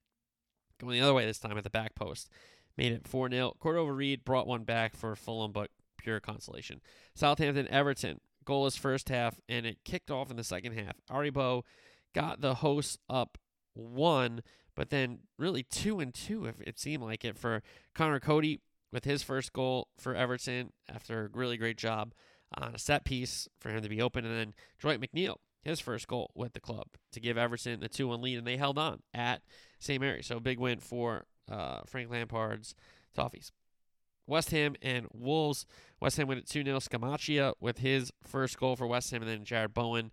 going 0.80 0.94
the 0.94 1.02
other 1.02 1.14
way 1.14 1.26
this 1.26 1.40
time 1.40 1.58
at 1.58 1.64
the 1.64 1.70
back 1.70 1.96
post. 1.96 2.30
Made 2.78 2.94
it 2.94 3.08
4 3.08 3.30
0. 3.30 3.54
Cordova 3.60 3.92
Reid 3.92 4.24
brought 4.24 4.48
one 4.48 4.64
back 4.64 4.96
for 4.96 5.16
Fulham, 5.16 5.52
but 5.52 5.70
pure 5.98 6.20
consolation. 6.20 6.82
Southampton 7.16 7.68
Everton. 7.70 8.20
Goalless 8.46 8.80
first 8.80 9.10
half, 9.10 9.40
and 9.48 9.66
it 9.66 9.78
kicked 9.86 10.10
off 10.10 10.32
in 10.32 10.38
the 10.38 10.44
second 10.44 10.74
half. 10.74 10.96
Aribo 11.12 11.64
got 12.16 12.42
the 12.42 12.56
hosts 12.56 12.98
up 13.08 13.38
one, 13.74 14.42
but 14.76 14.90
then 14.90 15.20
really 15.38 15.62
two 15.62 16.00
and 16.00 16.14
two, 16.14 16.46
if 16.46 16.60
it 16.62 16.80
seemed 16.80 17.04
like 17.04 17.24
it, 17.24 17.38
for 17.38 17.62
Conor 17.94 18.20
Coady 18.20 18.62
with 18.92 19.06
his 19.06 19.22
first 19.22 19.54
goal 19.54 19.90
for 20.00 20.16
Everton 20.16 20.72
after 20.92 21.26
a 21.26 21.38
really 21.38 21.58
great 21.58 21.78
job 21.78 22.14
on 22.58 22.74
a 22.74 22.80
set 22.80 23.06
piece 23.06 23.48
for 23.60 23.70
him 23.70 23.84
to 23.84 23.90
be 23.90 24.02
open, 24.02 24.26
and 24.26 24.36
then 24.36 24.54
Dwight 24.80 25.00
McNeil, 25.00 25.36
his 25.62 25.80
first 25.80 26.08
goal 26.08 26.32
with 26.36 26.54
the 26.54 26.60
club 26.60 26.88
to 27.12 27.20
give 27.20 27.38
Everton 27.38 27.80
the 27.80 27.90
2 27.90 28.08
1 28.08 28.22
lead, 28.22 28.38
and 28.38 28.48
they 28.48 28.58
held 28.58 28.78
on 28.78 29.02
at 29.14 29.42
St. 29.80 30.00
Mary. 30.00 30.24
So 30.24 30.38
a 30.38 30.42
big 30.42 30.60
win 30.60 30.80
for 30.80 31.26
uh, 31.52 31.82
Frank 31.86 32.10
Lampard's 32.10 32.76
Toffees. 33.18 33.52
West 34.28 34.52
Ham 34.52 34.76
and 34.82 35.08
Wolves. 35.12 35.66
West 36.00 36.18
Ham 36.18 36.28
win 36.28 36.38
at 36.38 36.48
2 36.48 36.64
0. 36.64 36.80
Scamacca 36.80 37.54
with 37.60 37.80
his 37.80 38.12
first 38.24 38.58
goal 38.60 38.76
for 38.76 38.88
West 38.88 39.12
Ham, 39.12 39.22
and 39.22 39.30
then 39.30 39.44
Jarrod 39.44 39.74
Bowen 39.74 40.12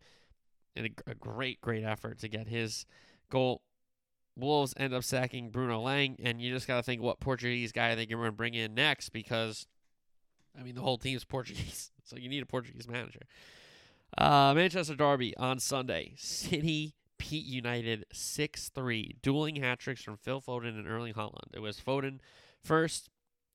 in 0.75 0.87
a, 0.87 1.11
a 1.11 1.15
great, 1.15 1.61
great 1.61 1.85
effort 1.85 2.19
to 2.21 2.29
get 2.29 2.49
his 2.49 2.87
goal. 3.31 3.63
Wolves 4.39 4.75
end 4.77 4.93
up 4.93 5.03
sacking 5.03 5.51
Bruno 5.51 5.81
Lage, 5.81 6.17
and 6.23 6.41
you 6.41 6.53
just 6.53 6.67
got 6.67 6.77
to 6.77 6.83
think 6.83 7.01
what 7.01 7.21
Portuguese 7.21 7.73
guy 7.73 7.95
going 7.95 8.09
to 8.09 8.33
bring 8.33 8.53
in 8.53 8.75
next 8.75 9.09
because, 9.09 9.67
I 10.59 10.63
mean, 10.63 10.75
the 10.75 10.83
whole 10.83 10.99
team's 10.99 11.25
Portuguese, 11.25 11.91
so 12.05 12.17
you 12.17 12.29
need 12.29 12.43
a 12.43 12.47
Portuguese 12.47 12.87
manager. 12.87 13.21
Uh, 14.17 14.55
Manchester 14.55 14.95
Derby 14.95 15.37
on 15.37 15.59
Sunday. 15.59 16.15
City 16.17 16.95
Pete 17.19 17.45
United 17.45 18.05
6 18.13 18.69
3. 18.69 19.17
Dueling 19.23 19.57
hat 19.57 19.79
tricks 19.79 20.03
from 20.03 20.17
Phil 20.17 20.41
Foden 20.41 20.79
and 20.79 20.87
Erling 20.87 21.15
Haaland. 21.15 21.55
It 21.55 21.61
was 21.61 21.81
Foden 21.81 22.19
first, 22.63 23.09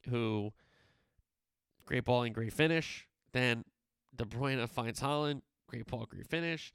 who 0.10 0.53
great 1.86 2.03
ball 2.06 2.23
and 2.23 2.34
great 2.34 2.53
finish. 2.53 3.07
Then 3.34 3.65
De 4.15 4.26
Bruyne 4.26 4.68
finds 4.69 5.02
Haaland. 5.02 5.41
Great 5.68 5.88
ball, 5.88 6.06
great 6.06 6.28
finish. 6.28 6.73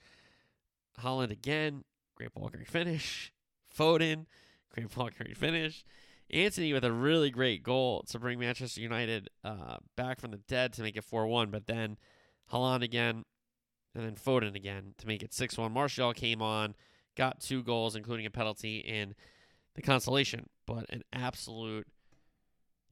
Haaland 1.03 1.31
again. 1.31 1.85
Great 2.15 2.33
ball, 2.33 2.49
great 2.49 2.69
finish. 2.69 3.33
Foden. 3.77 4.27
Great 4.73 4.95
ball, 4.95 5.11
great 5.17 5.37
finish. 5.37 5.85
Antony 6.31 6.73
with 6.73 6.85
a 6.85 6.93
really 6.93 7.31
great 7.31 7.63
goal 7.63 8.03
to 8.09 8.19
bring 8.19 8.39
Manchester 8.39 8.81
United 8.81 9.29
uh, 9.45 9.77
back 9.97 10.21
from 10.21 10.33
the 10.33 10.39
dead 10.39 10.73
to 10.73 10.83
make 10.83 10.97
it 10.97 11.05
4 11.05 11.27
1. 11.27 11.51
But 11.51 11.67
then 11.67 11.99
Haaland 12.53 12.83
again, 12.83 13.25
and 13.97 14.05
then 14.05 14.15
Foden 14.15 14.55
again 14.55 14.95
to 14.99 15.07
make 15.07 15.23
it 15.23 15.33
6 15.33 15.57
1. 15.57 15.73
Martial 15.73 16.13
came 16.13 16.43
on, 16.43 16.75
got 17.17 17.41
two 17.41 17.63
goals, 17.63 17.97
including 17.97 18.27
a 18.27 18.31
penalty 18.31 18.79
in 18.79 19.15
the 19.75 19.83
consolation, 19.83 20.49
but 20.67 20.85
an 20.91 21.03
absolute 21.13 21.87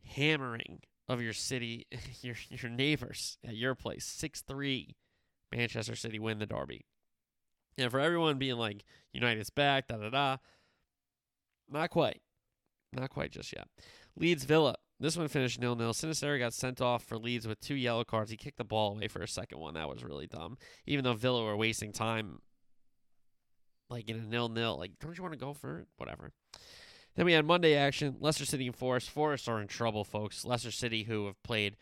hammering 0.03 0.81
of 1.07 1.21
your 1.21 1.35
city, 1.35 1.87
your 2.23 2.37
your 2.49 2.71
neighbors 2.71 3.37
at 3.47 3.55
your 3.55 3.75
place. 3.75 4.05
6 4.07 4.41
3. 4.41 4.97
Manchester 5.53 5.95
City 5.95 6.19
win 6.19 6.39
the 6.39 6.47
derby. 6.47 6.87
And 7.77 7.91
for 7.91 8.01
everyone 8.01 8.39
being 8.39 8.57
like, 8.57 8.85
United's 9.13 9.51
back, 9.51 9.89
da 9.89 9.97
da 9.97 10.11
da, 10.11 10.37
not 11.71 11.91
quite. 11.91 12.23
Not 12.93 13.11
quite 13.11 13.31
just 13.31 13.53
yet. 13.53 13.69
Leeds 14.17 14.45
Villa. 14.45 14.77
This 15.01 15.17
one 15.17 15.29
finished 15.29 15.61
nil 15.61 15.77
nil. 15.77 15.93
Sinisterra 15.93 16.39
got 16.39 16.55
sent 16.55 16.81
off 16.81 17.03
for 17.05 17.19
Leeds 17.19 17.49
with 17.49 17.61
two 17.61 17.75
yellow 17.75 18.05
cards. 18.05 18.31
He 18.31 18.37
kicked 18.37 18.59
the 18.59 18.65
ball 18.65 18.93
away 18.93 19.09
for 19.09 19.23
a 19.23 19.29
second 19.29 19.59
one. 19.59 19.75
That 19.75 19.89
was 19.89 20.05
really 20.05 20.27
dumb. 20.27 20.57
Even 20.87 21.05
though 21.05 21.15
Villa 21.15 21.43
were 21.43 21.57
wasting 21.57 21.93
time, 21.93 22.41
like 23.91 24.09
in 24.09 24.17
a 24.17 24.23
nil 24.23 24.49
nil. 24.49 24.79
Like, 24.79 24.93
don't 25.01 25.17
you 25.17 25.23
want 25.23 25.33
to 25.35 25.39
go 25.39 25.53
for 25.53 25.81
it? 25.81 25.89
Whatever. 25.97 26.33
Then 27.17 27.27
we 27.27 27.33
had 27.33 27.45
Monday 27.45 27.77
action. 27.77 28.17
Leicester 28.21 28.45
City 28.45 28.67
and 28.67 28.75
Forest. 28.75 29.11
Forest 29.11 29.49
are 29.49 29.61
in 29.61 29.69
trouble, 29.69 30.05
folks. 30.05 30.45
Leicester 30.45 30.71
City, 30.71 31.05
who 31.05 31.27
have 31.27 31.41
played 31.43 31.77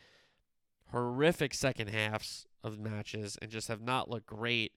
horrific 0.91 1.55
second 1.55 1.89
halves 1.89 2.47
of 2.63 2.79
matches 2.79 3.39
and 3.41 3.51
just 3.51 3.69
have 3.69 3.81
not 3.81 4.11
looked 4.11 4.27
great, 4.27 4.73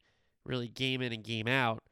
really 0.46 0.70
game 0.70 1.02
in 1.02 1.12
and 1.12 1.24
game 1.24 1.48
out. 1.48 1.84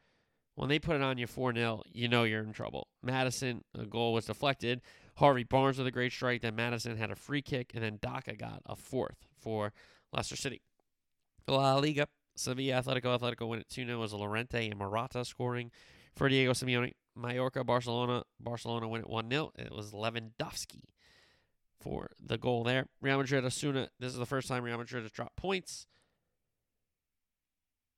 When 0.56 0.70
they 0.70 0.80
put 0.80 0.96
it 0.96 1.02
on 1.02 1.18
you 1.18 1.28
4 1.28 1.54
0, 1.54 1.82
you 1.92 2.08
know 2.08 2.24
you're 2.24 2.44
in 2.44 2.54
trouble. 2.54 2.88
Maddison, 3.02 3.64
a 3.78 3.86
goal 3.86 4.14
was 4.14 4.26
deflected. 4.26 4.82
Harvey 5.18 5.44
Barnes 5.44 5.78
with 5.78 5.88
a 5.88 5.92
great 5.92 6.12
strike. 6.12 6.42
Then 6.42 6.56
Maddison 6.56 6.98
had 6.98 7.12
a 7.12 7.16
free 7.16 7.42
kick, 7.42 7.72
and 7.74 7.84
then 7.84 8.00
Daka 8.02 8.36
got 8.36 8.62
a 8.66 8.76
fourth 8.76 9.28
for 9.40 9.74
Leicester 10.12 10.36
City. 10.36 10.62
La 11.48 11.76
Liga, 11.76 12.08
Sevilla 12.36 12.82
Atletico 12.82 13.18
Atletico 13.18 13.48
win 13.48 13.60
it 13.60 13.70
2 13.70 13.86
0 13.86 14.00
was 14.00 14.14
Lorente 14.14 14.70
and 14.70 14.78
Morata 14.78 15.24
scoring 15.26 15.72
for 16.16 16.30
Diego 16.30 16.54
Simeone. 16.54 16.94
Mallorca 17.16 17.64
Barcelona 17.64 18.24
Barcelona 18.40 18.88
win 18.88 19.02
it 19.02 19.10
1 19.10 19.30
0. 19.30 19.52
It 19.58 19.72
was 19.72 19.92
Lewandowski 19.92 20.84
for 21.80 22.12
the 22.20 22.38
goal 22.38 22.64
there. 22.64 22.88
Real 23.02 23.18
Madrid 23.18 23.44
Osasuna. 23.44 23.90
This 24.00 24.14
is 24.14 24.18
the 24.18 24.26
first 24.26 24.48
time 24.48 24.64
Real 24.64 24.78
Madrid 24.78 25.04
has 25.04 25.12
dropped 25.12 25.36
points. 25.36 25.86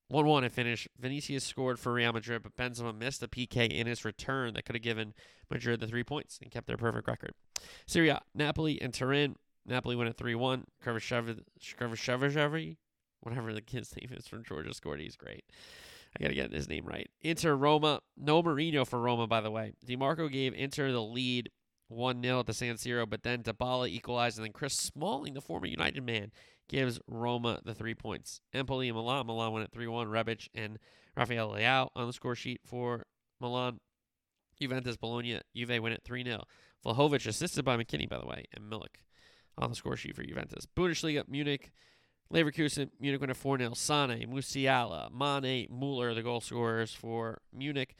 1 0.07 0.25
1 0.25 0.43
to 0.43 0.49
finish. 0.49 0.87
Vinicius 0.99 1.43
scored 1.43 1.79
for 1.79 1.93
Real 1.93 2.13
Madrid, 2.13 2.43
but 2.43 2.55
Benzema 2.55 2.95
missed 2.97 3.23
a 3.23 3.27
PK 3.27 3.69
in 3.69 3.87
his 3.87 4.05
return 4.05 4.53
that 4.53 4.65
could 4.65 4.75
have 4.75 4.83
given 4.83 5.13
Madrid 5.49 5.79
the 5.79 5.87
three 5.87 6.03
points 6.03 6.39
and 6.41 6.51
kept 6.51 6.67
their 6.67 6.77
perfect 6.77 7.07
record. 7.07 7.33
Serie 7.85 8.09
A, 8.09 8.21
Napoli 8.33 8.81
and 8.81 8.93
Turin. 8.93 9.35
Napoli 9.65 9.95
win 9.95 10.07
at 10.07 10.17
3 10.17 10.35
1. 10.35 10.65
Kvaratskhelia, 10.85 12.77
whatever 13.21 13.53
the 13.53 13.61
kid's 13.61 13.95
name 14.01 14.11
is 14.15 14.27
from 14.27 14.43
Georgia, 14.43 14.73
scored. 14.73 14.99
He's 14.99 15.15
great. 15.15 15.45
I 16.17 16.23
got 16.23 16.29
to 16.29 16.35
get 16.35 16.53
his 16.53 16.69
name 16.69 16.85
right. 16.85 17.09
Inter 17.21 17.55
Roma. 17.55 18.01
No 18.15 18.41
Mourinho 18.41 18.87
for 18.87 18.99
Roma, 19.01 19.27
by 19.27 19.41
the 19.41 19.51
way. 19.51 19.73
DiMarco 19.85 20.31
gave 20.31 20.53
Inter 20.53 20.91
the 20.91 21.01
lead 21.01 21.49
1 21.87 22.21
0 22.21 22.39
at 22.39 22.45
the 22.45 22.53
San 22.53 22.75
Siro, 22.75 23.09
but 23.09 23.23
then 23.23 23.43
Dybala 23.43 23.87
equalized, 23.87 24.37
and 24.37 24.45
then 24.45 24.53
Chris 24.53 24.73
Smalling, 24.73 25.33
the 25.33 25.41
former 25.41 25.67
United 25.67 26.03
man, 26.03 26.31
gives 26.67 26.99
Roma 27.07 27.59
the 27.63 27.75
three 27.75 27.93
points. 27.93 28.41
Empoli 28.53 28.89
and 28.89 28.95
Milan. 28.95 29.27
Milan 29.27 29.51
went 29.51 29.65
at 29.65 29.71
3 29.71 29.87
1. 29.87 30.07
Rebic 30.07 30.49
and 30.55 30.79
Rafael 31.15 31.51
Leao 31.51 31.89
on 31.95 32.07
the 32.07 32.13
score 32.13 32.35
sheet 32.35 32.61
for 32.65 33.05
Milan. 33.39 33.79
Juventus 34.59 34.97
Bologna. 34.97 35.41
Juve 35.55 35.81
win 35.81 35.93
at 35.93 36.03
3 36.03 36.23
0. 36.23 36.43
Vlahovic 36.85 37.27
assisted 37.27 37.65
by 37.65 37.77
McKennie, 37.77 38.09
by 38.09 38.19
the 38.19 38.25
way, 38.25 38.45
and 38.53 38.71
Milik 38.71 39.01
on 39.57 39.69
the 39.69 39.75
score 39.75 39.95
sheet 39.95 40.15
for 40.15 40.23
Juventus. 40.23 40.65
Bundesliga, 40.65 41.27
Munich. 41.27 41.71
Leverkusen, 42.33 42.89
Munich 42.99 43.21
win 43.21 43.29
at 43.29 43.37
4 43.37 43.59
0. 43.59 43.73
Sane, 43.73 44.27
Musiala, 44.27 45.11
Mane, 45.11 45.67
Muller, 45.69 46.13
the 46.13 46.23
goal 46.23 46.41
scorers 46.41 46.93
for 46.93 47.41
Munich. 47.53 47.95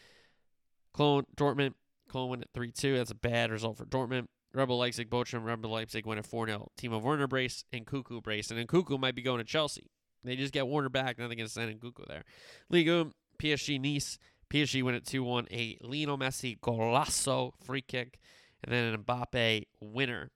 Dortmund. 0.97 1.73
Cologne 2.15 2.29
win 2.29 2.41
at 2.43 2.53
3 2.53 2.71
2. 2.71 2.95
That's 2.95 3.11
a 3.11 3.15
bad 3.15 3.51
result 3.51 3.77
for 3.77 3.85
Dortmund. 3.85 4.27
Rebel 4.53 4.77
Leipzig, 4.77 5.09
Bochum, 5.09 5.43
Rebel 5.43 5.69
Leipzig 5.69 6.05
win 6.05 6.17
at 6.17 6.25
4 6.25 6.47
0. 6.47 6.71
Timo 6.79 7.01
Werner 7.01 7.27
brace 7.27 7.65
and 7.73 7.85
Nkunku 7.85 8.23
brace. 8.23 8.49
And 8.51 8.67
Nkunku 8.67 8.97
might 8.97 9.15
be 9.15 9.21
going 9.21 9.39
to 9.39 9.43
Chelsea. 9.43 9.91
They 10.23 10.37
just 10.37 10.53
get 10.53 10.65
Werner 10.65 10.87
back. 10.87 11.19
Now 11.19 11.27
they're 11.27 11.35
going 11.35 11.49
to 11.49 12.05
there. 12.07 12.23
Ligue 12.69 12.87
1, 12.87 13.11
PSG 13.37 13.81
Nice. 13.81 14.17
PSG 14.49 14.81
win 14.81 14.95
at 14.95 15.05
2 15.05 15.25
1. 15.25 15.47
A 15.51 15.77
Lionel 15.81 16.17
Messi 16.17 16.57
golazo 16.57 17.51
free 17.61 17.81
kick. 17.81 18.17
And 18.63 18.73
then 18.73 18.93
an 18.93 19.03
Mbappe 19.03 19.65
winner 19.81 20.31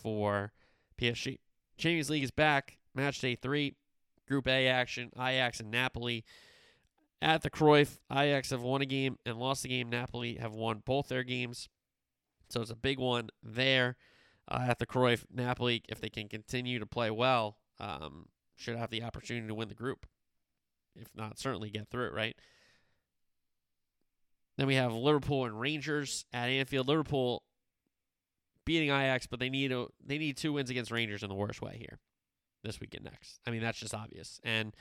for 0.00 0.52
PSG. 1.00 1.38
Champions 1.76 2.10
League 2.10 2.22
is 2.22 2.30
back. 2.30 2.78
Match 2.94 3.20
day 3.20 3.34
three. 3.34 3.74
Group 4.28 4.46
A 4.46 4.68
action. 4.68 5.10
Ajax 5.16 5.58
and 5.58 5.72
Napoli. 5.72 6.24
At 7.24 7.40
the 7.40 7.48
Cruyff, 7.48 8.00
Ajax 8.12 8.50
have 8.50 8.60
won 8.60 8.82
a 8.82 8.86
game 8.86 9.16
and 9.24 9.38
lost 9.38 9.64
a 9.64 9.68
game. 9.68 9.88
Napoli 9.88 10.34
have 10.34 10.52
won 10.52 10.82
both 10.84 11.08
their 11.08 11.24
games. 11.24 11.70
So 12.50 12.60
it's 12.60 12.70
a 12.70 12.76
big 12.76 12.98
one 12.98 13.30
there 13.42 13.96
uh, 14.46 14.66
at 14.68 14.78
the 14.78 14.86
Cruyff. 14.86 15.24
Napoli, 15.32 15.82
if 15.88 16.02
they 16.02 16.10
can 16.10 16.28
continue 16.28 16.78
to 16.78 16.84
play 16.84 17.10
well, 17.10 17.56
um, 17.80 18.26
should 18.56 18.76
have 18.76 18.90
the 18.90 19.02
opportunity 19.02 19.46
to 19.46 19.54
win 19.54 19.68
the 19.68 19.74
group. 19.74 20.04
If 20.94 21.08
not, 21.16 21.38
certainly 21.38 21.70
get 21.70 21.88
through 21.88 22.08
it, 22.08 22.12
right? 22.12 22.36
Then 24.58 24.66
we 24.66 24.74
have 24.74 24.92
Liverpool 24.92 25.46
and 25.46 25.58
Rangers 25.58 26.26
at 26.30 26.50
Anfield. 26.50 26.88
Liverpool 26.88 27.42
beating 28.66 28.90
Ajax, 28.90 29.26
but 29.26 29.40
they 29.40 29.48
need 29.48 29.72
a, 29.72 29.86
they 30.04 30.18
need 30.18 30.36
two 30.36 30.52
wins 30.52 30.68
against 30.68 30.90
Rangers 30.90 31.22
in 31.22 31.30
the 31.30 31.34
worst 31.34 31.62
way 31.62 31.78
here 31.78 31.98
this 32.62 32.80
weekend 32.80 33.04
next. 33.04 33.40
I 33.46 33.50
mean, 33.50 33.62
that's 33.62 33.78
just 33.78 33.94
obvious. 33.94 34.42
And 34.44 34.76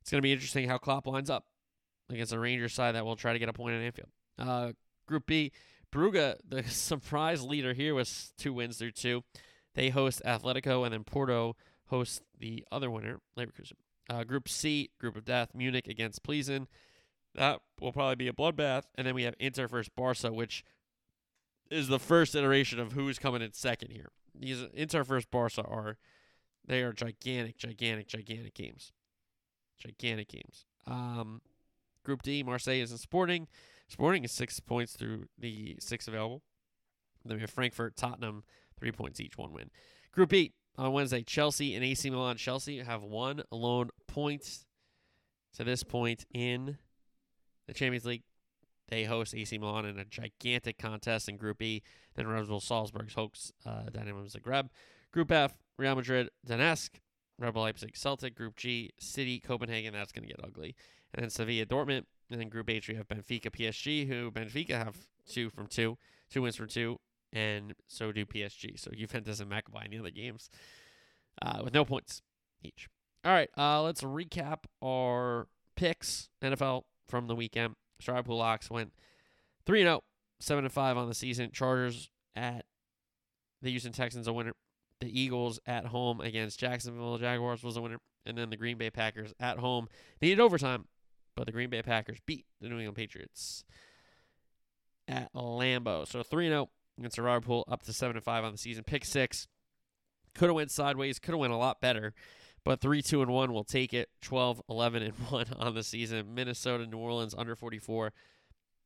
it's 0.00 0.10
going 0.10 0.18
to 0.18 0.22
be 0.22 0.32
interesting 0.32 0.68
how 0.68 0.78
Klopp 0.78 1.06
lines 1.06 1.30
up 1.30 1.46
against 2.10 2.32
a 2.32 2.38
Rangers 2.38 2.74
side 2.74 2.94
that 2.94 3.04
will 3.04 3.16
try 3.16 3.32
to 3.32 3.38
get 3.38 3.48
a 3.48 3.52
point 3.52 3.74
at 3.74 3.82
Anfield. 3.82 4.08
Uh, 4.38 4.72
Group 5.06 5.26
B, 5.26 5.52
Brugge, 5.92 6.36
the 6.46 6.62
surprise 6.68 7.42
leader 7.42 7.72
here 7.72 7.94
was 7.94 8.32
two 8.38 8.52
wins 8.52 8.78
through 8.78 8.92
two. 8.92 9.22
They 9.74 9.90
host 9.90 10.22
Atletico, 10.24 10.84
and 10.84 10.92
then 10.92 11.04
Porto 11.04 11.56
hosts 11.86 12.20
the 12.38 12.64
other 12.70 12.90
winner, 12.90 13.20
Leverkusen. 13.36 13.72
Uh, 14.08 14.22
group 14.22 14.48
C, 14.48 14.90
Group 15.00 15.16
of 15.16 15.24
Death, 15.24 15.50
Munich 15.54 15.88
against 15.88 16.22
Plzen. 16.22 16.66
That 17.34 17.60
will 17.80 17.92
probably 17.92 18.16
be 18.16 18.28
a 18.28 18.32
bloodbath. 18.32 18.82
And 18.96 19.06
then 19.06 19.14
we 19.14 19.22
have 19.22 19.34
Inter 19.38 19.66
versus 19.66 19.90
Barca, 19.94 20.32
which 20.32 20.62
is 21.70 21.88
the 21.88 21.98
first 21.98 22.34
iteration 22.34 22.78
of 22.78 22.92
who's 22.92 23.18
coming 23.18 23.42
in 23.42 23.52
second 23.52 23.90
here. 23.90 24.10
These 24.38 24.64
Inter 24.74 25.04
versus 25.04 25.26
Barca 25.30 25.62
are 25.62 25.96
they 26.66 26.82
are 26.82 26.92
gigantic, 26.92 27.56
gigantic, 27.56 28.08
gigantic 28.08 28.54
games. 28.54 28.92
Gigantic 29.78 30.28
games. 30.28 30.66
Um, 30.86 31.40
Group 32.04 32.22
D, 32.22 32.42
Marseille 32.42 32.80
is 32.80 32.92
in 32.92 32.98
Sporting. 32.98 33.48
Sporting 33.88 34.24
is 34.24 34.32
six 34.32 34.60
points 34.60 34.94
through 34.94 35.24
the 35.38 35.76
six 35.80 36.08
available. 36.08 36.42
Then 37.24 37.36
we 37.36 37.40
have 37.40 37.50
Frankfurt, 37.50 37.96
Tottenham, 37.96 38.44
three 38.78 38.92
points 38.92 39.20
each, 39.20 39.38
one 39.38 39.52
win. 39.52 39.70
Group 40.12 40.32
E 40.32 40.52
on 40.76 40.92
Wednesday, 40.92 41.22
Chelsea 41.22 41.74
and 41.74 41.84
AC 41.84 42.08
Milan. 42.10 42.36
Chelsea 42.36 42.78
have 42.78 43.02
one 43.02 43.42
alone 43.50 43.90
point 44.06 44.64
to 45.56 45.64
this 45.64 45.82
point 45.82 46.24
in 46.32 46.78
the 47.66 47.74
Champions 47.74 48.04
League. 48.04 48.22
They 48.88 49.04
host 49.04 49.34
AC 49.34 49.56
Milan 49.56 49.86
in 49.86 49.98
a 49.98 50.04
gigantic 50.04 50.78
contest 50.78 51.28
in 51.28 51.36
Group 51.36 51.62
E. 51.62 51.82
Then 52.14 52.26
Red 52.26 52.46
Bull 52.46 52.60
Salzburg 52.60 53.12
hosts 53.12 53.52
uh, 53.64 53.84
Dynamo 53.90 54.24
Zagreb. 54.24 54.68
Group 55.12 55.32
F, 55.32 55.54
Real 55.78 55.94
Madrid, 55.94 56.28
Donetsk, 56.46 56.90
Rebel 57.38 57.62
Leipzig, 57.62 57.96
Celtic. 57.96 58.34
Group 58.34 58.56
G, 58.56 58.90
City, 58.98 59.40
Copenhagen. 59.40 59.94
That's 59.94 60.12
going 60.12 60.28
to 60.28 60.34
get 60.34 60.44
ugly. 60.44 60.76
And 61.14 61.22
then 61.22 61.30
Sevilla, 61.30 61.66
Dortmund. 61.66 62.04
And 62.30 62.40
then 62.40 62.48
Group 62.48 62.70
H, 62.70 62.88
we 62.88 62.94
have 62.94 63.08
Benfica, 63.08 63.50
PSG, 63.50 64.08
who 64.08 64.30
Benfica 64.30 64.70
have 64.70 64.96
two 65.26 65.50
from 65.50 65.66
two, 65.66 65.98
two 66.30 66.42
wins 66.42 66.56
from 66.56 66.68
two, 66.68 66.98
and 67.32 67.74
so 67.86 68.12
do 68.12 68.24
PSG. 68.24 68.78
So 68.78 68.90
Juventus 68.92 69.40
and 69.40 69.50
Maccabi 69.50 69.84
in 69.84 69.90
the 69.90 69.98
other 69.98 70.10
games 70.10 70.48
uh, 71.42 71.60
with 71.62 71.74
no 71.74 71.84
points 71.84 72.22
each. 72.62 72.88
All 73.24 73.32
right, 73.32 73.50
uh, 73.56 73.82
let's 73.82 74.02
recap 74.02 74.64
our 74.82 75.48
picks 75.76 76.28
NFL 76.42 76.82
from 77.08 77.26
the 77.26 77.34
weekend. 77.34 77.74
Pool 78.04 78.38
Locks 78.38 78.70
went 78.70 78.92
3 79.66 79.82
0, 79.82 80.02
7 80.40 80.68
5 80.68 80.96
on 80.96 81.08
the 81.08 81.14
season. 81.14 81.50
Chargers 81.52 82.10
at 82.36 82.64
the 83.62 83.70
Houston 83.70 83.92
Texans, 83.92 84.28
a 84.28 84.32
winner. 84.32 84.54
The 85.00 85.20
Eagles 85.20 85.58
at 85.66 85.86
home 85.86 86.20
against 86.20 86.60
Jacksonville 86.60 87.18
Jaguars 87.18 87.62
was 87.62 87.76
a 87.76 87.80
winner. 87.80 87.98
And 88.26 88.38
then 88.38 88.50
the 88.50 88.56
Green 88.56 88.78
Bay 88.78 88.90
Packers 88.90 89.34
at 89.38 89.58
home 89.58 89.88
needed 90.20 90.40
overtime, 90.40 90.86
but 91.34 91.46
the 91.46 91.52
Green 91.52 91.70
Bay 91.70 91.82
Packers 91.82 92.18
beat 92.26 92.46
the 92.60 92.68
New 92.68 92.76
England 92.76 92.96
Patriots 92.96 93.64
at 95.08 95.32
Lambeau. 95.34 96.06
So 96.06 96.22
3 96.22 96.48
0 96.48 96.70
against 96.98 97.16
the 97.16 97.40
Pool, 97.42 97.64
up 97.68 97.82
to 97.84 97.92
7 97.92 98.20
5 98.20 98.44
on 98.44 98.52
the 98.52 98.58
season. 98.58 98.84
Pick 98.84 99.04
six. 99.04 99.48
Could 100.34 100.46
have 100.46 100.56
went 100.56 100.70
sideways, 100.70 101.18
could 101.18 101.32
have 101.32 101.40
went 101.40 101.52
a 101.52 101.56
lot 101.56 101.80
better. 101.80 102.12
But 102.64 102.80
3 102.80 103.02
2 103.02 103.22
and 103.22 103.30
1 103.30 103.52
will 103.52 103.64
take 103.64 103.92
it. 103.92 104.08
12 104.22 104.62
11 104.68 105.02
and 105.02 105.14
1 105.14 105.46
on 105.58 105.74
the 105.74 105.82
season. 105.82 106.34
Minnesota, 106.34 106.86
New 106.86 106.98
Orleans 106.98 107.34
under 107.36 107.54
44. 107.54 108.12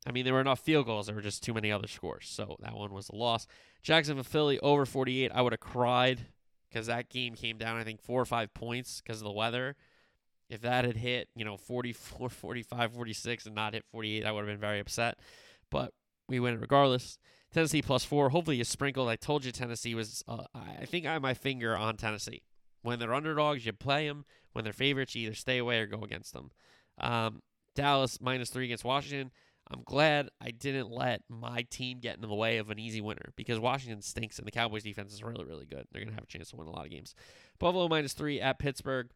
I 0.06 0.12
mean, 0.12 0.24
there 0.24 0.34
were 0.34 0.40
enough 0.40 0.60
field 0.60 0.86
goals. 0.86 1.06
There 1.06 1.14
were 1.14 1.22
just 1.22 1.42
too 1.42 1.54
many 1.54 1.70
other 1.72 1.88
scores. 1.88 2.28
So 2.28 2.56
that 2.60 2.74
one 2.74 2.92
was 2.92 3.08
a 3.08 3.16
loss. 3.16 3.46
Jacksonville, 3.82 4.24
Philly 4.24 4.58
over 4.60 4.86
48. 4.86 5.30
I 5.34 5.42
would 5.42 5.52
have 5.52 5.60
cried 5.60 6.20
because 6.68 6.86
that 6.86 7.08
game 7.08 7.34
came 7.34 7.58
down, 7.58 7.76
I 7.76 7.84
think, 7.84 8.00
four 8.00 8.20
or 8.20 8.24
five 8.24 8.54
points 8.54 9.00
because 9.00 9.18
of 9.18 9.24
the 9.24 9.32
weather. 9.32 9.76
If 10.48 10.62
that 10.62 10.84
had 10.84 10.96
hit, 10.96 11.28
you 11.34 11.44
know, 11.44 11.56
44, 11.56 12.28
45, 12.30 12.92
46 12.92 13.46
and 13.46 13.54
not 13.54 13.74
hit 13.74 13.84
48, 13.90 14.24
I 14.24 14.32
would 14.32 14.40
have 14.40 14.48
been 14.48 14.60
very 14.60 14.80
upset. 14.80 15.18
But 15.70 15.92
we 16.28 16.40
win 16.40 16.54
it 16.54 16.60
regardless. 16.60 17.18
Tennessee 17.52 17.82
plus 17.82 18.04
four. 18.04 18.28
Hopefully 18.30 18.56
you 18.56 18.64
sprinkled. 18.64 19.08
I 19.08 19.16
told 19.16 19.44
you 19.44 19.52
Tennessee 19.52 19.94
was, 19.94 20.22
uh, 20.28 20.44
I 20.54 20.84
think 20.84 21.06
I 21.06 21.14
have 21.14 21.22
my 21.22 21.34
finger 21.34 21.76
on 21.76 21.96
Tennessee. 21.96 22.42
When 22.82 22.98
they're 22.98 23.14
underdogs, 23.14 23.64
you 23.64 23.72
play 23.72 24.06
them. 24.06 24.24
When 24.52 24.64
they're 24.64 24.72
favorites, 24.72 25.14
you 25.14 25.26
either 25.26 25.34
stay 25.34 25.58
away 25.58 25.80
or 25.80 25.86
go 25.86 26.02
against 26.02 26.32
them. 26.32 26.50
Um, 26.98 27.42
Dallas 27.74 28.20
minus 28.20 28.50
three 28.50 28.66
against 28.66 28.84
Washington. 28.84 29.30
I'm 29.70 29.82
glad 29.84 30.30
I 30.40 30.50
didn't 30.50 30.90
let 30.90 31.22
my 31.28 31.62
team 31.70 32.00
get 32.00 32.16
in 32.16 32.22
the 32.22 32.34
way 32.34 32.56
of 32.56 32.70
an 32.70 32.78
easy 32.78 33.00
winner 33.00 33.32
because 33.36 33.58
Washington 33.58 34.00
stinks 34.00 34.38
and 34.38 34.46
the 34.46 34.50
Cowboys 34.50 34.82
defense 34.82 35.12
is 35.12 35.22
really, 35.22 35.44
really 35.44 35.66
good. 35.66 35.86
They're 35.92 36.00
going 36.00 36.08
to 36.08 36.14
have 36.14 36.24
a 36.24 36.26
chance 36.26 36.50
to 36.50 36.56
win 36.56 36.68
a 36.68 36.70
lot 36.70 36.86
of 36.86 36.90
games. 36.90 37.14
Buffalo 37.58 37.86
minus 37.88 38.14
three 38.14 38.40
at 38.40 38.58
Pittsburgh. 38.58 39.10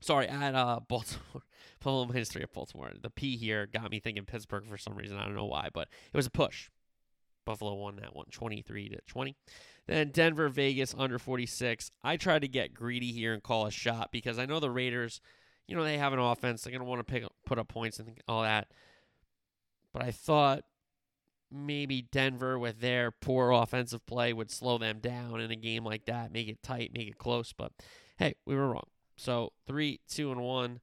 Sorry, 0.00 0.28
at 0.28 0.54
uh, 0.54 0.80
Baltimore. 0.88 1.42
Minus 1.84 2.30
three 2.30 2.42
of 2.42 2.52
Baltimore. 2.52 2.92
The 3.00 3.10
P 3.10 3.36
here 3.36 3.66
got 3.66 3.90
me 3.90 4.00
thinking 4.00 4.24
Pittsburgh 4.24 4.66
for 4.66 4.78
some 4.78 4.94
reason. 4.94 5.18
I 5.18 5.24
don't 5.24 5.34
know 5.34 5.44
why, 5.44 5.68
but 5.72 5.88
it 6.12 6.16
was 6.16 6.26
a 6.26 6.30
push. 6.30 6.70
Buffalo 7.44 7.74
won 7.74 7.96
that 7.96 8.16
one, 8.16 8.26
23 8.30 8.88
to 8.90 8.98
20. 9.06 9.36
Then 9.86 10.10
Denver, 10.10 10.48
Vegas 10.48 10.94
under 10.96 11.18
46. 11.18 11.90
I 12.02 12.16
tried 12.16 12.40
to 12.40 12.48
get 12.48 12.72
greedy 12.72 13.12
here 13.12 13.34
and 13.34 13.42
call 13.42 13.66
a 13.66 13.70
shot 13.70 14.10
because 14.12 14.38
I 14.38 14.46
know 14.46 14.60
the 14.60 14.70
Raiders, 14.70 15.20
you 15.66 15.76
know, 15.76 15.84
they 15.84 15.98
have 15.98 16.14
an 16.14 16.18
offense. 16.18 16.62
They're 16.62 16.70
going 16.70 16.80
to 16.80 16.88
want 16.88 17.06
to 17.06 17.12
pick 17.12 17.24
put 17.44 17.58
up 17.58 17.68
points 17.68 17.98
and 17.98 18.18
all 18.26 18.42
that. 18.42 18.68
but 19.92 20.02
I 20.02 20.10
thought 20.10 20.64
maybe 21.50 22.02
Denver 22.02 22.58
with 22.58 22.80
their 22.80 23.10
poor 23.10 23.50
offensive 23.50 24.04
play 24.06 24.32
would 24.32 24.50
slow 24.50 24.78
them 24.78 24.98
down 24.98 25.40
in 25.40 25.50
a 25.50 25.56
game 25.56 25.84
like 25.84 26.06
that, 26.06 26.32
make 26.32 26.48
it 26.48 26.62
tight, 26.62 26.92
make 26.94 27.08
it 27.08 27.18
close. 27.18 27.52
But 27.52 27.72
hey, 28.16 28.34
we 28.46 28.54
were 28.54 28.68
wrong. 28.68 28.88
So 29.16 29.52
three, 29.66 30.00
two, 30.08 30.30
and 30.32 30.40
one 30.40 30.80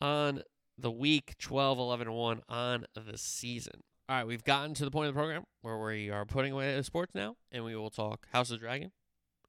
on 0.00 0.42
the 0.78 0.90
week, 0.90 1.34
12, 1.38 1.78
11, 1.78 2.06
and 2.08 2.16
1 2.16 2.42
on 2.48 2.86
the 2.94 3.18
season. 3.18 3.82
All 4.08 4.16
right, 4.16 4.26
we've 4.26 4.42
gotten 4.44 4.72
to 4.74 4.84
the 4.84 4.90
point 4.90 5.08
of 5.08 5.14
the 5.14 5.18
program 5.18 5.44
where 5.62 5.78
we 5.78 6.10
are 6.10 6.24
putting 6.24 6.52
away 6.52 6.74
the 6.74 6.82
sports 6.82 7.14
now, 7.14 7.36
and 7.52 7.64
we 7.64 7.76
will 7.76 7.90
talk 7.90 8.26
House 8.32 8.50
of 8.50 8.60
Dragon, 8.60 8.90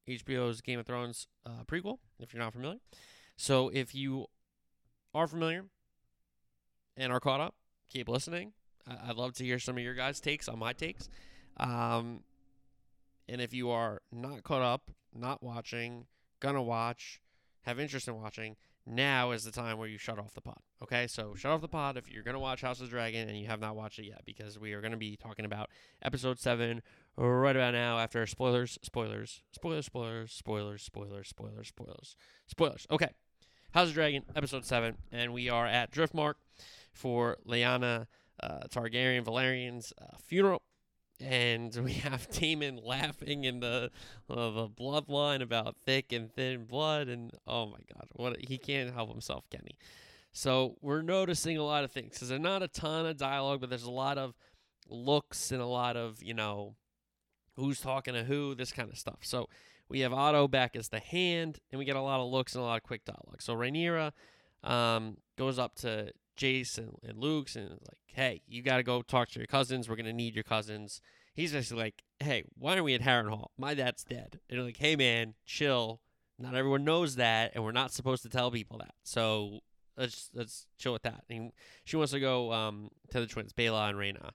HBO's 0.08 0.62
Game 0.62 0.78
of 0.80 0.86
Thrones 0.86 1.28
uh, 1.46 1.64
prequel, 1.66 1.98
if 2.20 2.34
you're 2.34 2.44
not 2.44 2.54
familiar. 2.54 2.80
So 3.38 3.70
if 3.70 3.96
you 3.96 4.26
are 5.16 5.26
familiar 5.26 5.66
and 6.98 7.12
are 7.14 7.20
caught 7.20 7.40
up, 7.40 7.56
keep 7.90 8.10
listening. 8.10 8.52
I- 8.86 9.10
I'd 9.10 9.16
love 9.16 9.34
to 9.36 9.44
hear 9.46 9.58
some 9.58 9.78
of 9.78 9.84
your 9.84 9.96
guys' 9.96 10.20
takes 10.20 10.48
on 10.50 10.60
my 10.60 10.74
takes. 10.74 11.08
Um, 11.58 12.24
and 13.30 13.40
if 13.40 13.54
you 13.54 13.70
are 13.70 14.02
not 14.12 14.44
caught 14.44 14.62
up, 14.62 14.92
not 15.14 15.42
watching, 15.42 16.08
gonna 16.42 16.62
watch, 16.62 17.21
have 17.64 17.80
interest 17.80 18.08
in 18.08 18.16
watching, 18.16 18.56
now 18.86 19.32
is 19.32 19.44
the 19.44 19.52
time 19.52 19.78
where 19.78 19.88
you 19.88 19.98
shut 19.98 20.18
off 20.18 20.34
the 20.34 20.42
pod. 20.42 20.60
Okay, 20.82 21.08
so 21.08 21.36
shut 21.36 21.52
off 21.52 21.62
the 21.62 21.68
pod 21.68 21.98
if 21.98 22.10
you're 22.10 22.24
gonna 22.24 22.40
watch 22.40 22.62
House 22.62 22.82
of 22.82 22.90
Dragon 22.90 23.30
and 23.30 23.38
you 23.38 23.48
have 23.48 23.60
not 23.60 23.76
watched 23.76 24.00
it 24.00 24.06
yet, 24.06 24.22
because 24.26 24.58
we 24.60 24.74
are 24.74 24.82
gonna 24.82 24.98
be 24.98 25.16
talking 25.16 25.46
about 25.46 25.70
episode 26.02 26.40
seven 26.40 26.82
right 27.16 27.56
about 27.56 27.74
now. 27.74 28.00
After 28.00 28.26
spoilers, 28.26 28.80
spoilers, 28.82 29.42
spoilers, 29.52 29.86
spoilers, 29.86 30.32
spoilers, 30.32 30.82
spoilers, 30.82 31.28
spoilers, 31.28 31.68
spoilers, 31.68 32.16
spoilers. 32.48 32.88
Okay, 32.90 33.10
House 33.72 33.90
of 33.90 33.94
Dragon 33.94 34.24
episode 34.36 34.66
seven, 34.66 34.98
and 35.12 35.34
we 35.34 35.50
are 35.50 35.68
at 35.68 35.92
Driftmark 35.92 36.36
for 36.94 37.38
Laena 37.48 38.08
uh, 38.42 38.60
Targaryen 38.70 39.24
Velaryon's 39.24 39.94
uh, 40.02 40.18
funeral 40.24 40.61
and 41.22 41.76
we 41.84 41.94
have 41.94 42.30
Daemon 42.32 42.80
laughing 42.84 43.44
in 43.44 43.60
the 43.60 43.92
uh, 44.30 44.50
the 44.52 44.68
bloodline 44.70 45.42
about 45.42 45.76
thick 45.86 46.12
and 46.12 46.32
thin 46.34 46.66
blood, 46.66 47.08
and 47.08 47.32
oh 47.48 47.68
my 47.68 47.80
god, 47.94 48.08
what 48.14 48.38
he 48.40 48.58
can't 48.58 48.94
help 48.94 49.10
himself, 49.10 49.46
Kenny. 49.50 49.78
So 50.34 50.78
we're 50.82 51.02
noticing 51.02 51.58
a 51.58 51.64
lot 51.64 51.84
of 51.84 51.92
things. 51.92 52.20
There's 52.20 52.40
not 52.40 52.64
a 52.64 52.68
ton 52.68 53.06
of 53.06 53.18
dialogue, 53.18 53.62
but 53.62 53.70
there's 53.70 53.84
a 53.84 53.92
lot 53.92 54.18
of 54.18 54.34
looks 54.90 55.52
and 55.52 55.62
a 55.62 55.66
lot 55.66 55.96
of 55.96 56.22
you 56.22 56.34
know 56.34 56.76
who's 57.56 57.80
talking 57.80 58.14
to 58.14 58.24
who, 58.24 58.56
this 58.56 58.72
kind 58.72 58.90
of 58.90 58.98
stuff. 58.98 59.20
So 59.22 59.50
we 59.90 60.00
have 60.02 60.14
Otto 60.14 60.48
back 60.48 60.76
as 60.76 60.90
the 60.90 61.00
hand, 61.00 61.60
and 61.72 61.80
we 61.80 61.86
get 61.86 61.96
a 61.96 62.02
lot 62.02 62.20
of 62.20 62.32
looks 62.32 62.56
and 62.56 62.64
a 62.64 62.66
lot 62.66 62.78
of 62.78 62.84
quick 62.84 63.04
dialogue. 63.06 63.42
So 63.42 63.56
Rhaenyra 63.56 64.12
um, 64.64 65.18
goes 65.38 65.60
up 65.60 65.76
to 65.76 66.12
Jace 66.38 66.78
and, 66.78 66.96
and 67.04 67.18
Luke's 67.18 67.56
and 67.56 67.70
like, 67.70 68.00
hey, 68.08 68.42
you 68.48 68.62
got 68.62 68.78
to 68.78 68.84
go 68.84 69.02
talk 69.02 69.30
to 69.30 69.40
your 69.40 69.48
cousins. 69.48 69.88
We're 69.88 69.96
going 69.96 70.06
to 70.06 70.14
need 70.14 70.36
your 70.36 70.44
cousins. 70.44 71.02
He's 71.34 71.54
basically 71.54 71.84
like, 71.84 72.04
hey, 72.20 72.44
why 72.58 72.72
aren't 72.74 72.84
we 72.84 72.94
at 72.94 73.02
Harrenhal? 73.02 73.48
My 73.58 73.74
dad's 73.74 74.04
dead. 74.04 74.40
And 74.50 74.58
they're 74.58 74.66
like, 74.66 74.78
hey, 74.78 74.96
man, 74.96 75.36
chill. 75.46 76.02
Not 76.38 76.56
everyone 76.56 76.84
knows 76.84 77.18
that, 77.18 77.52
and 77.54 77.64
we're 77.64 77.72
not 77.72 77.92
supposed 77.92 78.24
to 78.24 78.30
tell 78.30 78.50
people 78.50 78.80
that. 78.80 78.96
So 79.04 79.60
let's 79.96 80.30
let's 80.34 80.66
chill 80.80 80.94
with 80.94 81.04
that. 81.04 81.24
And 81.30 81.52
she 81.86 81.98
wants 81.98 82.14
to 82.14 82.20
go 82.20 82.52
um, 82.52 82.90
to 83.12 83.20
the 83.20 83.28
twins, 83.28 83.54
Baela 83.54 83.90
and 83.90 83.98
Rhaena, 83.98 84.32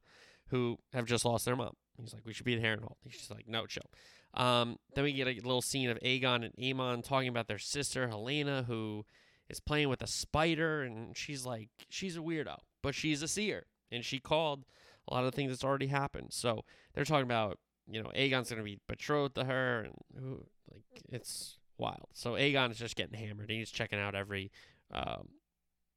who 0.49 0.79
have 0.93 1.07
just 1.07 1.25
lost 1.25 1.45
their 1.45 1.57
mom. 1.57 1.75
He's 2.01 2.15
like, 2.15 2.25
we 2.25 2.33
should 2.33 2.47
be 2.47 2.55
at 2.55 2.63
Harrenhal. 2.63 2.93
She's 3.09 3.31
like, 3.31 3.49
no, 3.49 3.67
chill. 3.67 3.91
Um, 4.35 4.79
then 4.95 5.05
we 5.05 5.13
get 5.15 5.27
a 5.27 5.35
little 5.35 5.63
scene 5.63 5.91
of 5.91 5.99
Aegon 6.01 6.45
and 6.45 6.55
Aemon 6.57 7.03
talking 7.03 7.29
about 7.29 7.49
their 7.49 7.59
sister 7.59 8.09
Helaena, 8.09 8.67
who 8.67 9.05
is 9.49 9.61
playing 9.61 9.89
with 9.89 10.03
a 10.03 10.07
spider, 10.07 10.83
and 10.83 11.17
she's 11.17 11.47
like, 11.47 11.69
she's 11.89 12.17
a 12.17 12.21
weirdo, 12.21 12.57
but 12.83 12.95
she's 12.95 13.23
a 13.23 13.29
seer, 13.29 13.67
and 13.91 14.05
she 14.05 14.19
called 14.19 14.65
a 15.09 15.15
lot 15.15 15.25
of 15.25 15.35
things 15.35 15.51
that's 15.51 15.65
already 15.65 15.87
happened. 15.87 16.29
So 16.31 16.65
they're 16.95 17.05
talking 17.05 17.25
about, 17.25 17.59
you 17.89 18.03
know, 18.03 18.11
Aegon's 18.17 18.51
gonna 18.51 18.63
be 18.63 18.81
betrothed 18.89 19.35
to 19.37 19.45
her, 19.45 19.83
and 19.85 19.95
who, 20.19 20.47
like 20.73 20.85
it's 21.11 21.59
wild. 21.79 22.09
So 22.13 22.33
Aegon 22.33 22.71
is 22.71 22.79
just 22.79 22.97
getting 22.97 23.19
hammered, 23.19 23.51
and 23.51 23.59
he's 23.59 23.71
checking 23.71 24.01
out 24.01 24.15
every 24.15 24.51
um, 24.93 25.29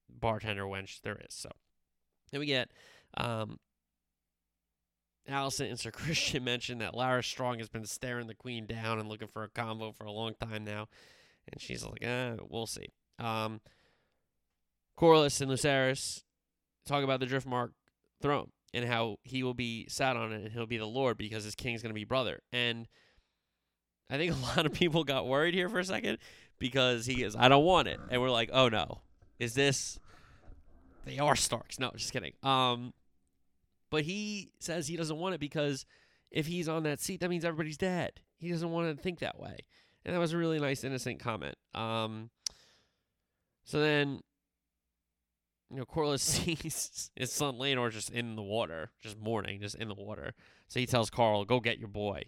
bartender 0.09 0.63
wench 0.63 1.01
there 1.01 1.19
is. 1.27 1.33
So 1.33 1.49
then 2.31 2.39
we 2.39 2.45
get 2.45 2.69
um, 3.17 3.59
Alicent 5.29 5.69
and 5.69 5.79
Sir 5.79 5.91
Criston 5.91 6.43
mentioned 6.43 6.81
that 6.81 6.93
Larys 6.93 7.25
Strong 7.25 7.59
has 7.59 7.69
been 7.69 7.85
staring 7.85 8.27
the 8.27 8.35
queen 8.35 8.65
down 8.65 8.99
and 8.99 9.09
looking 9.09 9.27
for 9.27 9.43
a 9.43 9.49
convo 9.49 9.95
for 9.95 10.05
a 10.05 10.11
long 10.11 10.33
time 10.39 10.63
now. 10.63 10.87
And 11.51 11.59
she's 11.59 11.83
like, 11.83 12.03
eh, 12.03 12.35
we'll 12.47 12.67
see. 12.67 12.89
Um, 13.19 13.61
Corlys 14.97 15.41
and 15.41 15.51
Lucerys 15.51 16.23
talk 16.85 17.03
about 17.03 17.19
the 17.19 17.25
Driftmark 17.25 17.71
throne 18.21 18.51
and 18.73 18.85
how 18.85 19.17
he 19.23 19.43
will 19.43 19.53
be 19.53 19.87
sat 19.87 20.15
on 20.15 20.31
it 20.31 20.41
and 20.43 20.51
he'll 20.51 20.65
be 20.65 20.77
the 20.77 20.85
Lord 20.85 21.17
because 21.17 21.43
his 21.43 21.55
king's 21.55 21.81
going 21.81 21.91
to 21.91 21.99
be 21.99 22.05
brother. 22.05 22.41
And 22.51 22.87
I 24.09 24.17
think 24.17 24.33
a 24.35 24.57
lot 24.57 24.65
of 24.65 24.73
people 24.73 25.03
got 25.03 25.27
worried 25.27 25.53
here 25.53 25.69
for 25.69 25.79
a 25.79 25.85
second 25.85 26.17
because 26.59 27.05
he 27.05 27.23
is, 27.23 27.35
I 27.35 27.47
don't 27.47 27.63
want 27.63 27.87
it. 27.87 27.99
And 28.09 28.21
we're 28.21 28.29
like, 28.29 28.49
oh 28.53 28.69
no, 28.69 29.01
is 29.39 29.53
this, 29.53 29.99
they 31.05 31.17
are 31.19 31.35
Starks. 31.35 31.79
No, 31.79 31.91
just 31.95 32.11
kidding. 32.11 32.33
Um, 32.43 32.93
but 33.89 34.03
he 34.03 34.51
says 34.59 34.87
he 34.87 34.97
doesn't 34.97 35.17
want 35.17 35.35
it 35.35 35.39
because 35.39 35.85
if 36.31 36.45
he's 36.45 36.69
on 36.69 36.83
that 36.83 36.99
seat, 36.99 37.21
that 37.21 37.29
means 37.29 37.45
everybody's 37.45 37.77
dead. 37.77 38.19
He 38.37 38.51
doesn't 38.51 38.69
want 38.69 38.95
to 38.95 39.01
think 39.01 39.19
that 39.19 39.39
way. 39.39 39.57
And 40.05 40.15
that 40.15 40.19
was 40.19 40.33
a 40.33 40.37
really 40.37 40.59
nice, 40.59 40.83
innocent 40.83 41.19
comment. 41.19 41.55
Um, 41.73 42.29
so 43.69 43.79
then, 43.79 44.21
you 45.69 45.77
know, 45.77 45.85
Corlys 45.85 46.19
sees 46.21 47.11
his 47.15 47.31
son 47.31 47.59
Laenor 47.59 47.91
just 47.91 48.09
in 48.09 48.35
the 48.35 48.41
water, 48.41 48.89
just 48.99 49.19
mourning, 49.19 49.61
just 49.61 49.75
in 49.75 49.87
the 49.87 49.93
water. 49.93 50.33
So 50.69 50.79
he 50.79 50.87
tells 50.87 51.11
Carl, 51.11 51.45
go 51.45 51.59
get 51.59 51.77
your 51.77 51.87
boy, 51.87 52.23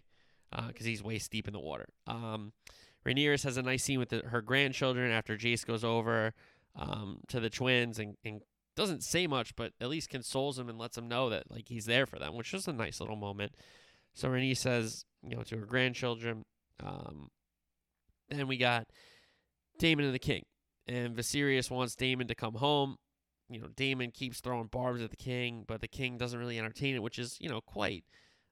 because 0.51 0.85
uh, 0.85 0.89
he's 0.89 1.01
waist 1.01 1.31
deep 1.31 1.47
in 1.47 1.53
the 1.53 1.59
water. 1.59 1.87
Um, 2.05 2.53
Rhaenyra 3.03 3.41
has 3.41 3.57
a 3.57 3.63
nice 3.63 3.83
scene 3.83 3.97
with 3.97 4.09
the, 4.09 4.19
her 4.19 4.43
grandchildren 4.43 5.11
after 5.11 5.35
Jace 5.35 5.65
goes 5.65 5.83
over 5.83 6.35
um, 6.75 7.21
to 7.29 7.39
the 7.39 7.49
twins 7.49 7.97
and, 7.97 8.17
and 8.23 8.41
doesn't 8.75 9.01
say 9.01 9.25
much, 9.25 9.55
but 9.55 9.73
at 9.81 9.89
least 9.89 10.11
consoles 10.11 10.59
him 10.59 10.69
and 10.69 10.77
lets 10.77 10.95
him 10.95 11.07
know 11.07 11.27
that 11.31 11.49
like 11.49 11.69
he's 11.69 11.85
there 11.85 12.05
for 12.05 12.19
them, 12.19 12.35
which 12.35 12.53
is 12.53 12.67
a 12.67 12.73
nice 12.73 12.99
little 12.99 13.15
moment. 13.15 13.53
So 14.13 14.29
Renee 14.29 14.53
says, 14.53 15.05
you 15.27 15.35
know, 15.35 15.41
to 15.41 15.57
her 15.57 15.65
grandchildren. 15.65 16.45
Um, 16.79 17.29
then 18.29 18.47
we 18.47 18.57
got 18.57 18.85
Daemon 19.79 20.05
and 20.05 20.13
the 20.13 20.19
King, 20.19 20.43
and 20.91 21.15
Viserys 21.15 21.71
wants 21.71 21.95
Daemon 21.95 22.27
to 22.27 22.35
come 22.35 22.55
home. 22.55 22.97
You 23.49 23.59
know, 23.59 23.67
Daemon 23.75 24.11
keeps 24.11 24.39
throwing 24.39 24.67
barbs 24.67 25.01
at 25.01 25.09
the 25.09 25.17
king, 25.17 25.65
but 25.67 25.81
the 25.81 25.87
king 25.87 26.17
doesn't 26.17 26.39
really 26.39 26.57
entertain 26.57 26.95
it, 26.95 27.03
which 27.03 27.19
is 27.19 27.37
you 27.39 27.49
know 27.49 27.61
quite 27.61 28.05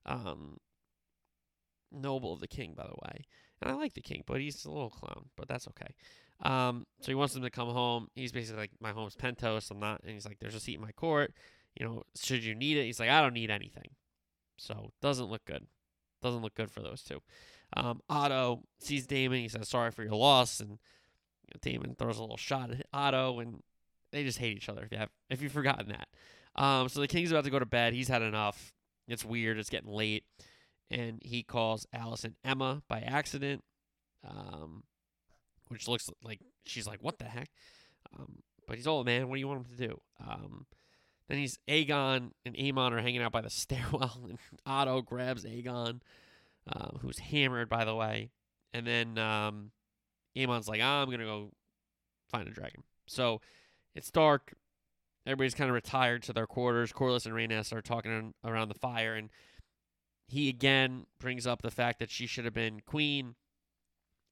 um, 0.06 0.58
noble 1.92 2.34
of 2.34 2.40
the 2.40 2.48
king, 2.48 2.74
by 2.76 2.84
the 2.84 2.96
way. 3.04 3.26
And 3.62 3.72
I 3.72 3.76
like 3.76 3.94
the 3.94 4.02
king, 4.02 4.24
but 4.26 4.40
he's 4.40 4.66
a 4.66 4.72
little 4.72 4.90
clown, 4.90 5.26
but 5.36 5.48
that's 5.48 5.68
okay. 5.68 5.94
Um, 6.42 6.86
so 7.02 7.12
he 7.12 7.16
wants 7.16 7.34
them 7.34 7.44
to 7.44 7.50
come 7.50 7.70
home. 7.70 8.08
He's 8.16 8.32
basically 8.32 8.62
like, 8.62 8.72
my 8.80 8.92
home's 8.92 9.16
Pentos. 9.16 9.70
I'm 9.70 9.80
not, 9.80 10.02
and 10.04 10.14
he's 10.14 10.26
like, 10.26 10.40
there's 10.40 10.56
a 10.56 10.60
seat 10.60 10.76
in 10.76 10.82
my 10.82 10.94
court. 10.94 11.34
You 11.76 11.86
know, 11.86 12.04
should 12.16 12.44
you 12.44 12.56
need 12.56 12.78
it? 12.78 12.86
He's 12.86 13.00
like, 13.00 13.10
I 13.10 13.22
don't 13.22 13.34
need 13.34 13.52
anything. 13.52 13.92
So 14.58 14.92
doesn't 15.02 15.26
look 15.26 15.46
good. 15.46 15.68
Doesn't 16.22 16.42
look 16.42 16.56
good 16.56 16.72
for 16.72 16.82
those 16.82 17.04
two. 17.04 17.20
Um, 17.76 18.02
Otto 18.10 18.64
sees 18.80 19.06
Daemon. 19.06 19.40
He 19.40 19.50
says, 19.50 19.70
sorry 19.70 19.92
for 19.92 20.04
your 20.04 20.16
loss. 20.16 20.60
And 20.60 20.80
you 21.50 21.74
know, 21.74 21.80
Daemon 21.80 21.96
throws 21.96 22.18
a 22.18 22.22
little 22.22 22.38
shot 22.38 22.72
at 22.72 22.86
Otto, 22.94 23.40
and 23.40 23.62
they 24.12 24.24
just 24.24 24.38
hate 24.38 24.56
each 24.56 24.70
other. 24.70 24.84
If 24.84 24.92
you 24.92 24.98
have, 24.98 25.10
if 25.30 25.42
you've 25.42 25.52
forgotten 25.52 25.90
that. 25.90 26.08
Um, 26.62 26.90
so 26.90 27.00
the 27.00 27.08
king's 27.08 27.32
about 27.32 27.44
to 27.46 27.50
go 27.50 27.60
to 27.60 27.66
bed. 27.66 27.94
He's 27.94 28.08
had 28.08 28.22
enough. 28.22 28.74
It's 29.08 29.26
weird. 29.26 29.58
It's 29.58 29.70
getting 29.70 29.92
late, 29.92 30.24
and 30.92 31.20
he 31.24 31.44
calls 31.44 31.86
Alicent 31.96 32.36
Aemma 32.46 32.82
by 32.88 33.00
accident. 33.00 33.64
Um, 34.28 34.84
which 35.70 35.88
looks 35.88 36.10
like 36.24 36.42
she's 36.66 36.88
like, 36.88 37.02
"What 37.02 37.20
the 37.20 37.26
heck?" 37.26 37.50
Um, 38.14 38.40
but 38.68 38.78
he's 38.78 38.88
old 38.88 39.06
man. 39.06 39.30
What 39.30 39.36
do 39.36 39.40
you 39.40 39.48
want 39.48 39.66
him 39.66 39.78
to 39.78 39.88
do? 39.88 40.02
Um, 40.26 40.66
then 41.28 41.38
he's 41.38 41.60
Aegon 41.68 42.32
and 42.46 42.56
Aemon 42.56 42.92
are 42.92 43.02
hanging 43.02 43.22
out 43.22 43.32
by 43.32 43.42
the 43.42 43.50
stairwell, 43.50 44.22
and 44.28 44.38
Otto 44.66 45.02
grabs 45.02 45.46
Aegon, 45.46 46.02
uh, 46.68 46.98
who's 47.02 47.20
hammered, 47.20 47.70
by 47.70 47.86
the 47.86 47.96
way. 47.96 48.32
And 48.74 48.86
then 48.86 49.18
um, 49.18 49.72
Aemon's 50.36 50.68
like, 50.68 50.82
"I'm 50.82 51.10
gonna 51.10 51.26
go 51.26 51.52
find 52.30 52.48
a 52.48 52.52
dragon." 52.52 52.84
So 53.08 53.42
it's 53.96 54.12
dark. 54.12 54.54
Everybody's 55.26 55.56
kind 55.56 55.70
of 55.70 55.74
retired 55.74 56.24
to 56.24 56.34
their 56.34 56.48
quarters. 56.48 56.94
Corlys 56.94 57.26
and 57.26 57.36
Rhaenys 57.36 57.74
are 57.74 57.82
talking 57.82 58.34
around 58.44 58.70
the 58.70 58.80
fire, 58.80 59.16
and 59.16 59.30
he 60.28 60.50
again 60.50 61.06
brings 61.20 61.46
up 61.48 61.62
the 61.62 61.72
fact 61.72 62.00
that 62.00 62.10
she 62.10 62.28
should 62.28 62.46
have 62.46 62.54
been 62.54 62.82
queen 62.82 63.36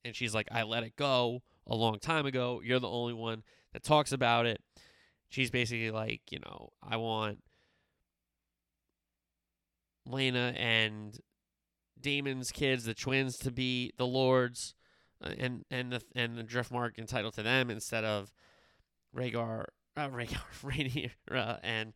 and 0.08 0.16
she's 0.16 0.34
like, 0.34 0.48
I 0.52 0.64
let 0.64 0.84
it 0.84 0.96
go 0.96 1.44
a 1.68 1.76
long 1.76 2.00
time 2.00 2.26
ago. 2.26 2.62
You're 2.64 2.80
the 2.80 2.90
only 2.90 3.14
one 3.14 3.44
that 3.74 3.84
talks 3.84 4.12
about 4.12 4.46
it. 4.46 4.62
She's 5.30 5.52
basically 5.52 5.92
like, 5.92 6.22
you 6.32 6.40
know, 6.40 6.70
I 6.82 6.96
want 6.96 7.40
Laena 10.08 10.54
and 10.58 11.20
Daemon's 12.00 12.52
kids, 12.52 12.86
the 12.86 12.94
twins, 12.94 13.38
to 13.40 13.52
be 13.52 13.92
the 13.98 14.08
lords, 14.08 14.76
and 15.22 15.64
and 15.72 15.92
the 15.92 16.02
and 16.16 16.38
the 16.38 16.44
Driftmark 16.44 16.98
entitled 16.98 17.34
to 17.36 17.44
them 17.44 17.70
instead 17.70 18.04
of 18.04 18.32
Rhaegar, 19.16 19.66
uh, 19.96 20.10
Rhaegar, 20.10 20.42
Rhaenyra, 20.64 21.60
and 21.64 21.94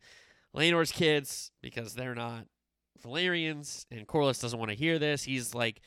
Laenor's 0.54 0.92
kids, 0.92 1.50
because 1.62 1.94
they're 1.94 2.14
not 2.14 2.46
Valyrians, 3.02 3.86
and 3.90 4.06
Corlys 4.06 4.40
doesn't 4.40 4.58
want 4.58 4.70
to 4.70 4.76
hear 4.76 4.98
this. 4.98 5.24
He's 5.24 5.54
like, 5.54 5.80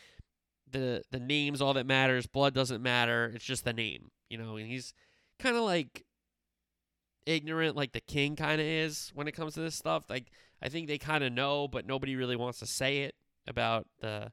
the 0.71 1.03
the 1.11 1.19
name's 1.19 1.61
all 1.61 1.73
that 1.73 1.85
matters. 1.85 2.27
Blood 2.27 2.53
doesn't 2.53 2.81
matter. 2.81 3.31
It's 3.33 3.45
just 3.45 3.65
the 3.65 3.73
name, 3.73 4.09
you 4.29 4.37
know. 4.37 4.57
And 4.57 4.67
he's 4.67 4.93
kind 5.39 5.55
of 5.55 5.63
like 5.63 6.05
ignorant, 7.25 7.75
like 7.75 7.91
the 7.93 8.01
king 8.01 8.35
kind 8.35 8.61
of 8.61 8.67
is 8.67 9.11
when 9.13 9.27
it 9.27 9.33
comes 9.33 9.53
to 9.55 9.61
this 9.61 9.75
stuff. 9.75 10.03
Like 10.09 10.31
I 10.61 10.69
think 10.69 10.87
they 10.87 10.97
kind 10.97 11.23
of 11.23 11.33
know, 11.33 11.67
but 11.67 11.85
nobody 11.85 12.15
really 12.15 12.35
wants 12.35 12.59
to 12.59 12.65
say 12.65 12.99
it 12.99 13.15
about 13.47 13.87
the 14.01 14.31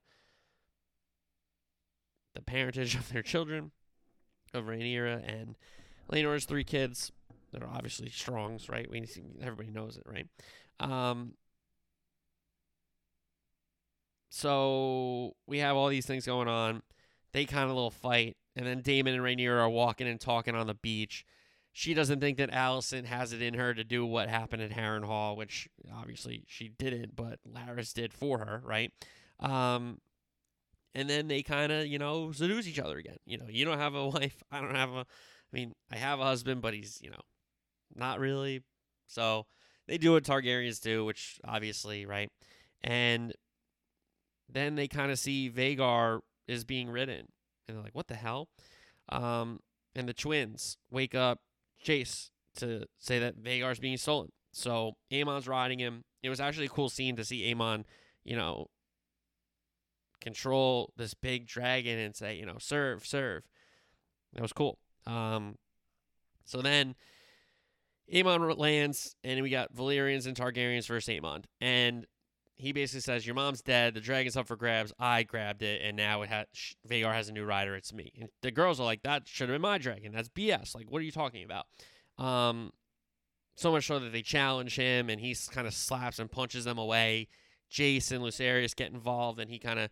the 2.34 2.42
parentage 2.42 2.94
of 2.96 3.12
their 3.12 3.22
children 3.22 3.72
of 4.54 4.64
Rhaenyra 4.64 5.22
and 5.26 5.56
Laenor's 6.10 6.44
three 6.44 6.64
kids. 6.64 7.12
They're 7.52 7.68
obviously 7.68 8.08
Strongs, 8.08 8.68
right? 8.68 8.90
We 8.90 9.06
everybody 9.40 9.70
knows 9.70 9.96
it, 9.96 10.04
right? 10.06 10.26
Um, 10.80 11.34
so 14.30 15.36
we 15.46 15.58
have 15.58 15.76
all 15.76 15.88
these 15.88 16.06
things 16.06 16.24
going 16.24 16.48
on. 16.48 16.82
They 17.32 17.44
kind 17.44 17.64
of 17.64 17.70
little 17.74 17.90
fight, 17.90 18.36
and 18.56 18.66
then 18.66 18.80
Daemon 18.80 19.14
and 19.14 19.22
Rhaenyra 19.22 19.60
are 19.60 19.68
walking 19.68 20.08
and 20.08 20.20
talking 20.20 20.54
on 20.54 20.66
the 20.66 20.74
beach. 20.74 21.26
She 21.74 21.94
doesn't 21.94 22.20
think 22.20 22.38
that 22.38 22.50
Alicent 22.50 23.06
has 23.06 23.32
it 23.32 23.40
in 23.40 23.54
her 23.54 23.72
to 23.72 23.84
do 23.84 24.04
what 24.04 24.28
happened 24.28 24.62
at 24.62 24.72
Harrenhal, 24.72 25.36
which 25.36 25.68
obviously 25.94 26.44
she 26.46 26.68
didn't, 26.68 27.16
but 27.16 27.40
Larys 27.50 27.94
did 27.94 28.12
for 28.12 28.38
her, 28.38 28.62
right? 28.64 28.92
Um, 29.40 29.98
and 30.94 31.08
then 31.08 31.28
they 31.28 31.42
kind 31.42 31.72
of, 31.72 31.86
you 31.86 31.98
know, 31.98 32.32
seduce 32.32 32.66
each 32.66 32.78
other 32.78 32.98
again. 32.98 33.16
You 33.24 33.38
know, 33.38 33.46
you 33.48 33.64
don't 33.64 33.78
have 33.78 33.94
a 33.94 34.08
wife, 34.08 34.42
I 34.50 34.60
don't 34.60 34.74
have 34.74 34.90
a. 34.90 35.00
I 35.00 35.56
mean, 35.56 35.72
I 35.90 35.96
have 35.96 36.18
a 36.18 36.24
husband, 36.24 36.62
but 36.62 36.72
he's, 36.72 36.98
you 37.02 37.10
know, 37.10 37.20
not 37.94 38.18
really. 38.18 38.62
So 39.06 39.44
they 39.86 39.98
do 39.98 40.12
what 40.12 40.24
Targaryens 40.24 40.80
do, 40.80 41.04
which 41.04 41.38
obviously, 41.44 42.06
right? 42.06 42.30
And 42.82 43.34
then 44.48 44.74
they 44.74 44.88
kind 44.88 45.12
of 45.12 45.18
see 45.18 45.50
Vhagar 45.50 46.20
is 46.48 46.64
being 46.64 46.88
ridden, 46.90 47.26
and 47.68 47.76
they're 47.76 47.84
like, 47.84 47.94
"What 47.94 48.08
the 48.08 48.14
hell?" 48.14 48.48
Um, 49.08 49.60
and 49.94 50.08
the 50.08 50.14
twins 50.14 50.78
wake 50.90 51.14
up 51.14 51.40
Jace 51.84 52.30
to 52.56 52.86
say 52.98 53.18
that 53.18 53.42
Vhagar's 53.42 53.78
being 53.78 53.96
stolen. 53.96 54.30
So 54.52 54.92
Aemon's 55.10 55.48
riding 55.48 55.78
him. 55.78 56.04
It 56.22 56.28
was 56.28 56.40
actually 56.40 56.66
a 56.66 56.70
cool 56.70 56.88
scene 56.88 57.16
to 57.16 57.24
see 57.24 57.52
Aemon, 57.52 57.84
you 58.24 58.36
know, 58.36 58.68
control 60.22 60.92
this 60.96 61.14
big 61.14 61.46
dragon 61.46 61.98
and 61.98 62.16
say, 62.16 62.36
you 62.36 62.46
know, 62.46 62.56
serve, 62.58 63.06
serve. 63.06 63.42
That 64.32 64.42
was 64.42 64.52
cool. 64.52 64.78
Um, 65.06 65.56
so 66.44 66.62
then 66.62 66.94
Aemon 68.12 68.58
lands, 68.58 69.16
and 69.24 69.42
we 69.42 69.50
got 69.50 69.74
Valyrians 69.74 70.26
and 70.26 70.36
Targaryens 70.36 70.86
versus 70.86 71.14
Aemon. 71.14 71.44
And 71.60 72.06
he 72.54 72.72
basically 72.72 73.00
says, 73.00 73.26
"Your 73.26 73.34
mom's 73.34 73.62
dead. 73.62 73.94
The 73.94 74.00
dragon's 74.00 74.36
up 74.36 74.46
for 74.46 74.56
grabs. 74.56 74.92
I 74.98 75.22
grabbed 75.22 75.62
it, 75.62 75.82
and 75.82 75.96
now 75.96 76.22
it 76.22 76.28
has 76.28 76.46
Vhagar 76.88 77.12
has 77.12 77.28
a 77.28 77.32
new 77.32 77.44
rider. 77.44 77.74
It's 77.74 77.92
me." 77.92 78.12
And 78.20 78.28
the 78.42 78.50
girls 78.50 78.78
are 78.78 78.84
like, 78.84 79.02
"That 79.02 79.26
should 79.26 79.48
have 79.48 79.54
been 79.54 79.62
my 79.62 79.78
dragon. 79.78 80.12
That's 80.12 80.28
BS. 80.28 80.74
Like, 80.74 80.90
what 80.90 81.00
are 81.00 81.04
you 81.04 81.12
talking 81.12 81.44
about?" 81.44 81.66
Um, 82.18 82.72
so 83.56 83.72
much 83.72 83.86
so 83.86 83.98
that 83.98 84.12
they 84.12 84.22
challenge 84.22 84.76
him, 84.76 85.10
and 85.10 85.20
he 85.20 85.34
kind 85.50 85.66
of 85.66 85.74
slaps 85.74 86.18
and 86.18 86.30
punches 86.30 86.64
them 86.64 86.78
away. 86.78 87.28
Jason 87.68 88.20
Lucerys 88.20 88.76
get 88.76 88.92
involved, 88.92 89.40
and 89.40 89.50
he 89.50 89.58
kind 89.58 89.78
of 89.78 89.90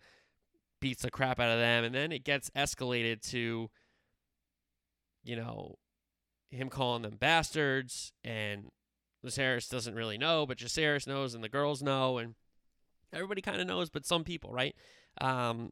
beats 0.81 1.03
the 1.03 1.11
crap 1.11 1.39
out 1.41 1.51
of 1.51 1.59
them, 1.59 1.85
and 1.85 1.95
then 1.95 2.13
it 2.13 2.25
gets 2.25 2.51
escalated 2.51 3.21
to, 3.31 3.71
you 5.23 5.37
know, 5.37 5.77
him 6.51 6.69
calling 6.69 7.03
them 7.03 7.17
bastards, 7.19 8.13
and 8.25 8.71
Lucerys 9.25 9.69
doesn't 9.69 9.95
really 9.95 10.19
know, 10.19 10.47
but 10.47 10.59
Jacaerys 10.59 11.07
knows, 11.07 11.35
and 11.35 11.45
the 11.45 11.49
girls 11.49 11.83
know, 11.83 12.19
and 12.19 12.35
everybody 13.13 13.43
kind 13.43 13.61
of 13.61 13.67
knows, 13.67 13.91
but 13.91 14.07
some 14.07 14.25
people, 14.25 14.53
right? 14.53 14.75
Um, 15.21 15.71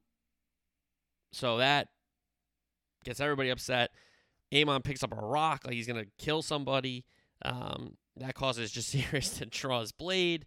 so 1.32 1.58
that 1.58 1.88
gets 3.04 3.20
everybody 3.20 3.50
upset. 3.50 3.90
Amon 4.54 4.82
picks 4.82 5.02
up 5.02 5.12
a 5.12 5.16
rock 5.16 5.62
like 5.64 5.74
he's 5.74 5.86
gonna 5.86 6.06
kill 6.18 6.42
somebody. 6.42 7.04
Um, 7.44 7.96
that 8.16 8.34
causes 8.34 8.72
Jacaerys 8.72 9.38
to 9.38 9.46
draw 9.46 9.80
his 9.80 9.92
blade. 9.92 10.46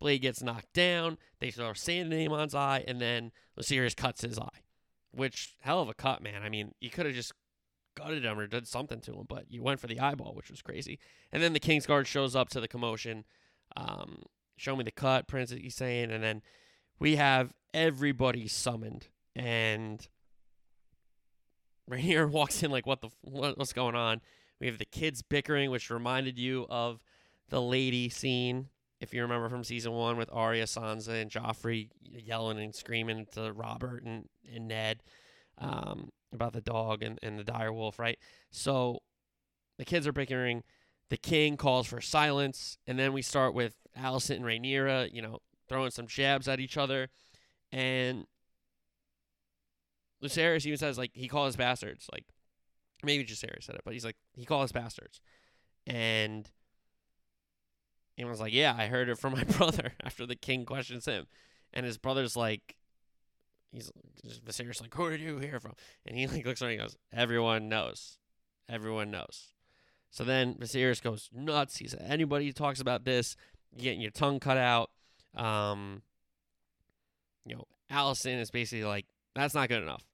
Blade 0.00 0.22
gets 0.22 0.42
knocked 0.42 0.72
down. 0.72 1.18
They 1.40 1.50
start 1.50 1.78
sand 1.78 2.12
in 2.12 2.20
Aemon's 2.20 2.54
eye, 2.54 2.84
and 2.86 3.00
then 3.00 3.32
Lucerys 3.58 3.96
cuts 3.96 4.22
his 4.22 4.38
eye. 4.38 4.60
Which 5.12 5.54
hell 5.60 5.80
of 5.80 5.88
a 5.88 5.94
cut, 5.94 6.22
man. 6.22 6.42
I 6.42 6.48
mean, 6.48 6.74
you 6.80 6.90
could 6.90 7.06
have 7.06 7.14
just 7.14 7.32
gutted 7.94 8.24
him 8.24 8.38
or 8.38 8.46
did 8.46 8.66
something 8.66 9.00
to 9.02 9.12
him, 9.12 9.26
but 9.28 9.44
you 9.48 9.62
went 9.62 9.80
for 9.80 9.86
the 9.86 10.00
eyeball, 10.00 10.34
which 10.34 10.50
was 10.50 10.62
crazy. 10.62 10.98
And 11.32 11.42
then 11.42 11.52
the 11.52 11.60
Kingsguard 11.60 12.06
shows 12.06 12.34
up 12.34 12.48
to 12.50 12.60
the 12.60 12.68
commotion. 12.68 13.24
Um, 13.76 14.22
show 14.56 14.76
me 14.76 14.84
the 14.84 14.90
cut, 14.90 15.28
Prince 15.28 15.50
he's 15.50 15.74
saying, 15.74 16.10
and 16.10 16.22
then 16.22 16.42
we 16.98 17.16
have 17.16 17.52
everybody 17.72 18.46
summoned, 18.48 19.08
and 19.34 20.06
Rhaenyra 21.90 22.30
walks 22.30 22.62
in 22.62 22.70
like, 22.70 22.86
what 22.86 23.00
the 23.00 23.10
what, 23.22 23.58
what's 23.58 23.72
going 23.72 23.94
on? 23.94 24.20
We 24.60 24.66
have 24.66 24.78
the 24.78 24.84
kids 24.84 25.22
bickering, 25.22 25.70
which 25.70 25.90
reminded 25.90 26.38
you 26.38 26.66
of 26.70 27.00
the 27.50 27.60
lady 27.60 28.08
scene, 28.08 28.68
if 29.04 29.12
you 29.12 29.20
remember 29.22 29.50
from 29.50 29.62
season 29.62 29.92
one 29.92 30.16
with 30.16 30.30
Arya, 30.32 30.64
Sansa, 30.64 31.20
and 31.20 31.30
Joffrey 31.30 31.90
yelling 32.02 32.58
and 32.58 32.74
screaming 32.74 33.26
to 33.32 33.52
Robert 33.52 34.02
and, 34.02 34.28
and 34.52 34.66
Ned 34.66 35.02
um, 35.58 36.10
about 36.32 36.54
the 36.54 36.62
dog 36.62 37.02
and, 37.02 37.18
and 37.22 37.38
the 37.38 37.44
dire 37.44 37.72
wolf, 37.72 37.98
right? 37.98 38.18
So 38.50 39.00
the 39.78 39.84
kids 39.84 40.06
are 40.06 40.12
bickering. 40.12 40.62
The 41.10 41.18
king 41.18 41.58
calls 41.58 41.86
for 41.86 42.00
silence, 42.00 42.78
and 42.86 42.98
then 42.98 43.12
we 43.12 43.20
start 43.20 43.54
with 43.54 43.76
Alicent 43.96 44.36
and 44.36 44.44
Rhaenyra, 44.44 45.12
you 45.12 45.20
know, 45.20 45.38
throwing 45.68 45.90
some 45.90 46.06
jabs 46.06 46.48
at 46.48 46.60
each 46.60 46.78
other, 46.78 47.10
and 47.70 48.26
Lucerys 50.22 50.64
even 50.64 50.78
says 50.78 50.96
like 50.96 51.10
he 51.12 51.28
calls 51.28 51.56
bastards, 51.56 52.08
like 52.10 52.24
maybe 53.02 53.22
Jacaerys 53.22 53.64
said 53.64 53.74
it, 53.74 53.82
but 53.84 53.92
he's 53.92 54.04
like 54.04 54.16
he 54.32 54.46
calls 54.46 54.72
bastards, 54.72 55.20
and 55.86 56.50
was 58.22 58.40
like, 58.40 58.52
yeah, 58.52 58.74
I 58.78 58.86
heard 58.86 59.08
it 59.08 59.18
from 59.18 59.32
my 59.32 59.44
brother 59.58 59.94
after 60.04 60.26
the 60.26 60.36
king 60.36 60.64
questions 60.64 61.06
him, 61.06 61.26
and 61.72 61.84
his 61.84 61.98
brother's 61.98 62.36
like, 62.36 62.76
he's 63.72 63.90
Viserys 64.46 64.80
like, 64.80 64.94
who 64.94 65.10
did 65.10 65.20
you 65.20 65.38
hear 65.38 65.58
from? 65.58 65.72
And 66.06 66.16
he 66.16 66.26
like 66.28 66.46
looks 66.46 66.62
around 66.62 66.72
and 66.72 66.80
goes, 66.80 66.96
everyone 67.12 67.68
knows, 67.68 68.18
everyone 68.68 69.10
knows. 69.10 69.54
So 70.10 70.22
then 70.22 70.54
Viserys 70.54 71.02
goes 71.02 71.28
nuts. 71.32 71.78
He 71.78 71.88
said, 71.88 72.04
anybody 72.06 72.46
who 72.46 72.52
talks 72.52 72.80
about 72.80 73.04
this, 73.04 73.34
getting 73.76 74.00
your 74.00 74.12
tongue 74.12 74.38
cut 74.38 74.56
out. 74.56 74.90
Um, 75.34 76.02
you 77.44 77.56
know, 77.56 77.64
Alicent 77.90 78.40
is 78.40 78.52
basically 78.52 78.84
like, 78.84 79.06
that's 79.34 79.54
not 79.54 79.68
good 79.68 79.82
enough. 79.82 80.04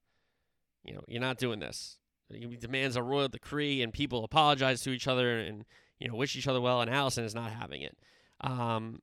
You 0.84 0.94
know, 0.94 1.04
you're 1.06 1.20
not 1.20 1.36
doing 1.36 1.60
this. 1.60 1.98
He 2.32 2.56
demands 2.56 2.96
a 2.96 3.02
royal 3.02 3.28
decree, 3.28 3.82
and 3.82 3.92
people 3.92 4.24
apologize 4.24 4.80
to 4.82 4.90
each 4.90 5.06
other 5.06 5.38
and 5.38 5.64
you 6.00 6.08
know 6.08 6.14
wish 6.16 6.34
each 6.34 6.48
other 6.48 6.60
well. 6.60 6.80
And 6.80 6.90
Alicent 6.90 7.24
is 7.24 7.34
not 7.34 7.52
having 7.52 7.82
it. 7.82 7.96
Um, 8.40 9.00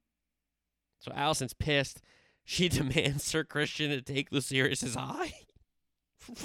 so 0.99 1.11
Alicent's 1.11 1.53
pissed. 1.53 2.01
She 2.49 2.69
demands 2.69 3.25
Sir 3.25 3.43
Criston 3.43 3.89
to 3.89 4.01
take 4.01 4.29
Lucerys' 4.29 4.95
eye. 4.95 5.33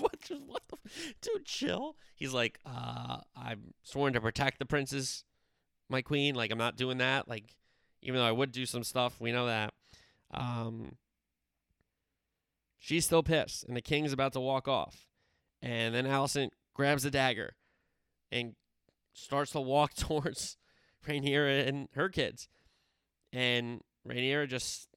what? 0.01 0.17
What 0.49 0.63
the? 0.67 0.77
Dude, 1.21 1.45
chill. 1.45 1.97
He's 2.17 2.33
like, 2.33 2.59
uh, 2.67 3.19
I'm 3.37 3.75
sworn 3.85 4.13
to 4.15 4.21
protect 4.21 4.59
the 4.59 4.67
princess, 4.67 5.23
my 5.89 6.03
queen. 6.03 6.35
Like, 6.35 6.51
I'm 6.51 6.59
not 6.59 6.77
doing 6.77 6.99
that. 6.99 7.29
Like, 7.29 7.55
even 8.03 8.19
though 8.19 8.27
I 8.27 8.33
would 8.33 8.51
do 8.51 8.67
some 8.67 8.83
stuff, 8.83 9.21
we 9.21 9.31
know 9.31 9.47
that. 9.47 9.75
Um, 10.35 10.97
she's 12.81 13.05
still 13.05 13.23
pissed, 13.23 13.63
and 13.63 13.77
the 13.77 13.81
king's 13.81 14.13
about 14.13 14.33
to 14.33 14.41
walk 14.41 14.67
off. 14.67 15.07
And 15.63 15.95
then 15.95 16.05
Alicent 16.05 16.51
grabs 16.75 17.05
the 17.05 17.13
dagger 17.13 17.55
and 18.33 18.57
starts 19.13 19.53
to 19.53 19.61
walk 19.61 19.95
towards 19.97 20.57
Rhaenyra 21.07 21.67
and 21.67 21.89
her 21.95 22.09
kids. 22.09 22.49
And 23.33 23.81
Rhaenyra 24.07 24.49
just 24.49 24.89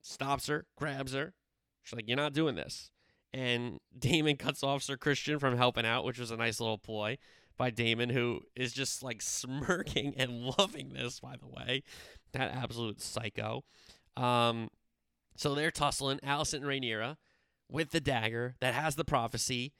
stops 0.00 0.46
her, 0.46 0.66
grabs 0.76 1.14
her. 1.14 1.34
She's 1.82 1.96
like, 1.96 2.08
You're 2.08 2.16
not 2.16 2.32
doing 2.32 2.54
this. 2.54 2.90
And 3.32 3.78
Daemon 3.98 4.36
cuts 4.36 4.62
off 4.62 4.82
Sir 4.82 4.96
Criston 4.96 5.40
from 5.40 5.56
helping 5.56 5.86
out, 5.86 6.04
which 6.04 6.18
was 6.18 6.30
a 6.30 6.36
nice 6.36 6.60
little 6.60 6.78
ploy 6.78 7.18
by 7.58 7.70
Daemon, 7.70 8.10
who 8.10 8.40
is 8.56 8.72
just 8.72 9.02
like 9.02 9.22
smirking 9.22 10.14
and 10.16 10.54
loving 10.58 10.92
this, 10.92 11.20
by 11.20 11.36
the 11.36 11.48
way. 11.48 11.82
That 12.32 12.52
absolute 12.52 13.00
psycho. 13.00 13.64
Um, 14.16 14.68
so 15.36 15.54
they're 15.54 15.70
tussling 15.70 16.18
Alicent 16.20 16.58
and 16.58 16.64
Rhaenyra 16.64 17.16
with 17.70 17.90
the 17.90 18.00
dagger 18.00 18.54
that 18.60 18.74
has 18.74 18.96
the 18.96 19.04
prophecy 19.04 19.72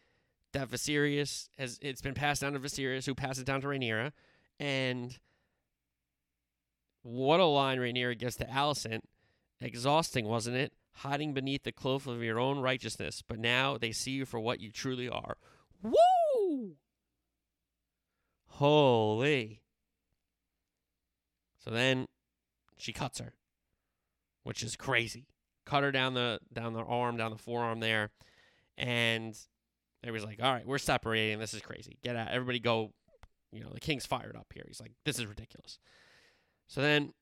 that 0.52 0.70
Viserys 0.70 1.48
has. 1.58 1.78
It's 1.82 2.02
been 2.02 2.14
passed 2.14 2.42
down 2.42 2.52
to 2.52 2.60
Viserys, 2.60 3.06
who 3.06 3.14
passes 3.14 3.42
it 3.42 3.46
down 3.46 3.60
to 3.62 3.66
Rhaenyra, 3.66 4.12
and 4.60 5.18
what 7.02 7.40
a 7.40 7.44
line 7.44 7.78
Rhaenyra 7.78 8.18
gets 8.18 8.36
to 8.36 8.44
Alicent. 8.44 9.00
Exhausting, 9.60 10.26
wasn't 10.26 10.56
it? 10.56 10.72
Hiding 10.96 11.34
beneath 11.34 11.62
the 11.62 11.72
cloak 11.72 12.06
of 12.06 12.22
your 12.22 12.38
own 12.38 12.58
righteousness, 12.58 13.22
but 13.26 13.38
now 13.38 13.78
they 13.78 13.92
see 13.92 14.10
you 14.10 14.26
for 14.26 14.40
what 14.40 14.60
you 14.60 14.70
truly 14.70 15.08
are. 15.08 15.36
Woo! 15.82 16.76
Holy. 18.46 19.62
So 21.58 21.70
then 21.70 22.06
she 22.76 22.92
cuts 22.92 23.20
her, 23.20 23.34
which 24.42 24.62
is 24.62 24.76
crazy. 24.76 25.26
Cut 25.64 25.84
her 25.84 25.92
down 25.92 26.14
the 26.14 26.40
down 26.52 26.72
the 26.72 26.82
arm, 26.82 27.16
down 27.16 27.30
the 27.30 27.38
forearm 27.38 27.80
there, 27.80 28.10
and 28.76 29.38
everybody's 30.04 30.26
like, 30.26 30.46
"All 30.46 30.52
right, 30.52 30.66
we're 30.66 30.78
separating. 30.78 31.38
This 31.38 31.54
is 31.54 31.62
crazy. 31.62 31.98
Get 32.02 32.16
out. 32.16 32.28
Everybody 32.28 32.58
go." 32.58 32.92
You 33.52 33.60
know, 33.60 33.70
the 33.72 33.80
king's 33.80 34.06
fired 34.06 34.34
up 34.36 34.46
here. 34.54 34.64
He's 34.66 34.80
like, 34.80 34.92
"This 35.04 35.18
is 35.18 35.26
ridiculous." 35.26 35.78
So 36.68 36.80
then 36.80 37.12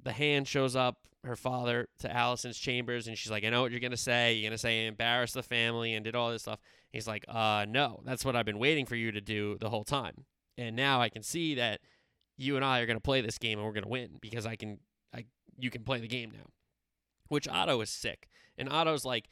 the 0.00 0.12
hand 0.12 0.48
shows 0.48 0.76
up, 0.76 0.98
her 1.24 1.36
father, 1.36 1.88
to 2.00 2.08
Alicent's 2.08 2.58
chambers, 2.58 3.06
and 3.06 3.16
she's 3.16 3.30
like, 3.30 3.44
I 3.44 3.50
know 3.50 3.62
what 3.62 3.70
you're 3.70 3.80
going 3.80 3.92
to 3.92 3.96
say. 3.96 4.34
You're 4.34 4.48
going 4.50 4.52
to 4.52 4.58
say 4.58 4.86
embarrass 4.86 5.32
the 5.32 5.42
family 5.42 5.94
and 5.94 6.04
did 6.04 6.14
all 6.14 6.30
this 6.30 6.42
stuff. 6.42 6.60
He's 6.92 7.06
like, 7.06 7.24
uh, 7.28 7.66
no, 7.68 8.02
that's 8.04 8.24
what 8.24 8.36
I've 8.36 8.44
been 8.44 8.58
waiting 8.58 8.86
for 8.86 8.96
you 8.96 9.12
to 9.12 9.20
do 9.20 9.56
the 9.58 9.70
whole 9.70 9.84
time. 9.84 10.24
And 10.58 10.76
now 10.76 11.00
I 11.00 11.08
can 11.08 11.22
see 11.22 11.54
that 11.54 11.80
you 12.36 12.56
and 12.56 12.64
I 12.64 12.80
are 12.80 12.86
going 12.86 12.96
to 12.96 13.02
play 13.02 13.20
this 13.20 13.38
game 13.38 13.58
and 13.58 13.66
we're 13.66 13.72
going 13.72 13.84
to 13.84 13.88
win 13.88 14.18
because 14.20 14.46
I 14.46 14.56
can, 14.56 14.78
I, 15.14 15.24
you 15.58 15.70
can 15.70 15.84
play 15.84 16.00
the 16.00 16.08
game 16.08 16.30
now. 16.30 16.50
Which 17.28 17.48
Otto 17.48 17.80
is 17.80 17.90
sick. 17.90 18.28
And 18.58 18.68
Otto's 18.68 19.04
like, 19.04 19.28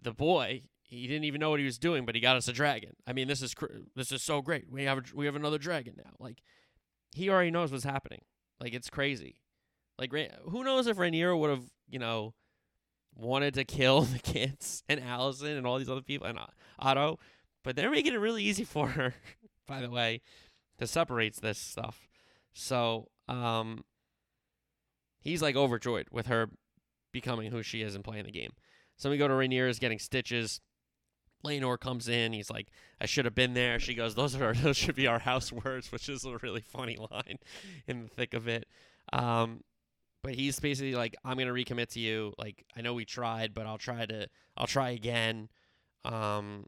the 0.00 0.12
boy, 0.12 0.62
he 0.86 1.06
didn't 1.06 1.24
even 1.24 1.40
know 1.40 1.50
what 1.50 1.58
he 1.58 1.64
was 1.64 1.78
doing, 1.78 2.04
but 2.04 2.14
he 2.14 2.20
got 2.20 2.36
us 2.36 2.46
a 2.46 2.52
dragon. 2.52 2.90
I 3.06 3.12
mean, 3.12 3.26
this 3.26 3.42
is 3.42 3.54
cr- 3.54 3.66
this 3.96 4.12
is 4.12 4.22
so 4.22 4.42
great. 4.42 4.70
We 4.70 4.84
have 4.84 4.98
a, 4.98 5.02
we 5.14 5.26
have 5.26 5.34
another 5.34 5.58
dragon 5.58 5.94
now. 5.96 6.12
Like, 6.18 6.42
he 7.14 7.30
already 7.30 7.50
knows 7.50 7.72
what's 7.72 7.84
happening. 7.84 8.20
Like, 8.60 8.74
it's 8.74 8.90
crazy. 8.90 9.40
Like, 9.98 10.12
who 10.48 10.64
knows 10.64 10.86
if 10.86 10.96
Rhaenyra 10.96 11.38
would 11.38 11.50
have, 11.50 11.64
you 11.88 11.98
know, 11.98 12.34
wanted 13.16 13.54
to 13.54 13.64
kill 13.64 14.00
the 14.02 14.18
kids 14.18 14.82
and 14.88 15.00
Alicent 15.00 15.56
and 15.56 15.66
all 15.66 15.78
these 15.78 15.90
other 15.90 16.02
people 16.02 16.26
and 16.26 16.38
Otto, 16.78 17.18
but 17.62 17.76
they're 17.76 17.90
making 17.90 18.12
it 18.12 18.18
really 18.18 18.44
easy 18.44 18.64
for 18.64 18.88
her, 18.88 19.14
by 19.66 19.80
the 19.80 19.90
way, 19.90 20.20
to 20.78 20.86
separate 20.86 21.36
this 21.36 21.58
stuff. 21.58 22.08
So, 22.52 23.08
um, 23.26 23.84
he's 25.20 25.42
like 25.42 25.56
overjoyed 25.56 26.08
with 26.10 26.26
her 26.26 26.50
becoming 27.12 27.50
who 27.50 27.62
she 27.62 27.80
is 27.82 27.94
and 27.94 28.04
playing 28.04 28.26
the 28.26 28.30
game. 28.30 28.52
So 28.96 29.10
we 29.10 29.16
go 29.16 29.26
to 29.26 29.34
Rhaenyra's 29.34 29.78
getting 29.78 29.98
stitches. 29.98 30.60
Laenor 31.44 31.78
comes 31.78 32.08
in. 32.08 32.32
He's 32.32 32.50
like, 32.50 32.68
"I 33.00 33.06
should 33.06 33.24
have 33.24 33.34
been 33.34 33.54
there." 33.54 33.78
She 33.78 33.94
goes, 33.94 34.14
"Those 34.14 34.34
are 34.34 34.54
those 34.54 34.76
should 34.76 34.96
be 34.96 35.06
our 35.06 35.20
house 35.20 35.52
words," 35.52 35.92
which 35.92 36.08
is 36.08 36.24
a 36.24 36.38
really 36.38 36.62
funny 36.62 36.96
line 37.10 37.38
in 37.86 38.02
the 38.02 38.08
thick 38.08 38.34
of 38.34 38.48
it. 38.48 38.66
Um, 39.12 39.60
but 40.24 40.34
he's 40.34 40.58
basically 40.58 40.94
like 40.94 41.14
i'm 41.24 41.36
going 41.36 41.46
to 41.46 41.52
recommit 41.52 41.88
to 41.90 42.00
you 42.00 42.32
like 42.38 42.64
i 42.76 42.80
know 42.80 42.94
we 42.94 43.04
tried 43.04 43.54
but 43.54 43.66
i'll 43.66 43.78
try 43.78 44.04
to 44.04 44.26
i'll 44.56 44.66
try 44.66 44.90
again 44.90 45.48
um 46.04 46.64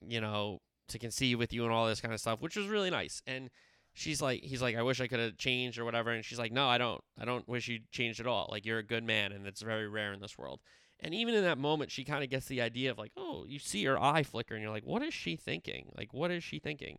you 0.00 0.20
know 0.20 0.58
to 0.88 0.98
conceive 0.98 1.38
with 1.38 1.52
you 1.52 1.62
and 1.64 1.72
all 1.72 1.86
this 1.86 2.00
kind 2.00 2.12
of 2.12 2.18
stuff 2.18 2.40
which 2.40 2.56
was 2.56 2.66
really 2.66 2.90
nice 2.90 3.22
and 3.26 3.50
she's 3.92 4.20
like 4.20 4.42
he's 4.42 4.62
like 4.62 4.74
i 4.74 4.82
wish 4.82 5.00
i 5.00 5.06
could 5.06 5.20
have 5.20 5.36
changed 5.36 5.78
or 5.78 5.84
whatever 5.84 6.10
and 6.10 6.24
she's 6.24 6.38
like 6.38 6.50
no 6.50 6.66
i 6.66 6.78
don't 6.78 7.00
i 7.20 7.24
don't 7.24 7.46
wish 7.46 7.68
you 7.68 7.78
changed 7.92 8.18
at 8.18 8.26
all 8.26 8.48
like 8.50 8.64
you're 8.64 8.78
a 8.78 8.82
good 8.82 9.04
man 9.04 9.32
and 9.32 9.46
it's 9.46 9.62
very 9.62 9.86
rare 9.86 10.12
in 10.12 10.20
this 10.20 10.36
world 10.36 10.60
and 11.04 11.14
even 11.14 11.34
in 11.34 11.44
that 11.44 11.58
moment 11.58 11.90
she 11.90 12.02
kind 12.02 12.24
of 12.24 12.30
gets 12.30 12.46
the 12.46 12.60
idea 12.60 12.90
of 12.90 12.98
like 12.98 13.12
oh 13.16 13.44
you 13.46 13.58
see 13.58 13.84
her 13.84 14.02
eye 14.02 14.22
flicker 14.22 14.54
and 14.54 14.62
you're 14.62 14.72
like 14.72 14.86
what 14.86 15.02
is 15.02 15.14
she 15.14 15.36
thinking 15.36 15.92
like 15.96 16.12
what 16.12 16.30
is 16.30 16.42
she 16.42 16.58
thinking 16.58 16.98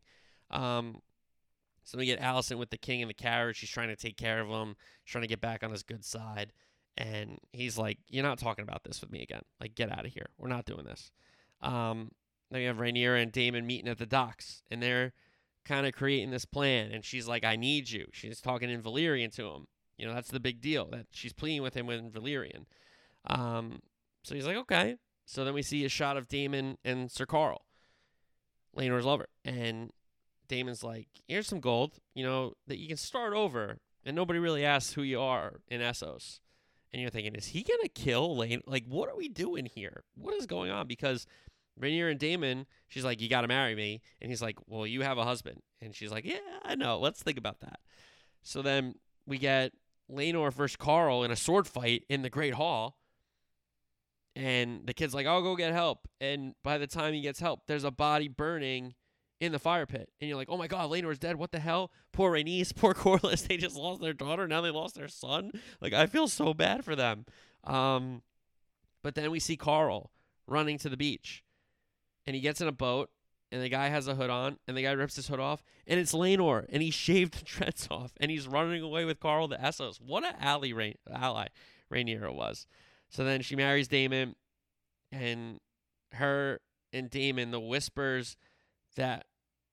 um 0.51 1.01
so 1.85 1.99
we 1.99 2.07
get 2.07 2.19
Alicent 2.19 2.57
with 2.57 2.71
the 2.71 2.77
king 2.77 3.01
in 3.01 3.07
the 3.07 3.13
carriage. 3.13 3.57
She's 3.57 3.69
trying 3.69 3.89
to 3.89 3.95
take 3.95 4.17
care 4.17 4.41
of 4.41 4.49
him, 4.49 4.75
trying 5.05 5.21
to 5.21 5.27
get 5.27 5.39
back 5.39 5.63
on 5.63 5.69
his 5.69 5.83
good 5.83 6.03
side. 6.03 6.51
And 6.97 7.37
he's 7.53 7.77
like, 7.77 7.99
You're 8.09 8.23
not 8.23 8.39
talking 8.39 8.63
about 8.63 8.83
this 8.83 9.01
with 9.01 9.11
me 9.11 9.21
again. 9.21 9.43
Like, 9.61 9.75
get 9.75 9.91
out 9.91 10.05
of 10.05 10.11
here. 10.11 10.27
We're 10.37 10.49
not 10.49 10.65
doing 10.65 10.85
this. 10.85 11.11
Um, 11.61 12.11
then 12.49 12.61
we 12.61 12.65
have 12.65 12.77
Rhaenyra 12.77 13.21
and 13.21 13.31
Daemon 13.31 13.67
meeting 13.67 13.87
at 13.87 13.99
the 13.99 14.05
docks, 14.07 14.63
and 14.71 14.81
they're 14.81 15.13
kind 15.63 15.85
of 15.85 15.93
creating 15.93 16.31
this 16.31 16.45
plan. 16.45 16.91
And 16.91 17.05
she's 17.05 17.27
like, 17.27 17.45
I 17.45 17.55
need 17.55 17.89
you. 17.91 18.07
She's 18.11 18.41
talking 18.41 18.69
in 18.69 18.81
Valyrian 18.81 19.33
to 19.35 19.49
him. 19.49 19.67
You 19.97 20.07
know, 20.07 20.13
that's 20.13 20.31
the 20.31 20.39
big 20.39 20.61
deal 20.61 20.89
that 20.91 21.07
she's 21.11 21.33
pleading 21.33 21.61
with 21.61 21.75
him 21.75 21.89
in 21.89 22.09
Valyrian. 22.09 22.65
Um, 23.27 23.81
so 24.25 24.33
he's 24.33 24.47
like, 24.47 24.57
okay. 24.57 24.97
So 25.25 25.45
then 25.45 25.53
we 25.53 25.61
see 25.61 25.85
a 25.85 25.89
shot 25.89 26.17
of 26.17 26.27
Daemon 26.27 26.77
and 26.83 27.11
Sir 27.11 27.25
Qarl, 27.25 27.59
Laenor's 28.75 29.05
lover, 29.05 29.27
and 29.43 29.91
Daemon's 30.47 30.83
like, 30.83 31.07
here's 31.27 31.47
some 31.47 31.59
gold, 31.59 31.99
you 32.13 32.25
know, 32.25 32.53
that 32.67 32.77
you 32.77 32.87
can 32.87 32.97
start 32.97 33.33
over, 33.33 33.77
and 34.03 34.15
nobody 34.15 34.39
really 34.39 34.65
asks 34.65 34.93
who 34.93 35.01
you 35.03 35.21
are 35.21 35.61
in 35.67 35.81
Essos. 35.81 36.39
And 36.91 37.01
you're 37.01 37.11
thinking, 37.11 37.35
is 37.35 37.47
he 37.47 37.63
gonna 37.63 37.89
kill 37.89 38.37
Lane? 38.37 38.61
Like, 38.65 38.85
what 38.87 39.09
are 39.09 39.17
we 39.17 39.27
doing 39.27 39.65
here? 39.65 40.03
What 40.15 40.33
is 40.33 40.45
going 40.45 40.71
on? 40.71 40.87
Because 40.87 41.27
Rhaenyra 41.79 42.11
and 42.11 42.19
Daemon, 42.19 42.67
she's 42.87 43.03
like, 43.03 43.21
you 43.21 43.29
gotta 43.29 43.47
marry 43.47 43.75
me, 43.75 44.01
and 44.21 44.31
he's 44.31 44.41
like, 44.41 44.57
well, 44.67 44.87
you 44.87 45.01
have 45.01 45.17
a 45.17 45.25
husband, 45.25 45.61
and 45.81 45.93
she's 45.93 46.11
like, 46.11 46.25
yeah, 46.25 46.37
I 46.63 46.75
know. 46.75 46.99
Let's 46.99 47.21
think 47.21 47.37
about 47.37 47.59
that. 47.61 47.79
So 48.43 48.61
then 48.61 48.95
we 49.25 49.37
get 49.37 49.73
Laenor 50.11 50.53
versus 50.53 50.77
Qarl 50.77 51.25
in 51.25 51.31
a 51.31 51.35
sword 51.35 51.67
fight 51.67 52.05
in 52.09 52.21
the 52.21 52.29
Great 52.29 52.53
Hall. 52.53 52.97
And 54.35 54.85
the 54.85 54.93
kid's 54.93 55.13
like, 55.13 55.25
I'll 55.25 55.41
go 55.41 55.55
get 55.55 55.71
help. 55.71 56.07
And 56.19 56.55
by 56.63 56.77
the 56.77 56.87
time 56.87 57.13
he 57.13 57.21
gets 57.21 57.39
help, 57.39 57.61
there's 57.67 57.85
a 57.85 57.91
body 57.91 58.27
burning 58.27 58.95
in 59.39 59.51
the 59.51 59.59
fire 59.59 59.85
pit. 59.85 60.09
And 60.19 60.27
you're 60.27 60.37
like, 60.37 60.49
oh 60.49 60.57
my 60.57 60.67
God, 60.67 60.89
Laenor's 60.89 61.19
dead. 61.19 61.37
What 61.37 61.51
the 61.51 61.59
hell? 61.59 61.91
Poor 62.11 62.31
Rhaenys, 62.31 62.75
poor 62.75 62.93
Corlys. 62.93 63.47
They 63.47 63.57
just 63.57 63.75
lost 63.75 64.01
their 64.01 64.13
daughter. 64.13 64.47
Now 64.47 64.61
they 64.61 64.71
lost 64.71 64.95
their 64.95 65.07
son. 65.07 65.51
Like, 65.81 65.93
I 65.93 66.05
feel 66.07 66.27
so 66.27 66.53
bad 66.53 66.83
for 66.83 66.95
them. 66.95 67.25
Um, 67.63 68.21
but 69.03 69.15
then 69.15 69.31
we 69.31 69.39
see 69.39 69.57
Qarl 69.57 70.07
running 70.47 70.77
to 70.79 70.89
the 70.89 70.97
beach. 70.97 71.43
And 72.27 72.35
he 72.35 72.41
gets 72.41 72.59
in 72.59 72.67
a 72.67 72.73
boat. 72.73 73.09
And 73.51 73.63
the 73.63 73.69
guy 73.69 73.87
has 73.87 74.07
a 74.07 74.15
hood 74.15 74.29
on. 74.29 74.57
And 74.67 74.75
the 74.75 74.81
guy 74.81 74.91
rips 74.91 75.15
his 75.15 75.27
hood 75.27 75.39
off. 75.39 75.63
And 75.87 75.99
it's 75.99 76.13
Laenor. 76.13 76.65
And 76.69 76.81
he 76.83 76.91
shaved 76.91 77.39
the 77.39 77.45
dreads 77.45 77.87
off. 77.89 78.11
And 78.19 78.29
he's 78.29 78.47
running 78.47 78.81
away 78.81 79.05
with 79.05 79.19
Qarl 79.19 79.49
the 79.49 79.57
Essos. 79.57 80.01
What 80.01 80.25
an 80.25 80.33
ally, 80.41 80.71
Rain- 80.71 80.97
ally 81.09 81.47
Rhaenyra 81.91 82.33
was. 82.33 82.67
So 83.15 83.23
then 83.23 83.41
she 83.41 83.55
marries 83.55 83.87
Daemon, 83.87 84.35
And 85.09 85.59
her 86.11 86.59
and 86.91 87.09
Daemon, 87.09 87.51
the 87.51 87.61
whispers 87.61 88.35
that 88.97 89.25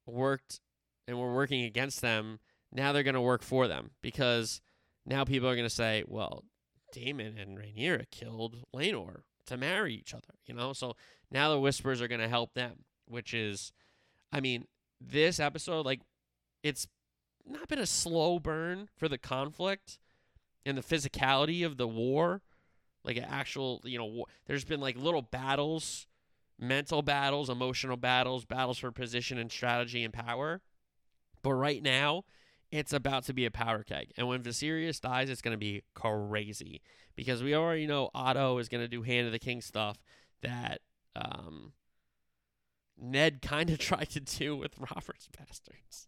worked 0.07 0.61
and 1.09 1.19
were 1.19 1.35
working 1.35 1.65
against 1.65 2.01
them, 2.01 2.39
now 2.71 2.93
they're 2.93 3.03
going 3.03 3.15
to 3.15 3.21
work 3.21 3.43
for 3.43 3.67
them 3.67 3.91
because 4.01 4.61
now 5.05 5.25
people 5.25 5.49
are 5.49 5.57
going 5.57 5.69
to 5.69 5.75
say, 5.75 6.05
well, 6.07 6.45
Daemon 6.93 7.37
and 7.37 7.59
Rhaenyra 7.59 8.05
killed 8.13 8.65
Laenor 8.75 9.23
to 9.47 9.57
marry 9.57 9.95
each 9.95 10.15
other, 10.15 10.35
you 10.47 10.55
know? 10.55 10.73
So 10.73 10.95
now 11.29 11.51
the 11.51 11.59
whispers 11.59 12.01
are 12.01 12.09
going 12.09 12.21
to 12.21 12.29
help 12.29 12.55
them, 12.55 12.85
which 13.09 13.35
is, 13.35 13.73
I 14.31 14.39
mean, 14.39 14.67
this 15.01 15.41
episode, 15.41 15.85
like, 15.85 16.03
it's 16.63 16.87
not 17.45 17.67
been 17.67 17.81
a 17.81 17.87
slow 17.87 18.39
burn 18.39 18.89
for 18.97 19.09
the 19.09 19.19
conflict 19.19 19.99
and 20.65 20.79
the 20.79 20.83
physicality 20.83 21.67
of 21.67 21.77
the 21.77 21.89
war. 21.89 22.41
Like 23.05 23.17
an 23.17 23.25
actual, 23.25 23.81
you 23.85 23.99
know, 23.99 24.27
there's 24.47 24.65
been 24.65 24.81
like 24.81 24.97
little 24.97 25.23
battles 25.23 26.07
mental 26.63 27.03
battles, 27.03 27.51
emotional 27.51 27.97
battles, 27.97 28.45
battles 28.45 28.79
for 28.79 28.93
position 28.93 29.37
and 29.37 29.51
strategy 29.51 30.05
and 30.05 30.15
power. 30.15 30.63
But 31.43 31.55
right 31.55 31.83
now, 31.83 32.23
it's 32.71 32.93
about 32.93 33.25
to 33.25 33.35
be 33.35 33.45
a 33.45 33.51
power 33.51 33.83
keg. 33.83 34.13
And 34.17 34.29
when 34.29 34.43
Viserys 34.43 35.01
dies, 35.01 35.29
it's 35.29 35.43
going 35.43 35.55
to 35.55 35.59
be 35.59 35.83
crazy 35.95 36.81
because 37.17 37.43
we 37.43 37.55
already 37.55 37.87
know 37.87 38.11
Otto 38.15 38.59
is 38.59 38.69
going 38.69 38.83
to 38.83 38.89
do 38.89 39.03
Hand 39.03 39.27
of 39.27 39.33
the 39.33 39.39
King 39.41 39.61
stuff 39.61 39.99
that 40.43 40.81
um, 41.17 41.73
Ned 42.97 43.43
kind 43.43 43.69
of 43.69 43.79
tried 43.81 44.11
to 44.11 44.21
do 44.21 44.57
with 44.57 44.79
Robert's 44.79 45.29
bastards 45.37 46.07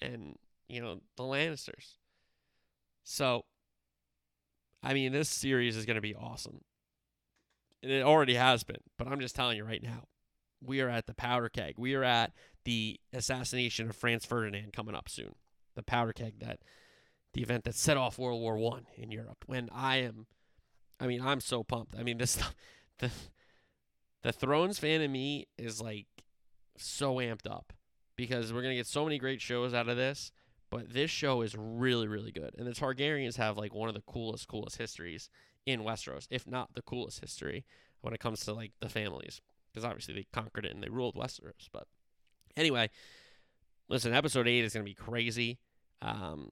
and, 0.00 0.36
you 0.68 0.82
know, 0.82 1.00
the 1.16 1.22
Lannisters. 1.22 1.94
So, 3.04 3.44
I 4.82 4.94
mean, 4.94 5.12
this 5.12 5.28
series 5.28 5.76
is 5.76 5.86
going 5.86 5.96
to 5.96 6.00
be 6.00 6.14
awesome 6.14 6.60
and 7.82 7.92
it 7.92 8.02
already 8.02 8.34
has 8.34 8.64
been. 8.64 8.80
But 8.96 9.08
I'm 9.08 9.20
just 9.20 9.34
telling 9.34 9.56
you 9.56 9.64
right 9.64 9.82
now, 9.82 10.04
we 10.60 10.80
are 10.80 10.88
at 10.88 11.06
the 11.06 11.14
powder 11.14 11.48
keg. 11.48 11.74
We 11.76 11.94
are 11.94 12.04
at 12.04 12.32
the 12.64 12.98
assassination 13.12 13.88
of 13.88 13.96
Franz 13.96 14.24
Ferdinand 14.24 14.72
coming 14.72 14.94
up 14.94 15.08
soon. 15.08 15.34
The 15.76 15.82
powder 15.82 16.12
keg 16.12 16.40
that 16.40 16.60
the 17.34 17.42
event 17.42 17.64
that 17.64 17.74
set 17.74 17.96
off 17.96 18.18
World 18.18 18.40
War 18.40 18.56
One 18.56 18.86
in 18.96 19.10
Europe. 19.10 19.44
When 19.46 19.68
I 19.72 19.98
am, 19.98 20.26
I 20.98 21.06
mean, 21.06 21.20
I'm 21.20 21.40
so 21.40 21.62
pumped. 21.62 21.94
I 21.96 22.02
mean, 22.02 22.18
this 22.18 22.38
the 22.98 23.10
the 24.22 24.32
Thrones 24.32 24.78
fan 24.78 25.00
in 25.00 25.12
me 25.12 25.46
is 25.56 25.80
like 25.80 26.06
so 26.76 27.16
amped 27.16 27.48
up 27.48 27.72
because 28.16 28.52
we're 28.52 28.62
gonna 28.62 28.74
get 28.74 28.86
so 28.88 29.04
many 29.04 29.18
great 29.18 29.40
shows 29.40 29.72
out 29.72 29.88
of 29.88 29.96
this. 29.96 30.32
But 30.70 30.92
this 30.92 31.10
show 31.10 31.40
is 31.42 31.54
really, 31.56 32.06
really 32.06 32.30
good, 32.32 32.54
and 32.58 32.66
the 32.66 32.72
Targaryens 32.72 33.36
have 33.36 33.56
like 33.56 33.74
one 33.74 33.88
of 33.88 33.94
the 33.94 34.02
coolest, 34.02 34.48
coolest 34.48 34.76
histories 34.76 35.30
in 35.64 35.80
Westeros, 35.80 36.26
if 36.30 36.46
not 36.46 36.74
the 36.74 36.82
coolest 36.82 37.20
history 37.20 37.64
when 38.00 38.14
it 38.14 38.20
comes 38.20 38.44
to 38.44 38.52
like 38.52 38.72
the 38.80 38.88
families, 38.88 39.40
because 39.72 39.84
obviously 39.84 40.14
they 40.14 40.26
conquered 40.32 40.64
it 40.64 40.74
and 40.74 40.82
they 40.82 40.88
ruled 40.88 41.14
Westeros. 41.14 41.68
But 41.72 41.86
anyway, 42.56 42.90
listen, 43.88 44.12
episode 44.12 44.46
eight 44.46 44.64
is 44.64 44.74
going 44.74 44.84
to 44.84 44.90
be 44.90 44.94
crazy. 44.94 45.58
Um, 46.02 46.50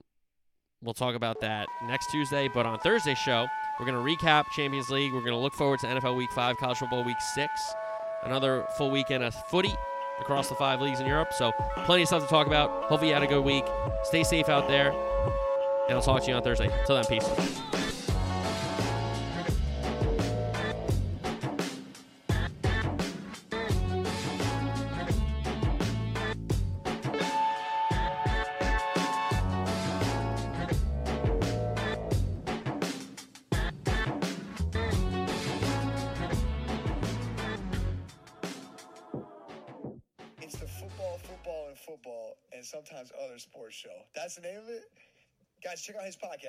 we'll 0.81 0.93
talk 0.93 1.15
about 1.15 1.41
that 1.41 1.67
next 1.85 2.11
Tuesday. 2.11 2.49
But 2.53 2.65
on 2.65 2.79
Thursday's 2.79 3.17
show, 3.17 3.47
we're 3.79 3.85
going 3.85 4.03
to 4.03 4.25
recap 4.25 4.45
Champions 4.55 4.89
League. 4.89 5.13
We're 5.13 5.21
going 5.21 5.31
to 5.31 5.37
look 5.37 5.53
forward 5.53 5.79
to 5.79 5.87
NFL 5.87 6.17
Week 6.17 6.31
Five, 6.31 6.57
College 6.57 6.77
Football 6.77 7.03
Week 7.03 7.21
Six, 7.33 7.51
another 8.23 8.65
full 8.77 8.91
weekend 8.91 9.23
of 9.23 9.33
footy 9.49 9.73
across 10.19 10.49
the 10.49 10.55
five 10.55 10.81
leagues 10.81 10.99
in 10.99 11.05
Europe. 11.05 11.33
So 11.33 11.51
plenty 11.85 12.03
of 12.03 12.07
stuff 12.07 12.23
to 12.23 12.29
talk 12.29 12.47
about. 12.47 12.69
Hopefully 12.85 13.09
you 13.09 13.13
had 13.13 13.23
a 13.23 13.27
good 13.27 13.43
week. 13.43 13.65
Stay 14.03 14.23
safe 14.23 14.49
out 14.49 14.67
there. 14.67 14.91
And 15.87 15.95
I'll 15.95 16.01
talk 16.01 16.21
to 16.23 16.29
you 16.29 16.35
on 16.35 16.43
Thursday. 16.43 16.69
Till 16.85 16.95
then, 16.95 17.05
peace. 17.05 17.76